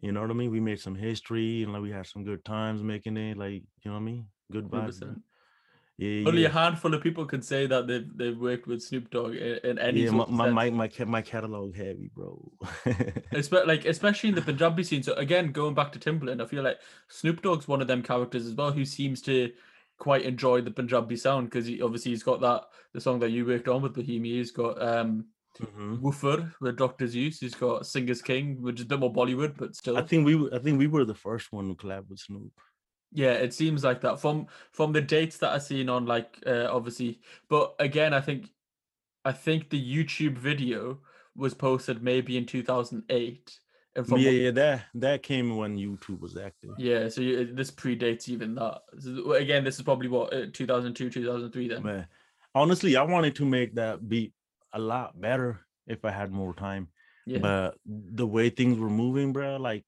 you 0.00 0.12
know 0.12 0.20
what 0.20 0.30
i 0.30 0.34
mean 0.34 0.50
we 0.50 0.60
made 0.60 0.80
some 0.80 0.94
history 0.94 1.62
and 1.62 1.72
like 1.72 1.82
we 1.82 1.90
had 1.90 2.06
some 2.06 2.24
good 2.24 2.44
times 2.44 2.82
making 2.82 3.16
it 3.16 3.36
like 3.36 3.62
you 3.82 3.90
know 3.90 3.92
what 3.92 4.00
i 4.00 4.02
mean 4.02 4.26
good 4.50 4.68
vibes 4.68 5.00
yeah 5.02 5.08
Only 6.00 6.42
yeah. 6.42 6.48
a 6.48 6.52
handful 6.52 6.94
of 6.94 7.02
people 7.02 7.26
can 7.26 7.42
say 7.42 7.66
that 7.66 7.88
they've 7.88 8.08
they've 8.16 8.38
worked 8.38 8.68
with 8.68 8.82
Snoop 8.82 9.10
Dogg 9.10 9.34
in, 9.34 9.58
in 9.64 9.78
any 9.80 10.02
yeah, 10.02 10.12
my 10.12 10.26
my, 10.28 10.48
my 10.48 10.70
my 10.70 10.90
my 11.04 11.22
catalog 11.22 11.74
heavy, 11.74 12.08
bro. 12.14 12.52
Espe- 13.32 13.66
like 13.66 13.84
especially 13.84 14.28
in 14.28 14.36
the 14.36 14.42
Punjabi 14.42 14.84
scene. 14.84 15.02
So 15.02 15.14
again, 15.14 15.50
going 15.50 15.74
back 15.74 15.90
to 15.92 15.98
Timbaland, 15.98 16.40
I 16.40 16.46
feel 16.46 16.62
like 16.62 16.78
Snoop 17.08 17.42
Dogg's 17.42 17.66
one 17.66 17.80
of 17.80 17.88
them 17.88 18.04
characters 18.04 18.46
as 18.46 18.54
well 18.54 18.70
who 18.70 18.84
seems 18.84 19.20
to 19.22 19.50
quite 19.98 20.22
enjoy 20.22 20.60
the 20.60 20.70
Punjabi 20.70 21.16
sound 21.16 21.50
because 21.50 21.66
he 21.66 21.82
obviously 21.82 22.12
he's 22.12 22.22
got 22.22 22.40
that 22.42 22.62
the 22.94 23.00
song 23.00 23.18
that 23.18 23.30
you 23.30 23.44
worked 23.44 23.66
on 23.66 23.82
with 23.82 23.94
Bohemia. 23.94 24.36
He's 24.36 24.52
got 24.52 24.80
um 24.80 25.24
Mhm. 25.60 26.00
Woofer 26.00 26.54
with 26.60 26.76
Doctor 26.76 27.06
Zeus. 27.08 27.40
He's 27.40 27.54
got 27.54 27.86
Singh 27.86 28.08
Is 28.08 28.22
Kinng, 28.22 28.60
which 28.60 28.76
is 28.80 28.84
a 28.84 28.88
bit 28.88 29.00
more 29.00 29.12
Bollywood, 29.12 29.56
but 29.56 29.74
still. 29.74 29.96
I 29.96 30.02
think 30.02 30.24
we 30.24 30.34
were- 30.36 30.54
I 30.54 30.58
think 30.58 30.78
we 30.78 30.86
were 30.86 31.04
the 31.04 31.14
first 31.14 31.52
one 31.52 31.68
to 31.68 31.74
collab 31.74 32.08
with 32.08 32.20
Snoop. 32.20 32.52
Yeah, 33.12 33.32
it 33.32 33.54
seems 33.54 33.82
like 33.84 34.00
that 34.02 34.20
from 34.20 34.46
from 34.72 34.92
the 34.92 35.00
dates 35.00 35.38
that 35.38 35.52
I've 35.52 35.62
seen 35.62 35.88
on 35.88 36.04
like 36.06 36.38
uh, 36.46 36.68
obviously, 36.70 37.20
but 37.48 37.74
again, 37.78 38.12
I 38.14 38.20
think 38.20 38.50
I 39.24 39.32
think 39.32 39.70
the 39.70 39.80
YouTube 39.96 40.36
video 40.38 41.00
was 41.34 41.54
posted 41.54 42.02
maybe 42.02 42.36
in 42.36 42.44
2008, 42.46 43.58
and 43.96 44.06
from 44.06 44.20
yeah, 44.20 44.26
what- 44.28 44.34
yeah, 44.36 44.50
that 44.52 44.84
that 44.94 45.22
came 45.22 45.56
when 45.56 45.76
YouTube 45.78 46.20
was 46.20 46.36
active. 46.36 46.70
yeah, 46.78 47.08
so 47.08 47.20
you, 47.22 47.52
this 47.54 47.70
predates 47.70 48.28
even 48.28 48.54
that. 48.56 48.82
So, 48.98 49.32
again, 49.32 49.64
this 49.64 49.76
is 49.76 49.82
probably 49.82 50.08
what 50.08 50.32
uh, 50.34 50.46
2002, 50.52 51.10
2003 51.10 51.68
then. 51.68 51.82
Man, 51.82 52.06
honestly, 52.54 52.94
I 52.96 53.02
wanted 53.02 53.34
to 53.36 53.44
make 53.46 53.74
that 53.76 54.06
beat 54.08 54.32
a 54.72 54.78
lot 54.78 55.20
better 55.20 55.60
if 55.86 56.04
I 56.04 56.10
had 56.10 56.30
more 56.32 56.54
time. 56.54 56.88
Yeah, 57.26 57.38
But 57.40 57.78
the 57.86 58.26
way 58.26 58.50
things 58.50 58.78
were 58.78 58.90
moving, 58.90 59.32
bro, 59.32 59.56
like 59.56 59.84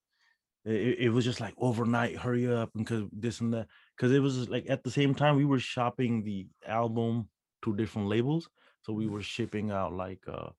it, 0.64 0.98
it 0.98 1.08
was 1.10 1.24
just 1.24 1.40
like 1.40 1.54
overnight, 1.56 2.16
hurry 2.16 2.52
up, 2.52 2.70
and 2.74 2.86
cause 2.86 3.04
this 3.12 3.40
and 3.40 3.52
that. 3.54 3.68
Cause 3.98 4.12
it 4.12 4.20
was 4.20 4.48
like 4.48 4.68
at 4.68 4.82
the 4.84 4.90
same 4.90 5.14
time 5.14 5.36
we 5.36 5.44
were 5.44 5.58
shopping 5.58 6.22
the 6.22 6.46
album 6.66 7.28
to 7.62 7.74
different 7.76 8.08
labels. 8.08 8.48
So 8.82 8.92
we 8.92 9.06
were 9.06 9.22
shipping 9.22 9.70
out 9.70 9.92
like 9.92 10.22
uh 10.28 10.50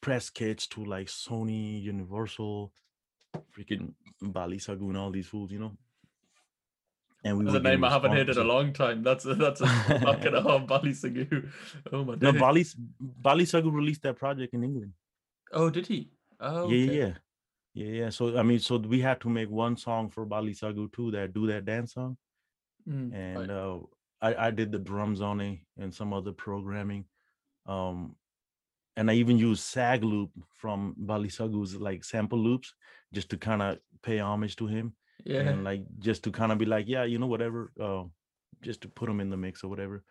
press 0.00 0.30
kits 0.30 0.66
to 0.68 0.84
like 0.84 1.08
Sony, 1.08 1.82
Universal, 1.82 2.72
freaking 3.56 3.94
Bally 4.22 4.58
Sagoo 4.58 4.88
and 4.88 4.96
all 4.96 5.10
these 5.10 5.26
fools, 5.26 5.50
you 5.52 5.58
know. 5.58 5.76
And 7.24 7.38
we 7.38 7.44
that's 7.44 7.56
a 7.56 7.60
name 7.60 7.82
I 7.82 7.90
haven't 7.90 8.12
heard 8.12 8.28
in 8.28 8.38
a 8.38 8.44
long 8.44 8.72
time. 8.72 9.02
That's 9.02 9.24
a, 9.24 9.34
that's 9.34 9.60
a 9.60 9.66
fucking 10.06 10.34
oh, 10.36 10.60
Bally 10.60 10.92
Sagoo. 10.92 11.50
Oh 11.92 12.04
my 12.04 12.14
god. 12.14 12.22
No. 12.22 12.32
Bally 12.40 12.64
Bally 13.00 13.44
Sagoo 13.44 13.72
released 13.72 14.02
that 14.02 14.16
project 14.16 14.54
in 14.54 14.62
England. 14.62 14.92
Oh, 15.52 15.68
did 15.68 15.86
he? 15.86 16.10
Oh, 16.40 16.70
Yeah, 16.70 16.84
okay. 16.84 16.98
yeah, 16.98 17.12
yeah, 17.74 18.02
yeah. 18.04 18.10
So 18.10 18.38
I 18.38 18.42
mean, 18.42 18.60
so 18.60 18.76
we 18.76 19.00
had 19.00 19.20
to 19.22 19.28
make 19.28 19.50
one 19.50 19.76
song 19.76 20.10
for 20.10 20.24
Bally 20.24 20.54
Sagoo 20.54 20.92
too 20.92 21.10
that 21.10 21.32
do 21.34 21.46
that 21.48 21.64
dance 21.64 21.94
song, 21.94 22.16
Mm, 22.88 23.12
right. 23.12 23.20
and 23.20 23.50
uh, 23.50 23.78
I 24.22 24.46
I 24.46 24.50
did 24.52 24.70
the 24.70 24.78
drums 24.78 25.20
on 25.20 25.40
it 25.40 25.58
and 25.76 25.92
some 25.92 26.12
other 26.12 26.32
programming, 26.32 27.04
um, 27.66 28.14
and 28.96 29.10
I 29.10 29.14
even 29.14 29.38
used 29.38 29.64
Sag 29.64 30.04
Loop 30.04 30.30
from 30.54 30.94
Bally 30.96 31.28
Sagoo's 31.28 31.74
like 31.74 32.04
sample 32.04 32.38
loops 32.38 32.72
just 33.12 33.28
to 33.30 33.36
kind 33.36 33.62
of 33.62 33.78
pay 34.02 34.18
homage 34.20 34.54
to 34.56 34.66
him 34.68 34.94
Yeah. 35.24 35.40
and 35.40 35.64
like 35.64 35.82
just 35.98 36.24
to 36.24 36.30
kind 36.30 36.52
of 36.52 36.58
be 36.58 36.64
like, 36.64 36.86
yeah, 36.88 37.04
you 37.04 37.18
know, 37.18 37.26
whatever, 37.26 37.72
uh, 37.80 38.04
just 38.62 38.80
to 38.82 38.88
put 38.88 39.06
them 39.06 39.20
in 39.20 39.30
the 39.30 39.36
mix 39.36 39.62
or 39.64 39.68
whatever. 39.68 40.04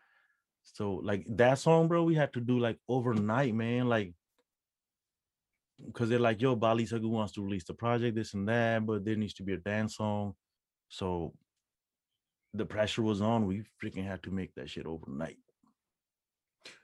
So 0.64 0.96
like 1.04 1.26
that 1.30 1.60
song, 1.60 1.88
bro, 1.88 2.04
we 2.04 2.16
had 2.16 2.34
to 2.34 2.42
do 2.42 2.60
like 2.60 2.78
overnight, 2.88 3.56
man. 3.56 3.88
Like, 3.88 4.14
because 5.86 6.10
they're 6.10 6.20
like, 6.20 6.42
yo, 6.42 6.56
Bally 6.56 6.86
Sagoo 6.86 7.10
wants 7.10 7.34
to 7.34 7.44
release 7.44 7.64
the 7.64 7.74
project, 7.74 8.16
this 8.16 8.34
and 8.34 8.48
that, 8.48 8.86
but 8.86 9.06
there 9.06 9.16
needs 9.16 9.36
to 9.36 9.44
be 9.44 9.54
a 9.54 9.58
dance 9.58 9.98
song. 9.98 10.34
So 10.90 11.34
the 12.54 12.66
pressure 12.66 13.02
was 13.04 13.22
on. 13.22 13.46
We 13.46 13.64
freaking 13.84 14.06
had 14.06 14.24
to 14.24 14.32
make 14.32 14.54
that 14.56 14.70
shit 14.70 14.86
overnight. 14.86 15.38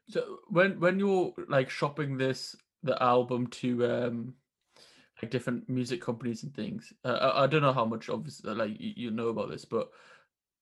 So 0.10 0.40
when 0.48 0.80
when 0.80 1.00
you're 1.00 1.34
like 1.48 1.70
shopping 1.70 2.18
this 2.18 2.56
the 2.84 3.02
album 3.02 3.48
to 3.48 3.86
um 3.86 4.34
like 5.24 5.32
different 5.32 5.68
music 5.70 6.02
companies 6.02 6.44
and 6.44 6.54
things, 6.54 6.92
uh, 7.06 7.08
I, 7.10 7.44
I 7.44 7.48
don't 7.48 7.62
know 7.62 7.74
how 7.74 7.86
much 7.86 8.10
obviously 8.10 8.54
like 8.54 8.80
you, 8.80 8.94
you 8.96 9.12
know 9.12 9.30
about 9.30 9.50
this, 9.50 9.66
but 9.66 9.90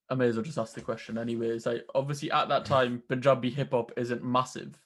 I 0.09 0.15
may 0.15 0.27
as 0.27 0.35
well 0.35 0.43
just 0.45 0.57
ask 0.57 0.73
the 0.73 0.81
question 0.81 1.17
anyways. 1.17 1.65
Like 1.65 1.85
obviously 1.95 2.31
at 2.31 2.49
that 2.49 2.65
time, 2.75 3.01
Punjabi 3.09 3.49
hip 3.49 3.71
hop 3.71 3.91
isn't 3.97 4.23
massive. 4.23 4.77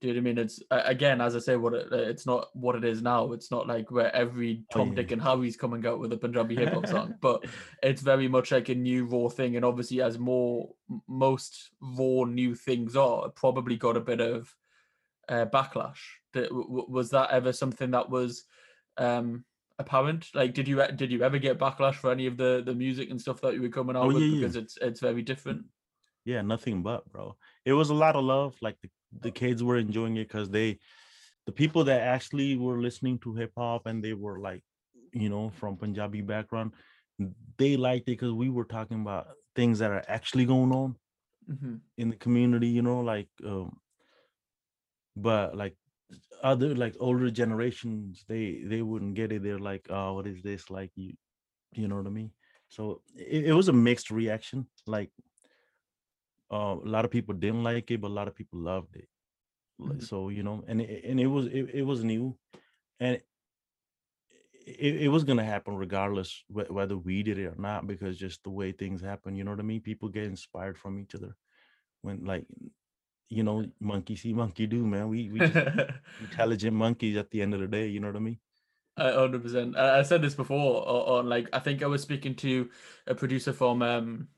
Do 0.00 0.08
you 0.08 0.14
know 0.14 0.18
what 0.18 0.22
I 0.22 0.24
mean? 0.24 0.38
It's 0.38 0.62
uh, 0.70 0.82
again, 0.84 1.20
as 1.20 1.36
I 1.36 1.40
say, 1.40 1.56
what 1.56 1.74
it, 1.74 1.92
uh, 1.92 1.96
it's 1.96 2.24
not 2.24 2.48
what 2.54 2.74
it 2.74 2.84
is 2.84 3.02
now. 3.02 3.32
It's 3.32 3.50
not 3.50 3.66
like 3.66 3.90
where 3.90 4.14
every 4.16 4.64
Oh, 4.72 4.78
Tom, 4.78 4.88
yeah. 4.88 4.94
Dick, 4.94 5.12
and 5.12 5.20
Harry's 5.20 5.58
coming 5.58 5.86
out 5.86 5.98
with 5.98 6.12
a 6.14 6.16
Punjabi 6.16 6.56
hip 6.56 6.72
hop 6.72 6.86
song, 6.86 7.16
but 7.20 7.44
it's 7.82 8.00
very 8.00 8.26
much 8.26 8.50
like 8.50 8.70
a 8.70 8.74
new 8.74 9.04
raw 9.04 9.28
thing. 9.28 9.56
And 9.56 9.64
obviously, 9.64 10.00
as 10.00 10.18
more 10.18 10.70
most 11.06 11.70
raw 11.82 12.24
new 12.24 12.54
things 12.54 12.96
are, 12.96 13.26
it 13.26 13.34
probably 13.34 13.76
got 13.76 13.98
a 13.98 14.00
bit 14.00 14.20
of 14.20 14.54
uh, 15.28 15.44
backlash. 15.46 16.00
Did, 16.32 16.48
w- 16.48 16.66
w- 16.66 16.86
was 16.88 17.10
that 17.10 17.30
ever 17.30 17.52
something 17.52 17.90
that 17.90 18.08
was 18.08 18.44
um, 18.96 19.44
apparent? 19.78 20.28
Like, 20.34 20.54
did 20.54 20.68
you 20.68 20.84
did 20.94 21.10
you 21.10 21.22
ever 21.22 21.38
get 21.38 21.58
backlash 21.58 21.94
for 21.94 22.10
any 22.12 22.26
of 22.26 22.36
the 22.36 22.62
the 22.64 22.74
music 22.74 23.10
and 23.10 23.20
stuff 23.20 23.40
that 23.42 23.54
you 23.54 23.62
were 23.62 23.68
coming 23.68 23.96
out 23.96 24.06
Oh, 24.06 24.10
with 24.10 24.22
yeah, 24.22 24.28
yeah. 24.28 24.40
because 24.40 24.56
it's 24.56 24.76
it's 24.80 25.00
very 25.00 25.22
different? 25.22 25.66
Yeah, 26.24 26.42
nothing 26.42 26.82
but, 26.82 27.10
bro. 27.10 27.36
It 27.64 27.72
was 27.72 27.90
a 27.90 27.94
lot 27.94 28.14
of 28.16 28.24
love. 28.24 28.54
Like 28.60 28.76
the, 28.82 28.90
the 29.20 29.30
kids 29.30 29.62
were 29.62 29.78
enjoying 29.78 30.16
it 30.16 30.28
because 30.28 30.50
they, 30.50 30.78
the 31.46 31.52
people 31.52 31.84
that 31.84 32.02
actually 32.02 32.56
were 32.56 32.80
listening 32.80 33.18
to 33.20 33.34
hip 33.34 33.52
hop 33.56 33.86
and 33.86 34.04
they 34.04 34.12
were 34.12 34.38
like, 34.38 34.62
you 35.12 35.28
know, 35.28 35.50
from 35.50 35.76
Punjabi 35.76 36.20
background, 36.20 36.74
they 37.56 37.76
liked 37.76 38.08
it 38.08 38.12
because 38.12 38.32
we 38.32 38.48
were 38.50 38.64
talking 38.64 39.00
about 39.00 39.28
things 39.56 39.78
that 39.78 39.90
are 39.90 40.04
actually 40.08 40.44
going 40.44 40.72
on 40.72 40.96
hmm 41.48 41.76
in 41.98 42.08
the 42.10 42.16
community, 42.16 42.68
you 42.68 42.82
know, 42.82 43.00
like, 43.00 43.28
um, 43.44 43.78
but 45.16 45.56
like 45.56 45.76
other 46.42 46.74
like 46.74 46.96
older 47.00 47.30
generations, 47.30 48.24
they 48.28 48.62
they 48.64 48.82
wouldn't 48.82 49.14
get 49.14 49.32
it. 49.32 49.42
They're 49.42 49.58
like, 49.58 49.86
oh, 49.90 50.14
what 50.14 50.26
is 50.26 50.42
this? 50.42 50.70
Like 50.70 50.92
you, 50.96 51.14
you 51.74 51.88
know 51.88 51.96
what 51.96 52.06
I 52.06 52.10
mean? 52.10 52.32
So 52.68 53.02
it, 53.16 53.46
it 53.46 53.52
was 53.54 53.68
a 53.68 53.72
mixed 53.72 54.10
reaction. 54.10 54.66
Like 54.86 55.10
uh, 56.52 56.76
a 56.84 56.88
lot 56.88 57.04
of 57.04 57.10
people 57.10 57.34
didn't 57.34 57.62
like 57.62 57.90
it, 57.90 58.00
but 58.00 58.08
a 58.08 58.14
lot 58.14 58.28
of 58.28 58.34
people 58.34 58.58
loved 58.58 58.96
it. 58.96 59.08
Mhm. 59.80 60.02
So 60.02 60.28
you 60.30 60.42
know, 60.42 60.64
and 60.66 60.80
it, 60.80 61.04
and 61.04 61.20
it 61.20 61.26
was 61.26 61.46
it, 61.46 61.70
it 61.74 61.82
was 61.82 62.04
new, 62.04 62.36
and 63.00 63.20
it, 64.66 65.02
it 65.02 65.08
was 65.08 65.24
gonna 65.24 65.44
happen 65.44 65.74
regardless 65.76 66.44
wh- 66.48 66.70
whether 66.70 66.96
we 66.96 67.22
did 67.22 67.38
it 67.38 67.46
or 67.46 67.56
not, 67.56 67.86
because 67.86 68.18
just 68.18 68.42
the 68.44 68.50
way 68.50 68.72
things 68.72 69.00
happen. 69.00 69.34
You 69.36 69.44
know 69.44 69.50
what 69.50 69.60
I 69.60 69.64
mean? 69.64 69.80
People 69.80 70.08
get 70.08 70.24
inspired 70.24 70.78
from 70.78 71.00
each 71.00 71.14
other 71.14 71.34
when 72.02 72.24
like 72.24 72.46
you 73.30 73.42
know 73.42 73.64
monkey 73.80 74.16
see 74.16 74.34
monkey 74.34 74.66
do 74.66 74.86
man 74.86 75.08
we 75.08 75.30
we 75.30 75.40
just 75.40 75.62
intelligent 76.18 76.76
monkeys 76.76 77.16
at 77.16 77.30
the 77.30 77.40
end 77.42 77.54
of 77.54 77.60
the 77.60 77.68
day 77.68 77.86
you 77.86 78.00
know 78.00 78.08
what 78.08 78.16
i 78.16 78.20
mean 78.20 78.38
hundred 78.98 79.42
percent. 79.42 79.76
I 79.78 80.02
said 80.02 80.20
this 80.20 80.34
before 80.34 80.86
on 80.86 81.26
like 81.26 81.48
I 81.54 81.58
think 81.58 81.82
I 81.82 81.86
was 81.86 82.02
speaking 82.02 82.34
to 82.36 82.68
a 83.06 83.14
producer 83.14 83.52
from 83.52 83.80
um 83.82 84.28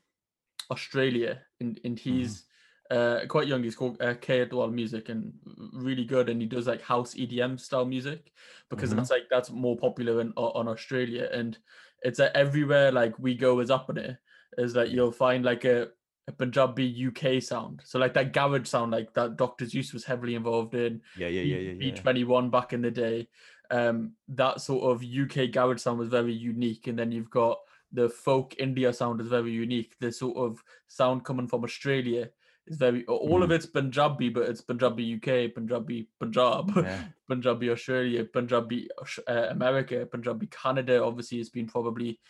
Australia, 0.70 1.42
and 1.60 1.80
and 1.84 1.98
he's 1.98 2.44
uh 2.90 3.20
quite 3.28 3.48
young. 3.48 3.62
He's 3.64 3.76
called 3.76 4.00
uh, 4.00 4.14
K 4.14 4.46
Adwal 4.46 4.72
Music, 4.72 5.08
and 5.08 5.32
really 5.72 6.04
good. 6.04 6.28
And 6.28 6.40
he 6.40 6.46
does 6.46 6.66
like 6.66 6.82
house 6.82 7.14
EDM 7.14 7.58
style 7.58 7.84
music 7.84 8.32
because 8.70 8.92
Mhm. 8.92 8.96
that's 8.96 9.10
like 9.10 9.24
that's 9.30 9.50
more 9.50 9.76
popular 9.76 10.20
in 10.20 10.32
on 10.36 10.68
Australia, 10.68 11.28
and 11.32 11.58
it's 12.02 12.20
uh, 12.20 12.30
everywhere. 12.34 12.92
Like 12.92 13.18
we 13.18 13.34
go 13.34 13.58
as 13.60 13.70
up 13.70 13.90
in 13.90 13.98
it 13.98 14.16
is 14.58 14.74
that 14.74 14.90
you'll 14.90 15.12
find 15.12 15.44
like 15.44 15.64
a, 15.64 15.88
a 16.28 16.32
Punjabi 16.32 17.08
UK 17.08 17.42
sound. 17.42 17.82
So 17.84 17.98
like 17.98 18.14
that 18.14 18.32
garage 18.32 18.68
sound, 18.68 18.92
like 18.92 19.12
that 19.14 19.36
Dr. 19.36 19.66
Zeus 19.66 19.92
was 19.92 20.04
heavily 20.04 20.34
involved 20.34 20.74
in. 20.74 21.00
yeah 21.16 21.28
yeah 21.28 21.42
yeah 21.42 21.56
yeah, 21.56 21.72
yeah. 21.72 21.92
B21 21.92 22.50
back 22.50 22.72
in 22.72 22.82
the 22.82 22.90
day. 22.90 23.28
Um, 23.70 24.12
that 24.28 24.60
sort 24.60 24.84
of 24.84 25.02
UK 25.02 25.50
garage 25.50 25.80
sound 25.80 25.98
was 25.98 26.08
very 26.08 26.32
unique, 26.32 26.86
and 26.86 26.98
then 26.98 27.10
you've 27.10 27.30
got 27.30 27.58
the 27.92 28.08
folk 28.08 28.54
India 28.58 28.92
sound 28.92 29.20
is 29.20 29.28
very 29.28 29.50
unique. 29.50 29.94
The 30.00 30.12
sort 30.12 30.36
of 30.36 30.62
sound 30.88 31.24
coming 31.24 31.48
from 31.48 31.64
Australia 31.64 32.30
is 32.66 32.76
very 32.76 33.04
all 33.06 33.42
of 33.42 33.50
it's 33.50 33.66
Punjabi, 33.66 34.28
but 34.28 34.48
it's 34.48 34.60
Punjabi 34.60 35.14
UK, 35.16 35.54
Punjabi 35.54 36.08
Punjab, 36.20 36.72
Yeah. 36.76 37.04
Punjabi 37.28 37.70
Australia, 37.70 38.24
Punjabi 38.24 38.88
uh, 39.26 39.46
America, 39.50 40.06
Punjabi 40.06 40.46
Canada. 40.46 41.02
Obviously, 41.02 41.40
it's 41.40 41.50
been 41.50 41.66
probably 41.66 42.20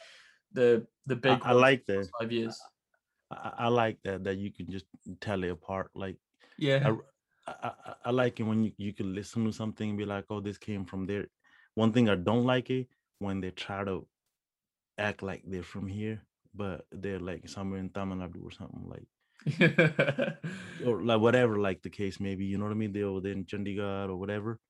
the 0.52 0.86
the 1.06 1.14
I, 1.14 1.18
big 1.18 1.38
I 1.42 1.52
one 1.52 1.60
like 1.60 1.86
for 1.86 1.92
the 1.92 1.98
that 1.98 1.98
past 1.98 2.10
five 2.20 2.32
years. 2.32 2.60
I, 3.32 3.54
I 3.66 3.68
like 3.68 3.98
that 4.04 4.24
that 4.24 4.38
you 4.38 4.52
can 4.52 4.70
just 4.70 4.86
tell 5.20 5.42
it 5.44 5.50
apart 5.50 5.90
like 5.94 6.16
Yeah, 6.58 6.78
I, 6.84 6.90
I, 7.46 7.54
I- 7.86 7.94
I 8.06 8.10
like 8.10 8.40
it 8.40 8.44
when 8.44 8.64
you, 8.64 8.72
you 8.78 8.92
can 8.94 9.14
listen 9.14 9.44
to 9.46 9.52
something 9.52 9.90
and 9.90 9.98
be 9.98 10.04
like 10.04 10.26
oh 10.30 10.40
this 10.40 10.58
came 10.58 10.84
from 10.84 11.06
there. 11.06 11.26
One 11.74 11.92
thing 11.92 12.08
i 12.08 12.14
don't 12.16 12.44
like 12.44 12.70
it 12.70 12.88
when 13.18 13.40
they 13.40 13.50
try 13.50 13.84
to 13.84 14.06
act 14.98 15.22
like 15.22 15.42
they're 15.46 15.62
from 15.62 15.86
here 15.88 16.22
but 16.54 16.86
they're 16.92 17.20
like 17.20 17.48
somewhere 17.48 17.80
in 17.80 17.90
tamil 17.90 18.18
nadu 18.18 18.42
or 18.48 18.52
something 18.52 18.86
like 18.94 19.08
or 20.86 21.02
like 21.02 21.20
whatever 21.20 21.58
like 21.58 21.82
the 21.82 21.90
case 21.90 22.20
maybe 22.20 22.44
you 22.44 22.58
know 22.58 22.64
what 22.64 22.72
i 22.72 22.74
mean? 22.82 22.92
They're 22.92 23.06
over 23.06 23.20
there 23.20 23.32
in 23.32 23.44
chandigarh 23.44 24.08
or 24.08 24.16
whatever 24.16 24.60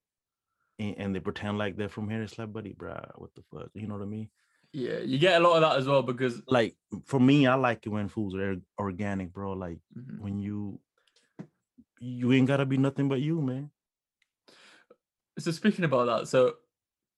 and, 0.78 0.94
and 0.98 1.14
they 1.14 1.20
pretend 1.20 1.58
like 1.58 1.76
they're 1.76 1.88
from 1.88 2.08
here 2.10 2.22
it's 2.22 2.38
like 2.38 2.52
buddy 2.52 2.74
bruh, 2.74 3.10
what 3.16 3.34
the 3.34 3.42
fuck? 3.50 3.70
You 3.74 3.86
know 3.86 3.96
what 3.96 4.02
i 4.04 4.06
mean 4.16 4.30
yeah. 4.72 4.98
You 5.00 5.18
get 5.18 5.40
a 5.40 5.44
lot 5.44 5.56
of 5.56 5.60
that 5.62 5.78
as 5.78 5.86
well 5.86 6.02
because 6.02 6.40
like 6.46 6.76
for 7.04 7.20
me 7.20 7.46
i 7.46 7.54
like 7.54 7.84
it 7.86 7.90
when 7.90 8.08
foods 8.08 8.34
are 8.34 8.56
organic 8.78 9.32
bro 9.32 9.52
like 9.52 9.78
Mhm. 9.96 10.18
when 10.20 10.38
you 10.38 10.80
you 12.00 12.32
ain't 12.32 12.48
gotta 12.48 12.66
be 12.66 12.78
nothing 12.78 13.08
but 13.08 13.20
you 13.20 13.40
man 13.40 13.70
So 15.38 15.50
speaking 15.50 15.84
about 15.86 16.06
that, 16.06 16.28
so 16.28 16.56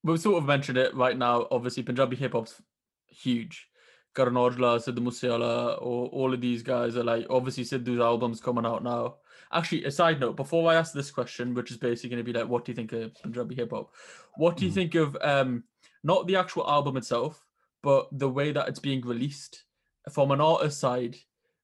we've 0.05 0.21
sort 0.21 0.39
of 0.39 0.45
mentioned 0.47 0.79
it 0.79 0.95
right 0.95 1.19
now. 1.19 1.49
Obviously, 1.51 1.83
Punjabi 1.83 2.17
hip 2.17 2.33
hop's 2.33 2.63
huge. 3.09 3.69
Karan 4.15 4.35
Aujla, 4.35 4.79
Sidhu 4.79 5.01
Moosewala, 5.01 5.77
or 5.83 6.07
all 6.09 6.33
of 6.33 6.41
these 6.41 6.63
guys 6.63 6.97
are 6.97 7.03
like 7.03 7.27
obviously 7.29 7.65
Sidhu's 7.65 7.99
album's 8.01 8.41
coming 8.41 8.65
out 8.65 8.85
now. 8.85 9.17
Actually, 9.51 9.85
a 9.85 9.91
side 9.91 10.21
note 10.21 10.37
before 10.37 10.71
I 10.71 10.77
ask 10.77 10.93
this 10.95 11.11
question, 11.11 11.55
which 11.55 11.73
is 11.73 11.77
basically 11.77 12.11
going 12.11 12.25
to 12.25 12.33
be 12.33 12.39
like, 12.39 12.49
what 12.49 12.65
do 12.65 12.71
you 12.71 12.77
think 12.77 12.93
of 12.93 13.13
Punjabi 13.21 13.57
hip 13.57 13.71
hop? 13.73 13.93
What 14.37 14.57
do 14.57 14.65
you 14.65 14.71
Mhm. 14.71 14.75
think 14.75 14.95
of 14.95 15.17
um 15.21 15.65
not 16.05 16.27
the 16.29 16.37
actual 16.37 16.71
album 16.71 16.97
itself, 16.97 17.44
but 17.85 18.09
the 18.13 18.29
way 18.29 18.51
that 18.51 18.69
it's 18.69 18.81
being 18.81 19.03
released 19.03 19.65
from 20.11 20.31
an 20.31 20.41
artist 20.41 20.81
side, 20.81 21.17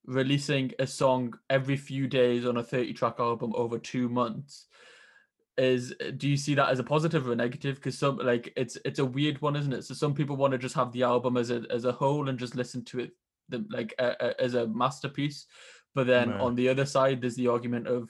releasing 0.06 0.72
a 0.78 0.86
song 0.86 1.34
every 1.48 1.76
few 1.76 2.06
days 2.06 2.46
on 2.46 2.58
a 2.58 2.62
30 2.62 2.92
track 2.92 3.16
album 3.18 3.52
over 3.56 3.78
two 3.78 4.08
months? 4.08 4.66
is 5.58 5.94
do 6.16 6.28
you 6.28 6.36
see 6.36 6.54
that 6.54 6.70
as 6.70 6.78
a 6.78 6.84
positive 6.84 7.28
or 7.28 7.32
a 7.32 7.36
negative 7.36 7.76
because 7.76 7.98
some 7.98 8.16
like 8.16 8.52
it's 8.56 8.78
it's 8.84 8.98
a 8.98 9.04
weird 9.04 9.40
one 9.42 9.56
isn't 9.56 9.74
it 9.74 9.84
so 9.84 9.92
some 9.92 10.14
people 10.14 10.36
want 10.36 10.52
to 10.52 10.58
just 10.58 10.74
have 10.74 10.90
the 10.92 11.02
album 11.02 11.36
as 11.36 11.50
a 11.50 11.62
as 11.70 11.84
a 11.84 11.92
whole 11.92 12.28
and 12.28 12.38
just 12.38 12.54
listen 12.54 12.82
to 12.84 13.00
it 13.00 13.10
the, 13.50 13.64
like 13.68 13.94
a, 13.98 14.14
a, 14.20 14.40
as 14.40 14.54
a 14.54 14.66
masterpiece 14.68 15.46
but 15.94 16.06
then 16.06 16.30
Right. 16.30 16.40
on 16.40 16.54
the 16.54 16.68
other 16.68 16.86
side 16.86 17.20
there's 17.20 17.36
the 17.36 17.48
argument 17.48 17.86
of 17.88 18.08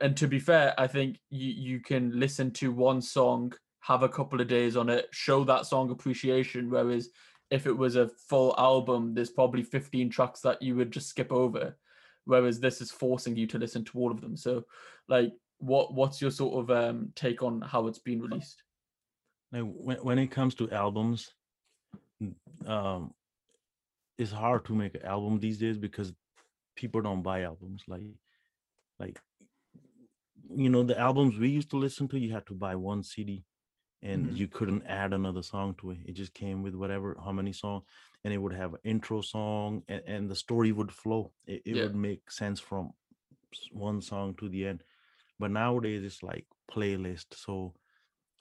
and 0.00 0.16
to 0.16 0.26
be 0.26 0.40
fair 0.40 0.74
i 0.78 0.86
think 0.86 1.20
you 1.30 1.50
you 1.50 1.80
can 1.80 2.18
listen 2.18 2.50
to 2.50 2.72
one 2.72 3.00
song 3.00 3.52
have 3.82 4.02
a 4.02 4.08
couple 4.08 4.40
of 4.40 4.48
days 4.48 4.76
on 4.76 4.88
it 4.88 5.08
show 5.12 5.44
that 5.44 5.66
song 5.66 5.90
appreciation 5.90 6.70
whereas 6.70 7.10
if 7.50 7.66
it 7.66 7.76
was 7.76 7.96
a 7.96 8.08
full 8.28 8.54
album 8.58 9.12
there's 9.14 9.30
probably 9.30 9.62
15 9.62 10.08
tracks 10.08 10.40
that 10.40 10.62
you 10.62 10.74
would 10.76 10.90
just 10.90 11.08
skip 11.08 11.32
over 11.32 11.76
whereas 12.24 12.60
this 12.60 12.80
is 12.80 12.90
forcing 12.90 13.36
you 13.36 13.46
to 13.46 13.58
listen 13.58 13.84
to 13.84 13.98
all 13.98 14.10
of 14.10 14.20
them. 14.20 14.36
So 14.36 14.64
like 15.08 15.32
what 15.58 15.94
what's 15.94 16.20
your 16.20 16.30
sort 16.30 16.70
of 16.70 16.76
um 16.76 17.12
take 17.14 17.42
on 17.42 17.60
how 17.60 17.86
it's 17.86 17.98
been 17.98 18.20
released? 18.20 18.62
Like 19.52 19.64
when, 19.64 19.96
when 19.98 20.18
it 20.18 20.30
comes 20.30 20.54
to 20.56 20.70
albums 20.70 21.32
um 22.66 23.12
it's 24.18 24.30
hard 24.30 24.64
to 24.66 24.74
make 24.74 24.94
an 24.94 25.02
album 25.02 25.40
these 25.40 25.58
days 25.58 25.78
because 25.78 26.12
people 26.76 27.00
don't 27.00 27.22
buy 27.22 27.42
albums. 27.42 27.82
Like 27.88 28.02
like 28.98 29.18
you 30.54 30.70
know 30.70 30.82
the 30.82 30.98
albums 30.98 31.38
we 31.38 31.48
used 31.48 31.70
to 31.70 31.76
listen 31.76 32.08
to 32.08 32.18
you 32.18 32.32
had 32.32 32.46
to 32.46 32.54
buy 32.54 32.74
one 32.74 33.02
cd 33.02 33.42
and 34.02 34.30
Mhm. 34.30 34.36
you 34.36 34.48
couldn't 34.48 34.84
add 34.86 35.12
another 35.12 35.42
song 35.42 35.74
to 35.76 35.92
it. 35.92 35.98
It 36.06 36.12
just 36.14 36.34
came 36.34 36.62
with 36.62 36.74
whatever 36.74 37.16
how 37.24 37.32
many 37.32 37.52
song 37.52 37.82
and 38.24 38.32
it 38.34 38.38
would 38.38 38.52
have 38.54 38.74
an 38.74 38.80
intro 38.84 39.20
song 39.22 39.82
and, 39.88 40.02
and 40.06 40.30
the 40.30 40.36
story 40.36 40.72
would 40.72 40.92
flow. 40.92 41.32
It, 41.46 41.62
it 41.66 41.74
Yeah. 41.74 41.82
would 41.82 41.94
make 41.94 42.30
sense 42.30 42.60
from 42.60 42.92
one 43.72 44.00
song 44.02 44.34
to 44.36 44.48
the 44.48 44.66
end. 44.66 44.82
But 45.38 45.50
nowadays 45.52 46.04
it's 46.04 46.22
like 46.22 46.46
playlist. 46.70 47.34
So 47.34 47.74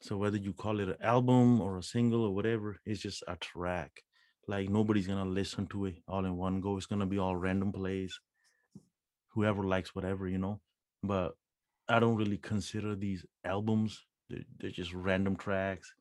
so 0.01 0.17
whether 0.17 0.37
you 0.37 0.53
call 0.53 0.79
it 0.81 0.89
an 0.89 1.01
album 1.01 1.61
or 1.61 1.77
a 1.77 1.83
single 1.83 2.23
or 2.25 2.35
whatever 2.35 2.79
it's 2.85 3.01
just 3.01 3.23
a 3.27 3.35
track. 3.37 4.03
Like 4.47 4.69
nobody's 4.69 5.07
gonna 5.07 5.25
listen 5.29 5.67
to 5.69 5.85
it 5.85 5.97
all 6.07 6.25
in 6.25 6.37
one 6.37 6.61
go. 6.61 6.77
It's 6.77 6.87
gonna 6.87 7.07
be 7.07 7.19
all 7.19 7.35
random 7.37 7.71
plays. 7.71 8.19
Whoever 9.29 9.63
likes 9.63 9.95
whatever 9.95 10.27
you 10.27 10.37
know? 10.37 10.61
But 11.03 11.35
i 11.89 11.99
don't 11.99 12.15
really 12.17 12.37
consider 12.37 12.95
these 12.95 13.25
albums 13.43 14.05
they're, 14.31 14.45
they're 14.59 14.71
just 14.71 14.93
random 14.93 15.35
tracks 15.35 15.93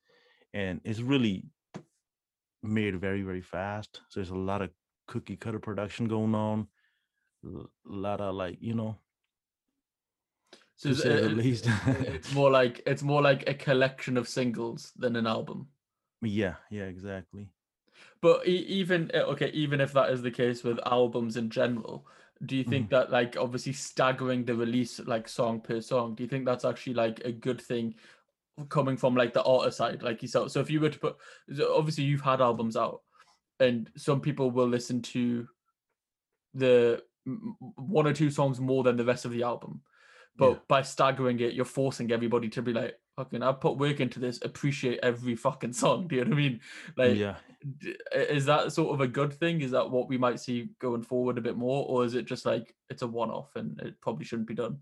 and 0.55 0.81
it's 0.85 1.01
really 1.01 1.45
made 2.63 2.99
very 3.01 3.23
very 3.23 3.41
fast 3.41 4.01
so 4.09 4.21
there's 4.21 4.31
a 4.31 4.35
lot 4.35 4.63
of 4.63 4.71
cookie 5.07 5.37
cutter 5.37 5.59
production 5.59 6.07
going 6.09 6.35
on 6.35 6.67
a 7.45 7.49
lot 7.85 8.21
of 8.21 8.35
like 8.35 8.59
you 8.61 8.75
know 8.75 8.97
So 10.77 10.91
to 10.91 10.95
it's, 10.95 11.05
it- 11.05 11.37
least. 11.37 11.69
it's 12.07 12.35
more 12.35 12.51
like 12.51 12.83
it's 12.87 13.03
more 13.03 13.21
like 13.23 13.49
a 13.49 13.55
collection 13.55 14.17
of 14.17 14.29
singles 14.29 14.93
than 14.97 15.17
an 15.17 15.27
album. 15.27 15.69
yeah 16.23 16.55
yeah 16.71 16.85
exactly. 16.85 17.49
But 18.23 18.47
even 18.47 19.11
uh, 19.15 19.33
okay, 19.33 19.51
even 19.51 19.81
if 19.81 19.93
that 19.93 20.11
is 20.11 20.23
the 20.23 20.31
case 20.31 20.63
with 20.63 20.79
albums 20.87 21.37
in 21.37 21.51
general, 21.51 22.07
do 22.45 22.57
you 22.57 22.65
think 22.65 22.89
that 22.91 23.11
like 23.11 23.37
obviously 23.37 23.73
staggering 23.73 24.45
the 24.45 24.55
release 24.55 25.01
like 25.01 25.29
song 25.29 25.61
per 25.61 25.81
song, 25.81 26.15
do 26.15 26.23
you 26.23 26.29
think 26.29 26.45
that's 26.45 26.65
actually 26.65 26.95
like 26.95 27.21
a 27.25 27.33
good 27.33 27.61
thing 27.61 27.95
coming 28.69 28.97
from 28.97 29.15
like 29.15 29.33
the 29.33 29.43
artist 29.43 29.79
side, 29.79 30.03
like 30.03 30.23
yourself? 30.23 30.51
So 30.51 30.61
if 30.61 30.71
you 30.71 30.81
were 30.81 30.91
to 30.91 30.99
put, 30.99 31.17
obviously 31.75 32.05
you've 32.05 32.21
had 32.21 32.41
albums 32.41 32.77
out, 32.77 33.01
and 33.59 33.91
some 33.97 34.21
people 34.21 34.51
will 34.51 34.69
listen 34.69 35.03
to 35.03 35.47
the 36.55 37.03
one 37.77 38.07
or 38.07 38.13
two 38.13 38.31
songs 38.31 38.61
more 38.61 38.83
than 38.83 38.97
the 38.97 39.05
rest 39.05 39.25
of 39.25 39.33
the 39.33 39.43
album. 39.43 39.83
But 40.37 40.51
Yeah. 40.51 40.59
by 40.69 40.83
staggering 40.83 41.41
it, 41.41 41.55
you're 41.55 41.65
forcing 41.65 42.13
everybody 42.13 42.49
to 42.51 42.63
be 42.63 42.73
like, 42.73 42.99
fucking, 43.17 43.43
I 43.43 43.53
put 43.53 43.77
work 43.77 44.01
into 44.01 44.21
this, 44.21 44.41
appreciate 44.43 45.01
every 45.03 45.37
fucking 45.37 45.75
song. 45.75 46.07
Do 46.09 46.17
you 46.17 46.25
know 46.25 46.31
what 46.31 46.39
I 46.39 46.41
mean? 46.41 46.61
Like, 46.97 47.17
yeah 47.17 47.37
is 48.13 48.47
that 48.47 48.73
sort 48.73 48.95
of 48.95 49.01
a 49.01 49.09
good 49.09 49.33
thing? 49.33 49.61
Is 49.61 49.71
that 49.73 49.91
what 49.91 50.09
we 50.09 50.17
might 50.17 50.41
see 50.41 50.71
going 50.79 51.03
forward 51.03 51.39
a 51.39 51.43
bit 51.43 51.57
more, 51.57 51.85
or 51.87 52.05
is 52.05 52.15
it 52.15 52.25
just 52.25 52.47
like 52.47 52.75
it's 52.89 53.03
a 53.03 53.07
one-off 53.07 53.55
and 53.57 53.79
it 53.81 54.01
probably 54.01 54.25
shouldn't 54.25 54.49
be 54.49 54.55
done? 54.55 54.79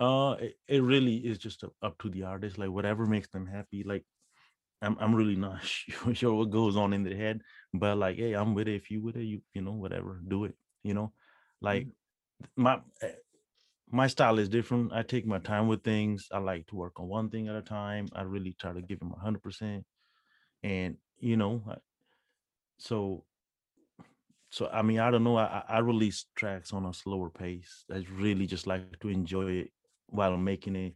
Uh, 0.00 0.36
it, 0.40 0.54
it 0.68 0.82
really 0.82 1.16
is 1.16 1.38
just 1.38 1.62
up, 1.64 1.72
up 1.82 1.98
to 1.98 2.10
the 2.10 2.24
artist. 2.24 2.58
Like 2.58 2.70
whatever 2.70 3.06
makes 3.06 3.28
them 3.30 3.46
happy. 3.46 3.84
Like, 3.84 4.04
I'm 4.82 4.96
I'm 5.00 5.14
really 5.14 5.36
not 5.36 5.62
sure, 5.64 6.14
sure 6.14 6.34
what 6.34 6.50
goes 6.50 6.76
on 6.76 6.92
in 6.92 7.04
their 7.04 7.16
head, 7.16 7.42
but 7.74 7.98
like, 7.98 8.16
hey, 8.16 8.34
I'm 8.34 8.54
with 8.54 8.68
it. 8.68 8.76
If 8.76 8.90
you 8.90 9.02
with 9.02 9.16
it, 9.16 9.24
you 9.24 9.42
you 9.54 9.62
know 9.62 9.72
whatever, 9.74 10.20
do 10.26 10.44
it. 10.44 10.54
You 10.84 10.94
know, 10.94 11.12
like 11.60 11.88
my 12.56 12.80
eh, 13.02 13.12
my 13.90 14.08
style 14.08 14.38
is 14.38 14.48
different. 14.48 14.92
I 14.92 15.02
take 15.02 15.26
my 15.26 15.38
time 15.40 15.68
with 15.68 15.84
things. 15.84 16.28
I 16.32 16.38
like 16.38 16.66
to 16.68 16.76
work 16.76 17.00
on 17.00 17.08
one 17.08 17.30
thing 17.30 17.48
at 17.48 17.56
a 17.56 17.62
time. 17.62 18.08
I 18.14 18.22
really 18.22 18.54
try 18.54 18.72
to 18.72 18.82
give 18.82 19.00
them 19.00 19.12
a 19.16 19.20
hundred 19.20 19.42
percent, 19.42 19.84
and 20.62 20.98
you 21.20 21.36
know, 21.36 21.62
I- 21.68 21.78
so 22.78 23.24
so 24.50 24.68
I 24.68 24.82
mean, 24.82 24.98
I 24.98 25.10
don't 25.10 25.24
know. 25.24 25.36
I 25.36 25.64
I 25.68 25.78
release 25.78 26.26
tracks 26.36 26.72
on 26.72 26.84
a 26.84 26.92
slower 26.92 27.30
pace. 27.30 27.84
I 27.90 28.04
really 28.12 28.46
just 28.46 28.66
like 28.66 28.98
to 29.00 29.08
enjoy 29.08 29.50
it 29.52 29.70
while 30.12 30.36
making 30.36 30.76
it. 30.76 30.94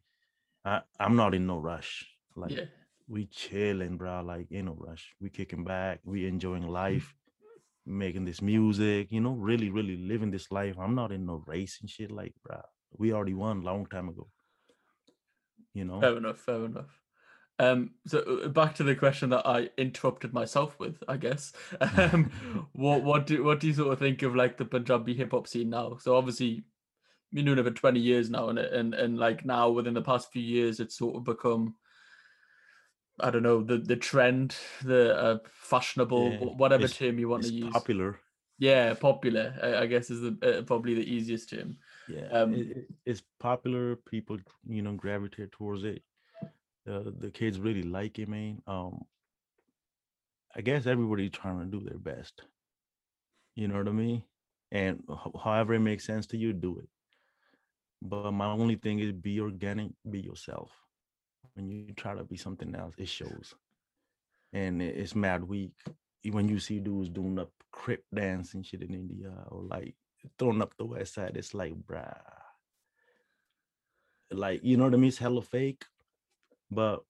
I 0.65 0.83
I'm 1.01 1.17
not 1.17 1.35
in 1.35 1.47
no 1.47 1.59
rush. 1.59 2.07
Like 2.37 2.53
yeah, 2.53 2.65
we 3.09 3.27
chilling, 3.27 3.97
bro. 3.97 4.23
Like 4.23 4.51
in 4.51 4.67
no 4.67 4.77
rush. 4.79 5.15
We 5.21 5.31
kicking 5.31 5.65
back. 5.65 6.01
We 6.05 6.27
enjoying 6.27 6.69
life, 6.69 7.15
making 7.85 8.25
this 8.25 8.43
music. 8.43 9.09
You 9.11 9.21
know, 9.21 9.33
really, 9.33 9.71
really 9.71 9.97
living 9.97 10.31
this 10.31 10.51
life. 10.51 10.77
I'm 10.79 10.95
not 10.95 11.13
in 11.13 11.27
no 11.27 11.43
race 11.47 11.79
and 11.81 11.91
shit. 11.91 12.11
Like, 12.11 12.35
bro, 12.45 12.61
we 12.97 13.13
already 13.13 13.35
won 13.35 13.63
long 13.63 13.87
time 13.87 14.09
ago. 14.09 14.29
You 15.75 15.85
know. 15.85 16.01
fair 16.01 16.17
enough, 16.17 16.39
fair 16.39 16.65
enough. 16.65 17.03
Um, 17.59 17.93
so 18.07 18.19
uh, 18.19 18.49
back 18.49 18.75
to 18.77 18.83
the 18.83 18.95
question 18.95 19.31
that 19.31 19.47
I 19.47 19.71
interrupted 19.79 20.35
myself 20.35 20.79
with, 20.79 21.03
I 21.09 21.17
guess. 21.17 21.53
Um, 21.97 22.31
what 22.73 23.03
what 23.03 23.27
do 23.27 23.43
what 23.43 23.61
do 23.61 23.67
you 23.69 23.73
sort 23.75 23.93
of 23.93 23.99
think 23.99 24.23
of 24.23 24.35
like 24.35 24.57
the 24.57 24.65
Punjabi 24.65 25.15
hip 25.15 25.33
hop 25.33 25.47
scene 25.47 25.71
now? 25.71 25.97
So 26.01 26.17
obviously, 26.17 26.65
been 27.33 27.45
doing 27.47 27.59
it 27.59 27.65
for 27.65 27.71
twenty 27.71 28.01
years 28.01 28.31
now, 28.31 28.49
and 28.49 28.59
and 28.59 28.95
and 28.95 29.19
like 29.19 29.45
now 29.45 29.71
within 29.71 29.95
the 29.95 30.03
past 30.03 30.33
few 30.33 30.43
years, 30.43 30.81
it's 30.81 30.97
sort 30.97 31.17
of 31.17 31.25
become. 31.25 31.77
I 33.19 33.31
don't 33.31 33.43
know 33.43 33.63
the 33.63 33.79
the 33.79 33.97
trend, 33.97 34.57
the 34.83 35.17
uh, 35.17 35.39
fashionable, 35.51 36.33
Yeah, 36.33 36.49
whatever 36.57 36.89
term 36.89 37.19
you 37.19 37.29
want 37.29 37.45
to 37.45 37.49
use. 37.51 37.73
popular. 37.73 38.21
Yeah, 38.59 38.95
popular. 38.95 39.59
I, 39.63 39.83
I 39.83 39.87
guess 39.87 40.11
is 40.11 40.21
the 40.23 40.39
uh, 40.61 40.63
probably 40.63 40.95
the 40.95 41.05
easiest 41.11 41.51
term. 41.51 41.79
Yeah, 42.07 42.29
Um, 42.31 42.53
it, 42.53 42.77
it- 42.77 42.91
it's 43.05 43.23
popular. 43.39 43.95
People, 43.97 44.39
you 44.67 44.83
know, 44.83 44.95
gravitate 44.95 45.53
towards 45.53 45.85
it. 45.85 46.03
The 46.85 47.15
the 47.17 47.31
kids 47.31 47.61
really 47.61 47.83
like 47.85 48.19
it, 48.19 48.29
man. 48.29 48.63
Um, 48.67 49.07
I 50.57 50.61
guess 50.61 50.87
everybody 50.87 51.31
trying 51.31 51.61
to 51.61 51.67
do 51.79 51.85
their 51.89 51.99
best. 52.01 52.43
You 53.57 53.67
know 53.69 53.79
what 53.79 53.89
I 53.89 53.93
mean? 53.93 54.25
And 54.71 55.03
however 55.43 55.75
it 55.75 55.81
makes 55.81 56.05
sense 56.05 56.27
to 56.29 56.37
you, 56.37 56.53
do 56.53 56.79
it. 56.79 56.89
But 58.03 58.33
my 58.33 58.47
only 58.47 58.77
thing 58.77 59.01
is 59.01 59.13
be 59.13 59.41
organic, 59.41 59.91
be 60.09 60.21
yourself. 60.21 60.71
When 61.55 61.69
you 61.71 61.93
try 61.95 62.15
to 62.15 62.25
be 62.25 62.37
something 62.37 62.75
else, 62.75 62.95
it 62.99 63.09
shows. 63.09 63.55
And 64.53 64.83
it's 64.83 65.15
mad 65.15 65.45
weak 65.45 65.73
when 66.31 66.49
you 66.49 66.59
see 66.59 66.81
dudes 66.81 67.09
doing 67.09 67.39
up 67.39 67.51
crip 67.73 68.05
dance 68.15 68.55
and 68.55 68.65
shit 68.65 68.83
in 68.83 68.95
India 68.95 69.33
or 69.49 69.63
like 69.63 69.95
throwing 70.39 70.63
up 70.63 70.75
the 70.77 70.85
west 70.85 71.15
side. 71.15 71.37
It's 71.37 71.55
like, 71.55 71.75
bruh. 71.75 72.15
Like, 74.31 74.61
you 74.63 74.77
know 74.77 74.85
what 74.85 74.95
I 74.95 74.97
mean? 74.97 75.09
It's 75.09 75.19
hella 75.19 75.43
fake. 75.43 75.85
But, 76.71 77.05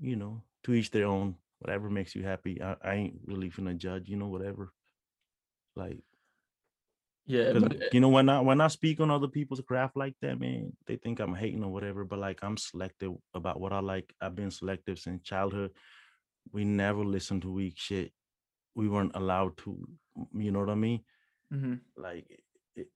you 0.00 0.16
know, 0.16 0.42
to 0.64 0.74
each 0.74 0.90
their 0.90 1.06
own. 1.06 1.36
Whatever 1.60 1.88
makes 1.88 2.14
you 2.14 2.22
happy. 2.22 2.60
I, 2.60 2.76
I 2.82 2.94
ain't 2.94 3.20
really 3.24 3.50
finna 3.50 3.76
judge, 3.76 4.08
you 4.08 4.16
know, 4.16 4.28
whatever. 4.28 4.72
Like, 5.76 6.00
Yeah, 7.26 7.52
but 7.54 7.72
you 7.92 8.00
eh 8.00 8.00
know, 8.00 8.08
when 8.08 8.28
I 8.28 8.40
when 8.40 8.60
I 8.60 8.68
speak 8.68 9.00
on 9.00 9.10
other 9.10 9.28
people's 9.28 9.60
craft 9.60 9.96
like 9.96 10.14
that, 10.20 10.38
man, 10.38 10.76
they 10.86 10.96
think 10.96 11.20
I'm 11.20 11.34
hating 11.34 11.64
or 11.64 11.72
whatever. 11.72 12.04
But 12.04 12.18
like 12.18 12.40
I'm 12.42 12.56
selective 12.56 13.12
about 13.34 13.60
what 13.60 13.72
I 13.72 13.80
like. 13.80 14.12
I've 14.20 14.34
been 14.34 14.50
selective 14.50 14.98
since 14.98 15.22
childhood. 15.22 15.70
We 16.52 16.64
never 16.64 17.04
listened 17.04 17.42
to 17.42 17.52
weak 17.52 17.74
shit. 17.78 18.12
We 18.74 18.88
weren't 18.88 19.16
allowed 19.16 19.56
to. 19.58 19.88
You 20.34 20.50
know 20.52 20.60
what 20.60 20.70
I 20.70 20.74
mean? 20.74 21.00
mhm. 21.52 21.80
like 21.96 22.26
eh, 22.30 22.80
eh, 22.80 22.82
it, 22.82 22.88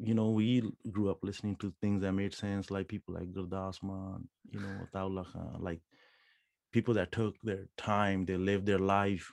you 0.00 0.14
know 0.14 0.30
we 0.30 0.62
grew 0.90 1.10
up 1.10 1.18
listening 1.22 1.56
to 1.56 1.72
things 1.80 2.02
that 2.02 2.12
made 2.12 2.34
sense 2.34 2.70
like 2.70 2.88
people 2.88 3.14
like 3.14 3.32
Gurdas 3.32 3.82
Maan, 3.82 4.28
you 4.50 4.60
know 4.60 4.88
Khan, 4.92 5.56
like 5.60 5.80
people 6.72 6.94
that 6.94 7.12
took 7.12 7.36
their 7.42 7.66
time 7.76 8.24
they 8.24 8.36
lived 8.36 8.66
their 8.66 8.78
life 8.78 9.32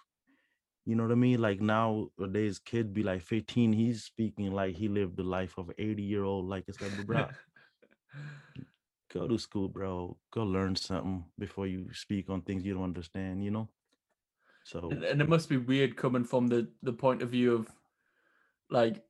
you 0.86 0.96
know 0.96 1.04
what 1.04 1.12
i 1.12 1.16
mean? 1.16 1.42
Like 1.42 1.62
nowadays 1.62 2.60
kid 2.60 2.94
be 2.94 3.04
like 3.04 3.22
15 3.22 3.74
he's 3.74 4.04
speaking 4.04 4.52
like 4.52 4.76
he 4.76 4.88
lived 4.88 5.18
the 5.18 5.24
life 5.24 5.58
of 5.58 5.72
80 5.78 6.04
year 6.04 6.24
old 6.24 6.50
like 6.50 6.66
it's 6.68 6.82
like 6.82 6.92
bro 7.06 7.28
go 9.14 9.28
to 9.28 9.38
school 9.38 9.68
bro. 9.68 10.18
Go 10.32 10.44
learn 10.44 10.76
something 10.76 11.24
before 11.38 11.68
you 11.68 11.88
speak 11.94 12.30
on 12.30 12.42
things 12.42 12.66
you 12.66 12.74
don't 12.74 12.84
understand 12.84 13.44
you 13.44 13.52
know? 13.52 13.70
So 14.64 14.90
and, 14.92 15.04
and 15.04 15.22
it 15.22 15.30
must 15.30 15.50
be 15.50 15.58
weird 15.58 15.96
coming 15.96 16.24
from 16.24 16.48
the 16.48 16.68
the 16.82 16.94
point 16.94 17.22
of 17.22 17.30
view 17.30 17.54
of 17.54 17.70
like 18.70 19.04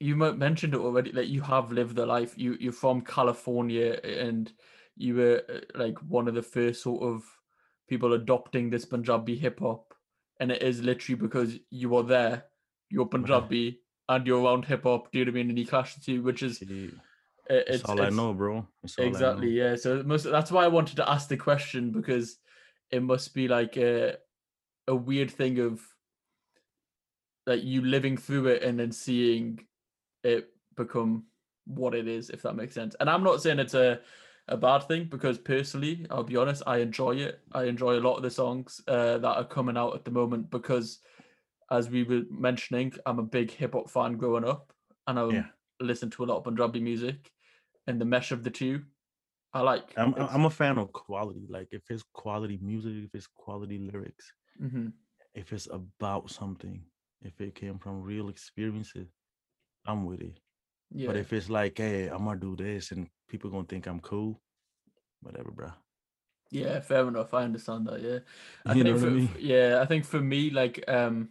you 0.00 0.16
mentioned 0.16 0.74
it 0.74 0.80
already 0.80 1.12
that 1.12 1.28
you 1.28 1.40
have 1.42 1.70
lived 1.70 1.94
the 1.94 2.06
life. 2.06 2.34
You 2.36 2.56
you're 2.58 2.72
from 2.72 3.02
california 3.02 4.00
and 4.02 4.52
you 4.96 5.14
were 5.14 5.42
uh, 5.48 5.78
like 5.78 5.98
one 5.98 6.28
of 6.28 6.34
the 6.34 6.42
first 6.42 6.82
sort 6.82 7.02
of 7.02 7.24
people 7.88 8.12
adopting 8.14 8.70
this 8.70 8.84
punjabi 8.84 9.36
hip 9.36 9.60
hop 9.60 9.91
and 10.42 10.50
it 10.50 10.62
is 10.70 10.82
literally 10.82 11.18
because 11.26 11.50
you 11.70 11.88
were 11.94 12.02
there 12.02 12.36
you're 12.90 13.06
punjabi 13.14 13.78
and 14.08 14.26
you're 14.26 14.42
around 14.44 14.64
hip 14.64 14.82
hop 14.90 15.10
do 15.12 15.18
you 15.20 15.24
know 15.24 15.30
what 15.30 15.38
i 15.38 15.42
mean? 15.42 15.50
And 15.50 15.58
you 15.58 15.66
clash 15.72 15.94
the 15.96 16.18
which 16.18 16.42
is 16.42 16.60
it- 16.62 16.70
it- 16.70 16.94
it's, 17.48 17.80
it's 17.80 17.84
all 17.88 18.02
i 18.02 18.08
know 18.10 18.32
bro. 18.34 18.66
It's 18.84 18.98
I 18.98 19.02
know. 19.04 19.08
exactly 19.10 19.50
yeah 19.62 19.76
so 19.76 20.02
must 20.12 20.24
that's 20.36 20.50
why 20.54 20.64
i 20.64 20.68
wanted 20.78 20.96
to 20.96 21.08
ask 21.14 21.28
the 21.28 21.36
question 21.48 21.90
because 21.98 22.38
it 22.90 23.02
must 23.12 23.34
be 23.38 23.46
like 23.58 23.76
a 23.76 24.16
a 24.88 24.94
weird 25.10 25.30
thing 25.40 25.58
of 25.68 25.80
like 27.46 27.62
you 27.64 27.82
living 27.82 28.16
through 28.16 28.46
it 28.54 28.62
and 28.62 28.78
then 28.80 28.92
seeing 28.92 29.64
it 30.24 30.50
become 30.76 31.24
what 31.66 31.94
it 31.94 32.08
is 32.08 32.30
if 32.30 32.42
that 32.42 32.56
makes 32.56 32.74
sense. 32.74 32.96
And 33.00 33.08
i'm 33.10 33.24
not 33.28 33.42
saying 33.42 33.58
it's 33.60 33.74
a 33.74 34.00
a 34.48 34.56
bad 34.56 34.80
thing 34.88 35.04
because 35.04 35.38
personally 35.38 36.04
i'll 36.10 36.24
be 36.24 36.36
honest 36.36 36.62
i 36.66 36.78
enjoy 36.78 37.12
it 37.12 37.40
i 37.52 37.64
enjoy 37.64 37.94
a 37.98 38.00
lot 38.06 38.16
of 38.16 38.22
the 38.22 38.30
songs 38.30 38.80
uh, 38.88 39.18
that 39.18 39.36
are 39.36 39.44
coming 39.44 39.76
out 39.76 39.94
at 39.94 40.04
the 40.04 40.10
moment 40.10 40.50
because 40.50 41.00
as 41.70 41.88
we 41.90 42.02
were 42.02 42.22
mentioning 42.30 42.92
i'm 43.06 43.18
a 43.18 43.22
big 43.22 43.50
hip-hop 43.50 43.88
fan 43.88 44.16
growing 44.16 44.44
up 44.44 44.72
and 45.06 45.18
i 45.18 45.24
Yeah. 45.30 45.46
listen 45.80 46.10
to 46.10 46.24
a 46.24 46.26
lot 46.26 46.38
of 46.38 46.44
punjabi 46.44 46.80
music 46.80 47.32
and 47.86 48.00
the 48.00 48.04
mesh 48.04 48.32
of 48.32 48.42
the 48.44 48.50
two 48.50 48.82
i 49.54 49.60
like 49.60 49.94
I'm 49.96 50.12
It's- 50.14 50.34
I'm 50.34 50.44
a 50.44 50.50
fan 50.50 50.78
of 50.78 50.92
quality. 50.92 51.46
Like 51.48 51.68
if 51.72 51.90
it's 51.90 52.04
quality 52.14 52.58
music, 52.62 52.94
if 53.04 53.14
it's 53.14 53.26
quality 53.26 53.78
lyrics, 53.78 54.32
Mhm. 54.58 54.92
if 55.34 55.52
it's 55.52 55.66
about 55.70 56.30
something, 56.30 56.84
if 57.22 57.40
it 57.40 57.54
came 57.54 57.78
from 57.78 58.02
real 58.02 58.28
experiences, 58.28 59.08
I'm 59.86 60.04
with 60.06 60.20
it. 60.20 60.38
Yeah. 60.94 61.08
But 61.08 61.16
if 61.16 61.32
it's 61.32 61.48
like, 61.50 61.78
hey, 61.78 62.08
I'm 62.08 62.24
gonna 62.24 62.38
do 62.40 62.56
this 62.56 62.90
and 62.92 63.08
people 63.28 63.50
gonna 63.50 63.64
think 63.64 63.86
I'm 63.86 64.00
cool, 64.00 64.40
whatever, 65.20 65.50
bro. 65.50 65.70
Yeah, 66.50 66.80
fair 66.80 67.08
enough. 67.08 67.32
I 67.32 67.44
understand 67.44 67.86
that. 67.86 68.02
Yeah, 68.02 68.18
I 68.66 68.74
You 68.74 68.84
think 68.84 68.98
for, 68.98 69.06
I 69.06 69.10
mean? 69.10 69.28
yeah, 69.38 69.80
I 69.80 69.86
think 69.86 70.04
for 70.04 70.20
me, 70.20 70.50
like, 70.50 70.84
um, 70.88 71.30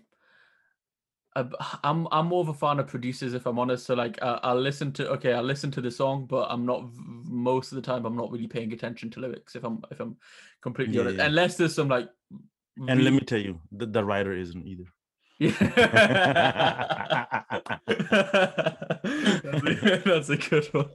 I'm 1.34 2.08
I'm 2.12 2.28
more 2.28 2.42
of 2.42 2.50
a 2.50 2.54
fan 2.54 2.80
of 2.80 2.88
producers 2.88 3.34
if 3.34 3.46
I'm 3.46 3.58
honest. 3.58 3.86
So 3.86 3.94
like, 3.94 4.22
I, 4.22 4.40
I'll 4.44 4.60
listen 4.60 4.92
to 4.94 5.10
okay, 5.12 5.32
I'll 5.34 5.44
listen 5.44 5.72
to 5.72 5.82
the 5.82 5.90
song, 5.92 6.26
but 6.26 6.48
I'm 6.52 6.66
not 6.66 6.92
most 6.94 7.72
of 7.72 7.78
the 7.78 7.82
time 7.82 8.06
I'm 8.06 8.18
not 8.18 8.32
really 8.32 8.48
paying 8.48 8.74
attention 8.74 9.10
to 9.12 9.22
lyrics 9.22 9.56
if 9.56 9.64
I'm 9.64 9.82
if 9.92 10.00
I'm 10.02 10.18
completely 10.62 10.96
Yeah, 10.96 11.02
honest. 11.04 11.18
yeah. 11.18 11.26
Unless 11.28 11.58
there's 11.58 11.76
some 11.76 11.88
like, 11.88 12.10
And 12.88 13.04
let 13.06 13.14
me 13.14 13.20
tell 13.22 13.40
you, 13.40 13.62
the, 13.72 13.86
the 13.86 14.04
writer 14.04 14.34
isn't 14.34 14.68
either. 14.68 14.86
Yeah. 15.42 15.50
that's, 20.06 20.30
a, 20.30 20.38
good 20.38 20.66
one. 20.72 20.90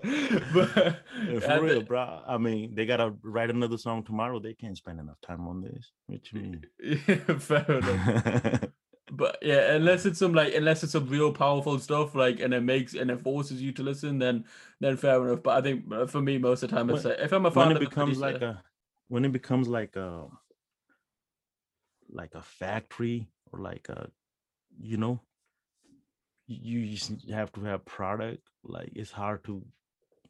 But, 0.55 1.03
For 1.43 1.61
real, 1.61 1.83
bro. 1.83 2.21
I 2.25 2.39
mean, 2.39 2.73
they 2.77 2.87
gotta 2.87 3.13
write 3.25 3.51
another 3.51 3.77
song 3.77 4.05
tomorrow. 4.05 4.39
They 4.39 4.55
can't 4.55 4.77
spend 4.77 5.01
enough 5.01 5.21
time 5.21 5.49
on 5.49 5.63
this. 5.63 5.91
What 6.07 6.33
you 6.33 6.41
mean? 6.41 6.65
yeah, 7.09 7.39
fair 7.39 7.67
enough. 7.69 8.65
But 9.11 9.39
yeah, 9.43 9.73
unless 9.73 10.07
it's 10.07 10.21
some 10.21 10.33
like 10.33 10.55
unless 10.55 10.85
it's 10.85 10.93
some 10.93 11.09
real 11.09 11.33
powerful 11.33 11.81
stuff, 11.81 12.15
like 12.15 12.39
and 12.39 12.55
it 12.55 12.63
makes 12.63 12.95
and 12.95 13.11
it 13.11 13.21
forces 13.21 13.61
you 13.61 13.73
to 13.73 13.83
listen, 13.83 14.21
then 14.21 14.45
then 14.79 14.97
fair 14.97 15.27
enough. 15.27 15.43
But 15.43 15.59
I 15.59 15.61
think 15.63 15.93
uh, 15.93 16.07
for 16.07 16.23
me, 16.23 16.39
most 16.39 16.63
of 16.63 16.71
the 16.71 16.77
time, 16.77 16.89
it's 16.91 17.03
When- 17.03 17.15
like 17.15 17.25
if 17.25 17.33
I'm 17.33 17.47
a 17.47 17.51
fan 17.51 17.69
when 17.69 17.77
of 17.77 17.83
it 17.83 17.85
the 17.85 17.91
becomes 17.91 18.19
like 18.19 18.43
a 18.43 18.63
when 19.09 19.25
it 19.25 19.33
becomes 19.33 19.67
like 19.67 19.97
a 19.97 20.29
like 22.09 22.37
a 22.37 22.43
factory 22.43 23.29
or 23.53 23.61
like 23.61 23.89
a 23.89 24.09
you 24.81 24.97
know 24.97 25.21
you 26.49 26.87
just 26.87 27.29
have 27.31 27.53
to 27.53 27.61
have 27.65 27.85
product 27.85 28.43
like 28.65 28.91
it's 28.95 29.11
hard 29.11 29.43
to 29.45 29.65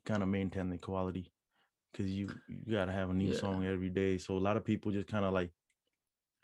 kind 0.04 0.22
of 0.22 0.28
maintain 0.28 0.70
the 0.70 0.78
quality 0.78 1.32
because 1.92 2.10
you 2.10 2.28
you 2.48 2.72
gotta 2.74 2.92
have 2.92 3.10
a 3.10 3.14
new 3.14 3.32
Yeah. 3.32 3.38
song 3.38 3.66
every 3.66 3.90
day 3.90 4.16
so 4.18 4.36
a 4.36 4.38
lot 4.38 4.56
of 4.56 4.64
people 4.64 4.92
just 4.92 5.08
kind 5.08 5.24
of 5.24 5.32
like 5.34 5.50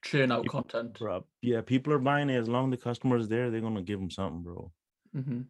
churn 0.05 0.33
out 0.33 0.47
content. 0.47 0.99
bro 0.99 1.25
yeah 1.41 1.61
people 1.61 1.93
are 1.93 1.99
buying 1.99 2.29
it 2.29 2.37
as 2.37 2.49
long 2.49 2.73
as 2.73 2.79
the 2.79 2.85
customer 2.85 3.17
is 3.17 3.29
there 3.29 3.51
they're 3.51 3.61
gonna 3.61 3.83
give 3.83 3.99
them 4.01 4.11
something 4.11 4.43
bro. 4.43 4.73
Hmm 5.15 5.43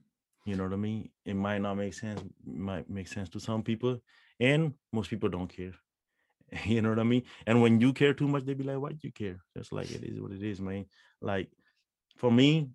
you 0.45 0.57
know 0.57 0.65
what 0.65 0.73
i 0.73 0.77
mean? 0.77 1.09
It 1.25 1.35
might 1.35 1.59
not 1.59 1.75
make 1.77 1.95
sense 1.95 2.21
might 2.45 2.91
make 2.91 3.07
sense 3.07 3.29
to 3.31 3.41
some 3.41 3.63
people 3.63 3.99
and 4.41 4.75
most 4.93 5.09
people 5.11 5.29
don't 5.29 5.47
care. 5.49 5.73
You 6.67 6.83
know 6.83 6.91
what 6.91 6.99
i 6.99 7.05
mean? 7.05 7.23
And 7.47 7.63
when 7.63 7.81
you 7.81 7.93
care 7.93 8.13
too 8.13 8.29
much 8.29 8.45
they 8.45 8.55
be 8.55 8.65
like 8.65 8.79
why 8.79 8.91
do 8.91 8.99
you 9.03 9.13
care? 9.13 9.39
Just 9.57 9.73
like 9.73 9.91
it 9.91 10.03
is 10.05 10.21
what 10.21 10.33
it 10.33 10.43
is 10.43 10.61
man. 10.61 10.87
Like 11.21 11.49
for 12.17 12.31
me 12.31 12.69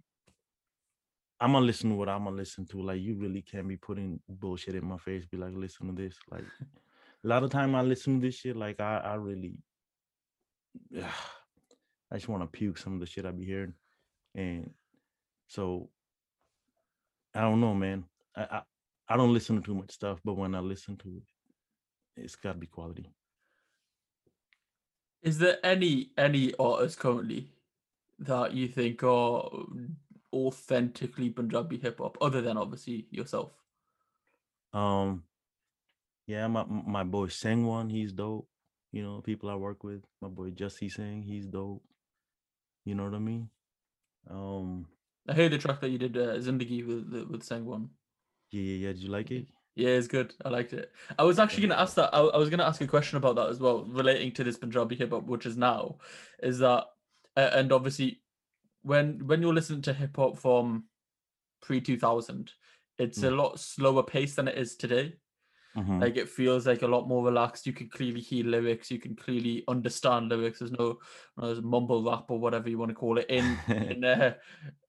i'm 1.40 1.54
gonna 1.54 1.66
listen 1.66 1.90
to 1.90 1.96
what 1.96 2.10
i'm 2.10 2.24
gonna 2.24 2.36
listen 2.36 2.66
to 2.66 2.82
like 2.82 3.02
you 3.02 3.16
really 3.16 3.42
can't 3.42 3.68
be 3.68 3.78
putting 3.78 4.20
bullshit 4.28 4.76
in 4.76 4.86
my 4.86 4.98
face 4.98 5.26
be 5.26 5.38
like 5.38 5.54
listen 5.54 5.88
to 5.88 5.94
this 5.94 6.16
like 6.32 6.44
a 7.24 7.28
lot 7.28 7.44
of 7.44 7.50
time 7.50 7.76
i 7.76 7.82
listen 7.82 8.20
to 8.20 8.26
this 8.28 8.36
shit 8.36 8.56
like 8.56 8.80
i 8.80 8.98
i 8.98 9.14
really 9.16 9.58
i 10.98 12.16
just 12.16 12.28
want 12.28 12.44
to 12.44 12.48
puke 12.48 12.78
some 12.78 12.94
of 12.94 13.00
the 13.00 13.06
shit 13.06 13.26
i 13.26 13.32
be 13.32 13.46
hearing 13.46 13.74
and 14.36 14.72
so 15.48 15.90
I 17.38 17.42
don't 17.42 17.62
know, 17.62 17.76
man. 17.76 18.04
I, 18.36 18.42
I 18.42 18.62
I 19.10 19.18
don't 19.18 19.34
listen 19.34 19.56
to 19.56 19.62
too 19.62 19.76
much 19.76 19.92
stuff, 19.92 20.20
but 20.26 20.34
when 20.34 20.56
I 20.56 20.60
listen 20.60 20.98
to 20.98 21.18
it, 21.18 21.24
it's 22.22 22.36
got 22.36 22.54
to 22.54 22.60
be 22.60 22.66
quality. 22.66 23.10
Is 25.22 25.38
there 25.38 25.58
any 25.64 26.10
any 26.18 26.54
artists 26.60 27.00
currently 27.00 27.48
that 28.20 28.54
you 28.54 28.68
think 28.68 29.04
are 29.04 29.50
authentically 30.34 31.30
Punjabi 31.30 31.78
hip 31.78 32.00
hop, 32.00 32.18
other 32.22 32.42
than 32.42 32.58
obviously 32.58 33.08
yourself? 33.12 33.52
Um, 34.74 35.24
yeah, 36.28 36.48
my 36.48 36.66
my 36.66 37.04
boy 37.04 37.28
Sing 37.28 37.66
one, 37.66 37.90
he's 37.90 38.12
dope. 38.12 38.48
You 38.92 39.04
know, 39.04 39.22
people 39.22 39.50
I 39.50 39.56
work 39.56 39.84
with, 39.84 40.04
my 40.22 40.28
boy 40.30 40.52
Jussie 40.52 40.92
Singh, 40.92 41.24
he's 41.24 41.46
dope. 41.46 41.84
You 42.86 42.96
know 42.96 43.04
what 43.04 43.16
I 43.16 43.20
mean? 43.20 43.50
Um, 44.30 44.88
I 45.28 45.34
heard 45.34 45.52
the 45.52 45.58
track 45.58 45.82
that 45.82 45.90
you 45.90 45.98
did, 45.98 46.18
uh, 46.18 46.38
Zindagi, 46.38 46.86
with 46.86 47.28
with 47.30 47.44
Sangwan. 47.44 47.90
yeah, 48.52 48.62
yeah, 48.62 48.88
yeah. 48.88 48.94
Did 48.94 49.04
you 49.04 49.10
like 49.10 49.32
it? 49.32 49.48
Yeah, 49.76 49.90
it's 49.90 50.08
good. 50.08 50.34
I 50.44 50.50
liked 50.50 50.74
it. 50.74 50.92
I 51.20 51.24
was 51.24 51.38
actually 51.38 51.68
gonna 51.68 51.80
ask 51.82 51.96
that. 51.96 52.10
I, 52.14 52.20
I 52.20 52.38
was 52.38 52.50
gonna 52.50 52.64
ask 52.64 52.82
a 52.82 52.88
question 52.88 53.18
about 53.18 53.36
that 53.36 53.50
as 53.50 53.60
well, 53.60 53.86
relating 53.86 54.32
to 54.34 54.44
this 54.44 54.58
Punjabi 54.58 54.96
hip 54.96 55.12
hop, 55.12 55.26
which 55.26 55.46
is 55.46 55.56
now, 55.56 55.98
is 56.42 56.60
that, 56.60 56.86
uh, 57.38 57.52
and 57.54 57.72
obviously, 57.72 58.22
when 58.82 59.26
when 59.28 59.42
you're 59.42 59.54
listening 59.54 59.84
to 59.84 59.94
hip 59.94 60.16
hop 60.16 60.38
from 60.38 60.86
pre 61.62 61.80
two 61.80 61.98
thousand, 61.98 62.52
it's 62.98 63.24
a 63.24 63.32
lot 63.32 63.60
slower 63.60 64.04
pace 64.04 64.36
than 64.36 64.48
it 64.48 64.58
is 64.58 64.76
today. 64.76 65.14
Mhm. 65.78 66.02
Like 66.02 66.18
it 66.18 66.28
feels 66.28 66.66
like 66.66 66.82
a 66.82 66.88
lot 66.88 67.08
more 67.08 67.24
relaxed. 67.24 67.68
You 67.68 67.74
can 67.74 67.88
clearly 67.90 68.20
hear 68.20 68.44
lyrics. 68.44 68.90
You 68.90 68.98
can 68.98 69.16
clearly 69.16 69.64
understand 69.68 70.30
lyrics. 70.30 70.58
There's 70.58 70.72
no, 70.72 70.98
there's 71.38 71.62
mumble 71.62 72.04
rap 72.04 72.26
or 72.30 72.40
whatever 72.40 72.68
you 72.68 72.80
want 72.80 72.90
to 72.90 72.96
call 72.96 73.20
it 73.20 73.30
in. 73.30 73.58
in 73.68 74.04
uh, 74.04 74.34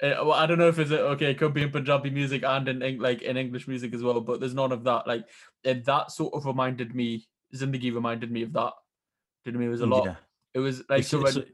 uh, 0.03 0.15
well, 0.25 0.33
I 0.33 0.47
don't 0.47 0.57
know 0.57 0.69
if 0.69 0.79
it's 0.79 0.91
okay. 0.91 1.33
It 1.33 1.39
could 1.39 1.53
be 1.53 1.65
in 1.65 1.71
Punjabi 1.71 2.09
music 2.09 2.43
and 2.43 2.69
in 2.69 2.99
like 2.99 3.21
in 3.21 3.37
English 3.37 3.69
music 3.69 3.93
as 3.93 4.03
well. 4.03 4.21
But 4.23 4.41
there's 4.41 4.55
none 4.55 4.73
of 4.73 4.85
that. 4.85 5.07
Like 5.07 5.29
and 5.63 5.85
that 5.85 6.11
sort 6.11 6.33
of 6.33 6.47
reminded 6.47 6.95
me. 6.95 7.29
Zindagi 7.55 7.95
reminded 7.95 8.31
me 8.31 8.43
of 8.43 8.55
that. 8.55 8.73
Did 9.45 9.57
me? 9.57 9.67
It 9.67 9.69
was 9.69 9.83
a 9.83 9.87
lot. 9.87 10.07
Yeah. 10.07 10.17
It 10.55 10.61
was 10.61 10.83
like 10.89 11.01
It's, 11.01 11.09
so 11.09 11.25
it's, 11.27 11.37
when. 11.37 11.45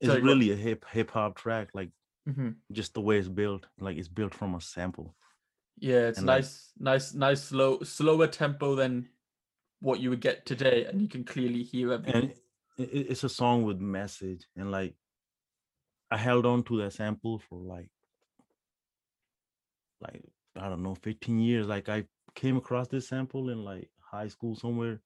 It's 0.00 0.08
sorry, 0.10 0.22
really 0.22 0.50
a 0.52 0.56
hip 0.56 0.84
hip 0.90 1.10
hop 1.10 1.36
track, 1.36 1.68
like 1.74 1.90
Mhm. 2.28 2.56
just 2.72 2.94
the 2.94 3.00
way 3.00 3.18
it's 3.18 3.28
built. 3.28 3.66
Like 3.78 3.96
it's 3.96 4.08
built 4.08 4.34
from 4.34 4.54
a 4.54 4.60
sample. 4.60 5.16
Yeah, 5.78 6.08
it's 6.08 6.18
and, 6.18 6.26
like- 6.26 6.42
nice, 6.42 6.72
nice, 6.78 7.14
nice, 7.14 7.44
slow, 7.44 7.80
slower 7.82 8.26
tempo 8.26 8.74
than 8.74 9.08
what 9.80 10.00
you 10.00 10.10
would 10.10 10.20
get 10.20 10.44
today, 10.44 10.84
and 10.86 11.00
you 11.00 11.08
can 11.08 11.24
clearly 11.24 11.62
hear 11.62 11.92
everything. 11.92 12.22
and 12.22 12.30
it, 12.78 12.88
it- 12.92 13.06
it's 13.10 13.24
a 13.24 13.28
song 13.28 13.62
with 13.64 13.78
message 13.80 14.46
and 14.56 14.70
like 14.70 14.94
i 16.10 16.16
held 16.16 16.46
on 16.46 16.62
to 16.62 16.78
that 16.78 16.92
sample 16.92 17.38
for 17.38 17.58
like 17.60 17.90
like 20.00 20.22
i 20.56 20.68
don't 20.68 20.82
know 20.82 20.94
15 20.94 21.38
years 21.38 21.66
like 21.66 21.88
i 21.88 22.04
came 22.34 22.56
across 22.56 22.88
this 22.88 23.08
sample 23.08 23.50
in 23.50 23.64
like 23.64 23.90
high 24.00 24.28
school 24.28 24.54
somewhere 24.54 25.00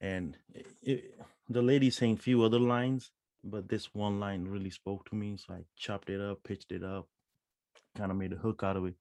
and 0.00 0.36
it, 0.54 0.66
it, 0.82 1.20
the 1.48 1.62
lady 1.62 1.90
sang 1.90 2.16
few 2.16 2.42
other 2.42 2.60
lines 2.60 3.10
but 3.44 3.68
this 3.68 3.94
one 3.94 4.20
line 4.20 4.44
really 4.46 4.70
spoke 4.70 5.04
to 5.08 5.14
me 5.14 5.36
so 5.36 5.54
i 5.54 5.64
chopped 5.76 6.10
it 6.10 6.20
up 6.20 6.42
pitched 6.44 6.72
it 6.72 6.82
up 6.84 7.08
kind 7.96 8.10
of 8.10 8.16
made 8.16 8.32
a 8.32 8.36
hook 8.36 8.62
out 8.62 8.76
of 8.76 8.86
it. 8.86 8.94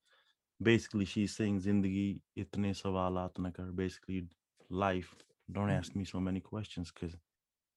Basically 0.62 1.06
she 1.06 1.28
sings 1.28 1.66
zindagi 1.66 2.20
itne 2.38 2.72
savalat 2.74 3.38
na 3.40 3.50
kar 3.52 3.72
basically 3.72 4.28
life. 4.70 5.16
Don't 5.52 5.70
Mhm. 5.70 5.78
ask 5.80 5.96
me 5.96 6.06
so 6.06 6.20
many 6.20 6.40
questions 6.40 6.92
because 6.92 7.18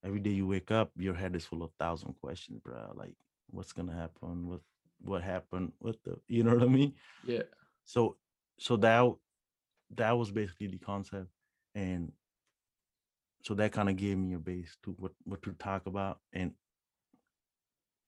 every 0.05 0.21
day 0.21 0.31
you 0.31 0.47
wake 0.47 0.71
up 0.71 0.91
your 0.97 1.15
head 1.15 1.35
is 1.37 1.47
full 1.47 1.63
of 1.63 1.73
thousand 1.79 2.15
questions 2.21 2.61
bro 2.63 2.93
like 2.95 3.15
what's 3.51 3.73
gonna 3.73 3.93
happen? 3.95 4.49
What 4.49 4.61
what 5.01 5.23
happened? 5.23 5.73
What 5.79 6.03
the 6.05 6.19
you 6.29 6.43
know 6.45 6.55
what 6.55 6.63
i 6.65 6.67
mean? 6.67 6.95
Yeah, 7.23 7.45
so 7.85 8.17
so 8.59 8.77
that 8.77 9.15
that 9.97 10.13
was 10.13 10.31
basically 10.31 10.69
the 10.69 10.79
concept 10.79 11.29
and 11.75 12.13
so 13.45 13.55
that 13.55 13.73
kind 13.73 13.89
of 13.91 13.97
gave 13.97 14.17
me 14.17 14.35
a 14.35 14.39
base 14.39 14.77
to 14.83 14.91
what 14.99 15.13
what 15.25 15.43
to 15.43 15.53
talk 15.53 15.87
about 15.87 16.19
and 16.33 16.53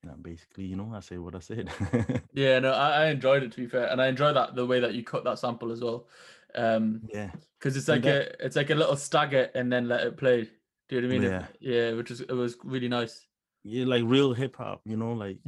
and 0.03 0.13
I 0.13 0.15
basically 0.21 0.65
you 0.65 0.77
know 0.77 0.93
i 0.95 1.01
said 1.01 1.19
what 1.19 1.35
i 1.35 1.41
said 1.41 1.69
yeah. 2.33 2.59
No, 2.59 2.73
I, 2.73 3.05
I 3.05 3.07
enjoyed 3.07 3.43
it 3.43 3.53
to 3.53 3.59
be 3.59 3.67
fair, 3.67 3.87
and 3.91 4.01
I 4.01 4.07
enjoy 4.09 4.33
that 4.33 4.55
the 4.55 4.67
way 4.67 4.81
that 4.81 4.95
you 4.95 5.03
cut 5.03 5.25
that 5.25 5.39
sample 5.39 5.73
as 5.73 5.81
well. 5.81 6.07
Um, 6.55 7.03
yeah 7.13 7.31
because 7.59 7.77
it's 7.77 7.89
like 7.89 8.07
a 8.07 8.45
it's 8.45 8.57
like 8.57 8.71
a 8.71 8.75
little 8.75 8.97
stagger 8.97 9.51
and 9.55 9.73
then 9.73 9.89
let 9.89 10.07
it 10.07 10.17
play. 10.17 10.49
Do 10.89 10.97
you 10.97 11.03
know 11.03 11.09
what 11.09 11.17
I 11.17 11.19
mean? 11.19 11.31
Yeah. 11.31 11.39
It- 11.39 11.57
yeah, 11.61 11.93
which 11.93 12.11
is 12.11 12.21
it 12.21 12.33
was 12.33 12.57
really 12.65 12.89
nice. 12.89 13.27
yeah 13.65 13.85
like 13.85 14.05
real 14.07 14.33
hip-hop 14.33 14.81
you 14.85 14.97
know 14.97 15.13
like 15.13 15.39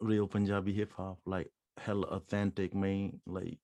real 0.00 0.26
punjabi 0.26 0.72
hip-hop 0.72 1.18
like 1.24 1.50
hell 1.78 2.02
authentic 2.04 2.74
man 2.74 3.20
like 3.26 3.58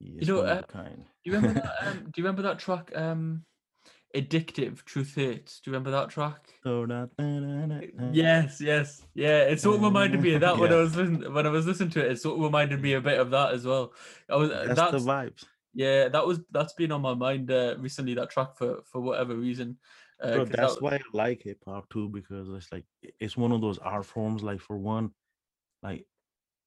yeah, 0.00 0.18
it's 0.20 0.28
know, 0.28 0.40
uh, 0.40 0.62
kind 0.62 1.04
Do 1.24 1.30
you 1.30 1.36
remember 1.36 1.60
that? 1.60 1.74
Um, 1.86 1.96
do 2.04 2.12
you 2.16 2.24
remember 2.24 2.42
that 2.42 2.58
track? 2.58 2.92
Um, 2.94 3.44
addictive, 4.14 4.84
truth 4.84 5.14
hurts. 5.14 5.60
Do 5.60 5.70
you 5.70 5.72
remember 5.72 5.90
that 5.90 6.10
track? 6.10 6.54
So 6.62 6.86
da- 6.86 7.06
da- 7.18 7.66
da-. 7.66 8.10
Yes, 8.12 8.60
yes, 8.60 9.02
yeah. 9.14 9.42
It 9.42 9.60
sort 9.60 9.76
of 9.76 9.82
reminded 9.82 10.20
me 10.22 10.34
of 10.34 10.40
that 10.40 10.58
when 10.58 10.72
I 10.72 10.76
Yeah. 10.76 10.80
was 10.82 10.96
listening. 10.96 11.32
When 11.32 11.46
I 11.46 11.50
was 11.50 11.66
listening 11.66 11.90
to 11.90 12.04
it, 12.04 12.12
it 12.12 12.20
sort 12.20 12.36
of 12.38 12.44
reminded 12.44 12.80
me 12.80 12.94
a 12.94 13.00
bit 13.00 13.18
of 13.18 13.30
that 13.30 13.52
as 13.54 13.64
well. 13.64 13.92
I 14.28 14.36
was 14.36 14.50
uh, 14.50 14.64
that's, 14.66 14.80
that's, 14.80 15.04
the 15.04 15.10
vibes 15.10 15.44
yeah, 15.74 16.08
that 16.08 16.26
was 16.26 16.40
that's 16.50 16.72
been 16.72 16.92
on 16.92 17.02
my 17.02 17.14
mind 17.14 17.50
uh, 17.50 17.76
recently. 17.78 18.14
That 18.14 18.30
track 18.30 18.56
for 18.56 18.82
for 18.84 19.00
whatever 19.00 19.36
reason. 19.36 19.78
Uh, 20.20 20.34
Bro, 20.34 20.44
that's 20.46 20.74
that- 20.74 20.82
why 20.82 20.96
I 20.96 21.00
like 21.12 21.42
hip 21.42 21.62
hop 21.64 21.88
too, 21.90 22.08
because 22.08 22.48
it's 22.48 22.72
like 22.72 22.84
it's 23.20 23.36
one 23.36 23.52
of 23.52 23.60
those 23.60 23.78
art 23.78 24.04
forms. 24.04 24.42
Like 24.42 24.60
for 24.60 24.76
one, 24.76 25.12
like 25.82 26.06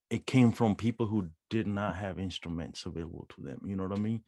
it 0.09 0.26
came 0.26 0.51
from 0.51 0.76
people 0.76 1.07
who 1.07 1.30
did 1.49 1.68
not 1.68 1.95
have 1.95 2.19
instruments 2.19 2.85
available 2.85 3.27
to 3.35 3.41
them. 3.41 3.59
You 3.65 3.76
know 3.76 3.84
what 3.84 3.97
I 3.97 4.01
mean? 4.01 4.23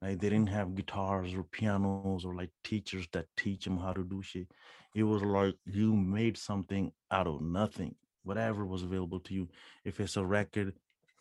Like 0.00 0.20
they 0.20 0.30
didn't 0.30 0.50
have 0.50 0.74
guitars 0.74 1.34
or 1.34 1.42
pianos 1.42 2.24
or 2.24 2.34
like 2.34 2.50
teachers 2.62 3.08
that 3.12 3.26
teach 3.36 3.64
them 3.64 3.78
how 3.78 3.92
to 3.92 4.04
do 4.04 4.22
shit. 4.22 4.48
It 4.94 5.02
was 5.02 5.22
like 5.22 5.56
you 5.66 5.94
made 5.94 6.36
something 6.36 6.92
out 7.10 7.26
of 7.26 7.40
nothing, 7.40 7.94
whatever 8.24 8.64
was 8.64 8.82
available 8.82 9.20
to 9.20 9.34
you. 9.34 9.48
If 9.84 9.98
it's 10.00 10.16
a 10.16 10.24
record, 10.24 10.74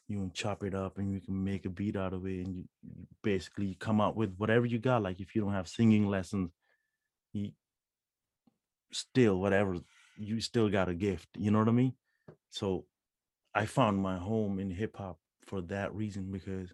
you 0.07 0.17
can 0.19 0.31
chop 0.31 0.63
it 0.63 0.73
up 0.73 0.97
and 0.97 1.11
you 1.11 1.19
can 1.19 1.43
make 1.43 1.65
a 1.65 1.69
beat 1.69 1.95
out 1.95 2.13
of 2.13 2.25
it 2.25 2.45
and 2.45 2.55
you, 2.55 2.63
you 2.81 3.07
basically 3.23 3.75
come 3.79 3.99
out 3.99 4.15
with 4.15 4.33
whatever 4.37 4.65
you 4.65 4.79
got 4.79 5.03
like 5.03 5.19
if 5.19 5.35
you 5.35 5.41
don't 5.41 5.53
have 5.53 5.67
singing 5.67 6.07
lessons 6.07 6.49
you 7.33 7.51
still 8.91 9.37
whatever 9.39 9.75
you 10.17 10.39
still 10.39 10.69
got 10.69 10.89
a 10.89 10.93
gift 10.93 11.27
you 11.37 11.51
know 11.51 11.59
what 11.59 11.67
i 11.67 11.71
mean 11.71 11.93
so 12.49 12.85
i 13.53 13.65
found 13.65 13.97
my 13.97 14.17
home 14.17 14.59
in 14.59 14.71
hip 14.71 14.95
hop 14.95 15.17
for 15.45 15.61
that 15.61 15.93
reason 15.93 16.31
because 16.31 16.69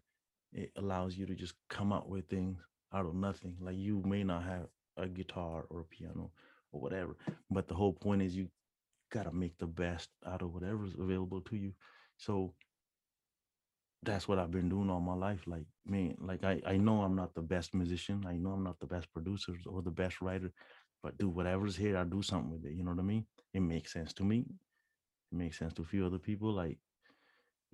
it 0.54 0.72
allows 0.78 1.18
you 1.18 1.26
to 1.26 1.36
just 1.36 1.54
come 1.70 1.92
out 1.94 2.10
with 2.10 2.28
things 2.28 2.58
out 2.94 3.06
of 3.06 3.16
nothing 3.16 3.56
like 3.60 3.76
you 3.76 4.02
may 4.06 4.24
not 4.24 4.44
have 4.44 4.68
a 4.98 5.08
guitar 5.08 5.66
or 5.70 5.82
a 5.82 5.86
piano 5.86 6.32
or 6.72 6.82
whatever 6.82 7.16
but 7.50 7.68
the 7.68 7.74
whole 7.74 7.94
point 7.94 8.22
is 8.22 8.36
you 8.36 8.48
got 9.12 9.24
to 9.24 9.32
make 9.32 9.58
the 9.58 9.68
best 9.68 10.10
out 10.28 10.42
of 10.42 10.54
whatever's 10.54 10.94
available 11.00 11.42
to 11.42 11.56
you 11.56 11.74
so 12.18 12.54
that's 14.04 14.28
what 14.28 14.38
I've 14.38 14.52
been 14.52 14.70
doing 14.70 14.90
all 14.90 15.00
my 15.00 15.16
life. 15.16 15.42
Like, 15.48 15.66
man, 15.86 16.16
like 16.20 16.44
I, 16.44 16.62
I 16.66 16.78
know 16.78 17.02
I'm 17.02 17.16
not 17.16 17.34
the 17.34 17.42
best 17.42 17.74
musician. 17.74 18.26
I 18.28 18.34
know 18.36 18.52
I'm 18.52 18.64
not 18.64 18.80
the 18.80 18.86
best 18.86 19.12
producer 19.14 19.54
or 19.66 19.82
the 19.82 19.92
best 19.92 20.22
writer, 20.22 20.52
but 21.02 21.18
do 21.18 21.30
whatever's 21.30 21.76
here, 21.76 21.98
I 21.98 22.04
do 22.04 22.22
something 22.22 22.52
with 22.52 22.66
it. 22.66 22.74
You 22.74 22.84
know 22.84 22.92
what 22.92 23.00
I 23.00 23.04
mean? 23.04 23.26
It 23.54 23.62
makes 23.62 23.94
sense 23.94 24.14
to 24.14 24.24
me. 24.24 24.46
It 25.32 25.36
makes 25.36 25.58
sense 25.58 25.74
to 25.76 25.84
a 25.84 25.86
few 25.86 26.06
other 26.06 26.20
people. 26.20 26.54
Like, 26.54 26.78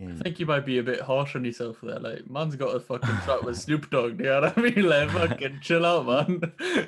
I 0.02 0.14
think 0.24 0.40
you 0.40 0.46
might 0.46 0.66
be 0.66 0.78
a 0.78 0.84
bit 0.84 1.02
harsh 1.02 1.36
on 1.36 1.44
yourself 1.44 1.80
there. 1.84 2.00
Like, 2.00 2.30
man's 2.30 2.56
got 2.56 2.74
a 2.74 2.80
fucking 2.80 3.18
track 3.26 3.42
with 3.42 3.58
Snoop 3.58 3.90
Dogg. 3.90 4.20
You 4.20 4.28
know 4.28 4.42
what 4.42 4.58
I 4.58 4.62
mean? 4.62 4.86
Like, 4.90 5.10
fucking 5.10 5.60
chill 5.62 5.86
out, 5.86 6.06
man. 6.06 6.42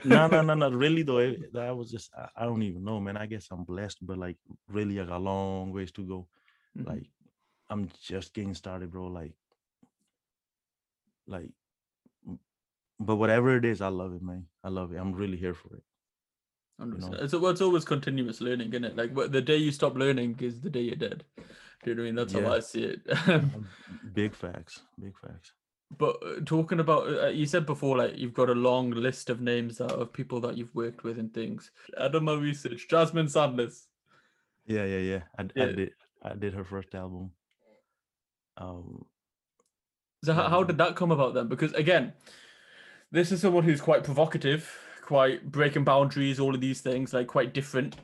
no, 0.06 0.28
no, 0.28 0.42
no, 0.42 0.54
no. 0.56 0.70
Really 0.70 1.04
though, 1.04 1.18
it, 1.18 1.52
that 1.54 1.76
was 1.76 1.92
just 1.92 2.10
I, 2.18 2.30
I, 2.38 2.46
don't 2.46 2.64
even 2.64 2.86
know, 2.86 3.02
man. 3.02 3.18
I 3.18 3.26
guess 3.26 3.50
I'm 3.52 3.66
blessed, 3.66 3.98
but 4.02 4.18
like, 4.18 4.38
really, 4.70 5.00
I 5.00 5.04
got 5.04 5.18
a 5.18 5.20
long 5.20 5.74
ways 5.74 5.92
to 5.94 6.04
go. 6.04 6.28
Mm-hmm. 6.78 6.90
Like, 6.90 7.10
I'm 7.70 7.90
just 8.02 8.34
getting 8.34 8.56
started, 8.56 8.92
bro. 8.92 9.08
Like, 9.08 9.34
like, 11.28 11.50
but 12.98 13.18
whatever 13.18 13.58
it 13.58 13.66
is, 13.66 13.82
I 13.82 13.90
love 13.90 14.14
it, 14.14 14.22
man. 14.22 14.46
I 14.64 14.70
love 14.70 14.94
it. 14.94 14.98
I'm 14.98 15.12
really 15.12 15.38
here 15.38 15.54
for 15.54 15.76
it. 15.76 15.84
You 16.80 16.86
know? 16.86 17.14
It's, 17.20 17.34
it's 17.34 17.62
always 17.62 17.86
continuous 17.86 18.42
learning, 18.42 18.70
isn't 18.70 18.86
it? 18.86 18.96
Like 18.96 19.14
the 19.32 19.42
day 19.42 19.58
you 19.58 19.72
stop 19.72 19.96
learning 19.96 20.38
is 20.40 20.62
the 20.62 20.70
day 20.70 20.82
you're 20.82 20.96
dead. 20.96 21.24
Do 21.84 21.90
you 21.90 21.96
know 21.96 22.02
what 22.02 22.06
I 22.06 22.12
mean? 22.12 22.16
That's 22.16 22.34
yeah. 22.34 22.42
how 22.42 22.54
I 22.54 22.60
see 22.60 22.84
it. 22.84 23.54
big 24.14 24.36
facts. 24.36 24.82
Big 25.02 25.14
facts. 25.18 25.54
But 25.98 26.18
uh, 26.26 26.42
talking 26.46 26.80
about, 26.80 27.08
uh, 27.08 27.28
you 27.28 27.46
said 27.46 27.66
before, 27.66 27.98
like 27.98 28.18
you've 28.18 28.34
got 28.34 28.50
a 28.50 28.56
long 28.56 28.92
list 28.92 29.30
of 29.30 29.42
names 29.42 29.78
that, 29.80 29.92
of 29.92 30.14
people 30.14 30.40
that 30.42 30.58
you've 30.58 30.74
worked 30.76 31.04
with 31.04 31.20
and 31.20 31.34
things. 31.34 31.72
I 32.00 32.08
done 32.08 32.26
my 32.26 32.34
research. 32.34 32.88
Jasmine 32.88 33.28
Sandlas. 33.28 33.88
Yeah, 34.68 34.86
yeah, 34.86 35.00
yeah. 35.00 35.22
I, 35.38 35.48
yeah. 35.56 35.64
I 35.64 35.72
did. 35.72 35.90
I 36.24 36.34
did 36.36 36.54
her 36.54 36.64
first 36.64 36.94
album. 36.94 37.32
Um. 38.58 39.06
So 40.24 40.34
how, 40.34 40.50
how 40.50 40.64
did 40.64 40.78
that 40.78 40.96
come 40.96 41.12
about 41.12 41.34
then? 41.34 41.48
Because 41.48 41.74
again, 41.74 42.14
this 43.12 43.32
is 43.32 43.42
someone 43.42 43.64
who's 43.64 43.82
quite 43.82 44.04
provocative, 44.04 44.72
quite 45.02 45.52
breaking 45.52 45.84
boundaries, 45.84 46.40
all 46.40 46.54
of 46.54 46.62
these 46.62 46.82
things, 46.82 47.12
like 47.12 47.28
quite 47.28 47.56
different 47.56 47.96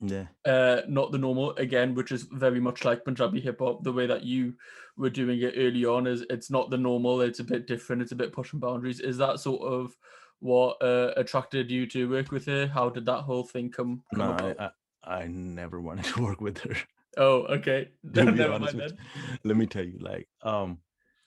yeah. 0.00 0.26
Uh, 0.44 0.82
not 0.88 1.12
the 1.12 1.18
normal 1.18 1.54
again, 1.56 1.94
which 1.94 2.12
is 2.12 2.24
very 2.24 2.60
much 2.60 2.84
like 2.84 3.04
Punjabi 3.04 3.40
hip 3.40 3.60
hop. 3.60 3.82
The 3.82 3.92
way 3.92 4.06
that 4.06 4.24
you 4.24 4.54
were 4.96 5.10
doing 5.10 5.40
it 5.40 5.54
early 5.56 5.84
on 5.84 6.06
is 6.06 6.24
it's 6.30 6.50
not 6.50 6.70
the 6.70 6.78
normal. 6.78 7.20
It's 7.22 7.40
a 7.40 7.44
bit 7.44 7.66
different. 7.66 8.02
It's 8.02 8.12
a 8.12 8.16
bit 8.16 8.32
pushing 8.32 8.60
boundaries. 8.60 9.00
Is 9.00 9.16
that 9.18 9.40
sort 9.40 9.62
of 9.62 9.96
what 10.40 10.76
uh, 10.82 11.12
attracted 11.16 11.70
you 11.70 11.86
to 11.88 12.10
work 12.10 12.30
with 12.30 12.46
her? 12.46 12.66
How 12.66 12.90
did 12.90 13.06
that 13.06 13.22
whole 13.22 13.44
thing 13.44 13.70
come? 13.70 14.02
come 14.14 14.26
no, 14.26 14.34
about? 14.34 14.60
I, 14.60 14.70
I, 15.04 15.22
I 15.22 15.26
never 15.28 15.80
wanted 15.80 16.04
to 16.14 16.22
work 16.22 16.40
with 16.40 16.58
her. 16.58 16.76
Oh, 17.16 17.44
okay. 17.44 17.88
never 18.02 18.58
mind 18.58 18.98
Let 19.44 19.56
me 19.56 19.66
tell 19.66 19.84
you, 19.84 19.98
like, 20.00 20.28
um, 20.42 20.78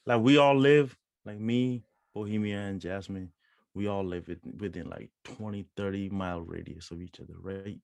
like 0.06 0.22
we 0.22 0.38
all 0.38 0.58
live, 0.58 0.96
like 1.26 1.40
me, 1.40 1.84
Bohemia, 2.14 2.60
and 2.60 2.80
Jasmine. 2.80 3.32
We 3.74 3.88
all 3.88 4.04
live 4.04 4.30
within 4.60 4.90
like 4.90 5.12
20, 5.24 5.66
30 5.78 6.10
mile 6.10 6.42
radius 6.42 6.92
of 6.92 7.02
each 7.02 7.20
other, 7.20 7.36
right? 7.42 7.78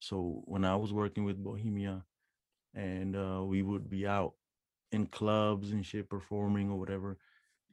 So 0.00 0.42
when 0.44 0.64
I 0.64 0.76
was 0.76 0.92
working 0.92 1.24
with 1.24 1.42
Bohemia, 1.42 2.04
and 2.74 3.16
uh, 3.16 3.42
we 3.42 3.62
would 3.62 3.88
be 3.88 4.06
out 4.06 4.34
in 4.92 5.06
clubs 5.06 5.72
and 5.72 5.84
shit 5.84 6.08
performing 6.08 6.70
or 6.70 6.78
whatever, 6.78 7.18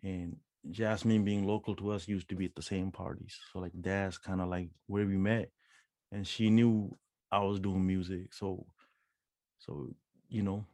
and 0.03 0.37
Jasmine 0.71 1.25
being 1.25 1.45
local 1.45 1.75
to 1.75 1.91
us 1.91 2.07
used 2.07 2.29
to 2.29 2.35
be 2.35 2.45
at 2.45 2.55
the 2.55 2.61
same 2.61 2.91
parties. 2.91 3.37
So 3.51 3.59
like 3.59 3.73
that's 3.75 4.17
kind 4.17 4.41
of 4.41 4.49
like 4.49 4.69
where 4.87 5.05
we 5.05 5.17
met, 5.17 5.51
and 6.11 6.25
she 6.25 6.49
knew 6.49 6.97
I 7.31 7.39
was 7.39 7.59
doing 7.59 7.85
music. 7.85 8.33
So, 8.33 8.65
so 9.59 9.89
you 10.29 10.43
know, 10.43 10.65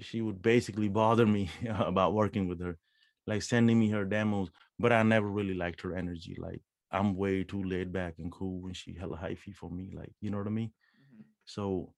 she 0.00 0.20
would 0.20 0.42
basically 0.42 0.88
bother 0.88 1.26
me 1.26 1.50
about 1.68 2.14
working 2.14 2.48
with 2.48 2.60
her, 2.60 2.78
like 3.26 3.42
sending 3.42 3.78
me 3.78 3.90
her 3.90 4.04
demos. 4.04 4.50
But 4.78 4.92
I 4.92 5.02
never 5.02 5.26
really 5.26 5.54
liked 5.54 5.82
her 5.82 5.96
energy. 5.96 6.36
Like 6.38 6.60
I'm 6.92 7.16
way 7.16 7.44
too 7.44 7.62
laid 7.62 7.92
back 7.92 8.14
and 8.18 8.32
cool 8.32 8.60
when 8.60 8.74
she 8.74 8.94
hella 8.94 9.16
hyphy 9.16 9.54
for 9.54 9.70
me. 9.70 9.90
Like, 9.94 10.12
you 10.20 10.30
know 10.30 10.38
what 10.38 10.46
I 10.46 10.50
mean? 10.50 10.70
Mm-hmm. 10.70 11.22
So, 11.44 11.94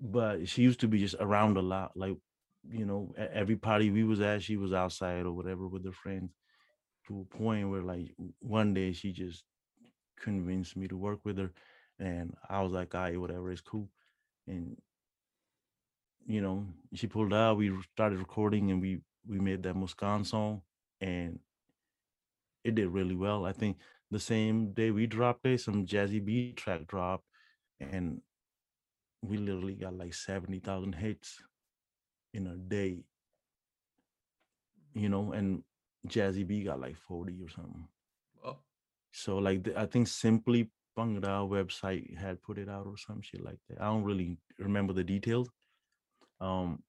but 0.00 0.48
she 0.48 0.62
used 0.62 0.80
to 0.80 0.88
be 0.88 0.98
just 0.98 1.16
around 1.20 1.56
a 1.56 1.62
lot. 1.62 1.92
Like, 1.96 2.16
you 2.68 2.86
know, 2.86 3.14
every 3.16 3.56
party 3.56 3.90
we 3.90 4.04
was 4.04 4.20
at, 4.20 4.42
she 4.42 4.56
was 4.56 4.72
outside 4.72 5.26
or 5.26 5.32
whatever 5.32 5.68
with 5.68 5.84
her 5.84 5.92
friends. 5.92 6.30
To 7.08 7.20
a 7.20 7.36
point 7.36 7.70
where, 7.70 7.82
like, 7.82 8.14
one 8.40 8.74
day 8.74 8.92
she 8.92 9.12
just 9.12 9.44
convinced 10.20 10.76
me 10.76 10.88
to 10.88 10.96
work 10.96 11.20
with 11.24 11.38
her, 11.38 11.52
and 12.00 12.34
I 12.48 12.62
was 12.62 12.72
like, 12.72 12.94
"All 12.96 13.02
right, 13.02 13.20
whatever, 13.20 13.52
it's 13.52 13.60
cool." 13.60 13.88
And 14.48 14.76
you 16.26 16.40
know, 16.40 16.66
she 16.94 17.06
pulled 17.06 17.32
out. 17.32 17.58
We 17.58 17.72
started 17.92 18.18
recording, 18.18 18.72
and 18.72 18.80
we 18.82 19.02
we 19.24 19.38
made 19.38 19.62
that 19.62 19.76
Muskan 19.76 20.26
song, 20.26 20.62
and 21.00 21.38
it 22.66 22.74
did 22.74 22.88
really 22.88 23.14
well. 23.14 23.46
I 23.46 23.52
think 23.52 23.78
the 24.10 24.18
same 24.18 24.72
day 24.72 24.90
we 24.90 25.06
dropped 25.06 25.46
it, 25.46 25.60
some 25.60 25.86
Jazzy 25.86 26.24
B 26.24 26.52
track 26.52 26.86
dropped, 26.86 27.24
and 27.80 28.20
we 29.22 29.36
literally 29.36 29.74
got 29.74 29.96
like 29.96 30.14
70,000 30.14 30.94
hits 30.94 31.38
in 32.34 32.46
a 32.46 32.56
day. 32.56 33.04
You 34.94 35.08
know, 35.08 35.32
and 35.32 35.62
Jazzy 36.08 36.46
B 36.46 36.62
got 36.62 36.80
like 36.80 36.96
40 36.96 37.34
or 37.42 37.48
something. 37.48 37.86
Oh. 38.44 38.58
So 39.12 39.38
like 39.38 39.64
the, 39.64 39.78
I 39.78 39.86
think 39.86 40.08
simply 40.08 40.70
Bhangra 40.98 41.48
website 41.48 42.16
had 42.16 42.42
put 42.42 42.58
it 42.58 42.68
out 42.68 42.86
or 42.86 42.96
some 42.96 43.20
shit 43.20 43.44
like 43.44 43.58
that. 43.68 43.80
I 43.80 43.86
don't 43.86 44.04
really 44.04 44.38
remember 44.58 44.92
the 44.92 45.04
details. 45.04 45.50
Um 46.40 46.82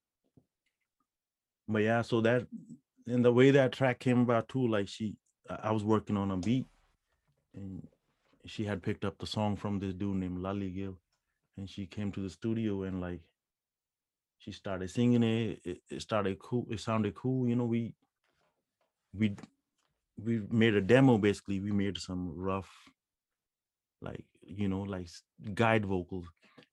but 1.67 1.79
yeah, 1.79 2.01
so 2.01 2.21
that 2.21 2.47
and 3.07 3.23
the 3.23 3.31
way 3.31 3.51
that 3.51 3.73
track 3.73 3.99
came 3.99 4.21
about 4.21 4.47
too, 4.47 4.67
like 4.67 4.87
she 4.87 5.15
I 5.49 5.71
was 5.71 5.83
working 5.83 6.17
on 6.17 6.31
a 6.31 6.37
beat 6.37 6.65
and 7.55 7.87
she 8.45 8.65
had 8.65 8.81
picked 8.81 9.05
up 9.05 9.17
the 9.17 9.27
song 9.27 9.55
from 9.55 9.79
this 9.79 9.93
dude 9.93 10.17
named 10.17 10.41
Lally 10.41 10.69
Gill. 10.69 10.97
And 11.57 11.69
she 11.69 11.85
came 11.85 12.11
to 12.11 12.21
the 12.21 12.29
studio 12.29 12.83
and 12.83 13.01
like 13.01 13.21
she 14.37 14.51
started 14.51 14.89
singing 14.89 15.23
it. 15.23 15.59
it. 15.63 15.81
It 15.89 16.01
started 16.01 16.39
cool. 16.39 16.67
It 16.69 16.79
sounded 16.79 17.15
cool. 17.15 17.47
You 17.47 17.55
know, 17.55 17.65
we 17.65 17.93
we 19.13 19.35
we 20.23 20.41
made 20.51 20.75
a 20.75 20.81
demo 20.81 21.17
basically. 21.17 21.59
We 21.59 21.71
made 21.71 21.97
some 21.97 22.33
rough, 22.35 22.69
like, 24.01 24.25
you 24.45 24.67
know, 24.67 24.81
like 24.81 25.07
guide 25.53 25.85
vocals. 25.85 26.25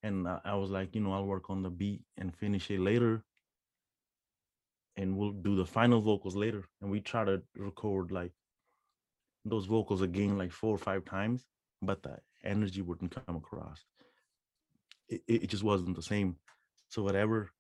And 0.03 0.29
I 0.29 0.55
was 0.55 0.71
like, 0.71 0.95
you 0.95 1.01
know, 1.01 1.15
I'll 1.15 1.25
work 1.25 1.49
on 1.49 1.63
the 1.63 1.71
beat 1.71 2.03
and 2.19 2.37
finish 2.37 2.71
it 2.71 2.81
later. 2.81 3.25
And 4.97 5.17
we'll 5.17 5.33
do 5.33 5.57
the 5.57 5.65
final 5.65 6.03
vocals 6.03 6.37
later. 6.37 6.69
And 6.83 6.91
we 6.91 7.01
try 7.01 7.25
to 7.25 7.43
record 7.57 8.13
like 8.13 8.33
those 9.45 9.67
vocals 9.67 10.03
again 10.03 10.39
like 10.39 10.53
four 10.53 10.75
or 10.75 10.79
five 10.79 11.05
times, 11.05 11.45
but 11.83 12.03
the 12.03 12.19
energy 12.45 12.83
wouldn't 12.83 13.15
come 13.27 13.37
across. 13.37 13.85
It, 15.09 15.23
it 15.27 15.47
just 15.49 15.63
wasn't 15.63 15.97
the 15.97 16.03
same. 16.03 16.37
So 16.89 17.03
whatever 17.03 17.51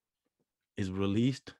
is 0.76 0.90
released 0.90 1.54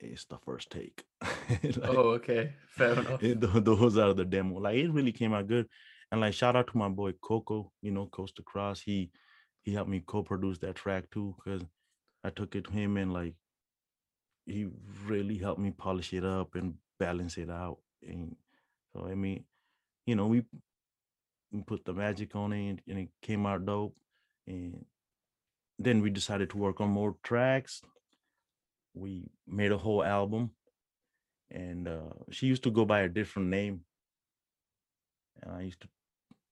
is 0.00 0.26
the 0.28 0.38
first 0.38 0.70
take. 0.70 1.04
like, 1.62 1.78
oh, 1.84 2.10
okay, 2.18 2.52
fair 2.70 2.92
enough. 2.92 3.22
It, 3.22 3.40
those 3.40 3.96
are 3.98 4.14
the 4.14 4.24
demo. 4.24 4.58
Like 4.58 4.76
it 4.76 4.90
really 4.90 5.12
came 5.12 5.34
out 5.34 5.48
good, 5.48 5.66
and 6.10 6.20
like 6.20 6.34
shout 6.34 6.56
out 6.56 6.68
to 6.68 6.78
my 6.78 6.88
boy 6.88 7.12
Coco. 7.22 7.72
You 7.82 7.92
know, 7.92 8.06
Coast 8.06 8.36
to 8.36 8.42
Cross. 8.42 8.80
He 8.80 9.10
he 9.62 9.74
helped 9.74 9.90
me 9.90 10.02
co-produce 10.06 10.58
that 10.58 10.76
track 10.76 11.10
too, 11.10 11.34
because 11.36 11.62
I 12.24 12.30
took 12.30 12.54
it 12.54 12.64
to 12.64 12.72
him 12.72 12.96
and 12.96 13.12
like 13.12 13.34
he 14.46 14.68
really 15.06 15.36
helped 15.36 15.60
me 15.60 15.70
polish 15.70 16.12
it 16.14 16.24
up 16.24 16.54
and 16.54 16.74
balance 16.98 17.36
it 17.36 17.50
out. 17.50 17.78
And 18.02 18.36
so 18.92 19.06
I 19.06 19.14
mean, 19.14 19.44
you 20.08 20.16
know, 20.16 20.26
we, 20.26 20.42
we 21.52 21.60
put 21.60 21.84
the 21.84 21.92
magic 21.92 22.34
on 22.34 22.52
it 22.54 22.68
and, 22.70 22.80
and 22.88 22.98
it 22.98 23.08
came 23.20 23.44
out 23.44 23.66
dope. 23.66 23.94
And 24.46 24.86
then 25.78 26.00
we 26.00 26.08
decided 26.08 26.48
to 26.50 26.56
work 26.56 26.80
on 26.80 26.88
more 26.88 27.16
tracks. 27.22 27.82
We 28.94 29.30
made 29.46 29.70
a 29.70 29.76
whole 29.76 30.02
album. 30.02 30.52
And 31.50 31.88
uh, 31.88 32.14
she 32.30 32.46
used 32.46 32.62
to 32.62 32.70
go 32.70 32.86
by 32.86 33.00
a 33.00 33.08
different 33.08 33.48
name. 33.48 33.80
And 35.42 35.54
I 35.54 35.60
used 35.62 35.82
to 35.82 35.88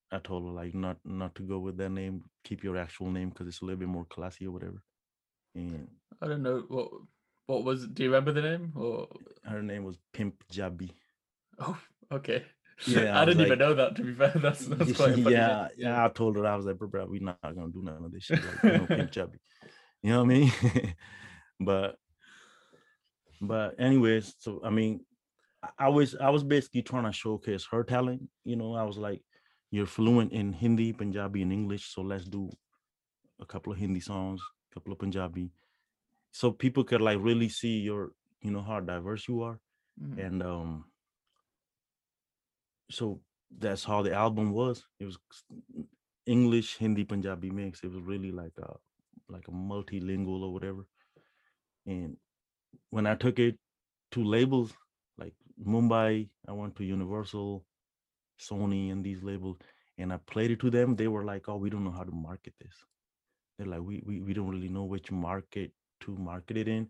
I 0.09 0.19
told 0.19 0.43
her 0.45 0.51
like 0.51 0.73
not 0.73 0.97
not 1.03 1.35
to 1.35 1.43
go 1.43 1.59
with 1.59 1.77
that 1.77 1.89
name, 1.89 2.23
keep 2.43 2.63
your 2.63 2.77
actual 2.77 3.11
name 3.11 3.29
because 3.29 3.47
it's 3.47 3.61
a 3.61 3.65
little 3.65 3.79
bit 3.79 3.89
more 3.89 4.05
classy 4.05 4.45
or 4.47 4.51
whatever. 4.51 4.81
And 5.55 5.87
I 6.21 6.27
don't 6.27 6.43
know 6.43 6.63
what 6.69 6.89
What 7.47 7.63
was? 7.63 7.87
Do 7.87 8.03
you 8.03 8.09
remember 8.09 8.31
the 8.31 8.41
name? 8.41 8.71
Or 8.75 9.07
her 9.43 9.61
name 9.61 9.83
was 9.83 9.97
Pimp 10.13 10.35
Jabby. 10.51 10.91
oh, 11.59 11.77
okay. 12.11 12.43
Yeah, 12.85 13.17
I, 13.17 13.23
I 13.23 13.25
didn't 13.25 13.45
even 13.45 13.59
know 13.59 13.73
that. 13.73 13.95
To 13.95 14.03
be 14.03 14.13
fair, 14.13 14.29
that's 14.35 14.65
that's 14.65 14.91
quite 14.93 15.15
funny 15.23 15.31
yeah, 15.31 15.67
yeah. 15.77 16.05
I 16.05 16.09
told 16.09 16.35
her 16.37 16.45
I 16.45 16.55
was 16.55 16.65
like, 16.65 16.77
bro, 16.77 16.87
bro, 16.87 17.05
we 17.05 17.19
not 17.19 17.37
gonna 17.41 17.69
do 17.71 17.81
none 17.81 18.03
of 18.05 18.11
this 18.11 18.23
shit. 18.25 18.39
Like, 18.45 18.63
you 18.63 18.77
know, 18.79 18.85
Pimp 18.85 19.11
Jabby. 19.15 19.39
You 20.03 20.11
know 20.11 20.23
what 20.23 20.31
I 20.31 20.37
mean? 20.37 20.51
but 21.59 21.95
but 23.41 23.79
anyways, 23.79 24.35
so 24.39 24.61
I 24.63 24.69
mean, 24.69 25.01
I- 25.79 25.89
was 25.89 26.15
I 26.15 26.29
was 26.29 26.43
basically 26.43 26.81
trying 26.83 27.05
to 27.05 27.11
showcase 27.11 27.65
her 27.71 27.83
talent. 27.83 28.29
You 28.45 28.55
know, 28.55 28.75
I 28.75 28.83
was 28.83 28.97
like, 28.97 29.21
you're 29.71 29.85
fluent 29.87 30.31
in 30.31 30.53
Hindi, 30.53 30.93
Punjabi, 30.93 31.41
and 31.41 31.51
English, 31.53 31.85
so 31.93 32.01
let's 32.01 32.25
do 32.25 32.49
a 33.39 33.45
couple 33.45 33.73
of 33.73 33.79
Hindi 33.79 33.99
songs, 33.99 34.41
a 34.71 34.73
couple 34.73 34.93
of 34.93 34.99
Punjabi, 34.99 35.51
so 36.31 36.51
people 36.51 36.83
could 36.83 37.01
like 37.01 37.17
really 37.21 37.49
see 37.49 37.79
your, 37.79 38.11
you 38.41 38.51
know, 38.51 38.61
how 38.61 38.79
diverse 38.79 39.27
you 39.27 39.41
are, 39.41 39.59
Mhm. 40.01 40.25
and 40.25 40.43
um, 40.43 40.85
so 42.89 43.21
that's 43.57 43.83
how 43.83 44.01
the 44.01 44.13
album 44.13 44.51
was. 44.51 44.85
It 44.99 45.05
was 45.05 45.17
English, 46.25 46.77
Hindi, 46.77 47.05
Punjabi 47.05 47.49
mix. 47.51 47.83
It 47.83 47.91
was 47.91 48.01
really 48.01 48.31
like 48.31 48.57
a 48.59 48.75
like 49.29 49.47
a 49.47 49.51
multilingual 49.51 50.43
or 50.43 50.53
whatever. 50.53 50.85
And 51.85 52.17
when 52.89 53.07
I 53.07 53.15
took 53.15 53.39
it 53.39 53.57
to 54.11 54.23
labels 54.23 54.73
like 55.17 55.33
Mumbai, 55.65 56.29
I 56.47 56.51
went 56.51 56.75
to 56.77 56.83
Universal, 56.85 57.65
Sony, 58.39 58.91
and 58.91 59.03
these 59.03 59.23
labels, 59.23 59.57
and 59.97 60.13
I 60.13 60.17
played 60.17 60.51
it 60.51 60.59
to 60.61 60.69
them. 60.69 60.95
They 60.95 61.07
were 61.07 61.25
like, 61.25 61.49
"Oh, 61.49 61.57
we 61.57 61.69
don't 61.69 61.83
know 61.83 61.91
how 61.99 62.03
to 62.03 62.11
market 62.11 62.53
this." 62.59 62.85
They're 63.57 63.67
like, 63.67 63.81
"We 63.81 64.03
we 64.05 64.21
we 64.21 64.33
don't 64.33 64.49
really 64.49 64.69
know 64.69 64.85
which 64.85 65.11
market 65.11 65.71
to 66.01 66.15
market 66.15 66.57
it 66.57 66.67
in," 66.67 66.89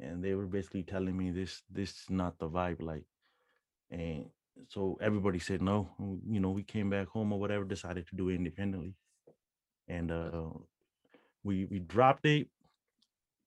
and 0.00 0.22
they 0.24 0.34
were 0.34 0.46
basically 0.46 0.84
telling 0.84 1.16
me 1.16 1.30
this 1.30 1.62
this 1.70 1.90
is 1.90 2.10
not 2.10 2.38
the 2.38 2.48
vibe, 2.48 2.82
like, 2.82 3.04
and 3.90 4.30
so 4.68 4.98
everybody 5.00 5.38
said 5.38 5.62
no. 5.62 5.90
You 6.28 6.40
know, 6.40 6.50
we 6.50 6.62
came 6.62 6.90
back 6.90 7.08
home 7.08 7.32
or 7.32 7.40
whatever, 7.40 7.64
decided 7.64 8.06
to 8.08 8.16
do 8.16 8.28
it 8.28 8.36
independently, 8.36 8.94
and 9.88 10.10
uh, 10.10 10.50
we 11.42 11.66
we 11.66 11.78
dropped 11.78 12.26
it. 12.26 12.48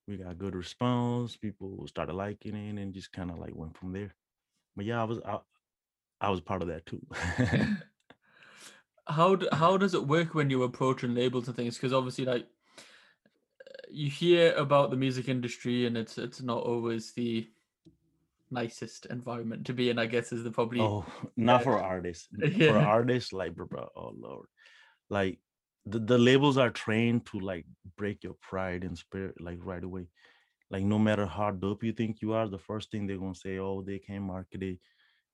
We 0.07 0.17
got 0.17 0.37
good 0.37 0.55
response. 0.55 1.35
People 1.35 1.85
started 1.87 2.13
liking 2.13 2.55
it, 2.55 2.81
and 2.81 2.93
just 2.93 3.11
kind 3.11 3.31
of 3.31 3.39
like 3.39 3.55
went 3.55 3.77
from 3.77 3.93
there. 3.93 4.15
But 4.75 4.85
yeah, 4.85 5.01
I 5.01 5.05
was 5.05 5.19
I, 5.25 5.39
I 6.21 6.29
was 6.29 6.41
part 6.41 6.61
of 6.61 6.69
that 6.69 6.85
too. 6.85 7.05
how 9.07 9.35
d- 9.35 9.49
how 9.51 9.77
does 9.77 9.93
it 9.93 10.07
work 10.07 10.33
when 10.33 10.49
you 10.49 10.63
approach 10.63 11.03
and 11.03 11.15
labels 11.15 11.47
and 11.47 11.55
things? 11.55 11.75
Because 11.75 11.93
obviously, 11.93 12.25
like 12.25 12.47
uh, 13.61 13.87
you 13.89 14.09
hear 14.09 14.53
about 14.55 14.91
the 14.91 14.97
music 14.97 15.29
industry, 15.29 15.85
and 15.85 15.97
it's 15.97 16.17
it's 16.17 16.41
not 16.41 16.63
always 16.63 17.13
the 17.13 17.47
nicest 18.51 19.05
environment 19.07 19.65
to 19.65 19.73
be 19.73 19.89
in. 19.89 19.99
I 19.99 20.05
guess 20.05 20.31
is 20.31 20.43
the 20.43 20.51
probably 20.51 20.81
oh, 20.81 21.05
not 21.37 21.63
for 21.63 21.79
artists. 21.79 22.27
For 22.57 22.77
artists, 22.77 23.33
like 23.33 23.55
bro, 23.55 23.65
bro, 23.65 23.89
oh 23.95 24.13
lord, 24.17 24.47
like 25.09 25.39
the, 25.85 25.99
the 25.99 26.17
labels 26.17 26.57
are 26.57 26.69
trained 26.69 27.25
to 27.27 27.39
like 27.39 27.65
break 27.97 28.23
your 28.23 28.35
pride 28.41 28.83
and 28.83 28.97
spirit 28.97 29.35
like 29.39 29.59
right 29.61 29.83
away. 29.83 30.07
Like 30.69 30.83
no 30.83 30.99
matter 30.99 31.25
how 31.25 31.51
dope 31.51 31.83
you 31.83 31.93
think 31.93 32.21
you 32.21 32.33
are, 32.33 32.47
the 32.47 32.59
first 32.59 32.91
thing 32.91 33.07
they're 33.07 33.17
gonna 33.17 33.35
say, 33.35 33.57
oh, 33.57 33.81
they 33.81 33.99
can't 33.99 34.23
market 34.23 34.63
it. 34.63 34.79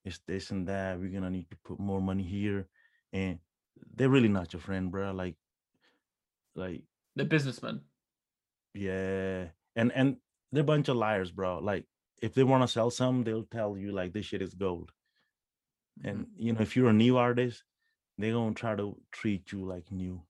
It's 0.06 0.20
this 0.28 0.52
and 0.52 0.68
that. 0.68 1.00
We're 1.00 1.10
gonna 1.10 1.32
need 1.32 1.50
to 1.50 1.58
put 1.66 1.80
more 1.80 2.02
money 2.02 2.24
here, 2.24 2.68
and 3.14 3.40
they're 3.96 4.10
really 4.10 4.28
not 4.28 4.54
your 4.54 4.62
friend, 4.62 4.92
bro. 4.92 5.12
Like, 5.12 5.36
like 6.56 6.84
the 7.16 7.26
businessman. 7.26 7.82
yeah, 8.74 9.46
and 9.76 9.92
and 9.94 10.18
they're 10.52 10.62
a 10.62 10.66
bunch 10.66 10.90
of 10.90 10.98
liars, 10.98 11.32
bro. 11.32 11.60
Like 11.60 11.86
if 12.24 12.34
they 12.34 12.44
want 12.44 12.64
to 12.64 12.70
sell 12.70 12.90
some, 12.90 13.24
they'll 13.24 13.44
tell 13.44 13.78
you 13.78 13.92
like 13.92 14.14
this 14.14 14.26
shit 14.26 14.42
is 14.42 14.54
gold. 14.54 14.92
Mm-hmm. 16.00 16.08
And 16.08 16.28
you 16.38 16.54
know, 16.54 16.62
if 16.62 16.76
you're 16.76 16.90
a 16.90 16.94
new 16.94 17.18
artist, 17.18 17.64
they're 18.18 18.32
gonna 18.34 18.56
try 18.56 18.76
to 18.76 18.96
treat 19.12 19.52
you 19.52 19.66
like 19.66 19.92
new. 19.92 20.22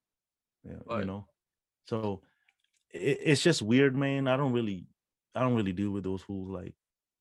Uh, 0.66 0.72
yeah, 0.72 0.80
Right. 0.88 1.00
you 1.02 1.06
know. 1.06 1.28
So 1.86 2.22
it, 2.90 3.20
it's 3.24 3.44
just 3.44 3.62
weird, 3.62 3.96
man. 3.96 4.28
I 4.28 4.38
don't 4.38 4.54
really, 4.54 4.88
I 5.36 5.42
don't 5.42 5.56
really 5.56 5.72
deal 5.74 5.92
with 5.92 6.04
those 6.04 6.24
fools. 6.24 6.50
Like 6.50 6.74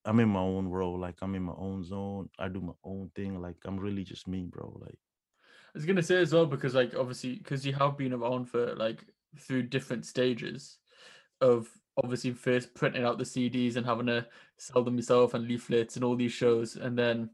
I'm 0.06 0.20
in 0.20 0.30
my 0.30 0.40
own 0.40 0.70
world. 0.70 1.00
Like 1.00 1.16
I'm 1.20 1.34
in 1.34 1.42
my 1.42 1.54
own 1.56 1.84
zone. 1.84 2.30
I 2.38 2.48
do 2.48 2.60
my 2.62 2.78
own 2.82 3.10
thing. 3.14 3.42
Like 3.42 3.56
I'm 3.66 3.78
really 3.78 4.04
just 4.04 4.26
me, 4.26 4.46
bro. 4.46 4.72
Like 4.80 4.98
I 5.44 5.74
was 5.74 5.84
gonna 5.84 6.02
say 6.02 6.16
as 6.16 6.32
well 6.32 6.46
because 6.46 6.74
like 6.74 6.94
obviously 6.96 7.34
because 7.36 7.66
you 7.66 7.74
have 7.74 7.98
been 7.98 8.14
around 8.14 8.46
for 8.46 8.74
like 8.74 9.04
through 9.38 9.64
different 9.64 10.06
stages 10.06 10.78
of 11.42 11.68
obviously 12.02 12.32
first 12.32 12.74
printing 12.74 13.04
out 13.04 13.18
the 13.18 13.24
CDs 13.24 13.76
and 13.76 13.84
having 13.86 14.06
to 14.06 14.26
sell 14.56 14.82
them 14.82 14.96
yourself 14.96 15.34
and 15.34 15.46
leaflets 15.46 15.96
and 15.96 16.04
all 16.04 16.16
these 16.16 16.32
shows 16.32 16.76
and 16.76 16.98
then 16.98 17.28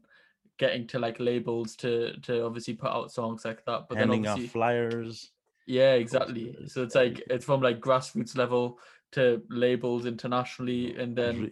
getting 0.57 0.85
to 0.87 0.99
like 0.99 1.19
labels 1.19 1.75
to 1.77 2.17
to 2.21 2.43
obviously 2.45 2.73
put 2.73 2.91
out 2.91 3.11
songs 3.11 3.45
like 3.45 3.63
that. 3.65 3.87
But 3.87 3.97
handing 3.97 4.23
then 4.23 4.29
out 4.31 4.33
obviously 4.33 4.49
flyers. 4.51 5.31
yeah, 5.65 5.93
exactly. 5.93 6.55
So 6.67 6.83
it's 6.83 6.95
like 6.95 7.21
it's 7.29 7.45
from 7.45 7.61
like 7.61 7.79
grassroots 7.79 8.35
level 8.37 8.79
to 9.13 9.41
labels 9.49 10.05
internationally 10.05 10.95
and 10.97 11.15
then 11.15 11.51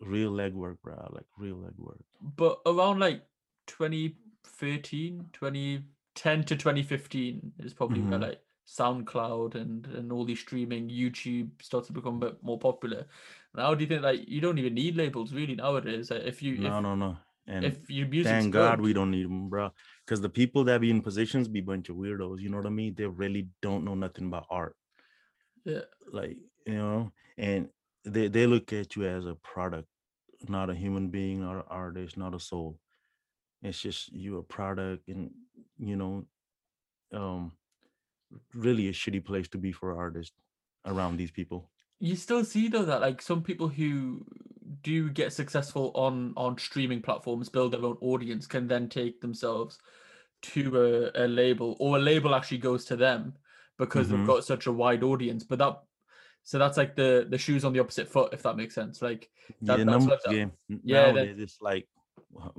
real 0.00 0.32
legwork, 0.32 0.78
bro. 0.82 0.94
Like 1.12 1.26
real 1.38 1.56
legwork. 1.56 2.00
but 2.36 2.58
around 2.66 2.98
like 2.98 3.22
2013 3.68 5.26
2010 5.32 6.44
to 6.44 6.56
2015 6.56 7.52
is 7.60 7.72
probably 7.74 8.00
where 8.00 8.18
Mhm. 8.18 8.22
like 8.22 8.40
soundcloud 8.68 9.54
and 9.54 9.86
and 9.86 10.12
all 10.12 10.24
these 10.24 10.40
streaming 10.40 10.90
youtube 10.90 11.48
starts 11.62 11.86
to 11.86 11.92
become 11.92 12.16
a 12.16 12.26
bit 12.26 12.36
more 12.42 12.58
popular 12.58 13.06
now 13.54 13.74
do 13.74 13.82
you 13.82 13.88
think 13.88 14.02
like 14.02 14.28
you 14.28 14.42
don't 14.42 14.58
even 14.58 14.74
need 14.74 14.94
labels 14.94 15.32
really 15.32 15.54
nowadays 15.54 16.10
like, 16.10 16.22
if 16.22 16.42
you 16.42 16.58
No, 16.58 16.76
if, 16.76 16.82
no, 16.82 16.94
no. 16.94 17.16
And 17.46 17.64
if 17.64 17.90
your 17.90 18.06
music's 18.06 18.30
thank 18.30 18.52
God 18.52 18.76
good, 18.76 18.84
we 18.84 18.92
don't 18.92 19.10
need 19.10 19.24
them, 19.24 19.48
bro. 19.48 19.70
Because 20.04 20.20
the 20.20 20.28
people 20.28 20.64
that 20.64 20.82
be 20.82 20.90
in 20.90 21.00
positions 21.00 21.48
be 21.48 21.62
bunch 21.62 21.88
of 21.88 21.96
weirdos. 21.96 22.40
You 22.40 22.50
know 22.50 22.58
what 22.58 22.66
I 22.66 22.70
mean? 22.70 22.94
They 22.94 23.06
really 23.06 23.48
don't 23.62 23.84
know 23.84 23.94
nothing 23.94 24.26
about 24.26 24.46
art. 24.50 24.76
yeah 25.64 25.88
Like 26.12 26.36
you 26.66 26.74
know, 26.74 27.12
and 27.38 27.68
they 28.04 28.28
they 28.28 28.46
look 28.46 28.74
at 28.74 28.96
you 28.96 29.06
as 29.06 29.24
a 29.24 29.34
product, 29.34 29.88
not 30.46 30.68
a 30.68 30.74
human 30.74 31.08
being, 31.08 31.40
not 31.40 31.56
an 31.56 31.62
artist, 31.68 32.18
not 32.18 32.34
a 32.34 32.40
soul. 32.40 32.78
It's 33.62 33.80
just 33.80 34.12
you 34.12 34.36
a 34.36 34.42
product, 34.42 35.08
and 35.08 35.30
you 35.78 35.96
know, 35.96 36.26
um, 37.14 37.52
really 38.54 38.88
a 38.88 38.92
shitty 38.92 39.24
place 39.24 39.48
to 39.48 39.58
be 39.58 39.72
for 39.72 39.96
artists 39.96 40.34
around 40.86 41.16
these 41.16 41.30
people. 41.30 41.70
you 42.00 42.14
still 42.16 42.44
see 42.44 42.68
though 42.68 42.84
that 42.84 43.00
like 43.00 43.20
some 43.20 43.42
people 43.42 43.68
who 43.68 44.24
do 44.82 45.10
get 45.10 45.32
successful 45.32 45.90
on 45.94 46.32
on 46.36 46.56
streaming 46.58 47.02
platforms 47.02 47.48
build 47.48 47.72
their 47.72 47.84
own 47.84 47.96
audience 48.00 48.46
can 48.46 48.68
then 48.68 48.88
take 48.88 49.20
themselves 49.20 49.78
to 50.42 50.62
a, 51.16 51.24
a 51.24 51.26
label 51.26 51.76
or 51.80 51.96
a 51.96 52.00
label 52.00 52.34
actually 52.34 52.58
goes 52.58 52.84
to 52.84 52.94
them 52.96 53.34
because 53.78 54.06
Mhm. 54.06 54.10
they've 54.10 54.26
got 54.26 54.44
such 54.44 54.66
a 54.66 54.72
wide 54.72 55.02
audience 55.02 55.42
but 55.42 55.58
that 55.58 55.74
so 56.44 56.58
that's 56.58 56.76
like 56.76 56.94
the 56.94 57.26
the 57.28 57.38
shoes 57.38 57.64
on 57.64 57.72
the 57.72 57.80
opposite 57.80 58.08
foot 58.08 58.32
if 58.32 58.42
that 58.44 58.56
makes 58.56 58.74
sense 58.74 59.02
like 59.02 59.28
That- 59.62 59.78
yeah, 59.80 59.84
that's 59.84 59.90
numbers 60.04 60.06
what 60.08 60.20
the- 60.30 60.36
game. 60.36 60.52
Yeah, 60.84 61.12
that- 61.12 61.40
it's 61.40 61.60
like 61.60 61.88
how, 62.42 62.52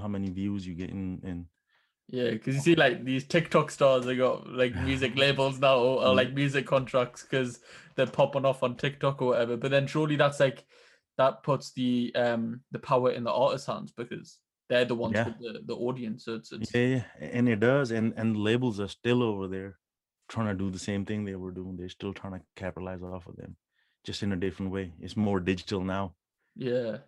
how 0.00 0.08
many 0.08 0.30
views 0.30 0.66
you 0.66 0.74
getting 0.74 1.20
and 1.24 1.44
yeah 2.10 2.30
because 2.30 2.54
you 2.54 2.60
see 2.60 2.74
like 2.74 3.04
these 3.04 3.24
tiktok 3.26 3.70
stars 3.70 4.04
they 4.04 4.16
got 4.16 4.48
like 4.48 4.74
music 4.74 5.14
labels 5.16 5.58
now 5.58 5.76
or, 5.76 6.04
or 6.04 6.12
Mm. 6.12 6.16
like 6.16 6.32
music 6.34 6.66
contracts 6.66 7.22
because 7.22 7.60
they're 7.96 8.06
popping 8.06 8.44
off 8.44 8.62
on 8.62 8.76
tiktok 8.76 9.20
or 9.20 9.28
whatever 9.28 9.56
but 9.56 9.70
then 9.70 9.86
surely 9.86 10.16
that's 10.16 10.40
like 10.40 10.64
that 11.18 11.42
puts 11.42 11.72
the 11.72 12.14
um 12.14 12.60
the 12.70 12.78
power 12.78 13.10
in 13.10 13.24
the 13.24 13.32
artist's 13.32 13.66
hands 13.66 13.92
because 13.92 14.38
they're 14.68 14.84
the 14.84 14.94
ones 14.94 15.14
Yeah. 15.16 15.24
with 15.24 15.38
the, 15.38 15.60
the 15.66 15.74
audience 15.74 16.24
so 16.24 16.34
it's, 16.36 16.52
it's 16.52 16.74
Yeah, 16.74 16.86
yeah, 16.86 17.04
and 17.20 17.48
it 17.48 17.60
does, 17.60 17.90
and 17.90 18.12
and 18.16 18.36
labels 18.36 18.80
are 18.80 18.88
still 18.88 19.22
over 19.22 19.48
there 19.48 19.78
trying 20.28 20.46
to 20.48 20.54
do 20.54 20.70
the 20.70 20.78
same 20.78 21.04
thing 21.06 21.24
they 21.24 21.36
were 21.36 21.50
doing. 21.52 21.76
They're 21.76 21.88
still 21.88 22.12
trying 22.12 22.34
to 22.34 22.40
capitalize 22.54 23.02
off 23.02 23.26
of 23.26 23.36
them, 23.36 23.56
just 24.04 24.22
in 24.22 24.32
a 24.32 24.36
different 24.36 24.72
way. 24.72 24.92
It's 25.00 25.16
more 25.16 25.40
digital 25.40 25.82
now. 25.82 26.14
Yeah. 26.54 26.98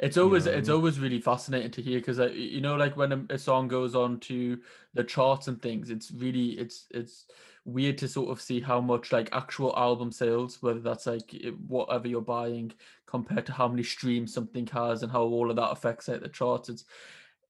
It's 0.00 0.16
always 0.16 0.46
it's 0.46 0.68
always 0.68 0.98
really 0.98 1.20
fascinating 1.20 1.70
to 1.72 1.82
hear 1.82 1.98
because 1.98 2.18
you 2.34 2.60
know 2.60 2.76
like 2.76 2.96
when 2.96 3.12
a, 3.12 3.34
a 3.34 3.38
song 3.38 3.68
goes 3.68 3.94
on 3.94 4.20
to 4.20 4.58
the 4.94 5.04
charts 5.04 5.48
and 5.48 5.60
things 5.60 5.90
it's 5.90 6.10
really 6.10 6.50
it's 6.52 6.86
it's 6.90 7.26
weird 7.64 7.96
to 7.98 8.08
sort 8.08 8.30
of 8.30 8.40
see 8.40 8.60
how 8.60 8.80
much 8.80 9.12
like 9.12 9.28
actual 9.32 9.74
album 9.76 10.12
sales 10.12 10.62
whether 10.62 10.80
that's 10.80 11.06
like 11.06 11.34
whatever 11.66 12.06
you're 12.06 12.20
buying 12.20 12.72
compared 13.14 13.46
to 13.46 13.52
how 13.52 13.68
many 13.68 13.84
streams 13.84 14.34
something 14.34 14.66
has 14.66 15.04
and 15.04 15.12
how 15.12 15.22
all 15.22 15.48
of 15.48 15.54
that 15.54 15.70
affects 15.70 16.08
like 16.08 16.20
the 16.20 16.28
charts. 16.28 16.68
It's 16.68 16.84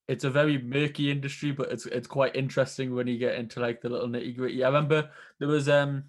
it's 0.07 0.25
a 0.25 0.31
very 0.31 0.59
murky 0.59 1.11
industry 1.11 1.53
but 1.53 1.73
it's 1.73 1.87
it's 1.87 2.07
quite 2.07 2.37
interesting 2.37 2.95
when 2.95 3.07
you 3.07 3.17
get 3.17 3.37
into 3.37 3.61
like 3.61 3.81
the 3.81 3.89
little 3.89 4.09
nitty 4.09 4.37
gritty. 4.37 4.63
I 4.63 4.67
remember 4.67 5.09
there 5.39 5.49
was 5.49 5.67
um 5.71 6.05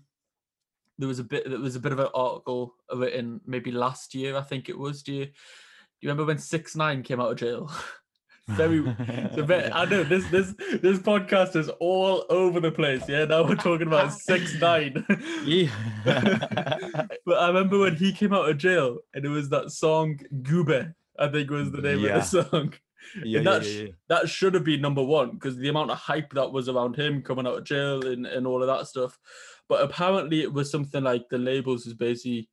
there 0.97 1.07
was 1.07 1.19
a 1.19 1.23
bit 1.23 1.49
there 1.49 1.57
was 1.57 1.77
a 1.77 1.79
bit 1.79 1.93
of 1.93 1.99
an 1.99 2.09
article 2.13 2.75
written 2.93 3.39
maybe 3.45 3.71
last 3.71 4.13
year 4.13 4.35
I 4.35 4.41
think 4.41 4.67
it 4.67 4.77
was 4.77 5.03
do 5.03 5.27
you 6.01 6.07
do 6.07 6.07
you 6.07 6.09
remember 6.09 6.25
when 6.27 6.37
six 6.37 6.75
nine 6.75 7.03
came 7.03 7.19
out 7.19 7.31
of 7.31 7.37
jail? 7.37 7.71
very. 8.47 8.79
I 9.73 9.85
know 9.85 10.03
this 10.03 10.27
this 10.27 10.53
this 10.81 10.99
podcast 10.99 11.55
is 11.55 11.69
all 11.79 12.25
over 12.29 12.59
the 12.59 12.71
place. 12.71 13.01
Yeah, 13.09 13.25
now 13.25 13.43
we're 13.43 13.55
talking 13.55 13.87
about 13.87 14.13
six 14.29 14.59
nine. 14.61 15.05
yeah. 15.45 15.69
but 16.03 17.37
I 17.39 17.47
remember 17.47 17.79
when 17.79 17.95
he 17.95 18.11
came 18.13 18.33
out 18.33 18.49
of 18.49 18.57
jail, 18.57 18.99
and 19.13 19.25
it 19.25 19.29
was 19.29 19.49
that 19.49 19.71
song 19.71 20.19
"Gooba." 20.41 20.93
I 21.17 21.27
think 21.29 21.49
was 21.49 21.71
the 21.71 21.81
name 21.81 21.99
Yeah. 21.99 22.17
of 22.17 22.29
the 22.31 22.43
song. 22.43 22.73
yeah, 23.23 23.37
And 23.39 23.45
yeah, 23.47 23.59
yeah, 23.61 23.81
yeah. 23.83 23.91
That 24.09 24.27
should 24.29 24.53
have 24.53 24.65
been 24.65 24.81
number 24.81 25.03
one 25.03 25.31
because 25.31 25.55
the 25.57 25.69
amount 25.69 25.91
of 25.91 25.97
hype 25.97 26.33
that 26.33 26.51
was 26.51 26.67
around 26.67 26.97
him 26.97 27.21
coming 27.21 27.47
out 27.47 27.57
of 27.57 27.63
jail 27.63 28.05
and, 28.05 28.25
and 28.25 28.45
all 28.45 28.61
of 28.61 28.67
that 28.67 28.87
stuff. 28.87 29.17
But 29.69 29.81
apparently, 29.81 30.41
it 30.41 30.51
was 30.51 30.69
something 30.69 31.03
like 31.03 31.23
the 31.29 31.37
labels 31.37 31.85
was 31.85 31.93
basically 31.93 32.49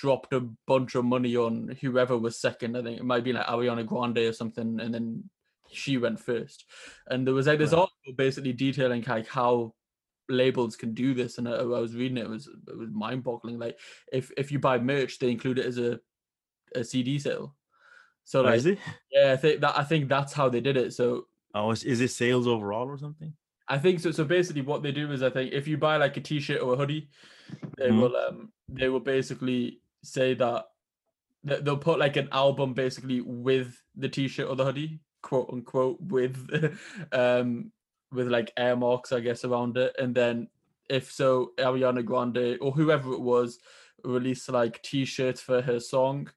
dropped 0.00 0.32
a 0.32 0.40
bunch 0.66 0.94
of 0.94 1.04
money 1.04 1.36
on 1.36 1.76
whoever 1.80 2.16
was 2.18 2.36
second. 2.36 2.76
I 2.76 2.82
think 2.82 2.98
it 2.98 3.04
might 3.04 3.24
be 3.24 3.32
like 3.32 3.46
Ariana 3.46 3.86
Grande 3.86 4.18
or 4.18 4.32
something, 4.32 4.80
and 4.80 4.92
then 4.94 5.30
she 5.70 5.98
went 5.98 6.20
first. 6.20 6.64
And 7.06 7.26
there 7.26 7.34
was 7.34 7.46
like 7.46 7.58
this 7.58 7.72
Right. 7.72 7.80
article 7.80 8.12
basically 8.16 8.52
detailing 8.52 9.04
like 9.06 9.28
how 9.28 9.74
labels 10.28 10.76
can 10.76 10.94
do 10.94 11.14
this. 11.14 11.38
And 11.38 11.48
I, 11.48 11.52
I 11.52 11.62
was 11.62 11.94
reading 11.94 12.18
it, 12.18 12.24
it 12.24 12.28
was 12.30 12.48
it 12.48 12.76
was 12.76 12.90
mind 12.90 13.22
boggling. 13.24 13.58
Like 13.58 13.78
if 14.12 14.30
if 14.36 14.50
you 14.50 14.58
buy 14.58 14.78
merch, 14.78 15.18
they 15.18 15.30
include 15.30 15.58
it 15.58 15.66
as 15.66 15.78
a 15.78 16.00
a 16.74 16.82
CD 16.82 17.18
sale. 17.18 17.54
So 18.24 18.40
Oh, 18.40 18.46
like 18.46 18.56
is 18.56 18.66
it? 18.66 18.78
yeah, 19.12 19.32
I 19.32 19.36
think 19.36 19.60
that 19.60 19.78
I 19.78 19.84
think 19.84 20.08
that's 20.08 20.32
how 20.32 20.48
they 20.48 20.60
did 20.60 20.76
it. 20.76 20.92
So 20.94 21.28
Oh, 21.54 21.70
is, 21.70 21.84
is 21.84 22.00
it 22.00 22.10
sales 22.10 22.48
overall 22.48 22.88
or 22.88 22.98
something? 22.98 23.32
I 23.68 23.78
think 23.78 24.00
so. 24.00 24.10
So 24.10 24.24
basically, 24.24 24.62
what 24.62 24.82
they 24.82 24.92
do 24.92 25.10
is, 25.12 25.22
I 25.22 25.30
think 25.30 25.52
if 25.52 25.68
you 25.68 25.78
buy 25.78 25.96
like 25.96 26.16
a 26.16 26.20
T-shirt 26.20 26.60
or 26.60 26.74
a 26.74 26.76
hoodie, 26.76 27.08
they 27.78 27.90
Mhm. 27.90 28.00
will 28.00 28.16
um 28.16 28.52
they 28.68 28.88
will 28.88 29.00
basically 29.00 29.80
say 30.04 30.34
that 30.34 30.66
they'll 31.42 31.76
put 31.76 31.98
like 31.98 32.16
an 32.16 32.28
album 32.32 32.74
basically 32.74 33.20
with 33.20 33.80
the 33.96 34.08
T-shirt 34.08 34.48
or 34.48 34.56
the 34.56 34.64
hoodie, 34.64 35.00
quote 35.22 35.50
unquote, 35.52 36.00
with 36.00 36.76
um 37.12 37.72
with 38.12 38.28
like 38.28 38.52
air 38.56 38.76
marks, 38.76 39.12
I 39.12 39.20
guess, 39.20 39.44
around 39.44 39.76
it, 39.76 39.94
and 39.98 40.14
then 40.14 40.48
if 40.88 41.10
so, 41.10 41.52
Ariana 41.58 42.04
Grande 42.04 42.58
or 42.60 42.72
whoever 42.72 43.12
it 43.12 43.20
was 43.20 43.58
released 44.04 44.48
like 44.50 44.82
T-shirts 44.82 45.40
for 45.40 45.62
her 45.62 45.80
song. 45.80 46.30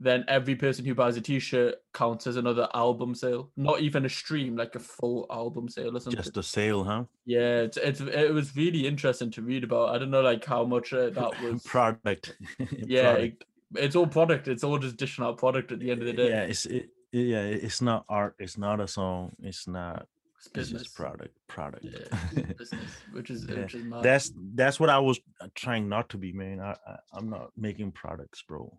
Then 0.00 0.24
every 0.28 0.54
person 0.54 0.84
who 0.84 0.94
buys 0.94 1.16
a 1.16 1.20
T-shirt 1.20 1.74
counts 1.92 2.28
as 2.28 2.36
another 2.36 2.68
album 2.72 3.16
sale, 3.16 3.50
not 3.56 3.80
even 3.80 4.04
a 4.04 4.08
stream, 4.08 4.56
like 4.56 4.76
a 4.76 4.78
full 4.78 5.26
album 5.28 5.68
sale 5.68 5.96
or 5.96 6.00
something. 6.00 6.22
Just 6.22 6.36
a 6.36 6.42
sale, 6.42 6.84
huh? 6.84 7.04
Yeah, 7.26 7.62
it's, 7.62 7.76
it's 7.76 8.00
it 8.00 8.32
was 8.32 8.54
really 8.54 8.86
interesting 8.86 9.32
to 9.32 9.42
read 9.42 9.64
about. 9.64 9.88
I 9.94 9.98
don't 9.98 10.12
know 10.12 10.20
like 10.20 10.44
how 10.44 10.64
much 10.64 10.92
uh, 10.92 11.10
that 11.10 11.42
was. 11.42 11.62
Product. 11.64 12.36
yeah, 12.70 13.12
Product. 13.12 13.42
it- 13.42 13.44
it's 13.74 13.94
all 13.96 14.06
product. 14.06 14.48
It's 14.48 14.64
all 14.64 14.78
just 14.78 14.96
dishing 14.96 15.24
out 15.26 15.36
product 15.36 15.72
at 15.72 15.78
the 15.78 15.90
end 15.90 16.00
of 16.00 16.06
the 16.06 16.14
day. 16.14 16.30
Yeah, 16.30 16.42
it's 16.44 16.64
it, 16.64 16.88
yeah, 17.12 17.42
it's 17.42 17.82
not 17.82 18.04
art. 18.08 18.34
It's 18.38 18.56
not 18.56 18.80
a 18.80 18.88
song. 18.88 19.32
It's 19.42 19.66
not. 19.68 20.06
it's 20.38 20.46
It's 20.46 20.48
business. 20.48 20.82
just 20.84 20.94
product. 20.96 21.36
Product. 21.48 21.84
Yeah, 21.84 22.42
business, 22.56 22.90
which 23.12 23.28
is 23.30 23.44
Yeah, 23.46 23.56
which 23.62 23.74
is 23.74 23.84
that's 24.02 24.32
that's 24.54 24.80
what 24.80 24.88
I 24.88 25.00
was 25.00 25.20
uh, 25.40 25.48
trying 25.54 25.86
not 25.86 26.08
to 26.10 26.16
be, 26.16 26.32
man. 26.32 26.60
I, 26.60 26.76
I 26.86 26.96
I'm 27.12 27.28
not 27.28 27.50
making 27.58 27.92
products, 27.92 28.40
bro. 28.42 28.72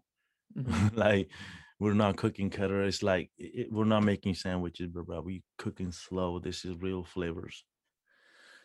Like 0.94 1.30
we're 1.80 1.94
not 1.94 2.18
cooking 2.18 2.50
cutter. 2.50 2.84
It's 2.84 3.04
like 3.04 3.32
it, 3.38 3.72
we're 3.72 3.86
not 3.86 4.04
making 4.04 4.36
sandwiches, 4.36 4.88
bro, 4.88 5.04
bro. 5.04 5.22
We 5.22 5.44
cooking 5.58 5.92
slow. 5.92 6.40
This 6.40 6.66
is 6.66 6.76
real 6.80 7.04
flavors. 7.04 7.64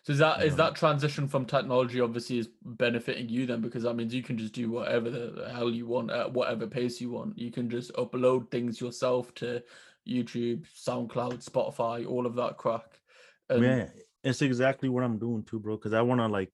So 0.03 0.13
is 0.13 0.19
that 0.19 0.43
is 0.43 0.57
that 0.57 0.75
transition 0.75 1.27
from 1.29 1.47
technology 1.47 1.99
obviously 2.01 2.39
is 2.39 2.51
benefiting 2.63 3.31
you 3.31 3.47
then 3.47 3.63
because 3.63 3.85
that 3.85 3.95
means 3.95 4.13
you 4.13 4.23
can 4.23 4.37
just 4.37 4.53
do 4.53 4.71
whatever 4.71 5.09
the 5.09 5.33
the 5.35 5.49
hell 5.49 5.71
you 5.71 5.87
want 5.87 6.11
at 6.11 6.31
whatever 6.31 6.67
pace 6.67 7.01
you 7.01 7.11
want. 7.11 7.39
You 7.39 7.51
can 7.51 7.71
just 7.71 7.91
upload 7.95 8.51
things 8.51 8.83
yourself 8.83 9.35
to 9.37 9.63
YouTube, 10.07 10.67
SoundCloud, 10.77 11.43
Spotify, 11.43 12.07
all 12.07 12.27
of 12.27 12.35
that 12.35 12.59
crack. 12.59 13.01
And 13.49 13.63
yeah, 13.63 13.89
it's 14.23 14.43
exactly 14.43 14.91
what 14.91 15.05
I'm 15.05 15.19
doing 15.19 15.43
too, 15.43 15.59
bro. 15.59 15.77
Because 15.77 15.95
I 15.95 16.03
want 16.03 16.21
to 16.21 16.27
like 16.27 16.53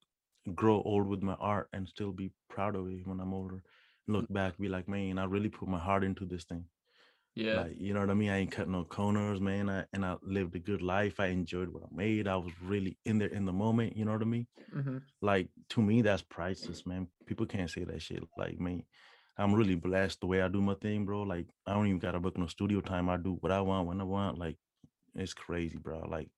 grow 0.54 0.80
old 0.82 1.08
with 1.08 1.22
my 1.22 1.34
art 1.34 1.68
and 1.72 1.88
still 1.88 2.12
be 2.12 2.30
proud 2.48 2.76
of 2.76 2.86
it 2.86 3.04
when 3.04 3.18
I'm 3.18 3.34
older. 3.34 3.64
Look 4.08 4.32
back, 4.32 4.58
be 4.58 4.68
like, 4.68 4.88
man, 4.88 5.18
I 5.18 5.24
really 5.24 5.48
put 5.48 5.68
my 5.68 5.78
heart 5.78 6.04
into 6.04 6.24
this 6.26 6.44
thing. 6.44 6.64
yeah, 7.34 7.60
Like, 7.60 7.76
you 7.78 7.94
know 7.94 8.00
what 8.00 8.10
I 8.10 8.14
mean? 8.14 8.30
I 8.30 8.38
ain't 8.38 8.50
cut 8.52 8.68
no 8.68 8.84
corners, 8.84 9.40
man. 9.40 9.68
I, 9.70 9.84
and 9.92 10.04
I 10.04 10.16
lived 10.22 10.54
a 10.56 10.58
good 10.58 10.82
life. 10.82 11.20
I 11.20 11.26
enjoyed 11.26 11.68
what 11.68 11.84
I 11.84 11.88
made. 11.92 12.26
I 12.28 12.36
was 12.36 12.52
really 12.62 12.98
in 13.04 13.18
there 13.18 13.28
in 13.28 13.44
the 13.46 13.52
moment. 13.52 13.96
You 13.96 14.04
know 14.04 14.12
what 14.12 14.22
I 14.22 14.26
mean? 14.26 14.46
mhm. 14.72 15.02
Like 15.22 15.48
to 15.70 15.82
me, 15.82 16.02
that's 16.02 16.22
priceless, 16.22 16.86
man. 16.86 17.08
People 17.26 17.46
can't 17.46 17.70
say 17.70 17.84
that 17.84 18.02
shit. 18.02 18.22
Like 18.36 18.58
me, 18.60 18.86
I'm 19.38 19.54
really 19.54 19.74
blessed 19.76 20.20
the 20.20 20.26
way 20.26 20.42
I 20.42 20.48
do 20.48 20.60
my 20.62 20.74
thing, 20.74 21.04
bro. 21.04 21.22
Like 21.22 21.46
I 21.66 21.74
don't 21.74 21.86
even 21.86 21.98
gotta 21.98 22.20
book 22.20 22.38
no 22.38 22.46
studio 22.46 22.80
time. 22.80 23.08
I 23.10 23.16
do 23.16 23.36
what 23.40 23.52
I 23.52 23.60
want 23.60 23.88
when 23.88 24.00
I 24.00 24.04
want. 24.04 24.38
Like 24.38 24.56
it's 25.14 25.34
crazy, 25.34 25.78
bro. 25.78 26.00
Like 26.08 26.28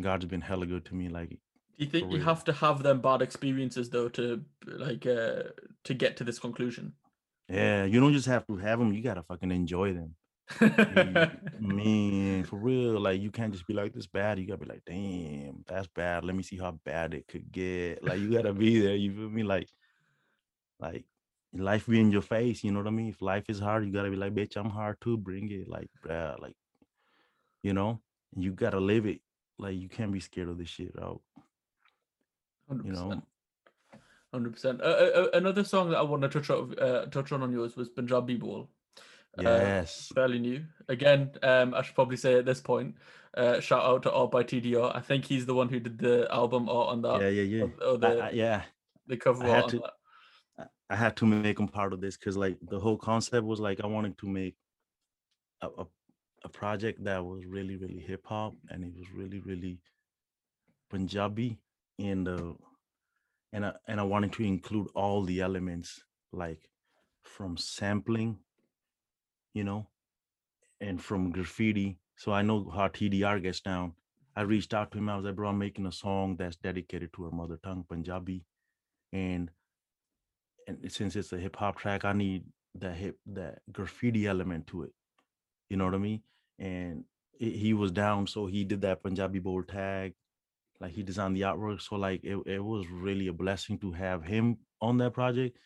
God's 0.00 0.24
been 0.26 0.40
hella 0.40 0.66
good 0.66 0.84
to 0.86 0.94
me. 0.94 1.08
Like 1.08 1.38
you 1.80 1.86
think 1.86 2.12
you 2.12 2.20
have 2.20 2.44
to 2.44 2.52
have 2.52 2.82
them 2.82 3.00
bad 3.00 3.22
experiences 3.22 3.90
though 3.90 4.08
to 4.10 4.44
like 4.66 5.06
uh 5.06 5.44
to 5.84 5.94
get 5.94 6.16
to 6.18 6.24
this 6.24 6.38
conclusion? 6.38 6.94
yeah, 7.48 7.84
you 7.84 8.00
don't 8.00 8.12
just 8.12 8.26
have 8.26 8.46
to 8.46 8.56
have 8.56 8.78
them. 8.78 8.92
You 8.92 9.02
gotta 9.02 9.22
fucking 9.22 9.50
enjoy 9.50 9.94
them. 9.94 10.14
Man, 11.58 12.44
for 12.48 12.56
real. 12.56 13.00
Like 13.00 13.20
you 13.20 13.30
can't 13.30 13.52
just 13.52 13.66
be 13.66 13.74
like 13.74 13.92
this 13.92 14.06
bad. 14.06 14.38
You 14.38 14.46
gotta 14.46 14.64
be 14.64 14.66
like, 14.66 14.82
damn, 14.86 15.64
that's 15.66 15.88
bad. 15.88 16.24
Let 16.24 16.36
me 16.36 16.42
see 16.42 16.58
how 16.58 16.72
bad 16.84 17.14
it 17.14 17.26
could 17.28 17.50
get. 17.50 18.04
Like 18.04 18.20
you 18.20 18.32
gotta 18.32 18.52
be 18.52 18.80
there. 18.80 18.94
You 18.94 19.12
feel 19.12 19.30
me? 19.30 19.42
Like, 19.42 19.68
like 20.78 21.04
life 21.52 21.86
be 21.86 22.00
in 22.00 22.12
your 22.12 22.22
face. 22.22 22.62
You 22.62 22.72
know 22.72 22.80
what 22.80 22.88
I 22.88 22.90
mean? 22.90 23.08
If 23.08 23.22
life 23.22 23.44
is 23.48 23.58
hard, 23.58 23.84
you 23.84 23.92
gotta 23.92 24.10
be 24.10 24.16
like, 24.16 24.34
bitch, 24.34 24.56
I'm 24.56 24.70
hard 24.70 25.00
too. 25.00 25.16
Bring 25.16 25.50
it. 25.50 25.68
Like, 25.68 25.88
bruh, 26.04 26.40
like, 26.40 26.54
you 27.62 27.72
know, 27.72 28.00
you 28.36 28.52
gotta 28.52 28.80
live 28.80 29.06
it. 29.06 29.20
Like 29.58 29.76
you 29.76 29.88
can't 29.88 30.12
be 30.12 30.20
scared 30.20 30.48
of 30.48 30.58
this 30.58 30.68
shit 30.68 30.94
out. 31.00 31.20
You 32.70 32.92
know. 32.92 33.22
Hundred 34.32 34.52
percent. 34.52 34.80
Uh, 34.80 34.84
uh, 34.84 35.26
another 35.34 35.64
song 35.64 35.90
that 35.90 35.98
I 35.98 36.02
want 36.02 36.22
to 36.22 36.28
touch 36.28 36.50
on, 36.50 36.78
uh, 36.78 37.06
touch 37.06 37.32
on 37.32 37.42
on 37.42 37.52
yours 37.52 37.76
was 37.76 37.88
Punjabi 37.88 38.36
Bol. 38.36 38.70
Uh, 39.38 39.42
Yes. 39.42 40.10
fairly 40.14 40.38
new. 40.38 40.64
Again, 40.88 41.32
um, 41.42 41.74
I 41.74 41.82
should 41.82 41.94
probably 41.96 42.16
say 42.16 42.34
at 42.34 42.44
this 42.46 42.60
point, 42.60 42.94
uh, 43.36 43.58
shout 43.60 43.82
out 43.84 44.02
to 44.04 44.12
Art 44.12 44.30
by 44.30 44.44
TDR. 44.44 44.94
I 44.94 45.00
think 45.00 45.24
he's 45.24 45.46
the 45.46 45.54
one 45.54 45.68
who 45.68 45.80
did 45.80 45.98
the 45.98 46.28
album 46.30 46.68
art 46.68 46.88
on 46.90 47.02
that, 47.02 47.20
yeah, 47.22 47.28
yeah, 47.28 47.42
yeah. 47.42 47.62
or, 47.62 47.84
or 47.94 47.98
the, 47.98 48.24
I- 48.24 48.30
yeah. 48.30 48.62
the 49.06 49.16
cover 49.16 49.44
I 49.46 49.60
art 49.60 49.68
to- 49.70 49.78
that. 49.78 50.68
I 50.90 50.96
had 50.96 51.16
to 51.18 51.26
make 51.26 51.56
them 51.56 51.68
part 51.68 51.92
of 51.92 52.00
this 52.00 52.16
because 52.16 52.36
like 52.36 52.58
the 52.68 52.78
whole 52.80 52.96
concept 52.96 53.46
was 53.46 53.60
like 53.60 53.80
I 53.82 53.86
wanted 53.86 54.18
to 54.18 54.26
make 54.26 54.56
a, 55.62 55.68
a, 55.68 55.86
a 56.44 56.48
project 56.48 57.04
that 57.04 57.24
was 57.24 57.44
really 57.46 57.76
really 57.76 58.00
hip 58.00 58.26
hop 58.26 58.54
and 58.70 58.82
it 58.82 58.92
was 58.98 59.06
really 59.14 59.38
really 59.40 59.78
Punjabi 60.90 61.58
and 62.00 62.28
uh 62.28 62.54
and 63.52 63.66
I, 63.66 63.72
and 63.88 64.00
I 64.00 64.04
wanted 64.04 64.32
to 64.34 64.44
include 64.44 64.88
all 64.94 65.24
the 65.24 65.40
elements 65.40 66.02
like 66.32 66.70
from 67.22 67.56
sampling 67.56 68.38
you 69.54 69.64
know 69.64 69.88
and 70.80 71.02
from 71.02 71.32
graffiti 71.32 71.98
so 72.16 72.32
I 72.32 72.42
know 72.42 72.70
how 72.74 72.88
TDR 72.88 73.42
gets 73.42 73.60
down 73.60 73.94
I 74.36 74.42
reached 74.42 74.74
out 74.74 74.92
to 74.92 74.98
him 74.98 75.08
I 75.08 75.16
was 75.16 75.26
like 75.26 75.36
bro 75.36 75.50
I'm 75.50 75.58
making 75.58 75.86
a 75.86 75.92
song 75.92 76.36
that's 76.38 76.56
dedicated 76.56 77.12
to 77.14 77.26
our 77.26 77.32
mother 77.32 77.58
tongue 77.62 77.84
Punjabi 77.88 78.44
and 79.12 79.50
and 80.66 80.92
since 80.92 81.16
it's 81.16 81.32
a 81.32 81.38
hip 81.38 81.56
hop 81.56 81.78
track, 81.78 82.04
I 82.04 82.12
need 82.12 82.44
that 82.76 82.96
hip 82.96 83.18
that 83.26 83.60
graffiti 83.72 84.26
element 84.26 84.68
to 84.68 84.84
it. 84.84 84.92
You 85.68 85.76
know 85.76 85.84
what 85.86 85.94
I 85.94 85.98
mean? 85.98 86.22
And 86.58 87.04
it, 87.38 87.56
he 87.56 87.74
was 87.74 87.90
down, 87.90 88.26
so 88.26 88.46
he 88.46 88.64
did 88.64 88.82
that 88.82 89.02
Punjabi 89.02 89.40
Bol 89.40 89.62
tag, 89.64 90.14
like 90.80 90.92
he 90.92 91.02
designed 91.02 91.36
the 91.36 91.42
artwork. 91.42 91.80
So 91.82 91.96
like 91.96 92.24
it, 92.24 92.38
it 92.46 92.64
was 92.64 92.86
really 92.88 93.26
a 93.28 93.32
blessing 93.32 93.78
to 93.80 93.92
have 93.92 94.24
him 94.24 94.58
on 94.80 94.98
that 94.98 95.14
project. 95.14 95.58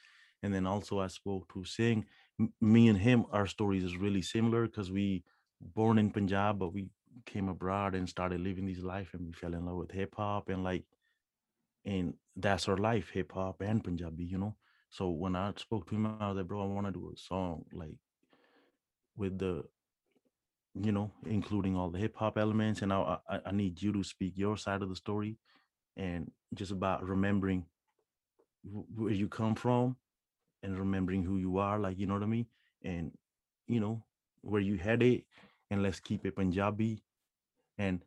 And 0.42 0.52
then 0.54 0.66
also 0.66 1.00
I 1.00 1.06
spoke 1.08 1.52
to 1.54 1.64
Singh. 1.64 2.04
M- 2.40 2.52
Me 2.60 2.88
and 2.88 2.98
him, 2.98 3.24
our 3.32 3.46
stories 3.46 3.84
is 3.84 3.96
really 3.96 4.22
similar 4.22 4.66
because 4.66 4.90
we 4.90 5.24
born 5.60 5.98
in 5.98 6.10
Punjab, 6.10 6.58
but 6.58 6.74
we 6.74 6.88
came 7.26 7.48
abroad 7.48 7.94
and 7.94 8.08
started 8.08 8.40
living 8.40 8.66
this 8.66 8.80
life, 8.82 9.10
and 9.14 9.24
we 9.26 9.32
fell 9.32 9.54
in 9.54 9.64
love 9.64 9.76
with 9.76 9.92
hip 9.92 10.14
hop 10.16 10.48
and 10.48 10.64
like, 10.64 10.84
and 11.84 12.14
that's 12.36 12.68
our 12.68 12.76
life, 12.76 13.10
hip 13.10 13.32
hop 13.32 13.60
and 13.60 13.82
Punjabi, 13.84 14.24
you 14.24 14.38
know. 14.38 14.56
So 14.90 15.10
when 15.10 15.36
I 15.36 15.52
spoke 15.56 15.88
to 15.88 15.94
him, 15.94 16.06
I 16.06 16.28
was 16.28 16.36
like, 16.36 16.46
bro, 16.46 16.62
I 16.62 16.66
want 16.66 16.86
to 16.86 16.92
do 16.92 17.10
a 17.14 17.16
song 17.18 17.64
like 17.72 17.96
with 19.16 19.38
the, 19.38 19.64
you 20.74 20.92
know, 20.92 21.10
including 21.26 21.76
all 21.76 21.90
the 21.90 21.98
hip 21.98 22.16
hop 22.16 22.38
elements, 22.38 22.82
and 22.82 22.92
I, 22.92 23.18
I 23.28 23.40
I 23.46 23.52
need 23.52 23.82
you 23.82 23.92
to 23.94 24.04
speak 24.04 24.34
your 24.36 24.56
side 24.56 24.82
of 24.82 24.88
the 24.90 24.96
story, 24.96 25.38
and 25.96 26.30
just 26.54 26.72
about 26.72 27.04
remembering 27.06 27.66
wh- 28.64 28.98
where 29.00 29.12
you 29.12 29.28
come 29.28 29.54
from, 29.54 29.96
and 30.62 30.78
remembering 30.78 31.24
who 31.24 31.38
you 31.38 31.58
are, 31.58 31.78
like 31.78 31.98
you 31.98 32.06
know 32.06 32.14
what 32.14 32.22
I 32.24 32.26
mean, 32.26 32.46
and 32.84 33.12
you 33.68 33.80
know 33.80 34.04
where 34.42 34.62
you 34.62 34.76
headed, 34.78 35.24
and 35.70 35.82
let's 35.82 36.00
keep 36.00 36.26
it 36.26 36.36
Punjabi, 36.36 37.02
and 37.78 38.02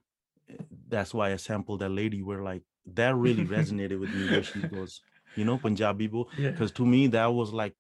uh, 0.52 0.64
that's 0.90 1.14
why 1.14 1.34
I 1.34 1.38
sampled 1.38 1.82
that 1.82 1.90
lady 1.92 2.22
where 2.24 2.44
like 2.44 2.64
that 2.96 3.16
really 3.16 3.46
resonated 3.58 4.00
with 4.00 4.14
me 4.14 4.28
where 4.28 4.44
she 4.44 4.64
goes, 4.64 5.02
you 5.36 5.46
know, 5.46 5.58
Punjabi 5.58 6.08
bo 6.08 6.30
Yeah. 6.38 6.52
because 6.52 6.72
to 6.74 6.86
me 6.86 7.08
that 7.08 7.28
was 7.28 7.54
like 7.54 7.76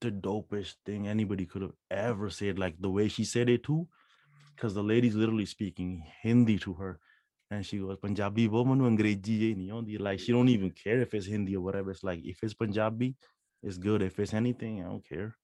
the 0.00 0.10
dopest 0.10 0.76
thing 0.86 1.08
anybody 1.08 1.46
could 1.46 1.62
have 1.62 1.74
ever 1.90 2.30
said 2.30 2.58
like 2.58 2.76
the 2.80 2.90
way 2.90 3.08
she 3.08 3.24
said 3.24 3.48
it 3.50 3.62
too 3.64 3.88
because 4.60 4.74
the 4.74 4.82
lady's 4.82 5.14
literally 5.14 5.46
speaking 5.46 6.04
Hindi 6.22 6.58
to 6.58 6.74
her. 6.74 7.00
And 7.50 7.64
she 7.64 7.78
goes, 7.78 7.96
Punjabi 7.96 8.46
woman 8.46 8.78
Like 9.98 10.20
she 10.20 10.32
don't 10.32 10.48
even 10.48 10.70
care 10.70 11.00
if 11.00 11.14
it's 11.14 11.26
Hindi 11.26 11.56
or 11.56 11.62
whatever. 11.62 11.90
It's 11.90 12.04
like 12.04 12.20
if 12.22 12.38
it's 12.42 12.54
Punjabi, 12.54 13.16
it's 13.62 13.78
good. 13.78 14.02
If 14.02 14.18
it's 14.18 14.34
anything, 14.34 14.82
I 14.82 14.84
don't 14.84 15.08
care. 15.08 15.34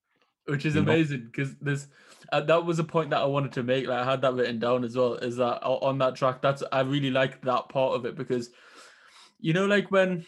Which 0.45 0.67
is 0.67 0.77
you 0.77 0.83
amazing 0.83 1.25
because 1.25 1.57
there's 1.61 1.89
uh, 2.31 2.43
that 2.43 2.65
was 2.65 2.79
a 2.79 2.85
point 2.85 3.11
that 3.11 3.23
I 3.23 3.25
wanted 3.25 3.53
to 3.55 3.65
make. 3.65 3.89
Like 3.89 3.99
I 3.99 4.09
had 4.09 4.23
that 4.23 4.35
written 4.35 4.61
down 4.61 4.85
as 4.85 4.97
well. 4.97 5.15
Is 5.15 5.37
that 5.37 5.65
on 5.65 5.99
that 5.99 6.15
track? 6.15 6.41
That's 6.43 6.63
I 6.71 6.83
really 6.83 7.11
like 7.11 7.43
that 7.43 7.69
part 7.69 7.97
of 7.97 8.05
it 8.05 8.17
because 8.17 8.51
you 9.41 9.53
know, 9.55 9.67
like 9.67 9.91
when 9.91 10.25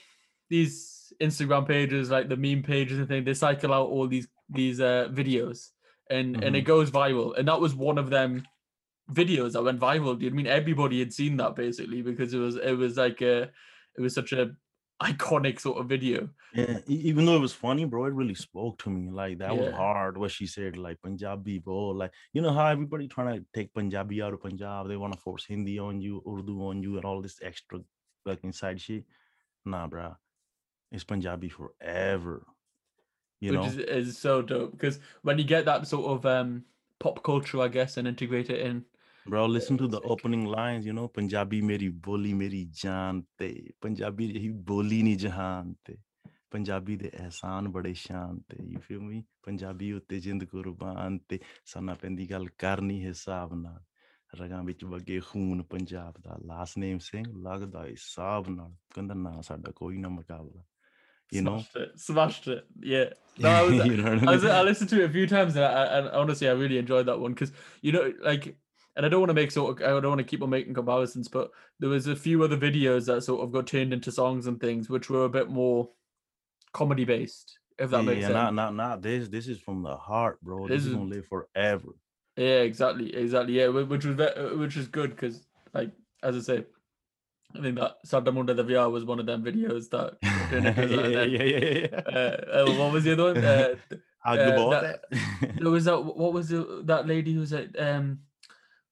these 0.51 1.13
Instagram 1.21 1.69
pages, 1.69 2.11
like 2.11 2.29
the 2.29 2.37
meme 2.37 2.65
pages 2.65 2.99
and 2.99 3.07
things, 3.07 3.25
they 3.25 3.35
cycle 3.35 3.73
out 3.73 3.89
all 3.89 4.09
these 4.09 4.27
these 4.49 4.81
uh 4.81 5.09
videos 5.13 5.69
and 6.11 6.35
mm-hmm. 6.35 6.43
and 6.43 6.57
it 6.57 6.61
mm-hmm. 6.61 6.67
goes 6.67 6.91
viral. 6.91 7.39
And 7.39 7.47
that 7.47 7.61
was 7.61 7.75
one 7.77 7.99
of 7.99 8.11
them 8.11 8.43
videos 9.13 9.53
that 9.53 9.63
went 9.63 9.81
viral. 9.81 10.25
I 10.25 10.31
mean, 10.31 10.47
everybody 10.47 10.99
had 10.99 11.13
seen 11.13 11.37
that 11.39 11.57
basically 11.57 12.03
because 12.03 12.35
it 12.35 12.39
was 12.39 12.57
it 12.57 12.73
was 12.73 12.97
like 12.97 13.21
a 13.23 13.43
it 13.97 14.01
was 14.01 14.15
such 14.15 14.33
a 14.33 14.53
iconic 15.03 15.61
sort 15.61 15.79
of 15.79 15.89
video. 15.89 16.29
Yeah, 16.55 16.79
even 16.87 17.25
though 17.25 17.37
it 17.37 17.41
was 17.41 17.53
funny, 17.53 17.85
bro, 17.85 18.07
it 18.07 18.15
really 18.15 18.35
spoke 18.35 18.79
to 18.79 18.91
me. 18.91 19.11
Like 19.11 19.39
that 19.39 19.55
yeah. 19.55 19.61
was 19.61 19.75
hard. 19.75 20.19
What 20.19 20.31
she 20.31 20.47
said, 20.47 20.77
like 20.77 21.01
Punjabi, 21.03 21.59
bro. 21.59 21.89
Like 21.89 22.13
you 22.33 22.43
know 22.43 22.53
how 22.53 22.67
everybody 22.67 23.09
trying 23.09 23.39
to 23.39 23.45
take 23.55 23.73
Punjabi 23.75 24.23
out 24.23 24.35
of 24.35 24.43
Punjab, 24.43 24.89
they 24.89 24.97
want 24.97 25.13
to 25.13 25.21
force 25.21 25.45
Hindi 25.47 25.79
on 25.79 26.01
you, 26.01 26.23
Urdu 26.27 26.67
on 26.67 26.83
you, 26.83 26.97
and 26.97 27.05
all 27.05 27.23
this 27.23 27.39
extra 27.43 27.81
like 28.25 28.43
inside 28.45 28.81
shit. 28.81 29.05
Nah, 29.65 29.87
bro, 29.87 30.17
it's 30.93 31.05
Punjabi 31.05 31.49
forever. 31.49 32.47
You 33.41 33.53
Which 33.53 33.61
know, 33.61 33.67
is, 33.67 34.09
is 34.09 34.19
so 34.19 34.43
dope 34.43 34.73
because 34.73 34.99
when 35.23 35.39
you 35.39 35.45
get 35.45 35.65
that 35.67 35.87
sort 35.87 36.07
of 36.07 36.27
um 36.27 36.65
pop 36.99 37.23
culture, 37.23 37.61
I 37.61 37.69
guess, 37.69 37.97
and 37.97 38.09
integrate 38.09 38.51
it 38.51 38.61
in 38.61 38.85
Bro, 39.28 39.46
listen 39.48 39.78
to 39.78 39.88
the 39.88 40.02
opening 40.02 40.46
lines, 40.46 40.86
you 40.86 40.94
know, 40.94 41.08
Punjabi 41.08 41.62
meri 41.62 41.88
boli 41.90 42.34
meri 42.34 42.66
jaan 42.66 43.24
te. 43.38 43.72
Punjabi 43.82 44.28
hi 44.40 44.50
boli 44.50 45.04
ni 45.04 45.16
jahan 45.18 45.76
te. 45.86 46.00
Punjabi 46.54 46.96
ਦੇ 46.96 47.10
ਅਹਿਸਾਨ 47.20 47.68
ਬੜੇ 47.76 47.94
ਸ਼ਾਨ 47.98 48.40
ਤੇ 48.50 48.58
you 48.64 48.80
feel 48.80 49.00
ਮੀ 49.00 49.24
ਪੰਜਾਬੀ 49.44 49.92
ਉੱਤੇ 49.92 50.20
ਜਿੰਦ 50.26 50.44
ਕੁਰਬਾਨ 50.52 51.18
ਤੇ 51.30 51.40
ਸਾਨਾ 51.66 51.94
ਪੈਂਦੀ 52.02 52.30
ਗੱਲ 52.32 52.48
ਕਰਨੀ 52.64 53.06
ਹਿਸਾਬ 53.06 53.54
ਨਾਲ 53.62 53.80
ਰਗਾਂ 54.42 54.64
ਵਿੱਚ 54.64 54.84
ਵਗੇ 54.86 55.20
ਖੂਨ 55.30 55.64
ਪੰਜਾਬ 55.64 56.20
ਦਾ 56.22 56.38
ਲਾਸ 56.46 56.78
ਨੇਮ 56.78 57.00
ਸਿੰਘ 57.08 57.26
ਲੱਗਦਾ 57.48 57.86
ਹਿਸਾਬ 57.86 58.50
ਨਾਲ 58.50 58.76
ਕਹਿੰਦਾ 58.96 59.14
ਨਾ 59.14 59.42
ਸਾਡਾ 59.50 59.72
ਕੋਈ 59.82 59.98
ਨਾ 59.98 60.10
ਮੁਕਾਬਲਾ 60.20 60.64
you 61.34 61.42
know 61.46 61.54
smashed 61.60 61.78
it 61.82 61.94
smashed 62.02 62.48
it 62.54 62.90
yeah 62.90 63.06
no, 63.44 63.52
I, 63.52 63.62
was, 63.68 63.86
you 63.90 63.96
know 64.00 64.10
I, 64.10 64.18
mean? 64.18 64.30
I, 64.32 64.50
I, 64.56 64.64
listened 64.66 64.90
to 64.92 65.00
it 65.00 65.06
a 65.06 65.14
few 65.14 65.24
times 65.32 65.56
and, 65.56 65.66
I, 65.66 65.86
and 66.00 66.10
honestly 66.20 66.50
I 66.50 66.54
really 66.60 66.78
enjoyed 66.82 67.08
that 67.12 67.24
one 67.24 67.38
because 67.38 67.54
you 67.88 67.94
know 67.96 68.04
like 68.28 68.46
and 68.97 69.07
I 69.07 69.09
don't 69.09 69.21
want 69.21 69.31
to 69.31 69.35
make 69.35 69.51
sort 69.51 69.81
of 69.81 69.87
I 69.87 70.01
don't 70.01 70.09
want 70.09 70.19
to 70.19 70.25
keep 70.25 70.43
on 70.43 70.51
making 70.51 70.75
comparisons, 70.75 71.29
but 71.29 71.51
there 71.79 71.91
was 71.91 72.07
a 72.07 72.17
few 72.17 72.43
other 72.43 72.57
videos 72.57 73.07
that 73.07 73.23
sort 73.23 73.43
of 73.43 73.53
got 73.53 73.67
turned 73.67 73.93
into 73.93 74.11
songs 74.11 74.47
and 74.47 74.61
things, 74.61 74.89
which 74.89 75.09
were 75.09 75.25
a 75.25 75.29
bit 75.29 75.49
more 75.49 75.89
comedy 76.73 77.05
based. 77.05 77.59
If 77.79 77.91
that 77.91 77.99
yeah, 77.99 78.03
makes 78.03 78.21
yeah, 78.23 78.27
sense. 78.27 78.35
Not 78.35 78.55
not 78.55 78.75
not 78.75 79.03
this. 79.03 79.29
This 79.29 79.47
is 79.47 79.61
from 79.61 79.83
the 79.83 79.97
heart, 79.97 80.41
bro. 80.43 80.67
This, 80.67 80.83
this 80.83 80.87
is 80.87 80.95
gonna 80.95 81.11
live 81.11 81.27
forever. 81.27 81.95
Yeah, 82.37 82.61
exactly, 82.61 83.15
exactly. 83.15 83.55
Yeah, 83.55 83.69
which 83.69 84.05
was 84.05 84.17
which 84.57 84.77
was 84.77 84.89
good 84.89 85.11
because, 85.11 85.47
like, 85.75 85.91
as 86.23 86.37
I 86.37 86.41
say, 86.41 86.65
I 87.57 87.63
think 87.63 87.77
that 87.77 87.97
Sadamunda 88.07 88.55
the 88.55 88.65
VR 88.65 88.91
was 88.91 89.05
one 89.05 89.19
of 89.19 89.27
them 89.27 89.45
videos 89.45 89.89
that. 89.91 90.19
yeah, 90.23 91.25
yeah, 91.25 91.43
yeah, 91.43 91.79
yeah. 91.81 92.01
Uh, 92.01 92.67
uh, 92.67 92.73
what 92.79 92.93
was 92.93 93.05
the 93.05 93.13
other 93.13 93.33
one? 93.35 93.79
Uh, 94.27 94.31
uh, 94.33 94.71
that, 94.71 95.01
there 95.59 95.71
was 95.71 95.85
that. 95.85 96.05
What 96.05 96.33
was 96.33 96.49
the, 96.49 96.83
that 96.85 97.07
lady 97.07 97.33
who 97.33 97.45
at 97.57 97.81
um 97.81 98.19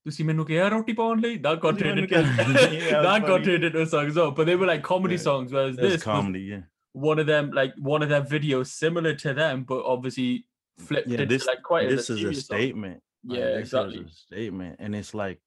ਤੁਸੀਂ 0.05 0.25
ਮੈਨੂੰ 0.25 0.45
ਕਿਹਾ 0.45 0.67
ਰੋਟੀ 0.69 0.93
ਪਾਉਣ 0.93 1.19
ਲਈ 1.19 1.37
that 1.37 1.59
got 1.63 1.79
turned 1.79 2.01
into 2.03 2.21
that 3.07 3.25
got 3.25 3.43
turned 3.47 3.65
into 3.67 3.81
a 3.81 3.89
song 3.91 4.07
as 4.11 4.15
well 4.21 4.31
but 4.37 4.47
they 4.49 4.55
were 4.61 4.69
like 4.69 4.83
comedy 4.87 5.19
songs 5.23 5.51
whereas 5.57 5.75
this 5.81 6.05
comedy 6.05 6.41
yeah 6.51 6.63
one 7.09 7.21
of 7.23 7.27
them 7.27 7.51
like 7.57 7.75
one 7.89 8.05
of 8.05 8.09
their 8.13 8.23
videos 8.31 8.71
similar 8.85 9.13
to 9.23 9.33
them 9.33 9.61
but 9.71 9.85
obviously 9.91 10.45
flipped 10.87 11.07
yeah, 11.07 11.25
this, 11.25 11.45
like 11.45 11.61
quite 11.63 11.89
this 11.89 12.09
is 12.09 12.23
a 12.23 12.33
statement 12.33 12.97
song. 13.01 13.37
yeah 13.37 13.45
like, 13.45 13.59
exactly 13.59 14.01
statement 14.15 14.75
and 14.79 14.95
it's 15.01 15.13
like 15.13 15.39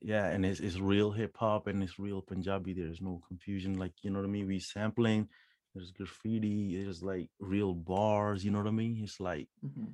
yeah 0.00 0.26
and 0.26 0.46
it's, 0.50 0.60
it's 0.60 0.78
real 0.78 1.10
hip-hop 1.10 1.66
and 1.66 1.82
it's 1.82 1.98
real 1.98 2.20
punjabi 2.20 2.72
there's 2.72 3.00
no 3.00 3.20
confusion 3.26 3.78
like 3.78 3.92
you 4.02 4.10
know 4.10 4.20
what 4.20 4.26
i 4.26 4.34
mean 4.36 4.46
we 4.46 4.58
sampling 4.58 5.26
there's 5.74 5.90
graffiti 5.90 6.82
there's 6.82 7.02
like 7.02 7.28
real 7.38 7.74
bars 7.74 8.44
you 8.44 8.50
know 8.50 8.58
what 8.58 8.68
i 8.68 8.78
mean 8.82 9.00
it's 9.02 9.18
like 9.20 9.48
mm-hmm. 9.64 9.90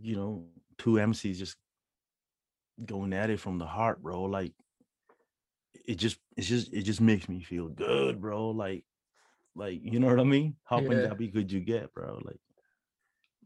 you 0.00 0.16
know 0.16 0.44
two 0.78 0.98
mcs 1.10 1.36
just 1.36 1.56
going 2.83 3.13
at 3.13 3.29
it 3.29 3.39
from 3.39 3.57
the 3.57 3.65
heart, 3.65 4.01
bro. 4.01 4.23
Like 4.23 4.53
it 5.87 5.95
just 5.95 6.17
it's 6.37 6.47
just 6.47 6.73
it 6.73 6.83
just 6.83 7.01
makes 7.01 7.27
me 7.29 7.41
feel 7.41 7.67
good, 7.67 8.21
bro. 8.21 8.51
Like 8.51 8.83
like 9.55 9.79
you 9.83 9.99
know 9.99 10.07
what 10.07 10.19
I 10.19 10.23
mean? 10.23 10.55
How 10.63 10.79
yeah. 10.79 10.87
Punjabi 10.87 11.29
could 11.29 11.51
you 11.51 11.59
get, 11.59 11.93
bro? 11.93 12.19
Like 12.23 12.39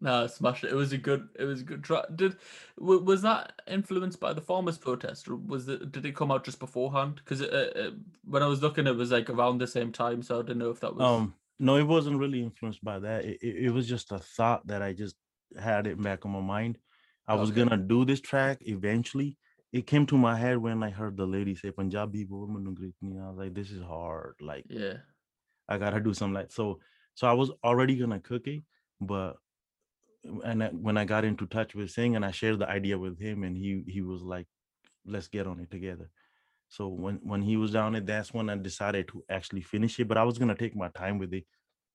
no, 0.01 0.27
smash 0.27 0.63
it. 0.63 0.71
It 0.71 0.75
was 0.75 0.91
a 0.91 0.97
good. 0.97 1.29
It 1.39 1.45
was 1.45 1.61
a 1.61 1.63
good 1.63 1.83
try. 1.83 2.03
Did 2.13 2.35
was 2.77 3.21
that 3.21 3.53
influenced 3.67 4.19
by 4.19 4.33
the 4.33 4.41
farmers' 4.41 4.77
protest, 4.77 5.27
or 5.27 5.35
was 5.35 5.69
it? 5.69 5.91
Did 5.91 6.05
it 6.05 6.15
come 6.15 6.31
out 6.31 6.43
just 6.43 6.59
beforehand? 6.59 7.21
Because 7.23 7.41
uh, 7.41 7.91
when 8.25 8.43
I 8.43 8.47
was 8.47 8.61
looking, 8.61 8.87
it 8.87 8.95
was 8.95 9.11
like 9.11 9.29
around 9.29 9.59
the 9.59 9.67
same 9.67 9.91
time. 9.91 10.21
So 10.21 10.39
I 10.39 10.41
didn't 10.41 10.57
know 10.57 10.69
if 10.69 10.81
that 10.81 10.95
was. 10.95 11.03
Um, 11.03 11.33
no, 11.59 11.77
it 11.77 11.87
wasn't 11.87 12.19
really 12.19 12.43
influenced 12.43 12.83
by 12.83 12.99
that. 12.99 13.23
It, 13.23 13.39
it, 13.41 13.55
it 13.65 13.69
was 13.71 13.87
just 13.87 14.11
a 14.11 14.19
thought 14.19 14.67
that 14.67 14.81
I 14.81 14.91
just 14.91 15.15
had 15.57 15.87
it 15.87 16.01
back 16.01 16.25
in 16.25 16.31
my 16.31 16.41
mind. 16.41 16.77
I 17.27 17.35
was 17.35 17.51
gonna 17.51 17.77
do 17.77 18.05
this 18.05 18.21
track 18.21 18.59
eventually. 18.61 19.37
It 19.71 19.87
came 19.87 20.05
to 20.07 20.17
my 20.17 20.37
head 20.37 20.57
when 20.57 20.83
I 20.83 20.89
heard 20.89 21.17
the 21.17 21.25
lady 21.25 21.55
say 21.55 21.71
Punjabi 21.71 22.25
woman 22.25 22.65
I 22.67 23.29
was 23.29 23.37
like, 23.37 23.53
this 23.53 23.71
is 23.71 23.81
hard. 23.81 24.35
Like, 24.39 24.65
yeah, 24.69 24.97
I 25.67 25.77
gotta 25.77 25.99
do 25.99 26.13
something 26.13 26.35
like 26.35 26.51
so. 26.51 26.79
So 27.15 27.27
I 27.27 27.33
was 27.33 27.51
already 27.63 27.95
gonna 27.95 28.19
cook 28.19 28.47
it, 28.47 28.63
but 29.01 29.37
and 30.43 30.69
when 30.81 30.97
I 30.97 31.05
got 31.05 31.25
into 31.25 31.45
touch 31.45 31.75
with 31.75 31.91
Singh 31.91 32.15
and 32.15 32.25
I 32.25 32.31
shared 32.31 32.59
the 32.59 32.69
idea 32.69 32.97
with 32.97 33.19
him, 33.19 33.43
and 33.43 33.57
he 33.57 33.83
he 33.87 34.01
was 34.01 34.21
like, 34.21 34.47
let's 35.05 35.27
get 35.27 35.47
on 35.47 35.59
it 35.59 35.71
together. 35.71 36.09
So 36.69 36.87
when 36.87 37.19
when 37.23 37.41
he 37.41 37.57
was 37.57 37.71
down 37.71 37.95
it, 37.95 38.05
that's 38.05 38.33
when 38.33 38.49
I 38.49 38.55
decided 38.55 39.07
to 39.09 39.23
actually 39.29 39.61
finish 39.61 39.99
it. 39.99 40.07
But 40.07 40.17
I 40.17 40.23
was 40.23 40.37
gonna 40.37 40.55
take 40.55 40.75
my 40.75 40.89
time 40.89 41.17
with 41.17 41.33
it, 41.33 41.45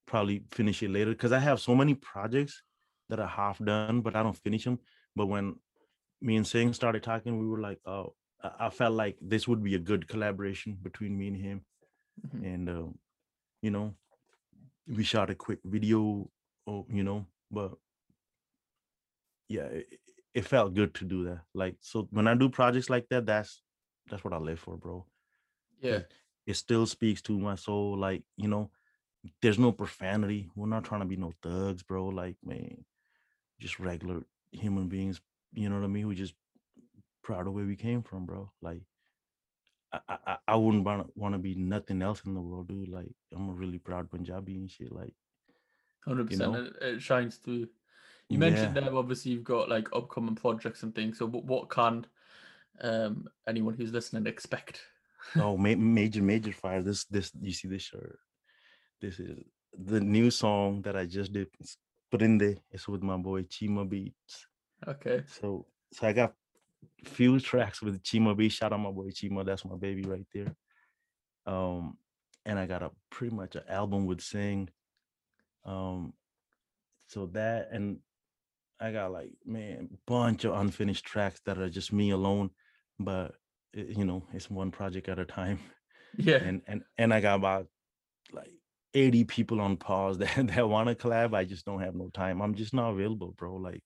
probably 0.06 0.44
finish 0.50 0.82
it 0.82 0.90
later 0.90 1.10
because 1.10 1.32
I 1.32 1.38
have 1.38 1.60
so 1.60 1.74
many 1.74 1.94
projects 1.94 2.62
that 3.08 3.20
are 3.20 3.26
half 3.26 3.58
done, 3.58 4.00
but 4.00 4.14
I 4.16 4.22
don't 4.22 4.36
finish 4.36 4.64
them. 4.64 4.78
But 5.16 5.26
when 5.26 5.56
me 6.20 6.36
and 6.36 6.46
Singh 6.46 6.72
started 6.72 7.02
talking, 7.02 7.38
we 7.38 7.46
were 7.46 7.60
like, 7.60 7.78
oh, 7.86 8.14
I 8.58 8.70
felt 8.70 8.94
like 8.94 9.16
this 9.20 9.46
would 9.46 9.62
be 9.62 9.74
a 9.74 9.78
good 9.78 10.08
collaboration 10.08 10.78
between 10.82 11.18
me 11.18 11.28
and 11.28 11.36
him. 11.36 11.60
Mm-hmm. 12.26 12.44
And, 12.44 12.68
uh, 12.68 12.88
you 13.62 13.70
know, 13.70 13.94
we 14.86 15.04
shot 15.04 15.30
a 15.30 15.34
quick 15.34 15.58
video, 15.64 16.30
oh, 16.66 16.86
you 16.90 17.02
know, 17.02 17.26
but 17.50 17.72
yeah, 19.48 19.64
it, 19.64 19.86
it 20.34 20.46
felt 20.46 20.74
good 20.74 20.94
to 20.94 21.04
do 21.04 21.24
that. 21.24 21.40
Like, 21.54 21.76
so 21.80 22.08
when 22.10 22.28
I 22.28 22.34
do 22.34 22.48
projects 22.48 22.88
like 22.88 23.08
that, 23.10 23.26
that's, 23.26 23.62
that's 24.08 24.24
what 24.24 24.32
I 24.32 24.38
live 24.38 24.58
for, 24.60 24.76
bro. 24.76 25.04
Yeah. 25.80 25.96
It, 25.96 26.12
it 26.46 26.54
still 26.54 26.86
speaks 26.86 27.20
to 27.22 27.38
my 27.38 27.56
soul. 27.56 27.98
Like, 27.98 28.22
you 28.36 28.48
know, 28.48 28.70
there's 29.42 29.58
no 29.58 29.72
profanity. 29.72 30.48
We're 30.56 30.66
not 30.66 30.84
trying 30.84 31.02
to 31.02 31.06
be 31.06 31.16
no 31.16 31.32
thugs, 31.42 31.82
bro. 31.82 32.06
Like, 32.06 32.36
man, 32.44 32.84
just 33.60 33.78
regular 33.78 34.22
human 34.52 34.88
beings, 34.88 35.20
you 35.52 35.68
know 35.68 35.76
what 35.76 35.84
I 35.84 35.88
mean, 35.88 36.04
who 36.04 36.14
just 36.14 36.34
proud 37.22 37.46
of 37.46 37.52
where 37.52 37.64
we 37.64 37.76
came 37.76 38.02
from, 38.02 38.26
bro. 38.26 38.50
Like 38.62 38.82
I 39.92 40.00
I, 40.26 40.36
I 40.48 40.56
wouldn't 40.56 40.84
want 40.84 41.34
to 41.34 41.38
be 41.38 41.54
nothing 41.54 42.02
else 42.02 42.22
in 42.24 42.34
the 42.34 42.40
world, 42.40 42.68
dude. 42.68 42.88
Like 42.88 43.10
I'm 43.34 43.48
a 43.48 43.52
really 43.52 43.78
proud 43.78 44.10
Punjabi 44.10 44.56
and 44.56 44.70
shit. 44.70 44.92
Like 44.92 45.14
hundred 46.04 46.30
you 46.30 46.38
know? 46.38 46.52
percent, 46.52 46.76
it 46.80 47.02
shines 47.02 47.36
through. 47.36 47.68
You 48.28 48.38
mentioned 48.38 48.76
yeah. 48.76 48.82
there, 48.82 48.94
obviously, 48.94 49.32
you've 49.32 49.44
got 49.44 49.68
like 49.68 49.88
upcoming 49.92 50.36
projects 50.36 50.84
and 50.84 50.94
things. 50.94 51.18
So, 51.18 51.26
what 51.26 51.68
can 51.68 52.06
um 52.80 53.28
anyone 53.48 53.74
who's 53.74 53.92
listening 53.92 54.26
expect? 54.26 54.80
oh, 55.36 55.56
ma- 55.56 55.74
major, 55.76 56.22
major 56.22 56.52
fire! 56.52 56.82
This, 56.82 57.04
this, 57.06 57.32
you 57.40 57.52
see 57.52 57.68
this 57.68 57.82
shirt? 57.82 58.18
This 59.00 59.18
is 59.18 59.38
the 59.76 60.00
new 60.00 60.30
song 60.30 60.82
that 60.82 60.96
I 60.96 61.06
just 61.06 61.32
did 61.32 61.48
Prinde 62.12 62.58
is 62.72 62.88
with 62.88 63.02
my 63.02 63.16
boy 63.16 63.42
Chima 63.42 63.88
Beats. 63.88 64.46
Okay. 64.86 65.22
So 65.26 65.66
so 65.92 66.06
I 66.06 66.12
got 66.12 66.34
few 67.04 67.38
tracks 67.40 67.82
with 67.82 68.02
Chima 68.02 68.36
Beats. 68.36 68.54
Shout 68.54 68.72
out 68.72 68.80
my 68.80 68.90
boy 68.90 69.08
Chima. 69.10 69.44
That's 69.44 69.64
my 69.64 69.76
baby 69.76 70.02
right 70.02 70.26
there. 70.32 70.54
Um, 71.46 71.96
and 72.44 72.58
I 72.58 72.66
got 72.66 72.82
a 72.82 72.90
pretty 73.10 73.34
much 73.34 73.56
an 73.56 73.62
album 73.68 74.06
with 74.06 74.20
Singh. 74.20 74.68
Um, 75.64 76.14
so 77.08 77.26
that 77.26 77.68
and 77.72 77.98
I 78.80 78.92
got 78.92 79.12
like 79.12 79.32
man, 79.44 79.90
bunch 80.06 80.44
of 80.44 80.54
unfinished 80.54 81.04
tracks 81.04 81.40
that 81.44 81.58
are 81.58 81.68
just 81.68 81.92
me 81.92 82.10
alone, 82.10 82.50
but 82.98 83.34
it, 83.72 83.96
you 83.96 84.04
know, 84.04 84.24
it's 84.32 84.50
one 84.50 84.70
project 84.70 85.08
at 85.08 85.18
a 85.18 85.24
time. 85.24 85.58
Yeah. 86.16 86.36
And 86.36 86.62
and 86.66 86.82
and 86.98 87.14
I 87.14 87.20
got 87.20 87.36
about 87.36 87.68
like 88.32 88.50
80 88.94 89.24
people 89.24 89.60
on 89.60 89.76
pause 89.76 90.18
that, 90.18 90.46
that 90.48 90.68
want 90.68 90.88
to 90.88 90.94
collab. 90.94 91.34
I 91.34 91.44
just 91.44 91.64
don't 91.64 91.80
have 91.80 91.94
no 91.94 92.08
time. 92.10 92.40
I'm 92.40 92.54
just 92.54 92.74
not 92.74 92.90
available, 92.90 93.34
bro. 93.36 93.56
Like, 93.56 93.82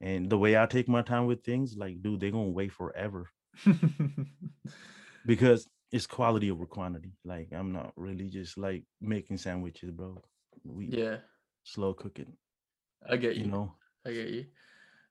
And 0.00 0.28
the 0.30 0.38
way 0.38 0.56
I 0.56 0.66
take 0.66 0.88
my 0.88 1.02
time 1.02 1.26
with 1.26 1.44
things, 1.44 1.76
like, 1.76 2.02
dude, 2.02 2.20
they're 2.20 2.30
gonna 2.30 2.50
wait 2.50 2.72
forever 2.72 3.30
because 5.26 5.68
it's 5.90 6.06
quality 6.06 6.50
over 6.50 6.66
quantity. 6.66 7.12
Like, 7.24 7.48
I'm 7.52 7.72
not 7.72 7.92
really 7.96 8.28
just 8.28 8.58
like 8.58 8.84
making 9.00 9.38
sandwiches, 9.38 9.90
bro. 9.90 10.22
We 10.64 10.86
yeah, 10.86 11.16
slow 11.64 11.94
cooking, 11.94 12.34
I 13.08 13.16
get 13.16 13.36
you. 13.36 13.44
you 13.44 13.50
know. 13.50 13.74
I 14.06 14.12
get 14.12 14.28
you. 14.28 14.46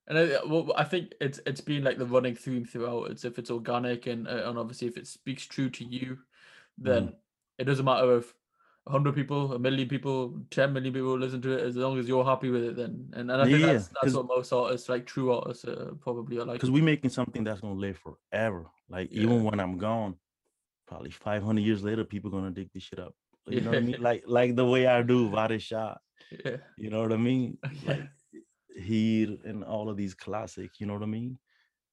And 0.08 0.18
I, 0.18 0.40
well, 0.46 0.72
I 0.76 0.86
think 0.86 1.12
it's 1.20 1.40
it's 1.46 1.62
been 1.62 1.84
like 1.84 1.98
the 1.98 2.06
running 2.06 2.36
theme 2.36 2.66
throughout. 2.66 3.12
It's 3.12 3.26
if 3.26 3.38
it's 3.38 3.52
organic 3.52 4.08
and 4.08 4.28
uh, 4.28 4.50
and 4.50 4.58
obviously 4.58 4.88
if 4.88 4.98
it 4.98 5.08
speaks 5.08 5.46
true 5.46 5.70
to 5.72 5.84
you, 5.84 6.20
then 6.78 7.14
it 7.58 7.66
doesn't 7.66 7.86
matter 7.86 8.18
if 8.18 8.34
hundred 8.88 9.16
people, 9.16 9.54
a 9.54 9.60
million 9.60 9.88
people, 9.88 10.40
ten 10.50 10.74
million 10.74 10.94
people 10.94 11.18
listen 11.18 11.42
to 11.42 11.52
it. 11.58 11.64
As 11.64 11.76
long 11.76 11.98
as 12.00 12.08
you're 12.08 12.26
happy 12.26 12.50
with 12.50 12.64
it, 12.64 12.76
then 12.76 13.10
and, 13.14 13.30
and 13.32 13.42
I 13.42 13.46
think 13.46 13.60
Yeah, 13.60 13.74
that's 13.74 13.90
that's 14.02 14.14
what 14.14 14.28
most 14.28 14.52
artists, 14.54 14.90
like 14.90 15.06
true 15.06 15.32
artists, 15.34 15.66
uh, 15.66 15.92
probably 16.00 16.38
are 16.38 16.46
like. 16.46 16.54
because 16.56 16.72
we're 16.72 16.84
making 16.84 17.10
something 17.10 17.44
that's 17.44 17.62
gonna 17.62 17.74
live 17.74 17.98
forever. 17.98 18.66
Like 18.90 19.12
Yeah. 19.12 19.24
even 19.24 19.44
when 19.44 19.60
I'm 19.60 19.78
gone, 19.78 20.16
probably 20.88 21.12
500 21.12 21.62
years 21.62 21.84
later, 21.84 22.04
people 22.04 22.30
gonna 22.32 22.52
dig 22.52 22.72
this 22.72 22.84
shit 22.84 23.00
up. 23.00 23.16
You 23.48 23.62
know 23.62 23.72
what 23.72 23.78
I 23.78 23.82
mean? 23.82 24.02
Like 24.02 24.24
like 24.28 24.56
the 24.56 24.66
way 24.66 24.88
I 24.88 25.02
do 25.04 25.30
Vada 25.30 25.60
Shah. 25.60 25.96
Yeah, 26.32 26.58
You 26.78 26.90
know 26.90 27.02
what 27.02 27.14
I 27.14 27.18
mean? 27.18 27.58
yeah, 27.72 27.88
Like 27.88 28.10
Heer 28.76 29.38
and 29.46 29.64
all 29.64 29.90
of 29.90 29.98
these 29.98 30.14
classic. 30.14 30.80
You 30.80 30.86
know 30.88 30.94
what 30.94 31.04
I 31.04 31.08
mean? 31.08 31.40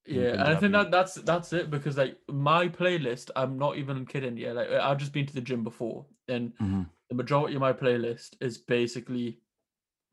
Yeah. 0.06 0.32
And 0.32 0.42
I 0.42 0.54
think 0.56 0.72
that 0.72 0.90
that's 0.90 1.14
that's 1.14 1.52
it 1.52 1.70
because 1.70 1.96
like 1.96 2.16
my 2.28 2.68
playlist, 2.68 3.30
I'm 3.36 3.58
not 3.58 3.76
even 3.78 4.06
kidding. 4.06 4.36
Yeah, 4.36 4.52
like 4.52 4.68
I've 4.70 4.98
just 4.98 5.12
been 5.12 5.26
to 5.26 5.34
the 5.34 5.40
gym 5.40 5.64
before, 5.64 6.06
and 6.28 6.52
Mhm. 6.58 6.86
the 7.08 7.14
majority 7.14 7.54
of 7.54 7.60
my 7.60 7.72
playlist 7.72 8.34
is 8.40 8.58
basically 8.58 9.38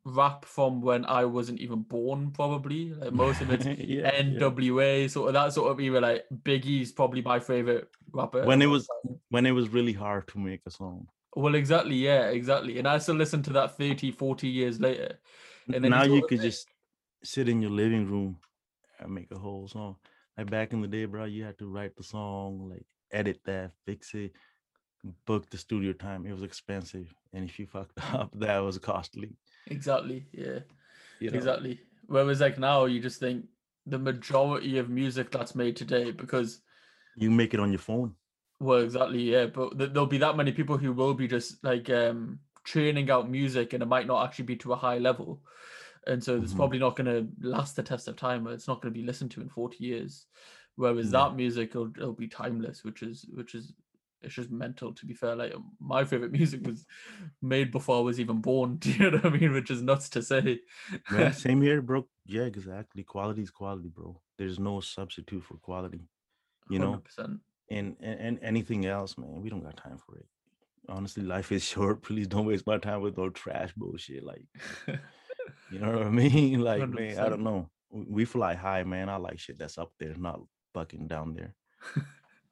rap 0.04 0.46
from 0.46 0.82
when 0.82 1.06
I 1.06 1.26
wasn't 1.26 1.60
even 1.60 1.84
born, 1.84 2.32
probably. 2.32 2.94
Like 2.94 3.14
most 3.14 3.42
of 3.42 3.52
it's 3.52 3.66
Yeah, 3.80 4.12
yeah. 4.12 4.22
NWA, 4.24 5.08
sort 5.10 5.28
of 5.28 5.34
that 5.34 5.54
sort 5.54 5.72
of 5.72 5.80
era. 5.80 6.00
Like 6.02 6.26
Biggie's 6.44 6.92
probably 6.92 7.22
my 7.22 7.40
favorite 7.40 7.90
rapper. 8.12 8.44
When 8.46 8.62
it 8.62 8.68
was 8.68 8.88
time. 8.88 9.20
when 9.30 9.46
it 9.46 9.52
was 9.52 9.70
really 9.70 9.94
hard 9.94 10.28
to 10.30 10.40
make 10.40 10.62
a 10.66 10.72
song. 10.72 11.08
well, 11.36 11.56
exactly, 11.56 11.96
yeah, 11.96 12.30
exactly. 12.30 12.78
And 12.80 12.88
I 12.88 12.98
still 12.98 13.16
listen 13.16 13.42
to 13.44 13.54
that 13.54 13.78
30, 13.78 14.12
40 14.12 14.48
years 14.48 14.80
later. 14.82 15.18
And 15.74 15.84
then 15.84 15.92
now 15.92 16.04
you 16.04 16.22
could 16.22 16.30
think- 16.30 16.42
just 16.42 16.68
sit 17.24 17.48
in 17.48 17.62
your 17.62 17.72
living 17.72 18.06
room 18.08 18.38
and 19.02 19.14
make 19.14 19.32
a 19.32 19.40
whole 19.40 19.68
song. 19.68 19.96
Like 20.38 20.50
back 20.50 20.74
in 20.74 20.82
the 20.82 20.88
day, 20.88 21.06
bro, 21.06 21.26
you 21.26 21.44
had 21.44 21.58
to 21.60 21.68
write 21.68 21.96
the 21.96 22.04
song, 22.04 22.70
like 22.70 22.86
edit 23.12 23.40
that, 23.46 23.72
fix 23.86 24.14
it, 24.14 24.32
book 25.26 25.50
the 25.50 25.58
studio 25.58 25.94
time. 25.94 26.26
It 26.26 26.34
was 26.34 26.44
expensive, 26.44 27.14
and 27.34 27.48
if 27.50 27.60
you 27.60 27.68
fucked 27.68 28.00
up, 28.14 28.32
that 28.40 28.60
was 28.60 28.78
costly. 28.78 29.32
Exactly, 29.68 30.26
yeah, 30.32 30.60
You 31.20 31.32
know? 31.32 31.38
exactly. 31.38 31.82
Whereas 32.08 32.42
like 32.42 32.58
now, 32.60 32.86
you 32.86 33.00
just 33.00 33.20
think 33.20 33.46
the 33.86 34.00
majority 34.00 34.78
of 34.78 34.90
music 34.90 35.32
that's 35.32 35.56
made 35.56 35.76
today, 35.76 36.12
because 36.12 36.62
You 37.16 37.32
make 37.32 37.54
it 37.54 37.60
on 37.60 37.72
your 37.72 37.80
phone. 37.80 38.16
Well, 38.60 38.80
exactly, 38.80 39.22
yeah. 39.24 39.48
But 39.48 39.78
th- 39.78 39.92
there'll 39.92 40.08
be 40.08 40.20
that 40.20 40.38
many 40.38 40.52
people 40.52 40.78
who 40.78 40.94
will 40.94 41.14
be 41.14 41.28
just 41.28 41.64
like 41.64 41.90
um 41.90 42.40
churning 42.64 43.10
out 43.10 43.30
music, 43.30 43.74
and 43.74 43.82
it 43.84 43.88
might 43.88 44.08
not 44.08 44.26
actually 44.26 44.46
be 44.46 44.56
to 44.58 44.74
a 44.74 44.76
high 44.76 45.00
level, 45.00 45.42
and 46.08 46.24
so 46.24 46.38
it's 46.38 46.54
Mhm. 46.54 46.58
probably 46.58 46.80
not 46.80 46.96
going 46.96 47.06
to 47.06 47.48
last 47.48 47.76
the 47.76 47.84
test 47.84 48.08
of 48.08 48.16
time. 48.16 48.48
It's 48.48 48.68
not 48.68 48.82
going 48.82 48.94
to 48.94 49.00
be 49.00 49.06
listened 49.06 49.32
to 49.32 49.42
in 49.42 49.50
forty 49.50 49.84
years. 49.84 50.28
Whereas 50.76 51.12
Yeah. 51.12 51.28
that 51.30 51.36
music 51.36 51.74
will 51.76 51.92
it'll 51.96 52.14
be 52.14 52.28
timeless, 52.28 52.84
which 52.84 53.04
is 53.04 53.26
which 53.34 53.56
is 53.56 53.74
it's 54.22 54.36
just 54.36 54.52
mental. 54.52 54.94
To 54.94 55.06
be 55.06 55.14
fair, 55.16 55.36
like 55.36 55.54
my 55.80 56.04
favorite 56.06 56.32
music 56.42 56.66
was 56.66 56.86
made 57.42 57.72
before 57.72 57.98
I 57.98 58.02
was 58.02 58.20
even 58.20 58.40
born. 58.42 58.78
Do 58.84 58.92
you 58.92 59.12
know 59.12 59.18
what 59.18 59.26
I 59.34 59.38
mean? 59.38 59.52
Which 59.54 59.72
is 59.72 59.82
nuts 59.82 60.10
to 60.12 60.22
say. 60.22 60.60
Man, 61.10 61.34
same 61.46 61.62
here, 61.62 61.82
bro. 61.82 62.08
Yeah, 62.26 62.44
exactly. 62.44 63.04
Quality 63.04 63.42
is 63.42 63.50
quality, 63.52 63.90
bro. 63.90 64.20
There's 64.38 64.60
no 64.60 64.80
substitute 64.80 65.44
for 65.44 65.58
quality. 65.58 66.08
You 66.70 66.80
know, 66.80 67.02
100%. 67.20 67.40
and, 67.70 67.98
and 68.00 68.20
and 68.20 68.40
anything 68.42 68.86
else, 68.86 69.18
man, 69.18 69.42
we 69.42 69.50
don't 69.50 69.64
got 69.64 69.76
time 69.78 69.98
for 69.98 70.18
it. 70.18 70.26
Honestly, 70.88 71.24
life 71.24 71.52
is 71.52 71.64
short. 71.64 72.02
Please 72.02 72.28
don't 72.28 72.46
waste 72.46 72.66
my 72.66 72.78
time 72.78 73.02
with 73.02 73.18
no 73.18 73.30
trash 73.30 73.72
bullshit. 73.76 74.24
Like, 74.24 74.46
you 75.70 75.80
know 75.80 75.92
what 75.92 76.08
I 76.08 76.10
mean? 76.24 76.60
Like, 76.62 76.88
man, 76.90 77.20
I 77.20 77.30
don't 77.30 77.44
know. 77.44 77.70
We 77.92 78.06
we 78.10 78.26
fly 78.26 78.54
high, 78.56 78.84
man. 78.84 79.10
I 79.10 79.18
like 79.18 79.40
shit 79.40 79.58
that's 79.58 79.78
up 79.78 79.92
there, 80.00 80.16
not 80.16 80.42
fucking 80.74 81.08
down 81.08 81.34
there. 81.34 81.56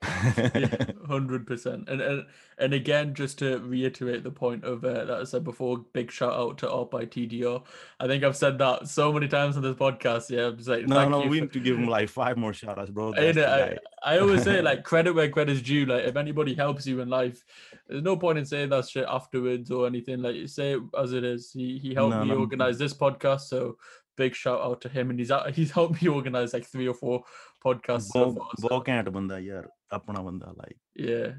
hundred 1.07 1.45
percent. 1.45 1.89
And 1.89 2.01
and 2.01 2.25
and 2.57 2.73
again, 2.73 3.13
just 3.13 3.39
to 3.39 3.59
reiterate 3.59 4.23
the 4.23 4.31
point 4.31 4.63
of 4.63 4.83
uh, 4.83 5.05
that 5.05 5.11
I 5.21 5.23
said 5.23 5.43
before, 5.43 5.79
big 5.93 6.11
shout 6.11 6.33
out 6.33 6.57
to 6.59 6.71
Art 6.71 6.91
by 6.91 7.05
TDR. 7.05 7.63
I 7.99 8.07
think 8.07 8.23
I've 8.23 8.37
said 8.37 8.57
that 8.59 8.87
so 8.87 9.11
many 9.11 9.27
times 9.27 9.57
on 9.57 9.63
this 9.63 9.75
podcast. 9.75 10.29
Yeah, 10.29 10.47
I'm 10.47 10.57
just 10.57 10.69
like, 10.69 10.87
no, 10.87 11.07
no, 11.09 11.19
we 11.21 11.39
for- 11.39 11.45
need 11.45 11.53
to 11.53 11.59
give 11.59 11.77
him 11.77 11.87
like 11.87 12.09
five 12.09 12.37
more 12.37 12.53
shout 12.53 12.77
outs, 12.79 12.89
bro. 12.89 13.13
I. 13.17 13.77
I 14.01 14.19
always 14.19 14.43
say 14.43 14.61
like 14.61 14.83
credit 14.85 15.13
where 15.13 15.27
credit's 15.29 15.61
due. 15.61 15.85
Like 15.85 16.05
if 16.05 16.15
anybody 16.15 16.53
helps 16.53 16.87
you 16.87 17.01
in 17.01 17.09
life, 17.09 17.43
there's 17.87 18.01
no 18.01 18.15
point 18.15 18.37
in 18.37 18.45
saying 18.45 18.69
that 18.69 18.87
shit 18.87 19.05
afterwards 19.07 19.71
or 19.71 19.87
anything. 19.87 20.21
Like 20.21 20.35
you 20.35 20.47
say 20.47 20.75
it 20.75 20.81
as 20.97 21.11
it 21.11 21.25
is. 21.25 21.51
He 21.51 21.77
he 21.79 21.93
helped 21.93 22.15
No, 22.15 22.23
me 22.23 22.29
no, 22.29 22.37
organize 22.37 22.77
this 22.77 22.93
podcast, 22.93 23.41
so 23.41 23.77
big 24.21 24.35
shout 24.35 24.61
out 24.67 24.81
to 24.85 24.89
him 24.95 25.09
and 25.11 25.19
he's 25.19 25.31
he's 25.57 25.71
helped 25.77 26.01
me 26.01 26.09
organize 26.17 26.53
like 26.57 26.67
three 26.73 26.87
or 26.93 26.97
four 27.03 27.17
podcasts 27.65 28.11
ਬਹੁਤ 28.13 28.61
ਬਹੁਤ 28.61 28.89
ਘੈਂਟ 28.89 29.09
ਬੰਦਾ 29.17 29.39
ਯਾਰ 29.39 29.69
ਆਪਣਾ 29.97 30.21
ਬੰਦਾ 30.29 30.53
like 30.61 30.77
yeah. 31.07 31.29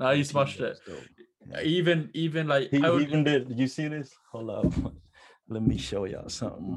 Now 0.00 0.10
he 0.16 0.24
smashed 0.26 0.60
it. 0.66 0.76
even 1.68 2.02
even 2.24 2.50
like 2.50 2.66
he, 2.74 2.80
would, 2.82 3.04
even 3.04 3.24
did 3.28 3.48
you 3.60 3.66
see 3.72 3.86
this? 3.94 4.10
Hold 4.32 4.50
up. 4.58 4.76
Let 5.54 5.64
me 5.70 5.78
show 5.86 6.02
y'all 6.10 6.28
something 6.34 6.76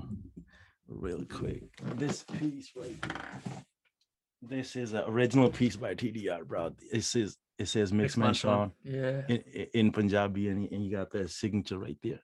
real 1.03 1.21
quick. 1.33 1.83
This 2.03 2.23
piece 2.31 2.71
right 2.81 3.05
here. 3.05 3.65
This 4.53 4.71
is 4.83 4.95
an 5.01 5.03
original 5.15 5.51
piece 5.59 5.77
by 5.83 5.91
TDR, 6.03 6.39
bro. 6.53 6.63
It 6.99 7.03
says 7.11 7.37
it 7.65 7.67
says 7.73 7.93
Mixman 7.99 8.37
Sean, 8.41 8.71
yeah, 8.95 9.21
in, 9.35 9.67
in 9.81 9.91
Punjabi, 9.99 10.47
and, 10.53 10.71
and 10.71 10.83
you 10.85 10.91
got 10.99 11.11
that 11.17 11.29
signature 11.41 11.79
right 11.87 12.01
there 12.07 12.23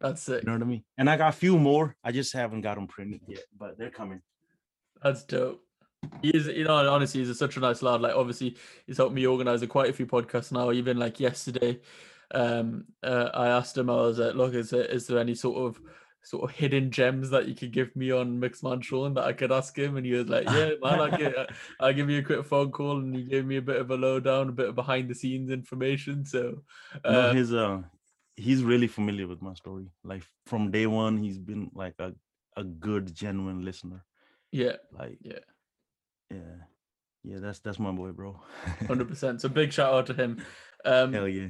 that's 0.00 0.28
it. 0.28 0.42
You 0.42 0.46
know 0.46 0.52
what 0.54 0.62
I 0.62 0.66
mean? 0.66 0.84
And 0.98 1.08
I 1.08 1.16
got 1.16 1.30
a 1.30 1.36
few 1.36 1.58
more. 1.58 1.96
I 2.04 2.12
just 2.12 2.32
haven't 2.32 2.60
got 2.60 2.76
them 2.76 2.86
printed 2.86 3.22
yet, 3.26 3.44
but 3.58 3.78
they're 3.78 3.90
coming. 3.90 4.20
That's 5.02 5.24
dope. 5.24 5.62
He 6.22 6.30
is, 6.30 6.46
you 6.46 6.64
know, 6.64 6.92
honestly, 6.92 7.20
he's 7.20 7.30
a, 7.30 7.34
such 7.34 7.56
a 7.56 7.60
nice 7.60 7.82
lad. 7.82 8.00
Like, 8.00 8.14
obviously, 8.14 8.56
he's 8.86 8.98
helped 8.98 9.14
me 9.14 9.26
organize 9.26 9.62
a 9.62 9.66
quite 9.66 9.90
a 9.90 9.92
few 9.92 10.06
podcasts 10.06 10.52
now. 10.52 10.70
Even 10.70 10.98
like 10.98 11.18
yesterday, 11.18 11.80
um, 12.34 12.84
uh, 13.02 13.30
I 13.34 13.48
asked 13.48 13.76
him, 13.76 13.90
I 13.90 13.96
was 13.96 14.18
like, 14.18 14.34
"Look, 14.34 14.54
is 14.54 14.70
there, 14.70 14.84
is 14.84 15.06
there 15.06 15.18
any 15.18 15.34
sort 15.34 15.56
of 15.56 15.80
sort 16.22 16.48
of 16.48 16.56
hidden 16.56 16.90
gems 16.90 17.30
that 17.30 17.46
you 17.46 17.54
could 17.54 17.72
give 17.72 17.94
me 17.94 18.10
on 18.10 18.40
Mixman 18.40 18.82
Sean 18.82 19.14
that 19.14 19.24
I 19.24 19.32
could 19.32 19.50
ask 19.50 19.76
him?" 19.76 19.96
And 19.96 20.06
he 20.06 20.12
was 20.12 20.28
like, 20.28 20.44
"Yeah, 20.44 20.70
man, 20.82 21.00
I'll 21.00 21.16
give, 21.16 21.34
I'll 21.80 21.94
give 21.94 22.10
you 22.10 22.20
a 22.20 22.24
quick 22.24 22.44
phone 22.46 22.70
call." 22.70 22.98
And 22.98 23.16
he 23.16 23.24
gave 23.24 23.46
me 23.46 23.56
a 23.56 23.62
bit 23.62 23.76
of 23.76 23.90
a 23.90 23.96
lowdown, 23.96 24.50
a 24.50 24.52
bit 24.52 24.68
of 24.68 24.74
behind 24.74 25.08
the 25.08 25.14
scenes 25.14 25.50
information. 25.50 26.24
So, 26.24 26.62
No, 27.04 27.10
uh, 27.10 27.32
his 27.32 27.52
uh, 27.52 27.82
he's 28.36 28.62
really 28.62 28.86
familiar 28.86 29.26
with 29.26 29.42
my 29.42 29.54
story. 29.54 29.90
Like 30.04 30.22
from 30.46 30.70
day 30.70 30.86
one, 30.86 31.16
he's 31.16 31.38
been 31.38 31.70
like 31.74 31.94
a 31.98 32.14
a 32.56 32.64
good, 32.64 33.14
genuine 33.14 33.64
listener. 33.64 34.04
yeah, 34.52 34.76
Like 34.92 35.18
Yeah. 35.22 35.40
yeah, 36.30 36.56
yeah. 37.24 37.38
That's 37.40 37.58
that's 37.60 37.78
my 37.78 37.90
boy, 37.92 38.12
bro. 38.12 38.40
hundred 38.86 39.08
percent. 39.12 39.40
So 39.40 39.48
big 39.48 39.72
shout 39.72 39.92
out 39.92 40.06
to 40.06 40.14
him. 40.14 40.42
Um, 40.84 41.12
Hell 41.12 41.28
yeah. 41.28 41.48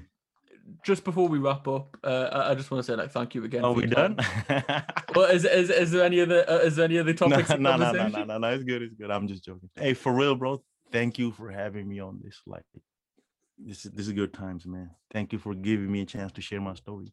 just 0.84 1.04
before 1.04 1.28
we 1.28 1.38
wrap 1.38 1.68
up, 1.68 1.96
uh, 2.02 2.28
I, 2.32 2.50
I 2.50 2.54
just 2.56 2.70
want 2.70 2.84
to 2.84 2.92
say 2.92 2.96
like 2.96 3.12
thank 3.12 3.34
you 3.34 3.44
again. 3.44 3.64
Are 3.64 3.72
for 3.74 3.80
we 3.80 3.86
done? 3.86 4.16
Well, 5.14 5.30
is, 5.30 5.44
is 5.46 5.70
is 5.70 5.92
there 5.92 6.04
any 6.04 6.20
other 6.20 6.44
uh, 6.48 6.58
is 6.58 6.76
there 6.76 6.84
any 6.84 6.98
other 6.98 7.14
topics? 7.14 7.48
of 7.50 7.60
no, 7.60 7.76
no, 7.76 7.90
no, 7.92 8.08
no, 8.08 8.24
no, 8.24 8.38
no. 8.38 8.48
It's 8.54 8.64
good. 8.64 8.82
It's 8.82 8.94
good. 8.94 9.10
I'm 9.10 9.26
just 9.28 9.44
joking. 9.44 9.70
Hey, 9.74 9.94
for 9.94 10.12
real, 10.12 10.34
bro. 10.34 10.62
Thank 10.92 11.18
you 11.18 11.30
for 11.32 11.50
having 11.50 11.88
me 11.88 12.00
on 12.00 12.20
this. 12.22 12.40
Like, 12.46 12.64
this 13.58 13.84
is 13.86 13.92
this 13.92 14.06
is 14.06 14.12
good 14.12 14.32
times, 14.32 14.66
man. 14.66 14.90
Thank 15.10 15.32
you 15.32 15.38
for 15.38 15.54
giving 15.54 15.90
me 15.90 16.02
a 16.02 16.06
chance 16.06 16.32
to 16.32 16.40
share 16.40 16.60
my 16.60 16.74
story. 16.74 17.12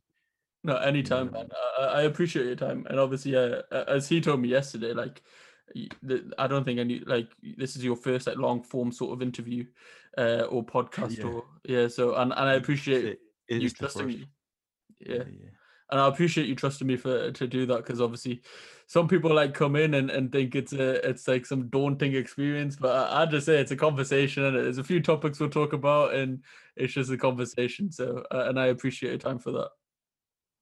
No, 0.63 0.77
anytime, 0.77 1.27
Yeah. 1.27 1.31
man. 1.43 1.49
I, 1.79 1.83
I 1.83 2.01
appreciate 2.03 2.45
your 2.45 2.55
time, 2.55 2.85
and 2.89 2.99
obviously, 2.99 3.35
uh, 3.35 3.61
uh, 3.71 3.85
as 3.87 4.07
he 4.07 4.21
told 4.21 4.39
me 4.41 4.49
yesterday, 4.49 4.93
like, 4.93 5.21
I 6.37 6.47
don't 6.47 6.63
think 6.63 6.79
any 6.79 6.99
like 6.99 7.29
this 7.57 7.75
is 7.75 7.83
your 7.83 7.95
first 7.95 8.27
like 8.27 8.37
long 8.37 8.61
form 8.63 8.91
sort 8.91 9.13
of 9.13 9.21
interview, 9.21 9.65
uh, 10.17 10.43
or 10.49 10.65
podcast, 10.65 11.17
Yeah. 11.17 11.25
or 11.25 11.45
yeah. 11.65 11.87
So, 11.87 12.15
and 12.15 12.31
and 12.31 12.49
I 12.49 12.53
appreciate 12.53 13.19
It- 13.47 13.61
you 13.61 13.69
trusting 13.69 14.07
me. 14.07 14.25
Yeah. 14.99 15.23
and 15.91 15.99
I 15.99 16.07
appreciate 16.07 16.47
you 16.47 16.55
trusting 16.55 16.87
me 16.87 16.95
for 16.95 17.31
to 17.31 17.47
do 17.47 17.65
that 17.65 17.77
because 17.77 17.99
obviously 18.01 18.41
some 18.87 19.07
people 19.07 19.33
like 19.33 19.53
come 19.53 19.75
in 19.75 19.93
and, 19.95 20.09
and 20.11 20.31
think 20.31 20.55
it's 20.55 20.73
a 20.73 21.07
it's 21.07 21.27
like 21.27 21.45
some 21.45 21.67
daunting 21.69 22.15
experience, 22.15 22.75
but 22.75 22.95
I, 23.11 23.23
I 23.23 23.25
just 23.25 23.45
say 23.45 23.59
it's 23.59 23.71
a 23.71 23.75
conversation 23.75 24.43
and 24.43 24.55
there's 24.55 24.77
a 24.77 24.83
few 24.83 25.01
topics 25.01 25.39
we'll 25.39 25.49
talk 25.49 25.73
about 25.73 26.13
and 26.13 26.43
it's 26.75 26.93
just 26.93 27.11
a 27.11 27.17
conversation. 27.17 27.91
So 27.91 28.25
uh, 28.31 28.45
and 28.49 28.59
I 28.59 28.67
appreciate 28.67 29.09
your 29.09 29.17
time 29.19 29.39
for 29.39 29.51
that, 29.51 29.69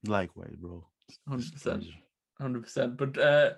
Likewise, 0.06 0.56
bro. 0.58 0.86
A 1.28 1.32
100%. 1.32 1.88
hundred 2.40 2.64
percent. 2.64 2.98
But 2.98 3.18
uh, 3.18 3.54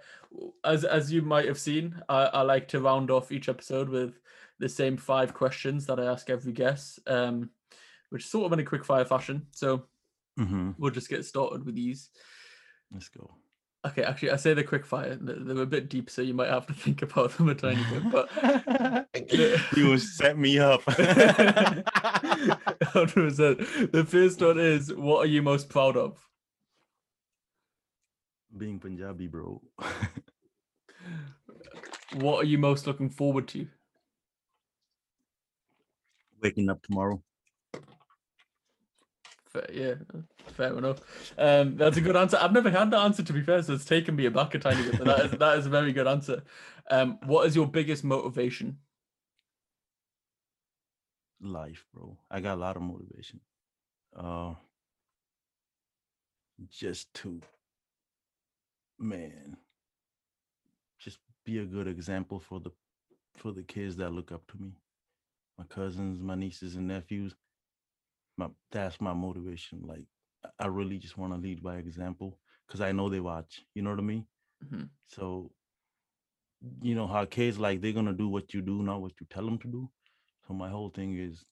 as 0.64 0.84
as 0.86 1.12
you 1.12 1.22
might 1.22 1.48
have 1.48 1.60
seen, 1.60 2.02
I, 2.10 2.26
I 2.26 2.42
like 2.42 2.68
to 2.70 2.80
round 2.82 3.12
off 3.12 3.32
each 3.32 3.48
episode 3.50 3.90
with 3.90 4.20
the 4.60 4.70
same 4.70 4.98
five 4.98 5.34
questions 5.34 5.86
that 5.86 6.00
I 6.00 6.06
ask 6.06 6.30
every 6.30 6.52
guest, 6.54 7.00
um, 7.08 7.50
which 8.10 8.28
sort 8.28 8.46
of 8.46 8.54
in 8.54 8.60
a 8.60 8.64
quick 8.70 8.86
fire 8.86 9.06
fashion. 9.06 9.48
So 9.52 9.84
Mhm. 10.40 10.74
we'll 10.80 10.92
just 10.92 11.10
get 11.10 11.26
started 11.26 11.64
with 11.64 11.76
these. 11.76 12.10
Let's 12.92 13.08
go. 13.10 13.36
Okay, 13.86 14.04
actually, 14.04 14.32
I 14.32 14.38
say 14.38 14.54
the 14.54 14.64
quick 14.64 14.86
fire. 14.86 15.18
They're 15.20 15.62
a 15.62 15.66
bit 15.66 15.90
deep, 15.90 16.10
so 16.10 16.22
you 16.22 16.34
might 16.34 16.50
have 16.50 16.66
to 16.68 16.74
think 16.74 17.02
about 17.02 17.32
them 17.38 17.50
a 17.50 17.56
tiny 17.56 17.84
bit. 17.92 18.12
But 18.12 18.30
you 19.76 19.90
will 19.90 20.00
set 20.00 20.38
me 20.38 20.58
up. 20.60 20.84
100%. 22.94 23.92
The 23.92 24.06
first 24.06 24.42
one 24.42 24.60
is 24.60 24.94
what 24.94 25.20
are 25.20 25.30
you 25.30 25.42
most 25.42 25.70
proud 25.70 25.98
of? 25.98 26.18
Being 28.56 28.80
Punjabi, 28.80 29.28
bro. 29.28 29.62
what 32.16 32.44
are 32.44 32.48
you 32.48 32.58
most 32.58 32.88
looking 32.88 33.10
forward 33.10 33.48
to? 33.50 33.68
Waking 36.42 36.70
up 36.70 36.82
tomorrow. 36.84 37.22
Yeah, 39.72 39.96
fair 40.48 40.76
enough. 40.76 41.00
Um, 41.38 41.78
that's 41.78 41.98
a 41.98 42.02
good 42.02 42.16
answer. 42.16 42.38
I've 42.42 42.54
never 42.54 42.72
had 42.72 42.90
that 42.92 43.02
answer 43.02 43.22
to 43.22 43.34
be 43.34 43.42
fair, 43.42 43.62
so 43.62 43.74
it's 43.74 43.86
taken 43.86 44.16
me 44.16 44.26
aback 44.26 44.56
a 44.56 44.60
tiny 44.60 44.82
bit. 44.82 44.98
But 44.98 45.06
that 45.06 45.26
is 45.26 45.32
that 45.32 45.58
is 45.60 45.66
a 45.68 45.70
very 45.70 45.94
good 45.94 46.08
answer. 46.08 46.44
Um, 46.90 47.20
what 47.26 47.46
is 47.46 47.56
your 47.56 47.68
biggest 47.68 48.04
motivation? 48.04 48.80
Life, 51.40 51.86
bro. 51.94 52.18
I 52.32 52.40
got 52.40 52.56
a 52.56 52.62
lot 52.62 52.78
of 52.78 52.82
motivation. 52.82 53.42
Uh, 54.16 54.54
just 56.70 57.14
to, 57.16 57.42
man, 58.98 59.58
just 61.00 61.20
be 61.46 61.60
a 61.60 61.66
good 61.66 61.88
example 61.88 62.40
for 62.40 62.60
the 62.60 62.72
for 63.36 63.52
the 63.52 63.64
kids 63.64 63.98
that 63.98 64.12
look 64.12 64.32
up 64.32 64.50
to 64.52 64.58
me, 64.60 64.72
my 65.60 65.66
cousins, 65.66 66.20
my 66.20 66.36
nieces 66.36 66.76
and 66.76 66.88
nephews 66.88 67.36
my 68.38 68.50
that's 68.72 69.00
my 69.02 69.14
motivation. 69.14 69.82
Like 69.86 70.06
I 70.60 70.68
really 70.68 70.98
just 70.98 71.18
want 71.18 71.34
to 71.34 71.40
lead 71.40 71.64
by 71.64 71.78
example 71.78 72.40
because 72.68 72.82
I 72.82 72.92
know 72.92 73.10
they 73.10 73.20
watch. 73.20 73.64
You 73.76 73.82
know 73.84 73.92
what 73.92 74.00
I 74.00 74.04
mean? 74.04 74.26
Mhm. 74.66 74.90
So 75.08 75.52
you 76.82 76.96
know 76.96 77.08
how 77.08 77.26
kids 77.26 77.60
like 77.60 77.82
they're 77.82 77.92
gonna 77.94 78.14
do 78.14 78.28
what 78.28 78.54
you 78.54 78.62
do, 78.62 78.82
not 78.84 79.02
what 79.02 79.14
you 79.20 79.28
tell 79.30 79.46
them 79.46 79.58
to 79.60 79.68
do. 79.68 79.90
So 80.48 80.54
my 80.54 80.70
whole 80.70 80.90
thing 80.90 81.18
is 81.18 81.46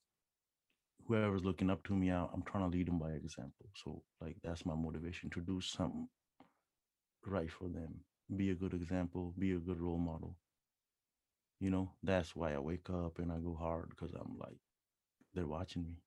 whoever's 1.06 1.44
looking 1.44 1.70
up 1.70 1.84
to 1.84 1.96
me, 1.96 2.12
I, 2.12 2.26
I'm 2.34 2.42
trying 2.44 2.64
to 2.64 2.76
lead 2.76 2.88
them 2.88 2.98
by 2.98 3.12
example. 3.12 3.70
So 3.76 4.04
like 4.20 4.38
that's 4.44 4.66
my 4.66 4.74
motivation 4.76 5.30
to 5.32 5.42
do 5.42 5.62
something 5.62 6.08
right 7.26 7.52
for 7.52 7.68
them. 7.68 8.02
Be 8.36 8.52
a 8.52 8.56
good 8.56 8.74
example. 8.74 9.34
Be 9.38 9.52
a 9.54 9.60
good 9.60 9.80
role 9.80 9.98
model. 9.98 10.38
You 11.62 11.70
know 11.70 11.94
that's 12.04 12.36
why 12.36 12.54
I 12.54 12.60
wake 12.60 12.90
up 12.90 13.20
and 13.20 13.32
I 13.32 13.40
go 13.40 13.56
hard 13.56 13.90
because 13.92 14.12
I'm 14.14 14.38
like 14.38 14.60
they're 15.34 15.48
watching 15.48 15.84
me. 15.84 15.98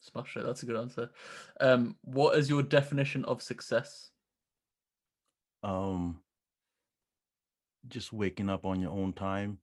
Smash 0.00 0.36
it. 0.36 0.44
That's 0.46 0.62
a 0.62 0.66
good 0.66 0.76
answer. 0.76 1.10
Um, 1.60 1.96
what 2.02 2.38
is 2.38 2.48
your 2.48 2.62
definition 2.62 3.24
of 3.24 3.42
success? 3.42 4.10
um 5.62 6.20
just 7.88 8.12
waking 8.12 8.48
up 8.48 8.64
on 8.64 8.80
your 8.80 8.92
own 8.92 9.12
time 9.12 9.58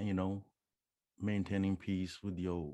you 0.00 0.14
know 0.14 0.42
maintaining 1.20 1.76
peace 1.76 2.20
with 2.22 2.38
your 2.38 2.72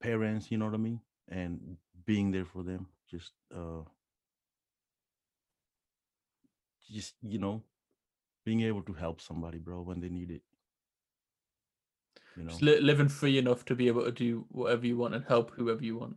parents 0.00 0.50
you 0.50 0.58
know 0.58 0.64
what 0.66 0.74
i 0.74 0.78
mean 0.78 1.00
and 1.28 1.76
being 2.04 2.30
there 2.30 2.44
for 2.44 2.62
them 2.62 2.86
just 3.10 3.32
uh 3.54 3.82
just 6.90 7.14
you 7.22 7.38
know 7.38 7.62
being 8.44 8.62
able 8.62 8.82
to 8.82 8.92
help 8.92 9.20
somebody 9.20 9.58
bro 9.58 9.82
when 9.82 10.00
they 10.00 10.08
need 10.08 10.30
it 10.30 10.42
you 12.38 12.44
know 12.44 12.50
Just 12.52 12.62
li- 12.62 12.80
living 12.80 13.08
free 13.08 13.38
enough 13.38 13.64
to 13.66 13.74
be 13.74 13.88
able 13.88 14.04
to 14.04 14.12
do 14.12 14.46
whatever 14.50 14.86
you 14.86 14.96
want 14.96 15.14
and 15.14 15.24
help 15.34 15.52
whoever 15.56 15.84
you 15.84 15.98
want. 15.98 16.16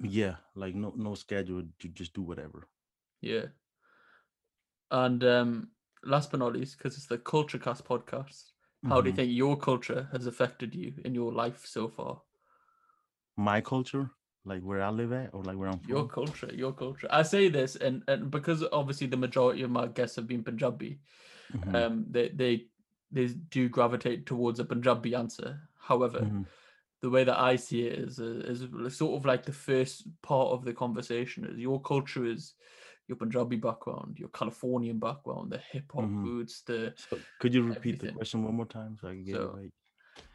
yeah 0.00 0.36
like 0.54 0.74
no 0.74 0.92
no 0.96 1.14
schedule 1.14 1.62
to 1.78 1.88
just 1.88 2.14
do 2.14 2.22
whatever 2.22 2.68
Yeah. 3.20 3.46
And 4.90 5.24
um, 5.24 5.68
last 6.04 6.30
but 6.30 6.40
not 6.40 6.52
least, 6.52 6.78
because 6.78 6.96
it's 6.96 7.06
the 7.06 7.18
Culture 7.18 7.58
Cast 7.58 7.84
podcast, 7.84 8.50
how 8.88 9.00
do 9.00 9.08
you 9.08 9.12
Mhm. 9.12 9.16
think 9.16 9.32
your 9.32 9.56
culture 9.56 10.08
has 10.12 10.26
affected 10.26 10.74
you 10.74 10.94
in 11.04 11.14
your 11.14 11.32
life 11.32 11.64
so 11.66 11.88
far? 11.88 12.22
my 13.36 13.60
culture 13.60 14.10
like 14.44 14.62
where 14.62 14.82
i 14.82 14.90
live 14.90 15.12
at 15.12 15.30
or 15.34 15.42
like 15.44 15.56
where 15.56 15.68
i'm 15.68 15.78
from 15.78 15.88
Your 15.94 16.06
culture, 16.08 16.50
your 16.54 16.72
culture. 16.72 17.08
I 17.10 17.22
say 17.22 17.48
this, 17.48 17.76
and, 17.76 18.02
and 18.08 18.30
because 18.30 18.64
obviously 18.72 19.06
the 19.08 19.16
majority 19.16 19.62
of 19.62 19.70
my 19.70 19.86
guests 19.88 20.16
have 20.16 20.26
been 20.26 20.44
Punjabi, 20.44 21.00
Mhm, 21.52 21.74
um, 21.74 22.06
they 22.10 22.28
they 22.28 22.66
they 23.14 23.28
do 23.28 23.68
gravitate 23.68 24.26
towards 24.26 24.58
a 24.60 24.64
Punjabi 24.64 25.14
answer. 25.14 25.60
However, 25.78 26.20
mhm. 26.20 26.44
the 27.00 27.10
way 27.10 27.22
that 27.24 27.38
I 27.38 27.56
see 27.56 27.86
it 27.86 27.98
is 27.98 28.18
uh, 28.18 28.42
is 28.52 28.96
sort 28.96 29.16
of 29.18 29.24
like 29.24 29.44
the 29.44 29.52
first 29.52 30.08
part 30.22 30.48
of 30.52 30.64
the 30.64 30.74
conversation 30.74 31.44
is 31.44 31.58
your 31.58 31.80
culture 31.80 32.24
is 32.26 32.54
your 33.08 33.16
Punjabi 33.16 33.56
background, 33.56 34.18
your 34.18 34.30
Californian 34.30 34.98
background, 34.98 35.52
the 35.52 35.58
hip 35.58 35.92
hop 35.94 36.04
Mhm. 36.04 36.24
roots, 36.24 36.62
the 36.62 36.92
so 36.96 37.18
could 37.40 37.54
you 37.54 37.62
repeat 37.62 38.00
the 38.00 38.12
question 38.12 38.42
one 38.44 38.56
more 38.56 38.66
time 38.66 38.96
so 38.98 39.08
i 39.08 39.12
can 39.14 39.24
get 39.24 39.36
So- 39.36 39.50
it 39.50 39.60
right 39.62 39.72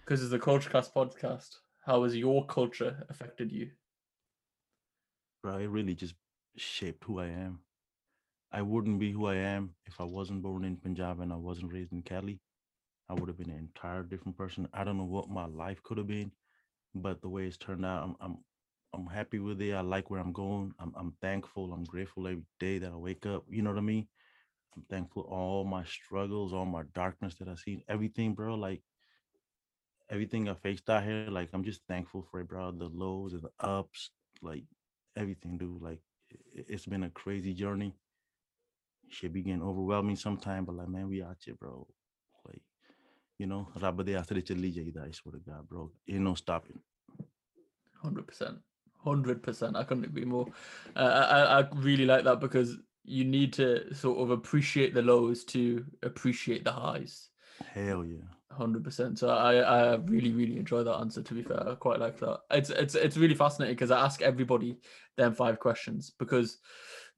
because 0.06 0.22
it's 0.24 0.32
the 0.32 0.40
Culture 0.40 0.70
Cast 0.70 0.94
podcast. 0.94 1.58
How 1.86 2.04
has 2.04 2.16
your 2.16 2.46
culture 2.46 3.06
affected 3.10 3.52
you? 3.52 3.72
bro, 5.44 5.58
it 5.58 5.68
really 5.68 5.96
just 5.96 6.16
shaped 6.58 7.04
who 7.06 7.20
I 7.20 7.28
am. 7.28 7.60
I 8.52 8.62
wouldn't 8.62 9.00
be 9.00 9.12
who 9.12 9.26
I 9.28 9.36
am 9.36 9.76
if 9.86 10.00
I 10.02 10.04
wasn't 10.04 10.42
born 10.42 10.64
in 10.66 10.78
Punjab 10.78 11.20
and 11.22 11.32
I 11.32 11.36
wasn't 11.36 11.72
raised 11.72 11.94
in 11.94 12.02
Cali. 12.02 12.40
I 13.10 13.14
would 13.14 13.28
have 13.28 13.38
been 13.38 13.50
an 13.50 13.58
entire 13.58 14.04
different 14.04 14.38
person. 14.38 14.68
I 14.74 14.84
don't 14.84 14.98
know 14.98 15.06
what 15.06 15.30
my 15.30 15.46
life 15.46 15.82
could 15.84 15.98
have 15.98 16.08
been, 16.08 16.32
but 16.94 17.22
the 17.22 17.30
way 17.30 17.46
it's 17.46 17.58
turned 17.58 17.86
out, 17.86 18.04
I'm 18.04 18.16
I'm 18.22 18.38
I'm 18.94 19.08
happy 19.08 19.40
with 19.40 19.62
it. 19.62 19.74
I 19.74 19.82
like 19.82 20.10
where 20.10 20.20
I'm 20.20 20.34
going. 20.34 20.74
I'm 20.80 20.94
I'm 20.96 21.14
thankful. 21.22 21.74
I'm 21.74 21.84
grateful 21.86 22.28
every 22.28 22.44
day 22.60 22.78
that 22.80 22.92
I 22.92 22.96
wake 22.96 23.26
up. 23.26 23.46
You 23.50 23.64
know 23.64 23.72
what 23.72 23.80
I 23.80 23.84
mean? 23.84 24.08
I'm 24.76 24.84
thankful 24.90 25.24
all 25.24 25.66
my 25.66 25.84
struggles, 25.84 26.54
all 26.54 26.66
my 26.66 26.84
darkness 26.94 27.36
that 27.36 27.48
I've 27.48 27.60
seen, 27.60 27.82
everything, 27.90 28.34
bro. 28.34 28.56
Like 28.56 28.82
everything 30.10 30.50
I 30.50 30.54
faced 30.56 30.90
out 30.90 31.04
here, 31.04 31.28
like 31.30 31.50
I'm 31.54 31.64
just 31.64 31.82
thankful 31.88 32.28
for 32.30 32.42
it, 32.42 32.48
bro. 32.48 32.72
The 32.72 32.90
lows 32.90 33.34
and 33.34 33.44
the 33.44 33.52
ups, 33.60 34.12
like 34.42 34.64
everything, 35.18 35.58
dude. 35.58 35.82
Like 35.82 36.00
it's 36.54 36.86
been 36.86 37.04
a 37.04 37.10
crazy 37.10 37.54
journey. 37.54 37.96
Should 39.10 39.34
be 39.34 39.42
getting 39.42 39.64
overwhelming 39.64 40.16
sometime, 40.16 40.66
but 40.66 40.76
like 40.76 40.88
man, 40.90 41.10
we 41.10 41.24
out 41.24 41.38
here, 41.44 41.56
bro 41.56 41.88
Like, 43.39 43.43
you 43.43 43.47
know, 43.51 43.63
ਰੱਬ 43.83 44.03
ਦੇ 44.03 44.15
ਆਸਰੇ 44.17 44.41
ਚੱਲੀ 44.41 44.71
ਜਾਈਦਾ, 44.73 45.05
I 45.05 45.13
swear 45.19 45.33
to 45.37 45.41
God, 45.51 45.69
bro. 45.71 45.85
Ain't 46.09 46.27
no 46.29 46.35
stopping. 46.41 46.81
Hundred 48.05 48.27
percent, 48.27 48.59
hundred 49.05 49.43
percent. 49.43 49.77
I 49.77 49.85
couldn't 49.91 50.05
agree 50.09 50.27
more. 50.33 50.47
Uh, 50.95 51.11
I 51.21 51.39
I- 51.39 51.59
I 51.59 51.61
really 51.87 52.07
like 52.11 52.25
that 52.29 52.41
because 52.45 52.75
you 53.17 53.25
need 53.31 53.53
to 53.59 53.67
sort 54.03 54.21
of 54.25 54.31
appreciate 54.37 54.95
the 54.99 55.03
lows 55.11 55.45
to 55.53 55.63
appreciate 56.11 56.65
the 56.69 56.75
highs. 56.85 57.17
Hell 57.73 58.05
yeah. 58.11 58.29
Hundred 58.59 58.85
percent. 58.89 59.19
So 59.23 59.31
I 59.31 59.53
I 59.77 59.79
really 60.13 60.33
really 60.41 60.59
enjoy 60.65 60.83
that 60.89 61.01
answer. 61.07 61.23
To 61.31 61.35
be 61.39 61.43
fair, 61.51 61.65
I 61.73 61.75
quite 61.87 62.01
like 62.05 62.21
that. 62.25 62.45
It's 62.61 62.71
it's 62.85 62.95
it's 63.09 63.21
really 63.25 63.39
fascinating 63.43 63.75
because 63.81 63.95
I 63.99 64.05
ask 64.09 64.23
everybody 64.33 64.71
them 65.23 65.35
five 65.43 65.59
questions 65.67 66.13
because 66.25 66.55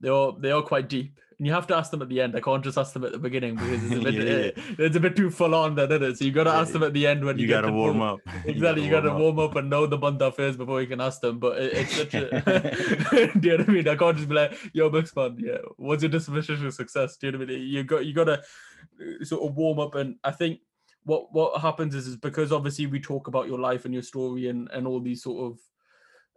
they 0.01 0.15
are 0.21 0.33
they 0.47 0.53
are 0.59 0.65
quite 0.73 0.89
deep, 0.89 1.21
and 1.30 1.30
you 1.44 1.52
have 1.52 1.66
to 1.68 1.76
ask 1.76 1.90
them 1.90 2.04
at 2.04 2.10
the 2.10 2.22
end. 2.22 2.36
I 2.36 2.40
can't 2.40 2.64
just 2.64 2.78
ask 2.78 2.94
them 2.94 3.04
at 3.04 3.12
the 3.12 3.18
beginning 3.18 3.56
because 3.56 3.84
it's 3.84 3.96
a 3.96 4.00
bit 4.04 4.14
Yeah, 4.14 4.64
eh, 4.64 4.76
it's 4.78 4.96
a 4.96 5.00
bit 5.00 5.16
too 5.16 5.32
full 5.32 5.56
on, 5.56 5.74
then, 5.74 5.92
isn't 5.92 6.04
it? 6.04 6.18
So 6.18 6.26
you 6.26 6.32
got 6.32 6.44
to 6.44 6.52
ask 6.52 6.72
them 6.72 6.84
at 6.84 6.94
the 6.94 7.08
end 7.08 7.26
when 7.26 7.40
you, 7.40 7.44
You, 7.44 7.50
gotta 7.50 7.72
warm 7.72 8.02
up. 8.02 8.20
Exactly, 8.46 8.86
you 8.86 8.92
got 8.92 9.02
to 9.02 9.14
warm 9.14 9.40
up 9.40 9.56
and 9.56 9.70
know 9.70 9.88
the 9.88 9.98
banda 9.98 10.32
first 10.32 10.60
before 10.60 10.82
you 10.82 10.88
can 10.88 11.02
ask 11.02 11.20
them. 11.20 11.40
But 11.40 11.58
it, 11.58 11.74
it's 11.74 11.96
such 11.96 12.14
a, 12.14 12.30
do 13.40 13.50
you 13.50 13.58
know 13.58 13.64
what 13.64 13.70
I 13.70 13.74
mean? 13.74 13.88
I 13.88 13.96
can't 13.96 14.18
just 14.18 14.30
be 14.30 14.36
like, 14.36 14.58
"Yo, 14.74 14.90
Buxman, 14.92 15.40
yeah, 15.40 15.58
what's 15.78 16.04
your 16.04 16.12
definition 16.12 16.66
of 16.66 16.74
success?" 16.76 17.18
Do 17.18 17.28
you 17.28 17.32
know 17.32 17.40
what 17.40 17.50
I 17.50 17.54
mean? 17.54 17.68
You 17.68 17.84
got 17.84 18.06
you 18.06 18.14
got 18.14 18.26
to 18.26 19.26
sort 19.26 19.44
of 19.44 19.56
warm 19.56 19.80
up, 19.80 19.96
and 19.96 20.18
I 20.24 20.32
think 20.32 20.60
what 21.06 21.34
what 21.34 21.60
happens 21.60 21.96
is 21.96 22.06
is 22.06 22.18
because 22.18 22.52
obviously 22.52 22.86
we 22.86 23.00
talk 23.00 23.28
about 23.28 23.48
your 23.48 23.60
life 23.60 23.86
and 23.86 23.94
your 23.94 24.04
story 24.04 24.48
and 24.50 24.70
and 24.72 24.86
all 24.86 25.00
these 25.00 25.24
sort 25.24 25.52
of. 25.52 25.60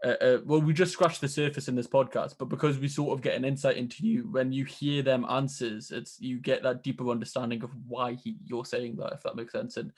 Uh, 0.04 0.22
uh, 0.22 0.38
well, 0.44 0.60
we 0.60 0.74
just 0.74 0.92
scratched 0.92 1.22
the 1.22 1.28
surface 1.28 1.66
in 1.66 1.74
this 1.74 1.86
podcast, 1.86 2.34
but 2.38 2.50
because 2.50 2.78
we 2.78 2.88
sort 2.88 3.16
of 3.16 3.22
get 3.22 3.36
an 3.36 3.44
insight 3.44 3.78
into 3.78 4.06
you, 4.06 4.28
when 4.30 4.52
you 4.52 4.64
hear 4.64 5.02
them 5.02 5.24
answers, 5.30 5.90
it's 5.90 6.20
you 6.20 6.38
get 6.38 6.62
that 6.62 6.82
deeper 6.82 7.08
understanding 7.08 7.62
of 7.64 7.70
why 7.88 8.12
he, 8.12 8.36
you're 8.44 8.66
saying 8.66 8.96
that, 8.96 9.14
if 9.14 9.22
that 9.22 9.34
makes 9.34 9.52
sense. 9.52 9.78
And 9.78 9.92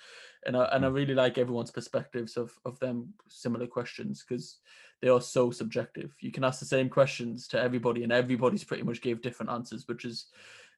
and 0.45 0.57
I, 0.57 0.65
and 0.73 0.85
I 0.85 0.89
really 0.89 1.15
like 1.15 1.39
everyone's 1.39 1.73
perspectives 1.73 2.37
of 2.37 2.57
of 2.65 2.79
them 2.79 3.15
similar 3.27 3.67
questions 3.67 4.25
because 4.27 4.59
they 5.03 5.09
are 5.09 5.21
so 5.21 5.51
subjective. 5.51 6.15
You 6.21 6.31
can 6.31 6.45
ask 6.45 6.61
the 6.61 6.67
same 6.67 6.89
questions 6.89 7.49
to 7.49 7.61
everybody, 7.61 8.05
and 8.05 8.13
everybody's 8.13 8.65
pretty 8.65 8.85
much 8.85 9.03
gave 9.03 9.23
different 9.23 9.51
answers, 9.51 9.89
which 9.89 10.05
is 10.05 10.27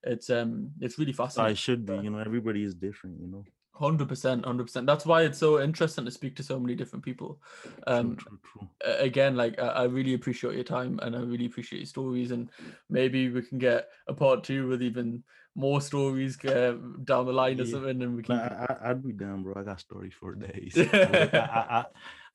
it's 0.04 0.30
um 0.30 0.70
it's 0.80 0.98
really 0.98 1.12
fascinating. 1.12 1.50
I 1.50 1.54
should 1.54 1.84
be, 1.84 1.96
you 1.96 2.10
know, 2.10 2.18
everybody 2.18 2.62
is 2.62 2.74
different, 2.74 3.20
you 3.20 3.26
know. 3.26 3.44
Hundred 3.78 4.08
percent, 4.08 4.44
hundred 4.44 4.64
percent. 4.64 4.86
That's 4.86 5.06
why 5.06 5.22
it's 5.22 5.38
so 5.38 5.62
interesting 5.62 6.04
to 6.04 6.10
speak 6.10 6.34
to 6.36 6.42
so 6.42 6.58
many 6.58 6.74
different 6.74 7.04
people. 7.04 7.40
Um, 7.86 8.16
true, 8.16 8.40
true, 8.42 8.68
true. 8.82 8.94
again, 8.98 9.36
like 9.36 9.56
I, 9.60 9.84
really 9.84 10.14
appreciate 10.14 10.54
your 10.56 10.64
time 10.64 10.98
and 11.00 11.14
I 11.14 11.20
really 11.20 11.46
appreciate 11.46 11.78
your 11.78 11.86
stories, 11.86 12.32
and 12.32 12.50
maybe 12.90 13.28
we 13.28 13.40
can 13.40 13.58
get 13.58 13.88
a 14.08 14.14
part 14.14 14.42
two 14.42 14.66
with 14.66 14.82
even 14.82 15.22
more 15.54 15.80
stories 15.80 16.44
uh, 16.44 16.76
down 17.04 17.26
the 17.26 17.32
line 17.32 17.60
or 17.60 17.66
something, 17.66 18.02
and 18.02 18.16
we 18.16 18.24
can. 18.24 18.34
I, 18.34 18.66
I, 18.68 18.90
I'd 18.90 19.04
be 19.04 19.12
down, 19.12 19.44
bro. 19.44 19.54
I 19.56 19.62
got 19.62 19.78
stories 19.78 20.14
for 20.18 20.34
days. 20.34 20.76
I, 20.76 20.82
I, 20.92 21.38
I, 21.38 21.78
I, 21.78 21.84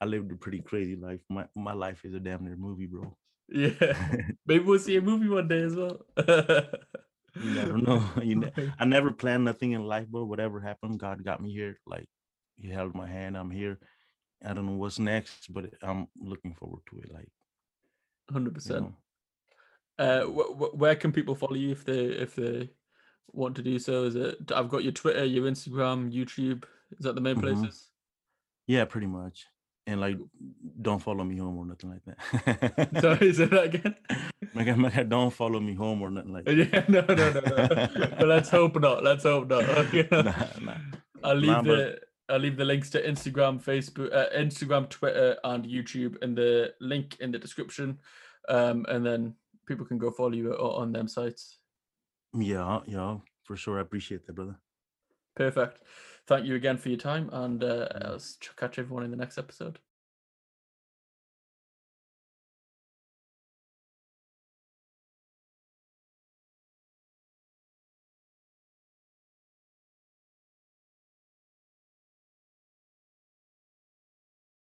I 0.00 0.04
lived 0.06 0.32
a 0.32 0.36
pretty 0.36 0.60
crazy 0.60 0.96
life. 0.96 1.20
My 1.28 1.46
my 1.54 1.74
life 1.74 2.06
is 2.06 2.14
a 2.14 2.20
damn 2.20 2.44
near 2.44 2.56
movie, 2.56 2.86
bro. 2.86 3.14
Yeah. 3.48 3.96
Maybe 4.46 4.64
we'll 4.64 4.78
see 4.78 4.96
a 4.96 5.02
movie 5.02 5.28
one 5.28 5.48
day 5.48 5.60
as 5.60 5.76
well. 5.76 6.00
You 7.42 7.50
never 7.50 7.78
know. 7.78 8.02
You 8.22 8.36
ne- 8.36 8.52
I 8.78 8.84
never 8.84 9.10
planned 9.10 9.44
nothing 9.44 9.72
in 9.72 9.82
life, 9.84 10.06
but 10.10 10.26
whatever 10.26 10.60
happened, 10.60 11.00
God 11.00 11.24
got 11.24 11.40
me 11.42 11.52
here. 11.52 11.78
Like 11.86 12.08
He 12.56 12.68
held 12.68 12.94
my 12.94 13.06
hand. 13.08 13.36
I'm 13.36 13.50
here. 13.50 13.78
I 14.44 14.52
don't 14.54 14.66
know 14.66 14.72
what's 14.76 14.98
next, 14.98 15.52
but 15.52 15.64
I'm 15.82 16.06
looking 16.20 16.54
forward 16.54 16.82
to 16.90 16.98
it. 16.98 17.12
Like 17.12 17.28
Hundred 18.30 18.50
you 18.50 18.54
percent. 18.54 18.94
Uh, 19.98 20.22
wh- 20.24 20.52
wh- 20.58 20.74
where 20.78 20.96
can 20.96 21.12
people 21.12 21.34
follow 21.34 21.54
you 21.54 21.70
if 21.70 21.84
they 21.84 22.04
if 22.06 22.34
they 22.34 22.70
want 23.32 23.56
to 23.56 23.62
do 23.62 23.78
so? 23.78 24.04
Is 24.04 24.16
it? 24.16 24.52
I've 24.54 24.68
got 24.68 24.82
your 24.84 24.92
Twitter, 24.92 25.24
your 25.24 25.50
Instagram, 25.50 26.12
YouTube. 26.12 26.64
Is 26.98 27.04
that 27.04 27.14
the 27.14 27.20
main 27.20 27.36
Mhm. 27.36 27.40
places? 27.42 27.90
yeah, 28.66 28.84
pretty 28.84 29.06
much. 29.06 29.46
And 29.86 30.00
like, 30.00 30.16
don't 30.80 30.98
follow 31.00 31.24
me 31.24 31.36
home 31.36 31.58
or 31.58 31.66
nothing 31.66 31.90
like 31.90 32.02
that. 32.06 33.00
Sorry, 33.02 33.32
say 33.34 33.44
that 33.46 33.64
again. 33.64 33.94
my 34.54 34.64
guy, 34.64 34.74
my 34.76 34.88
guy, 34.88 35.02
don't 35.02 35.30
follow 35.30 35.60
me 35.60 35.74
home 35.74 36.00
or 36.00 36.10
nothing 36.10 36.32
like 36.32 36.44
that. 36.46 36.56
yeah, 36.56 36.84
no, 36.88 37.00
no, 37.02 37.14
no, 37.14 37.40
no. 37.40 38.08
but 38.18 38.26
let's 38.28 38.48
hope 38.58 38.80
not. 38.80 39.04
Let's 39.04 39.24
hope 39.24 39.48
not. 39.48 39.64
Okay. 39.68 40.08
Nah, 40.10 40.22
nah. 40.62 40.76
I'll 41.22 41.34
leave 41.36 41.50
Nah, 41.50 41.62
the 41.62 42.00
I'll 42.30 42.38
leave 42.38 42.56
the 42.56 42.64
links 42.64 42.88
to 42.90 43.02
Instagram, 43.06 43.62
Facebook, 43.62 44.10
uh, 44.14 44.30
Instagram, 44.34 44.88
Twitter, 44.88 45.36
and 45.44 45.66
YouTube 45.66 46.22
in 46.22 46.34
the 46.34 46.72
link 46.80 47.18
in 47.20 47.30
the 47.30 47.38
description, 47.38 47.98
um, 48.48 48.86
and 48.88 49.04
then 49.04 49.34
people 49.66 49.84
can 49.84 49.98
go 49.98 50.10
follow 50.10 50.32
you 50.32 50.52
on 50.54 50.92
them 50.92 51.08
sites. 51.08 51.58
Yeah, 52.34 52.80
yeah, 52.86 53.18
for 53.44 53.56
sure. 53.56 53.78
I 53.78 53.82
appreciate 53.82 54.26
that, 54.26 54.32
brother. 54.34 54.56
Perfect. 55.36 55.82
Thank 56.26 56.46
you 56.46 56.54
again 56.54 56.78
for 56.78 56.88
your 56.88 56.98
time, 56.98 57.28
and 57.32 57.62
uh, 57.62 57.88
I'll 58.02 58.20
catch 58.56 58.78
everyone 58.78 59.04
in 59.04 59.10
the 59.10 59.16
next 59.16 59.38
episode. 59.38 59.78